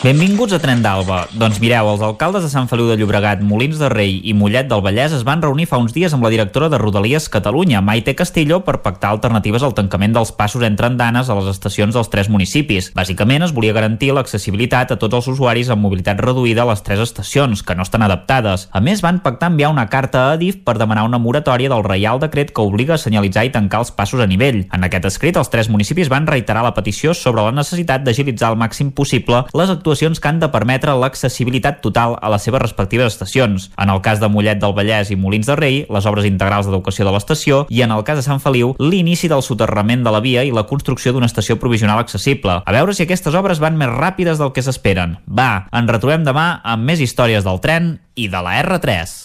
[0.00, 1.26] Benvinguts a Tren d'Alba.
[1.36, 4.80] Doncs mireu, els alcaldes de Sant Feliu de Llobregat, Molins de Rei i Mollet del
[4.80, 8.62] Vallès es van reunir fa uns dies amb la directora de Rodalies Catalunya, Maite Castillo,
[8.64, 12.88] per pactar alternatives al tancament dels passos entre andanes a les estacions dels tres municipis.
[12.96, 17.04] Bàsicament es volia garantir l'accessibilitat a tots els usuaris amb mobilitat reduïda a les tres
[17.04, 18.70] estacions, que no estan adaptades.
[18.72, 22.24] A més, van pactar enviar una carta a Adif per demanar una moratòria del Reial
[22.24, 24.64] Decret que obliga a senyalitzar i tancar els passos a nivell.
[24.72, 28.60] En aquest escrit, els tres municipis van reiterar la petició sobre la necessitat d'agilitzar al
[28.64, 33.10] màxim possible les actuacions actuacions que han de permetre l'accessibilitat total a les seves respectives
[33.10, 33.70] estacions.
[33.74, 37.08] En el cas de Mollet del Vallès i Molins de Rei, les obres integrals d'educació
[37.08, 40.44] de l'estació i en el cas de Sant Feliu, l'inici del soterrament de la via
[40.46, 42.60] i la construcció d'una estació provisional accessible.
[42.62, 45.18] A veure si aquestes obres van més ràpides del que s'esperen.
[45.26, 49.18] Va, ens retrobem demà amb més històries del tren i de la R3.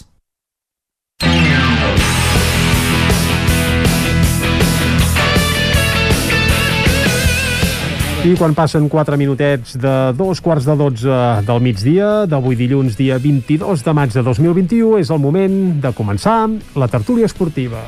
[8.25, 13.19] I quan passen 4 minutets de dos quarts de 12 del migdia, d'avui dilluns, dia
[13.21, 16.39] 22 de maig de 2021, és el moment de començar
[16.73, 17.85] la tertúlia esportiva.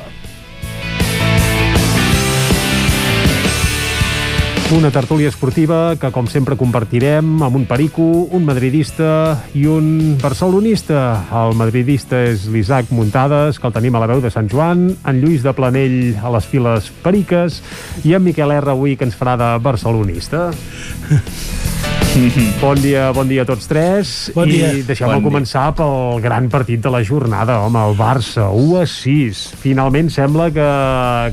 [4.70, 8.04] Una tertúlia esportiva que, com sempre, compartirem amb un perico,
[8.36, 11.24] un madridista i un barcelonista.
[11.32, 15.22] El madridista és l'Isaac Muntades, que el tenim a la veu de Sant Joan, en
[15.24, 17.62] Lluís de Planell a les files periques
[18.04, 20.50] i en Miquel R avui, que ens farà de barcelonista.
[22.60, 24.30] Bon dia, bon dia a tots tres.
[24.34, 24.72] Bon dia.
[24.74, 25.28] I deixeu-me Bon dia.
[25.30, 29.42] començar pel gran partit de la jornada, home, el Barça, 1 a 6.
[29.62, 30.68] Finalment sembla que,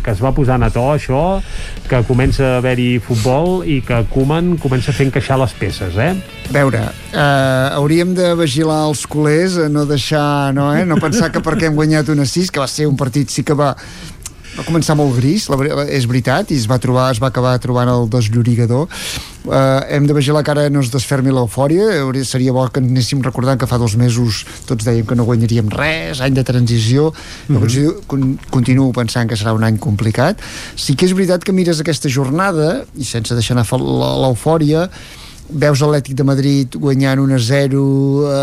[0.06, 1.24] que es va posant a to això,
[1.90, 6.14] que comença a haver-hi futbol i que Koeman comença a fer encaixar les peces, eh?
[6.46, 6.82] A veure,
[7.14, 10.86] eh, hauríem de vigilar els culers, a no deixar, no, eh?
[10.86, 13.58] no pensar que perquè hem guanyat una 6, que va ser un partit sí que
[13.58, 13.74] va
[14.56, 17.92] va començar molt gris, la, és veritat, i es va, trobar, es va acabar trobant
[17.92, 18.88] el desllorigador.
[19.46, 23.60] Uh, hem de vigilar que ara no es desfermi l'eufòria, seria bo que anéssim recordant
[23.62, 27.12] que fa dos mesos tots dèiem que no guanyaríem res, any de transició,
[27.48, 27.58] mm.
[27.58, 28.08] -hmm.
[28.08, 30.40] con, continuo pensant que serà un any complicat.
[30.76, 34.90] Sí que és veritat que mires aquesta jornada, i sense deixar anar l'eufòria,
[35.50, 37.82] veus l'Atlètic de Madrid guanyant 1-0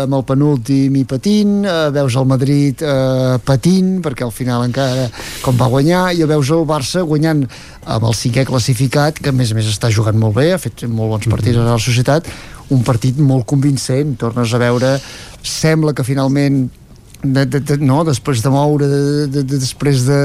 [0.03, 5.09] amb el penúltim i patint, eh, veus el Madrid eh, patint, perquè al final encara
[5.43, 7.43] com va guanyar, i veus el Barça guanyant
[7.83, 10.85] amb el cinquè classificat, que a més a més està jugant molt bé, ha fet
[10.87, 12.29] molt bons partits a la societat,
[12.71, 14.95] un partit molt convincent, tornes a veure,
[15.43, 16.69] sembla que finalment
[17.23, 20.17] de, de, de, no, després de moure de, de, de, després de,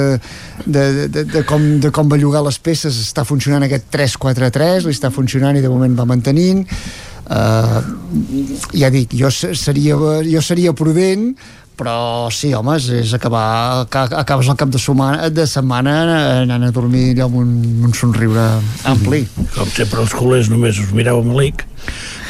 [0.67, 5.13] de, de, de, com, de com bellugar les peces està funcionant aquest 3-4-3 li està
[5.15, 6.65] funcionant i de moment va mantenint
[7.31, 7.79] uh,
[8.75, 9.95] ja dic jo se- seria,
[10.27, 11.31] jo seria prudent
[11.79, 15.93] però sí, home, és, és acabar ca- acabes el cap de setmana, de setmana
[16.41, 17.53] anant a dormir amb un,
[17.87, 18.49] un somriure
[18.91, 19.21] ampli
[19.55, 21.63] Com sempre els culers només us mireu amb l'IC.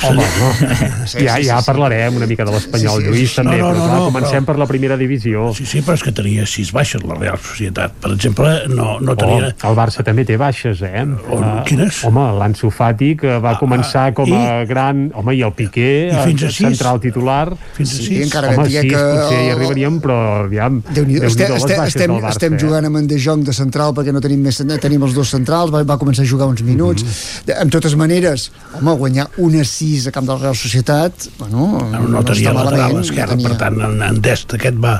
[0.06, 1.06] Home, no.
[1.08, 1.66] Sí, ja, sí, ja sí, sí.
[1.66, 3.36] parlarem una mica de l'Espanyol, Sí, sí, Lluís, sí.
[3.36, 5.52] també, No, no, però no, clar, no, comencem però- per la primera divisió.
[5.56, 7.92] Sí, sí, però és que tenia sis baixes la Real Societat.
[8.00, 9.54] Per exemple, no, no tenia...
[9.62, 11.02] Oh, el Barça també té baixes, eh?
[11.30, 12.04] On, Uh, quines?
[12.04, 14.66] Home, l'Ansu Fati, que va començar com a i?
[14.66, 15.10] gran...
[15.14, 16.58] Home, i el Piqué, I fins a eh, sis?
[16.66, 17.56] central titular.
[17.74, 18.22] Fins a Sí, sis?
[18.26, 21.26] encara Home, sis, que potser hi arribaríem, però aviam, Déu-n'hi-do.
[21.26, 22.58] Estem, les estem, baixes estem, del Barça, estem eh?
[22.58, 25.72] jugant amb en De Jong de central perquè no tenim més, tenim els dos centrals
[25.74, 27.60] va, va començar a jugar uns minuts mm -hmm.
[27.62, 32.00] amb totes maneres, home, guanyar una 6 a camp de la Real Societat bueno, No,
[32.12, 33.48] no tenia està lateral esquerra, no tenia.
[33.48, 34.94] per tant, en, en Dest aquest va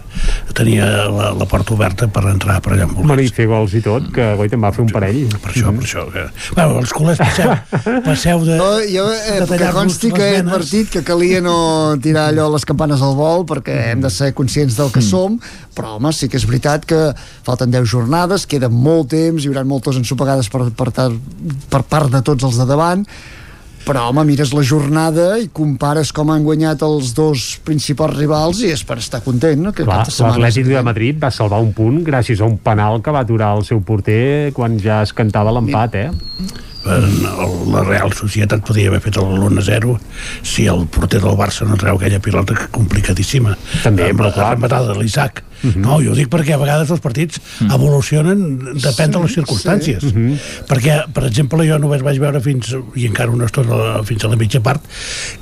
[0.58, 3.82] tenia la, la porta oberta per entrar per allà amb Bueno, i fer gols i
[3.84, 5.28] tot, que Goita va fer un parell.
[5.42, 6.04] Per això, per això.
[6.12, 6.24] Que...
[6.56, 7.54] Bueno, els culers passeu,
[8.08, 8.56] passeu de...
[8.58, 11.56] No, jo, eh, de que consti que he advertit que calia no
[12.02, 13.90] tirar allò les campanes al vol perquè Mm.
[13.92, 15.36] hem de ser conscients del que som
[15.76, 16.96] però home, sí que és veritat que
[17.46, 20.88] falten 10 jornades, queda molt temps hi haurà moltes ensopegades per, per,
[21.70, 23.04] per part de tots els de davant
[23.88, 28.72] però home, mires la jornada i compares com han guanyat els dos principals rivals i
[28.74, 29.72] és per estar content no?
[29.72, 33.64] l'Atlètic de Madrid va salvar un punt gràcies a un penal que va aturar el
[33.64, 36.10] seu porter quan ja es cantava l'empat, eh?
[36.88, 39.96] La Real Societat podia haver fet el 1-0
[40.46, 44.36] si el porter del Barça no treu aquella pilota que complicadíssima També, amb però la
[44.36, 44.54] clar.
[44.54, 45.76] rematada de l'Isaac -huh.
[45.76, 47.74] No, jo ho dic perquè a vegades els partits uh -huh.
[47.74, 50.00] evolucionen, depèn de les circumstàncies.
[50.00, 50.06] Sí.
[50.06, 50.38] Uh -huh.
[50.68, 54.36] Perquè, per exemple, jo només vaig veure fins, i encara una estona, fins a la
[54.36, 54.82] mitja part,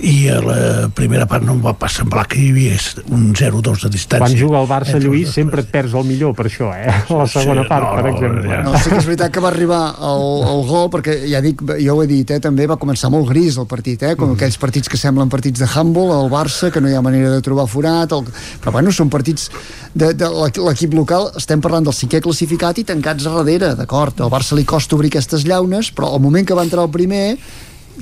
[0.00, 2.76] i a la primera part no em va pas semblar que hi havia
[3.10, 4.18] un 0-2 de distància.
[4.18, 6.86] Quan juga el Barça, Lluís, sempre et perds el millor per això, eh?
[7.20, 8.48] La segona Sí, part, no, per no, exemple.
[8.48, 8.62] ja.
[8.62, 11.96] No, sí que és veritat que va arribar el, el gol, perquè ja dic, jo
[11.96, 14.88] ho he dit, eh, també va començar molt gris el partit, eh, com aquells partits
[14.88, 18.12] que semblen partits de handball, el Barça, que no hi ha manera de trobar forat,
[18.12, 18.24] el...
[18.62, 19.50] però bueno, són partits
[19.94, 24.20] de, de l'equi- l'equip local, estem parlant del cinquè classificat i tancats a darrere, d'acord,
[24.20, 27.38] al Barça li costa obrir aquestes llaunes, però al moment que va entrar el primer,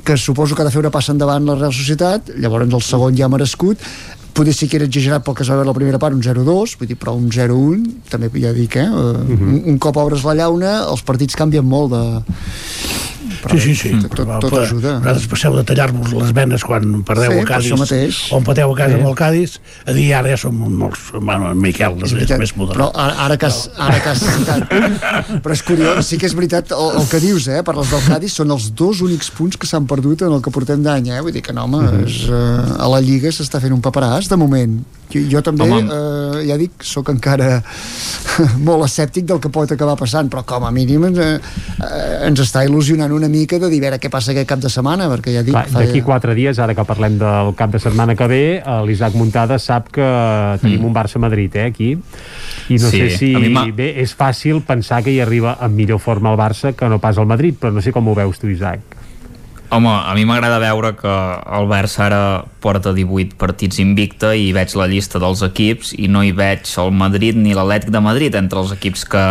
[0.05, 3.17] que suposo que ha de fer una passa endavant la Real Societat, llavors el segon
[3.17, 3.79] ja ha merescut,
[4.35, 6.73] potser sí que era exagerat pel que es va veure la primera part, un 0-2,
[6.81, 8.89] vull dir, però un 0-1, també ja dic, eh?
[8.91, 12.03] un, un cop obres la llauna, els partits canvien molt de...
[13.51, 13.91] Sí, sí, sí.
[14.09, 14.99] Tot, tot, tot ajuda.
[15.01, 17.73] Vosaltres passeu de tallar-vos les venes quan perdeu Sí, a Cádiz
[18.33, 19.01] o empateu a casa Sí.
[19.01, 22.55] amb el Cádiz a dir ara ja som molts bueno, en Miquel és, és més
[22.57, 24.69] modern Però ara, ara que has, ara que has citat...
[25.45, 27.63] Però és curiós, sí que és veritat el, el que dius, eh?
[27.67, 30.51] Per les del Cádiz són els dos únics punts que s'han perdut en el que
[30.55, 31.21] portem d'any, eh?
[31.25, 32.05] Vull dir que no, home, Mhm.
[32.07, 34.81] és, uh, a la Lliga s'està fent un paperàs, de moment.
[35.13, 35.85] Jo, jo també, Home.
[35.93, 37.63] eh, ja dic, sóc encara
[38.67, 41.39] molt escèptic del que pot acabar passant, però com a mínim ens, eh,
[41.85, 44.71] eh, ens està il·lusionant una mica de dir, a veure què passa aquest cap de
[44.73, 45.53] setmana, perquè ja dic...
[45.55, 49.15] Clar, D'aquí quatre dies, ara que parlem del cap de setmana que ve, eh, l'Isaac
[49.19, 50.07] Muntada sap que
[50.63, 50.89] tenim Mm.
[50.89, 51.93] un Barça-Madrid, eh, aquí.
[52.69, 53.33] I no Sí, sé si...
[53.75, 57.19] Bé, és fàcil pensar que hi arriba en millor forma el Barça que no pas
[57.19, 58.81] el Madrid, però no sé com ho veus tu, Isaac.
[59.75, 64.75] Home, a mi m'agrada veure que el Barça ara porta 18 partits invicta i veig
[64.79, 68.61] la llista dels equips i no hi veig el Madrid ni l'Atlètic de Madrid entre
[68.61, 69.25] els equips que,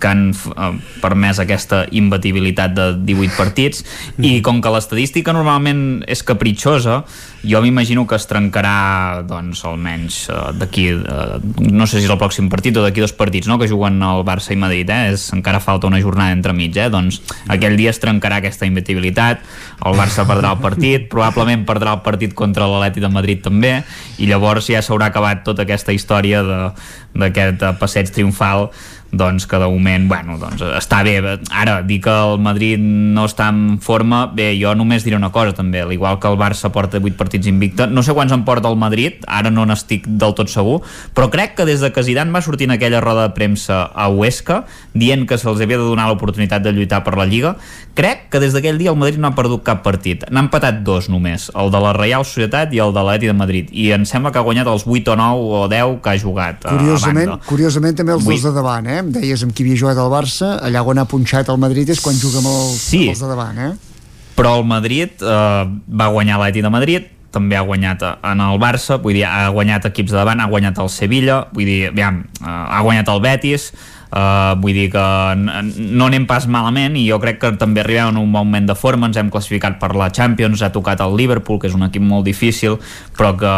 [0.00, 0.70] que han eh,
[1.02, 3.84] permès aquesta imbatibilitat de 18 partits
[4.18, 7.02] i com que l'estadística normalment és capritxosa
[7.44, 11.38] jo m'imagino que es trencarà doncs almenys eh, d'aquí eh,
[11.70, 13.58] no sé si és el pròxim partit o d'aquí dos partits no?
[13.60, 15.12] que juguen el Barça i Madrid eh?
[15.14, 16.88] és, encara falta una jornada entremig eh?
[16.92, 19.44] doncs aquell dia es trencarà aquesta imbatibilitat
[19.84, 23.76] el Barça perdrà el partit probablement perdrà el partit contra l'Atleti de Madrid també
[24.18, 26.72] i llavors ja s'haurà acabat tota aquesta història de-
[27.20, 28.68] d'aquest eh, passeig triomfal
[29.12, 31.16] doncs que de moment, bueno, doncs està bé.
[31.50, 35.52] Ara, dir que el Madrid no està en forma, bé, jo només diré una cosa
[35.56, 38.68] també, al igual que el Barça porta 8 partits invicta, no sé quants en porta
[38.70, 40.80] el Madrid ara no n'estic del tot segur
[41.14, 44.08] però crec que des de que Zidane va sortir en aquella roda de premsa a
[44.08, 44.64] Huesca
[44.94, 47.56] dient que se'ls havia de donar l'oportunitat de lluitar per la Lliga,
[47.94, 51.08] crec que des d'aquell dia el Madrid no ha perdut cap partit, n'ha empatat dos
[51.10, 54.30] només, el de la Reial Societat i el de l'Atleti de Madrid, i em sembla
[54.32, 57.96] que ha guanyat els 8 o 9 o 10 que ha jugat a Curiosament, curiosament
[57.98, 58.99] també els Vull- dos de davant, eh?
[59.00, 62.00] Em deies amb qui havia jugat al Barça, allà on ha punxat el Madrid és
[62.04, 63.06] quan juga amb els, Sí.
[63.06, 63.70] amb els de davant, eh?
[64.36, 65.64] però el Madrid eh,
[66.00, 69.50] va guanyar l'Atleti de Madrid també ha guanyat eh, en el Barça vull dir, ha
[69.54, 73.20] guanyat equips de davant, ha guanyat el Sevilla vull dir, aviam, eh, ha guanyat el
[73.20, 73.70] Betis
[74.10, 75.02] Uh, vull dir que
[75.38, 78.74] no anem pas malament i jo crec que també arribem en un bon moment de
[78.74, 82.02] forma ens hem classificat per la Champions ha tocat el Liverpool, que és un equip
[82.02, 82.74] molt difícil
[83.16, 83.52] però que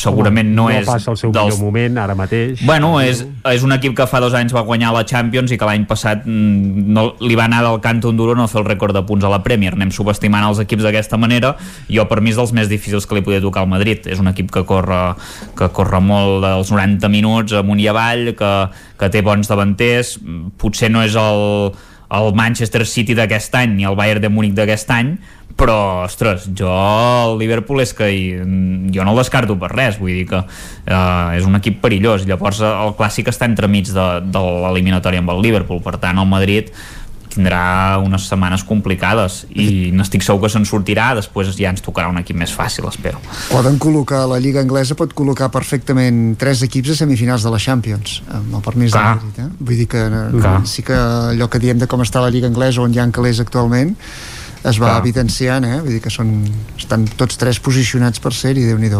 [0.00, 2.62] segurament no, no és passa el seu dels millor moment ara mateix.
[2.64, 5.68] Bueno, és, és un equip que fa dos anys va guanyar la Champions i que
[5.68, 8.96] l'any passat mm, no, li va anar del canto un duro no fer el rècord
[8.96, 9.74] de punts a la Premier.
[9.76, 11.54] Anem subestimant els equips d'aquesta manera.
[11.90, 14.06] Jo, per mi, és dels més difícils que li podia tocar al Madrid.
[14.10, 15.00] És un equip que corre,
[15.58, 18.52] que corre molt dels 90 minuts amunt i avall, que,
[19.00, 20.18] que té bons davanters.
[20.60, 21.72] Potser no és el,
[22.20, 25.14] el Manchester City d'aquest any ni el Bayern de Múnich d'aquest any,
[25.60, 28.22] però, ostres, jo el Liverpool és que hi,
[28.94, 32.62] jo no el descarto per res, vull dir que eh, és un equip perillós, llavors
[32.64, 36.72] el clàssic està entremig de, de l'eliminatòria amb el Liverpool, per tant el Madrid
[37.30, 42.18] tindrà unes setmanes complicades i n'estic segur que se'n sortirà després ja ens tocarà un
[42.20, 46.98] equip més fàcil, espero Poden col·locar, la Lliga Anglesa pot col·locar perfectament tres equips a
[47.02, 49.06] semifinals de la Champions, amb el permís Clar.
[49.06, 49.48] de Madrid, eh?
[49.60, 50.58] Vull dir que eh, Clar.
[50.66, 53.40] sí que allò que diem de com està la Lliga Anglesa, on hi ha calés
[53.42, 53.94] actualment,
[54.60, 54.98] es va Clar.
[55.00, 55.78] evidenciant, eh?
[55.80, 56.34] Vull dir que són,
[56.78, 58.90] estan tots tres posicionats per ser-hi, déu nhi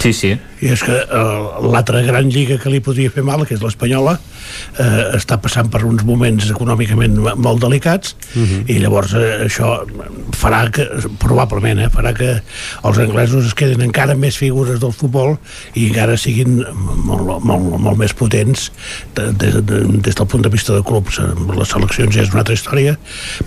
[0.00, 0.36] Sí, sí.
[0.60, 1.20] I és que eh,
[1.72, 4.18] l'altra gran lliga que li podria fer mal, que és l'Espanyola,
[4.78, 8.64] eh, està passant per uns moments econòmicament molt delicats Mhm.
[8.68, 9.80] i llavors eh, això
[10.36, 10.84] farà que,
[11.18, 12.42] probablement, eh, farà que
[12.84, 15.38] els anglesos es quedin encara més figures del futbol
[15.74, 16.60] i encara siguin
[17.06, 18.70] molt, molt, molt més potents
[19.14, 21.18] de, de, de, des del punt de vista de clubs.
[21.56, 22.96] Les seleccions ja és una altra història,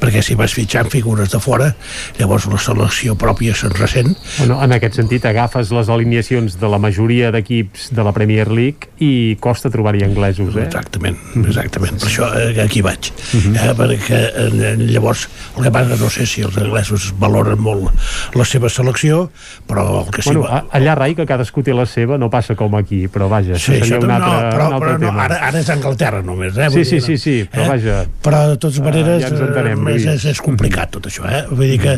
[0.01, 1.75] perquè si vas fitxant figures de fora,
[2.19, 6.77] llavors la selecció pròpia se'n ressent Bueno, en aquest sentit, agafes les alineacions de la
[6.80, 10.64] majoria majoria d'equips de la Premier League i costa trobar-hi anglesos, eh?
[10.69, 11.98] Exactament, exactament.
[11.99, 13.09] Per això eh, aquí vaig.
[13.35, 15.25] eh, perquè eh, llavors,
[15.57, 17.91] el que passa no sé si els anglesos valoren molt
[18.40, 19.25] la seva selecció,
[19.67, 20.30] però el que sí...
[20.32, 23.57] Bueno, va- allà, Rai, que cadascú té la seva, no passa com aquí, però vaja,
[23.59, 25.25] Sí, això seria això un no, altre, però, un altre però no, tema.
[25.27, 26.69] ara, ara és Anglaterra només, eh?
[26.69, 27.99] Sí, Vull sí, dir, sí, sí, però vaja.
[28.23, 30.23] Però de totes Ah, maneres ja entenem, eh, és, Lluís.
[30.23, 31.43] és, és complicat tot això, eh?
[31.51, 31.98] Vull dir que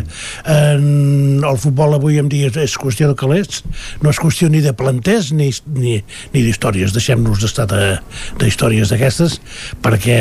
[0.50, 3.62] en, el futbol avui en dia és, qüestió de calés,
[4.02, 5.98] no és qüestió ni de planters ni, ni,
[6.34, 8.00] ni d'històries, deixem-nos d'estar de-
[8.40, 9.40] d'històries d'aquestes
[9.84, 10.18] perquè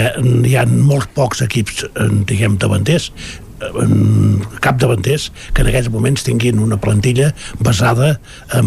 [0.47, 3.11] hi ha molts pocs equips, eh, diguem, davanters
[3.65, 7.31] en cap davanters que en aquests moments tinguin una plantilla
[7.63, 8.19] basada
[8.53, 8.67] en,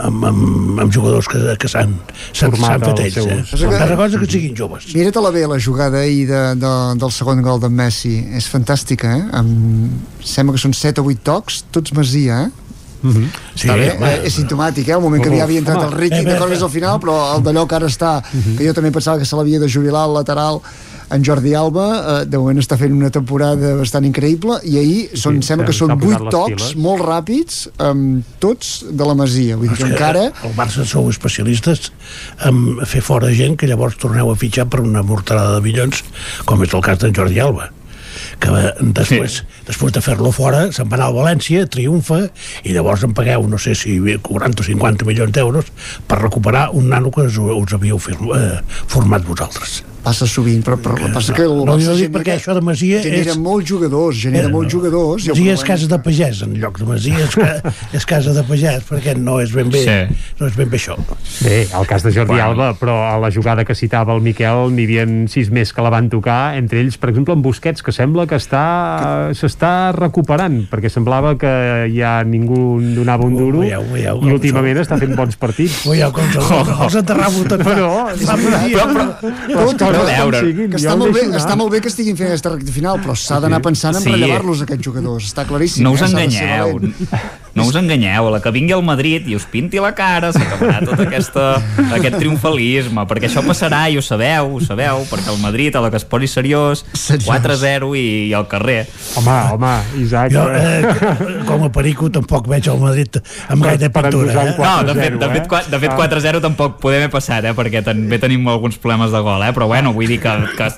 [0.00, 0.40] en, en,
[0.82, 1.92] en jugadors que, que s'han
[2.32, 3.36] s'han Format s'han fet ells eh?
[3.52, 7.12] seus- Una altra cosa que siguin joves Mira-te-la bé, la jugada ahir de, de, del
[7.14, 8.16] segon gol d'en Messi.
[8.34, 9.22] És fantàstica, eh?
[9.38, 9.92] Amb,
[10.24, 12.63] sembla que són 7 o 8 tocs, tots Masia, eh?
[13.04, 13.26] Mhm.
[13.54, 14.08] Sí, Està bé, home.
[14.14, 14.96] eh, és simptomàtic, eh?
[14.96, 16.98] El moment que ja havia entrat home, el Ricky, eh, d'acord, eh, més al final,
[17.02, 18.22] però el d'allò que ara està,
[18.56, 20.60] que jo també pensava que se l'havia de jubilar al lateral,
[21.10, 25.36] en Jordi Alba, eh, de moment està fent una temporada bastant increïble, i ahir són,
[25.42, 29.56] Sí, sembla que són posat 8 les tocs molt ràpids, um, tots de la Masia.
[29.56, 30.24] Vull dir que que encara...
[30.42, 31.92] el Barça sou especialistes
[32.40, 36.02] en fer fora gent que llavors torneu a fitxar per una mortalada de milions
[36.46, 37.70] com és el cas d'en Jordi Alba
[38.40, 39.62] que eh, després, sí.
[39.68, 42.20] després de fer-lo fora se'n va anar a València, triomfa
[42.64, 45.72] i llavors em pagueu, no sé si 40 o 50 milions d'euros
[46.08, 50.76] per recuperar un nano que us, us havíeu firm, eh, format vosaltres Passa sovint, però,
[50.76, 53.70] però que passa que el no, jo dic perquè això de Masia genera és, molts
[53.70, 55.24] jugadors, genera molts jugadors.
[55.24, 58.34] i el Masia és casa de pagès en lloc de Masia és, ca, és casa
[58.36, 60.18] de pagès perquè no és ben bé Sí.
[60.42, 60.98] no és ben bé això
[61.40, 62.50] Bé, el cas de Jordi Bueno.
[62.50, 65.92] Alba, però a la jugada que citava el Miquel n'hi havia sis més que la
[65.94, 70.90] van tocar, entre ells, per exemple, en Busquets, que sembla que està s'està recuperant, perquè
[70.92, 71.52] semblava que
[71.94, 75.82] ja ningú donava un duro, veieu, veieu i últimament està fent bons partits.
[75.88, 77.90] Veieu com els, els enterravo tot No.
[79.54, 82.30] Tot, coses però, com siguin, que està molt, bé, està molt bé que estiguin fent
[82.30, 84.12] aquesta recta final, però s'ha d'anar pensant en Sí.
[84.12, 85.84] rellevar-los aquests jugadors, està claríssim.
[85.84, 86.10] No us eh?
[86.10, 86.80] Enganyeu.
[87.54, 90.80] No us enganyeu, a la que vingui al Madrid i us pinti la cara s'acabarà
[90.84, 91.44] tot aquesta,
[91.94, 95.90] aquest triomfalisme, perquè això passarà i ho sabeu, ho sabeu, perquè el Madrid a la
[95.92, 96.84] que es posi seriós,
[97.24, 98.86] 4-0 i, i al carrer.
[99.20, 100.32] Home, home, Isaac...
[100.34, 103.18] Jo, eh, com a perico, tampoc veig el Madrid
[103.48, 104.44] amb gaire pintura.
[104.50, 104.56] Eh?
[104.58, 107.82] No, de fet, de fet, qua- de fet 4-0 tampoc podem haver passat, eh, perquè
[107.86, 110.68] també tenim alguns problemes de gol, eh, però bueno, vull dir que, que,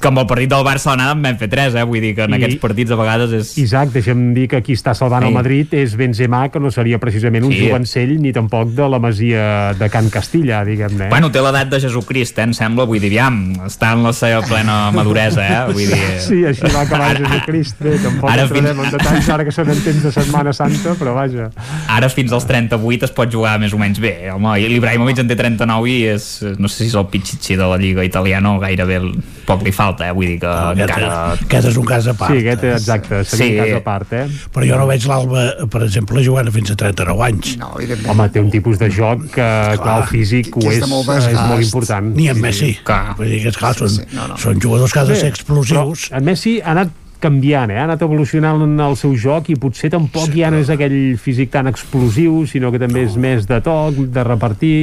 [0.00, 2.26] que amb el partit del Barça l'anada en vam fer 3, eh, vull dir que
[2.26, 3.54] en I- aquests partits a vegades és...
[3.62, 5.28] Isaac, deixa'm dir que qui està salvant Sí.
[5.28, 7.66] el Madrid és Benzema, que no seria precisament un Sí.
[7.68, 11.06] jovencell ni tampoc de la masia de Can Castilla, diguem-ne.
[11.06, 11.10] eh?
[11.12, 13.38] Bueno, té l'edat de Jesucrist, eh, em sembla, vull dir, aviam,
[13.68, 16.00] està en la seva plena maduresa, eh, vull dir...
[16.24, 17.78] Sí, així va acabar Jesucrist.
[17.84, 20.52] Bé, tampoc Ara ara entrarem fins- en detalls ara que són en temps de Setmana
[20.56, 21.50] Santa, però vaja.
[21.88, 25.28] Ara fins als 38 es pot jugar més o menys bé, home, i l'Ibrahimovic en
[25.28, 28.58] té 39 i és, no sé si és el pitxitxi de la Lliga italiana o
[28.62, 29.12] gairebé el,
[29.50, 31.18] poc li falta, eh, vull dir que Aquest, encara...
[31.34, 32.32] aquest és un cas a part.
[32.32, 33.50] Sí, aquest, exacte, seria Sí.
[33.50, 34.24] un cas a part, eh?
[34.54, 37.56] Però jo no veig l'Alba, per exemple, jugant fins a 39 anys.
[37.60, 37.74] No,
[38.10, 39.48] Home, té un tipus de joc que,
[39.82, 42.14] clar, el físic ho que és és, molt és molt important.
[42.16, 42.72] Ni en Messi.
[42.86, 43.16] Clar.
[43.18, 44.38] Vull dir que, esclar, són, sí, no, no.
[44.40, 46.08] són jugadors que han de ser explosius.
[46.10, 47.78] Però en Messi ha anat canviant, eh?
[47.78, 51.52] ha anat evolucionant en el seu joc i potser tampoc ja no és aquell físic
[51.54, 54.74] tan explosiu, sinó que també és més de toc, de repartir...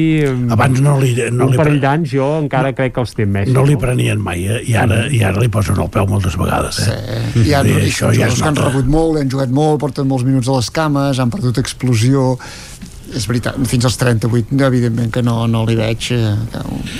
[0.53, 3.33] Abans no li, no un li, parell d'anys jo encara crec que els té en
[3.35, 3.55] Messi.
[3.55, 4.61] no li prenien mai, eh?
[4.69, 6.81] I ara, i ara li posen el peu moltes vegades.
[6.87, 7.21] Eh?
[7.53, 10.25] Ha I i això ja es que han rebut molt, han jugat molt, porten molts
[10.27, 12.35] minuts a les cames, han perdut explosió
[13.15, 16.35] és veritat, fins als 38 evidentment que no, no li veig eh,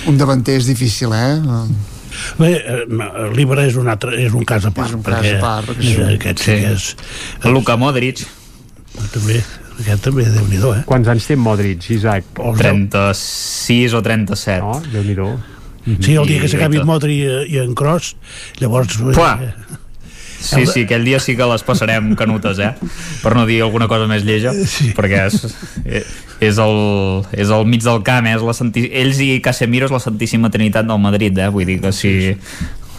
[0.08, 1.34] un davanter és difícil eh?
[2.40, 2.82] Bé, eh,
[3.36, 4.90] l'Ibra és, un altre, és un cas a part.
[4.90, 5.96] És un cas perquè, a part, perquè sí.
[6.02, 6.90] eh, Aquest sí, que és...
[7.54, 8.26] Luka Modric,
[9.14, 9.42] També,
[9.80, 10.84] aquest també, déu-n'hi-do, eh?
[10.90, 12.32] Quants anys té Modric, Isaac?
[12.58, 14.64] 36 o 37.
[14.66, 15.28] No, Déu-n'hi-do.
[16.02, 18.16] Sí, el dia que I- s'acabi i- Modri i, i en Cross,
[18.60, 18.98] llavors...
[19.14, 19.36] Pua.
[19.42, 19.84] Eh,
[20.38, 22.68] Sí, sí, aquell dia sí que les passarem canutes, eh?
[23.24, 24.92] Per no dir alguna cosa més lleja, sí.
[24.96, 25.48] perquè és,
[26.40, 26.80] és, el,
[27.34, 28.36] és el mig del camp, eh?
[28.38, 28.88] és la santi...
[28.94, 31.50] ells i Casemiro és la Santíssima Trinitat del Madrid, eh?
[31.54, 32.14] Vull dir que si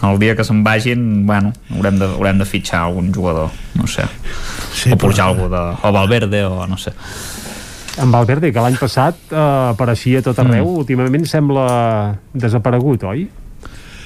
[0.03, 4.07] el dia que se'n vagin, bueno, haurem de, haurem de fitxar algun jugador, no sé.
[4.73, 5.63] Sí, o pujar però- algú de...
[5.83, 6.95] o Valverde, o no sé.
[7.99, 9.39] En Valverde, que l'any passat eh,
[9.73, 10.83] apareixia tot arreu, mm.
[10.85, 11.65] últimament sembla
[12.31, 13.25] desaparegut, oi?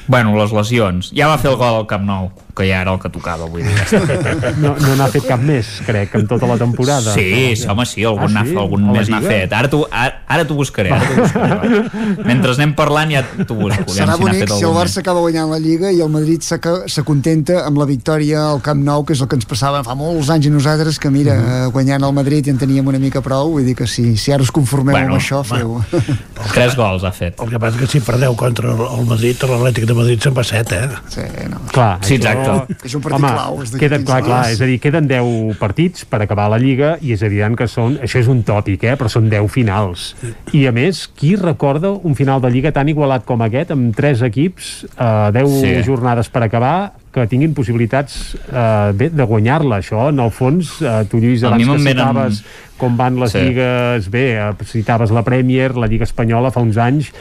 [0.07, 1.11] Bueno, les lesions.
[1.15, 2.31] Ja va fer el gol al Camp Nou.
[2.55, 3.73] Que ja era el que tocava, vull dir.
[3.73, 4.51] Ja està.
[4.63, 7.13] No, no n'ha fet cap més, crec, en tota la temporada.
[7.15, 8.55] Sí, sí, home, sí, algun, Ah, sí?
[8.55, 9.51] algun més n'ha fet.
[9.53, 10.91] Ara t'ho ara, ara buscaré.
[10.93, 11.89] Ara buscaré va.
[12.29, 13.87] Mentre anem parlant ja t'ho busco.
[13.95, 17.63] Serà si bonic fet si el Barça acaba guanyant la Lliga i el Madrid s'acontenta
[17.65, 20.47] amb la victòria al Camp Nou, que és el que ens passava fa molts anys
[20.47, 21.49] a nosaltres, que mira, Mhm.
[21.65, 24.31] eh, guanyant el Madrid ja en teníem una mica prou, vull dir que si, si
[24.31, 25.81] ara us conformeu Bueno, amb això, feu...
[26.53, 27.39] Tres gols ha fet.
[27.41, 30.43] El que passa que si perdeu contra el, el Madrid, l'Atlètic de Madrid se'n va
[30.43, 30.89] set, eh?
[31.09, 31.61] Sí, no.
[31.71, 32.77] Clar, Sí, això- exacte.
[32.85, 36.05] És un partit Home, clau, és 15 clar, clar, és a dir, queden 10 partits
[36.05, 39.09] per acabar la Lliga i és evident que són, això és un tòpic, eh, però
[39.09, 40.13] són 10 finals.
[40.53, 44.21] I a més, qui recorda un final de Lliga tan igualat com aquest, amb 3
[44.29, 45.83] equips, eh, 10 Sí.
[45.83, 51.05] jornades per acabar, que tinguin possibilitats eh, bé, de guanyar-la, això, en el fons, eh,
[51.09, 52.43] tu Lluís, A abans que citaves
[52.77, 53.39] com van les Sí.
[53.39, 57.11] lligues, bé, eh, citaves la Premier, la Lliga Espanyola fa uns anys,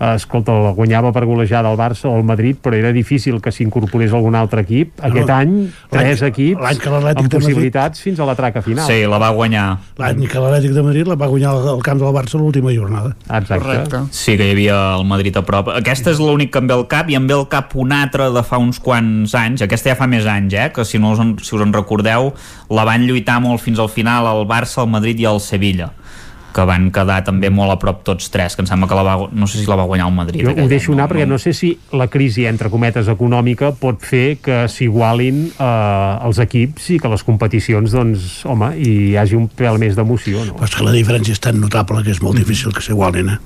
[0.00, 3.50] eh, escolta, la guanyava per golejada el Barça o el Madrid, però era difícil que
[3.52, 4.92] s'incorporés algun altre equip.
[5.02, 8.34] Aquest No, any, tres equips l'any que l'Atlètic amb de Madrid- possibilitats fins a la
[8.34, 8.86] traca final.
[8.86, 9.78] Sí, la va guanyar.
[9.98, 13.14] L'any que l'Atlètic de Madrid la va guanyar al al camp del Barça l'última jornada.
[13.28, 13.58] Exacte.
[13.64, 13.96] Correcte.
[14.10, 15.68] Sí, que hi havia el Madrid a prop.
[15.68, 18.30] Aquesta és l'únic que em ve al cap i em ve al cap una altra
[18.30, 19.62] de fa uns quants anys.
[19.62, 20.70] Aquesta ja fa més anys, eh?
[20.72, 22.32] Que si, no us en, si us en recordeu,
[22.70, 25.92] la van lluitar molt fins al final el Barça, el Madrid i el Sevilla
[26.54, 29.14] que van quedar també molt a prop tots tres, que em sembla que la va,
[29.30, 30.42] no sé si la va guanyar el Madrid.
[30.46, 34.02] Jo ho deixo any, anar perquè no sé si la crisi, entre cometes, econòmica pot
[34.06, 39.46] fer que s'igualin eh, els equips i que les competicions, doncs, home, hi hagi un
[39.46, 40.58] pèl més d'emoció, no?
[40.58, 43.40] Però és que la diferència és tan notable que és molt difícil que s'igualin, eh?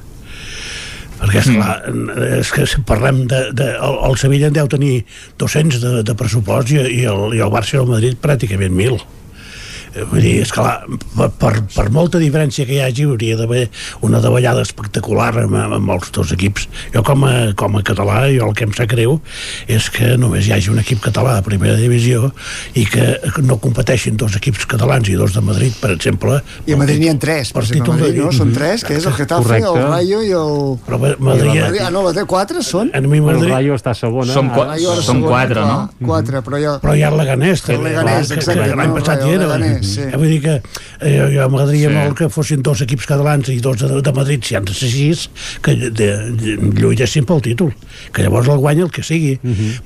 [1.15, 1.75] perquè esclar,
[2.37, 5.07] és que si parlem de, de, el, el Sevilla en deu tenir
[5.41, 8.99] 200 de, de pressupost i, i, el, i el Barça i el Madrid pràcticament 1.000
[8.99, 9.24] Eh,
[10.11, 13.69] vull dir, esclar, per, per, per molta diferència que hi hagi hauria d'haver
[14.07, 18.49] una davallada espectacular amb, amb els dos equips jo com a, com a català jo
[18.49, 19.21] el que em sap greu
[19.71, 22.33] és que només hi hagi un equip català a primera divisió
[22.75, 23.07] i que
[23.47, 27.13] no competeixin dos equips catalans i dos de Madrid per exemple I a Madrid n'hi
[27.13, 28.33] ha tres, per per exemple, Madrid, de- no?
[28.35, 29.71] Són tres, que és el Getafe, Correcte.
[29.79, 30.55] el Rayo i el...
[30.87, 31.81] però i Madrid, la Madrid.
[31.87, 32.91] Ah, no, la té quatre, són?
[32.95, 34.35] a mi El Madrid Rayo està segona.
[34.35, 36.09] Qua- Rayo ara Són segona, quatre, no?
[36.09, 36.75] Quatre, però ja...
[36.83, 39.84] però hi ha el Leganés El Leganés, que exacte, l'any passat el hi era Leganés,
[39.85, 40.07] sí.
[40.07, 41.95] Eh, vull dir que eh, jo, jo m'agradaria Sí.
[41.95, 44.89] molt que fossin dos equips catalans i dos de, de Madrid, si han de ser
[44.89, 45.29] sis
[45.63, 47.75] que de, de, lluitessin pel títol
[48.15, 49.37] que llavors el guanya el que sigui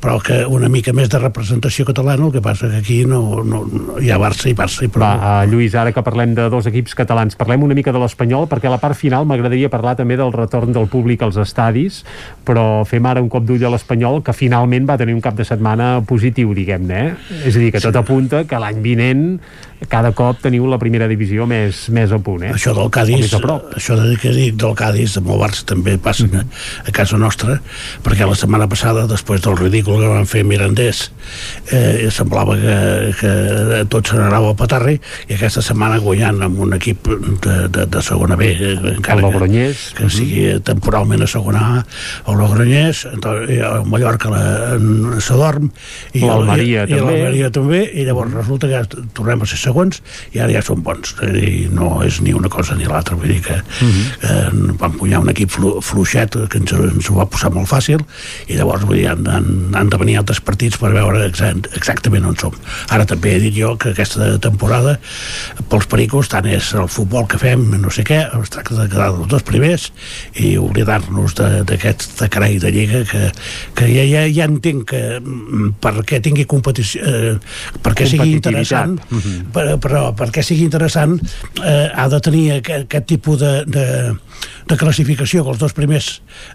[0.00, 3.64] però que una mica més de representació catalana el que passa que aquí no, no,
[3.66, 6.48] no hi ha Barça i Barça i prou Va, uh, Lluís, ara que parlem de
[6.50, 9.94] dos equips catalans, parlem una mica de l'Espanyol, perquè a la part final m'agradaria parlar
[9.98, 12.02] també del retorn del públic als estadis,
[12.44, 15.46] però fem ara un cop d'ull a l'Espanyol, que finalment va tenir un cap de
[15.48, 17.00] setmana positiu, diguem-ne.
[17.14, 17.40] Eh?
[17.48, 19.24] És a dir, que tot apunta que l'any vinent
[19.88, 22.52] cada cop teniu la primera divisió més, més a punt, eh?
[22.52, 23.68] això del Cádiz més a prop.
[23.78, 26.34] això de que dic del Cádiz amb el Barça també passa Mhm.
[26.40, 26.44] a,
[26.88, 27.60] a casa nostra
[28.02, 31.12] perquè la setmana passada després del ridícul que van fer Mirandés
[31.70, 34.98] eh, semblava que, que tot se n'anava al petarri
[35.28, 37.06] i aquesta setmana guanyant amb un equip
[37.44, 39.92] de, de, de segona B eh, encara El que- Logroñés.
[39.94, 41.86] que, sigui temporalment a segona A
[42.32, 44.28] el Logroñés el Mallorca
[45.20, 45.70] s'adorm
[46.14, 47.50] i L'Almeria també.
[47.50, 50.00] també i llavors resulta que tornem a ser segons
[50.34, 51.14] i ara ja som bons.
[51.22, 53.16] És dir, no és ni una cosa ni l'altra.
[53.18, 57.28] Vull dir que eh, vam guanyar un equip flu, fluixet que ens, ens ho va
[57.30, 58.02] posar molt fàcil
[58.48, 62.24] i llavors vull dir, han, han, han de venir altres partits per veure exact, exactament
[62.28, 62.54] on som.
[62.94, 64.96] Ara també he dit jo que aquesta temporada
[65.68, 69.10] pels pericos tant és el futbol que fem no sé què, es tracta de quedar
[69.12, 69.88] els dos primers
[70.40, 73.24] i oblidar-nos de- d'aquest carall de lliga que,
[73.76, 77.34] que ja, ja, ja entenc que mm, perquè tingui competició eh,
[77.84, 78.96] perquè sigui interessant
[79.58, 83.86] però, però perquè sigui interessant eh, ha de tenir aquest, aquest tipus de, de,
[84.68, 86.08] de classificació que els dos primers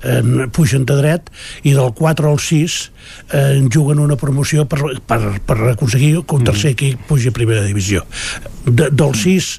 [0.04, 0.22] eh,
[0.54, 1.30] pugen de dret
[1.66, 2.78] i del 4 al 6
[3.34, 4.80] eh, juguen una promoció per,
[5.10, 8.06] per, per aconseguir que un tercer equip pugi a primera divisió.
[8.64, 9.50] De, del 6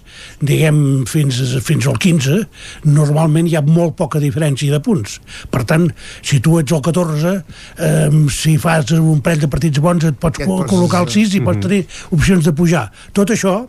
[0.47, 0.79] diguem
[1.11, 2.41] fins, fins al 15
[2.89, 5.19] normalment hi ha molt poca diferència de punts.
[5.51, 5.91] Per tant
[6.23, 10.47] si tu ets el 14 eh, si fas un parell de partits bons et pots
[10.47, 12.89] col·locar al 6 i pots tenir opcions de pujar.
[13.17, 13.65] Tot això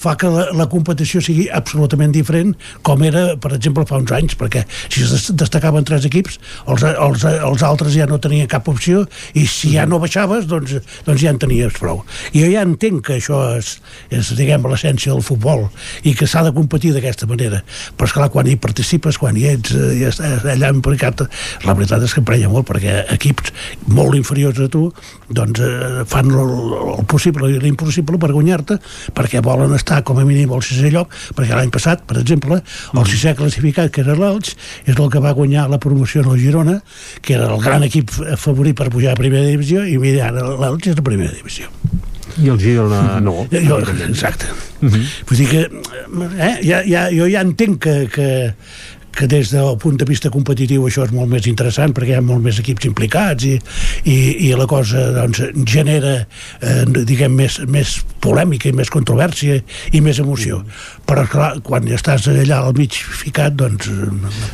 [0.00, 2.54] fa que la, la competició sigui absolutament diferent
[2.86, 6.38] com era, per exemple, fa uns anys perquè si es des- destacaven tres equips
[6.72, 9.04] els, els, els altres ja no tenien cap opció
[9.36, 12.02] i si ja no baixaves doncs, doncs ja en tenies prou.
[12.32, 13.74] I jo ja entenc que això és,
[14.14, 15.66] és diguem, l'essència del futbol
[16.08, 17.60] i que s'ha de competir d'aquesta manera.
[17.96, 21.24] Però esclar, quan hi participes, quan hi ets, eh, i estàs allà implicat
[21.66, 23.52] la veritat és que emprenya molt perquè equips
[23.90, 24.86] molt inferiors a tu
[25.28, 26.54] doncs eh, fan el,
[26.96, 28.78] el possible i l'impossible per guanyar-te
[29.16, 32.60] perquè volen Barcelona està com a mínim al sisè lloc, perquè l'any passat, per exemple,
[32.94, 34.54] el sisè classificat, que era l'Elx,
[34.86, 36.78] és el que va guanyar la promoció en el Girona,
[37.20, 40.94] que era el gran equip favorit per pujar a primera divisió, i mira, ara l'Elx
[40.94, 41.70] és la primera divisió.
[42.38, 43.48] I el Girona no.
[43.50, 44.46] Jo, exacte.
[44.80, 45.02] Uh -huh.
[45.28, 45.60] Vull dir que
[46.38, 48.54] eh, ja, ja, jo ja entenc que, que,
[49.16, 52.24] que des del punt de vista competitiu això és molt més interessant perquè hi ha
[52.24, 53.56] molt més equips implicats i,
[54.04, 54.16] i,
[54.48, 59.60] i la cosa doncs, genera eh, diguem més, més polèmica i més controvèrsia
[59.96, 60.62] i més emoció.
[61.08, 63.90] Però clar, quan ja estàs allà al mig ficat doncs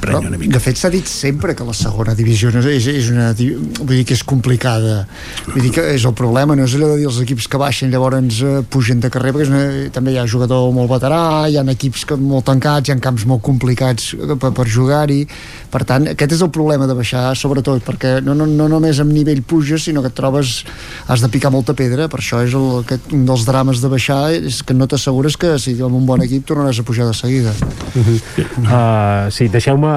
[0.02, 0.56] prenya una mica.
[0.56, 4.04] de fet s'ha dit sempre que la segona divisió no és, és una, vull dir
[4.08, 5.04] que és complicada.
[5.50, 7.92] Vull dir que és el problema no és allò de dir els equips que baixen
[7.92, 11.20] llavors eh, pugen de carrer perquè és una, també hi ha jugador molt veterà
[11.50, 15.24] hi ha equips que, molt tancats hi ha camps molt complicats per, per jugar-hi.
[15.70, 19.12] Per tant aquest és el problema de baixar sobretot perquè no, no, no només amb
[19.12, 20.62] nivell puges sinó que et trobes
[21.10, 22.06] has de picar molta pedra.
[22.12, 25.56] Per això és el, aquest, un dels drames de baixar és que no t'assegures que
[25.62, 27.52] si amb un bon equip tornaràs a pujar de seguida.
[27.94, 28.18] Uh -huh.
[28.62, 29.90] uh, Sí, deixeu-me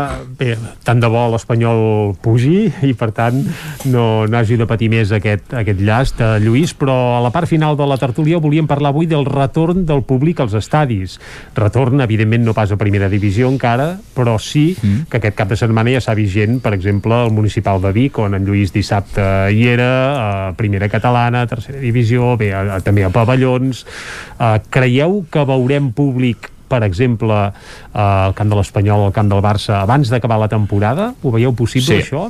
[0.84, 3.38] tant de bo l'Espanyol pugi i per tant
[3.86, 7.48] no, no hagi de patir més aquest, aquest llast uh, Lluís, però a la part
[7.48, 11.20] final de la tertúlia volíem parlar avui del retorn del públic als estadis.
[11.56, 15.08] Retorn evidentment no pas a primera divisió encara però sí mm.
[15.12, 18.20] que aquest cap de setmana ja s'ha vist gent, per exemple, al municipal de Vic
[18.20, 23.06] on en Lluís dissabte hi era a primera catalana, tercera divisió bé, a, a, també
[23.06, 29.14] a pavellons uh, creieu que veurem públic per exemple, eh, al camp de l'Espanyol, al
[29.16, 31.16] camp del Barça, abans d'acabar la temporada?
[31.24, 32.04] Ho veieu possible, sí.
[32.04, 32.28] això?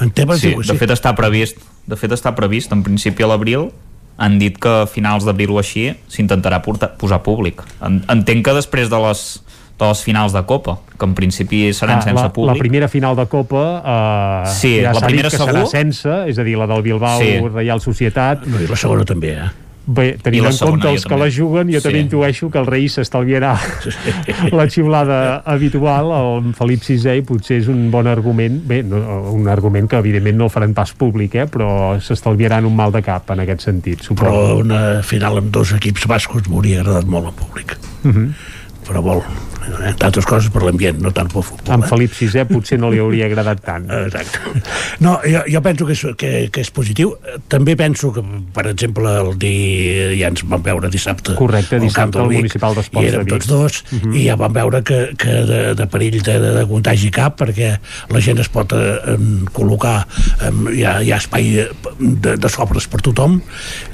[0.00, 3.68] En temes sí, de fet està previst, de fet està previst en principi a l'abril
[4.16, 7.64] han dit que a finals d'abril o així s'intentarà posar públic.
[7.82, 9.24] Entenc que després de les
[9.78, 12.54] de les finals de Copa, que en principi seran ah, sense la, públic.
[12.54, 15.64] La primera final de Copa eh, sí, ja la primera dit que segur?
[15.64, 17.36] serà sense, és a dir, la del Bilbao sí.
[17.50, 18.46] Reial Societat.
[18.46, 19.52] No, I la segona també, eh?
[19.84, 21.26] Bé, tenint en compte els que també.
[21.26, 21.84] la juguen, jo sí.
[21.84, 23.50] també intueixo que el rei s'estalviarà
[24.58, 29.02] la xiulada habitual, el Felip VI, i potser és un bon argument, bé, no,
[29.34, 31.68] un argument que evidentment no el faran pas públic, eh, però
[32.00, 34.24] s'estalviaran un mal de cap en aquest sentit, suposo.
[34.24, 37.76] Però una final amb dos equips bascos m'hauria agradat molt al públic.
[38.04, 38.28] Uh -huh.
[38.84, 39.24] Però molt,
[39.86, 39.94] eh?
[39.96, 41.72] tantes coses per l'ambient, no tant pel futbol.
[41.72, 43.86] En Felip VI potser no li hauria agradat tant.
[44.06, 44.38] Exacte.
[45.00, 47.14] No, jo, jo penso que és, que, que és positiu.
[47.48, 48.22] També penso que,
[48.54, 53.06] per exemple, el dia, ja ens vam veure dissabte Correcte, dissabte al Vic, Municipal d'Esports
[53.06, 53.32] i de érem Vic.
[53.34, 54.14] tots dos, uh -huh.
[54.14, 57.78] i ja vam veure que, que de, de perill de, de contagi cap, perquè
[58.10, 59.16] la gent es pot eh,
[59.52, 60.06] col·locar,
[60.42, 61.66] eh, hi, ha, hi ha espai
[62.20, 63.40] de, de sobres per tothom,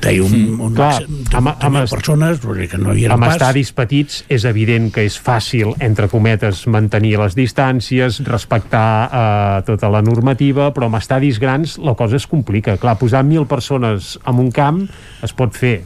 [0.01, 2.94] té un, Mm, un clar, màxim de, amb- de amb persones, vull dir que no
[2.94, 3.35] hi era amb pas.
[3.36, 9.92] estadis petits és evident que és fàcil, entre cometes, mantenir les distàncies, respectar eh, tota
[9.92, 12.78] la normativa, però amb estadis grans la cosa es complica.
[12.81, 14.86] Clar, posar mil persones en un camp
[15.23, 15.81] es pot fer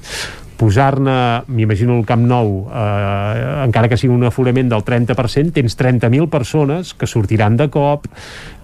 [0.57, 6.29] posar-ne, m'imagino el Camp Nou eh, encara que sigui un aforament del 30% tens 30.000
[6.31, 8.07] persones que sortiran de cop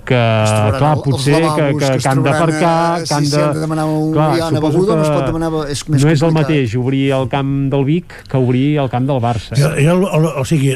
[0.04, 3.26] que, trobaran clar, el- potser que, lavabos, que, que que han d'aparcar eh, que han
[3.26, 3.42] si de...
[3.42, 6.10] han de demanar un- clar, una beguda, no es que pot demanar, és més no
[6.10, 6.48] és el complicat.
[6.48, 10.40] mateix obrir el camp del Vic que obrir el camp del Barça Jo, jo, o,
[10.40, 10.72] o sigui,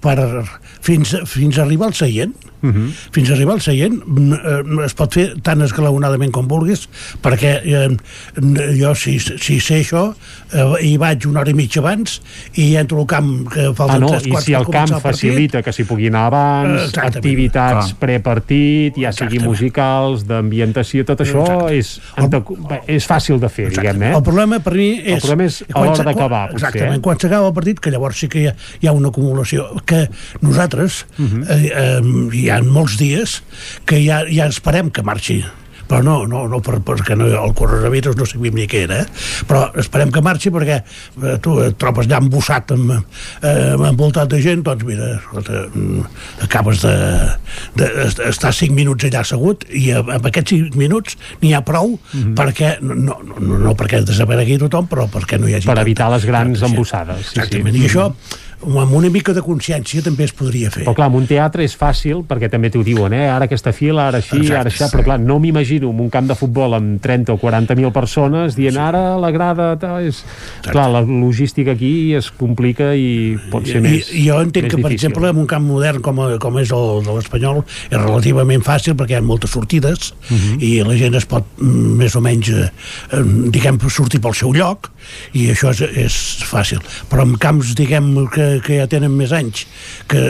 [0.00, 0.44] per,
[0.80, 2.90] fins, fins a arribar al seient, uh -huh.
[3.12, 6.88] fins a arribar al seient eh, es pot fer tan esglaonadament com vulguis
[7.22, 7.96] perquè eh,
[8.80, 10.14] jo si, si sé això
[10.52, 12.20] eh, hi vaig una hora i mitja abans
[12.54, 15.02] i entro al camp que falten Ah, no, tres i quarts si el camp començar
[15.02, 17.16] partit, facilita que s'hi pugui anar abans, Exactament.
[17.16, 17.98] activitats Clar.
[17.98, 22.00] prepartit, ja sigui musicals, d'ambientació, tot això és,
[22.68, 24.12] bé, és fàcil de fer, diguem-ne.
[24.16, 25.14] El problema per mi és...
[25.14, 27.00] El problema és a l'hora d'acabar, quan- potser, Exactament, eh?
[27.00, 29.66] quan s'acaba el partit, que llavors sí que hi ha, hi ha una acumulació.
[29.86, 29.95] Que
[30.40, 31.42] nosaltres, uh Mhm.
[31.42, 31.50] -huh.
[31.50, 33.42] eh, eh, hi ha molts dies
[33.84, 35.44] que ja, ja esperem que marxi
[35.86, 39.06] però no, no, no per, perquè no, el coronavirus no sabíem ni què era, eh?
[39.46, 44.40] però esperem que marxi perquè eh, tu et trobes allà embossat amb, eh, envoltat de
[44.42, 46.00] gent, doncs mira, escolta, mm,
[46.46, 46.94] acabes de,
[47.78, 51.94] de, de estar 5 minuts allà assegut i amb aquests 5 minuts n'hi ha prou
[51.94, 52.34] mm -hmm.
[52.34, 56.10] perquè, no, no, no, no perquè desaparegui tothom, però perquè no hi hagi Per evitar
[56.10, 57.26] les grans embossades.
[57.26, 57.82] Sí, Exactament, sí.
[57.82, 58.12] i això
[58.64, 60.84] amb una mica de consciència també es podria fer.
[60.86, 63.26] Però clar, en un teatre és fàcil perquè també t'ho diuen, eh?
[63.28, 64.94] ara aquesta fila, ara així, Exacte, ara això, sí.
[64.96, 68.78] però clar, no m'imagino en un camp de futbol amb 30 o 40.000 persones dient
[68.80, 70.22] ara la grada tal, és...
[70.64, 74.74] clar, la logística aquí es complica i pot ser I, més I jo entenc més
[74.74, 75.10] que, per difícil.
[75.12, 79.16] exemple, en un camp modern com, com és el de l'Espanyol és relativament fàcil perquè
[79.16, 80.56] hi ha moltes sortides Mhm.
[80.64, 82.70] i la gent es pot mm, més o menys eh,
[83.52, 84.88] diguem, sortir pel seu lloc
[85.38, 86.16] i això és, és
[86.48, 89.64] fàcil però en camps, diguem, que que, que ja tenen més anys,
[90.10, 90.20] que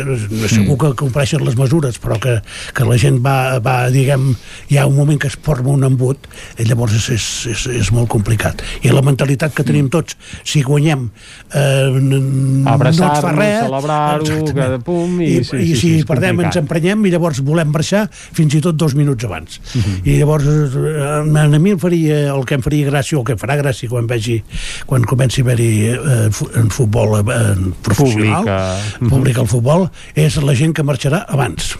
[0.48, 2.38] segur que compleixen les mesures, però que,
[2.76, 4.30] que la gent va, va, diguem,
[4.72, 6.26] hi ha un moment que es forma un embut,
[6.58, 8.62] i llavors és, és, és, és molt complicat.
[8.86, 11.08] I la mentalitat que tenim tots, si guanyem,
[11.52, 12.22] eh, n-
[12.64, 13.60] no fa res...
[13.66, 16.56] celebrar-ho, que pum, i, I, sí, i sí, si sí, perdem complicat.
[16.56, 19.60] ens emprenyem i llavors volem marxar fins i tot dos minuts abans.
[19.74, 20.00] Mhm.
[20.06, 23.36] I llavors eh, a mi em faria, el que em faria gràcia o el que
[23.36, 24.38] em farà gràcia quan vegi
[24.86, 26.30] quan comenci a haver-hi eh,
[26.60, 27.22] en futbol eh,
[27.52, 31.74] en professional, Públic, eh, públic al futbol, és la gent que marxarà abans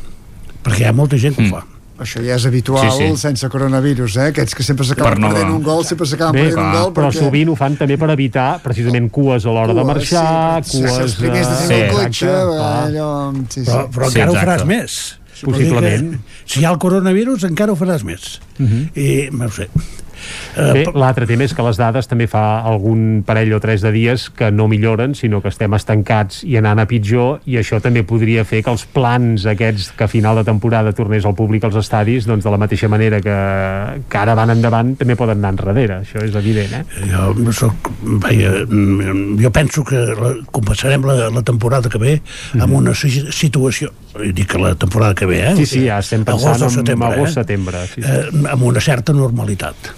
[0.66, 1.64] perquè hi ha molta gent que ho fa.
[2.02, 3.16] Això ja és habitual Sí, sí.
[3.16, 4.24] sense coronavirus, eh?
[4.34, 7.22] Aquests que sempre s'acaben no- perdent un gol, sempre s'acaben perdent un gol però perquè...
[7.22, 10.92] sovint ho fan també per evitar precisament cues a l'hora de marxar, sí, cues...
[10.92, 12.74] sí, els primers de eh, tenir el exacte, cotxe, clar.
[12.82, 13.08] allò...
[13.48, 13.70] Sí, sí.
[13.70, 14.50] Però, però Sí, encara ho exacte.
[14.50, 14.98] faràs més.
[15.46, 16.10] Possiblement.
[16.44, 18.40] Si hi ha el coronavirus, encara ho faràs més.
[18.58, 18.90] Mhm.
[18.96, 19.54] I, no ho
[20.54, 20.72] sé.
[20.72, 24.28] Bé, l'altre tema és que les dades també fa algun parell o tres de dies
[24.30, 28.44] que no milloren, sinó que estem estancats i anant a pitjor, i això també podria
[28.44, 32.26] fer que els plans aquests que a final de temporada tornés al públic als estadis,
[32.26, 33.36] doncs de la mateixa manera que,
[34.08, 36.84] que ara van endavant, també poden anar enrere, això és evident, eh?
[37.36, 37.90] jo soc,
[38.22, 42.16] vaja, mm, jo penso que la, començarem la, la temporada que ve
[42.58, 43.92] amb una si- situació
[44.32, 45.54] dic que la temporada que ve, eh?
[45.58, 47.40] Sí, sí, ja estem pensant Agost en setembre, agost, eh?
[47.42, 48.08] setembre, sí, sí.
[48.08, 49.90] Eh, amb una certa normalitat.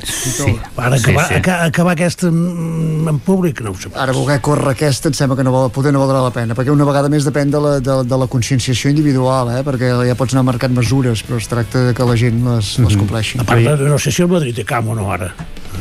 [0.00, 0.54] Sí.
[0.76, 1.34] Ara Sí, acabar, sí.
[1.34, 3.88] aca- acabar aquesta mm, en públic, no ho sé.
[3.98, 6.70] Ara voler córrer aquesta em sembla que no val, poder no valdrà la pena, perquè
[6.70, 9.64] una vegada més depèn de la, de, de la conscienciació individual, eh?
[9.66, 12.96] perquè ja pots anar marcant mesures, però es tracta de que la gent les, les
[12.96, 13.40] compleixi.
[13.42, 15.32] A part, de- no sé si el Madrid té camp o no ara.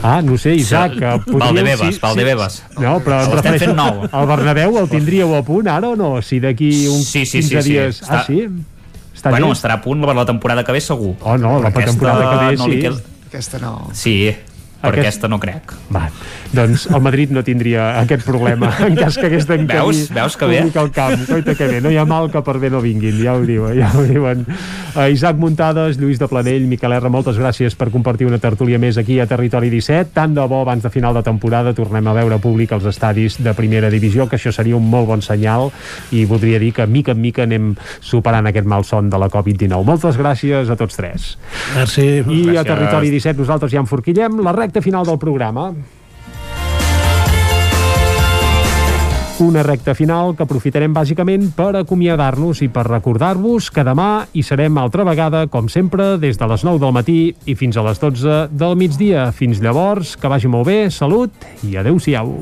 [0.02, 1.40] Ah, no sé, Isaac, que podríeu...
[1.46, 2.58] Valdebebas, Valdebebas.
[2.82, 4.02] No, però L'estem prefereixo- fent nou.
[4.10, 6.24] El Bernabéu el tindríeu a punt ara o no?
[6.26, 7.70] Si d'aquí uns Sí, sí, 15 sí, sí.
[7.70, 8.02] dies...
[8.08, 8.42] Ah, Està- sí?
[9.18, 11.16] Està bueno, estarà a punt per la temporada que ve segur.
[11.22, 12.72] Oh, no, la aquesta temporada que ve no sí.
[12.76, 13.90] li queda- Aquesta no.
[13.94, 14.32] Sí,
[14.82, 15.74] per Aquest- aquesta no crec.
[15.94, 16.10] Va,
[16.54, 20.14] doncs el Madrid no tindria aquest problema en cas que hagués d'encabir Veus?
[20.14, 20.62] Veus que bé?
[20.78, 21.24] al camp.
[21.28, 23.76] Coita que bé, no hi ha mal que per bé no vinguin, ja ho diuen.
[23.78, 24.46] Ja ho diuen.
[24.96, 28.98] Uh, Isaac Muntades, Lluís de Planell, Miquel R, moltes gràcies per compartir una tertúlia més
[28.98, 30.14] aquí a Territori 17.
[30.16, 33.54] Tant de bo, abans de final de temporada, tornem a veure públic als estadis de
[33.58, 35.72] primera divisió, que això seria un molt bon senyal
[36.12, 39.84] i voldria dir que mica en mica anem superant aquest mal son de la Covid-19.
[39.88, 41.30] Moltes gràcies a tots tres.
[41.76, 42.08] Merci.
[42.08, 42.72] I a Gràcies.
[42.72, 45.72] Territori 17 nosaltres ja enforquillem la recta final del programa.
[49.40, 54.80] Una recta final que aprofitarem bàsicament per acomiadar-nos i per recordar-vos que demà hi serem
[54.82, 58.48] altra vegada, com sempre, des de les 9 del matí i fins a les 12
[58.50, 59.28] del migdia.
[59.30, 61.30] Fins llavors, que vagi molt bé, salut
[61.62, 62.34] i adeu-siau.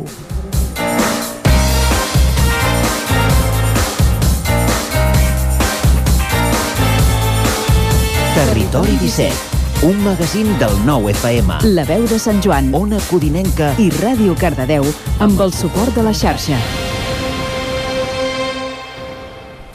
[8.40, 11.60] Territori 17, un magazín del nou FM.
[11.76, 12.72] La veu de Sant Joan.
[12.72, 14.88] Ona Codinenca I Ràdio Cardedeu
[15.20, 16.85] amb el suport de la xarxa.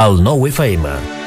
[0.00, 1.19] El nou FM.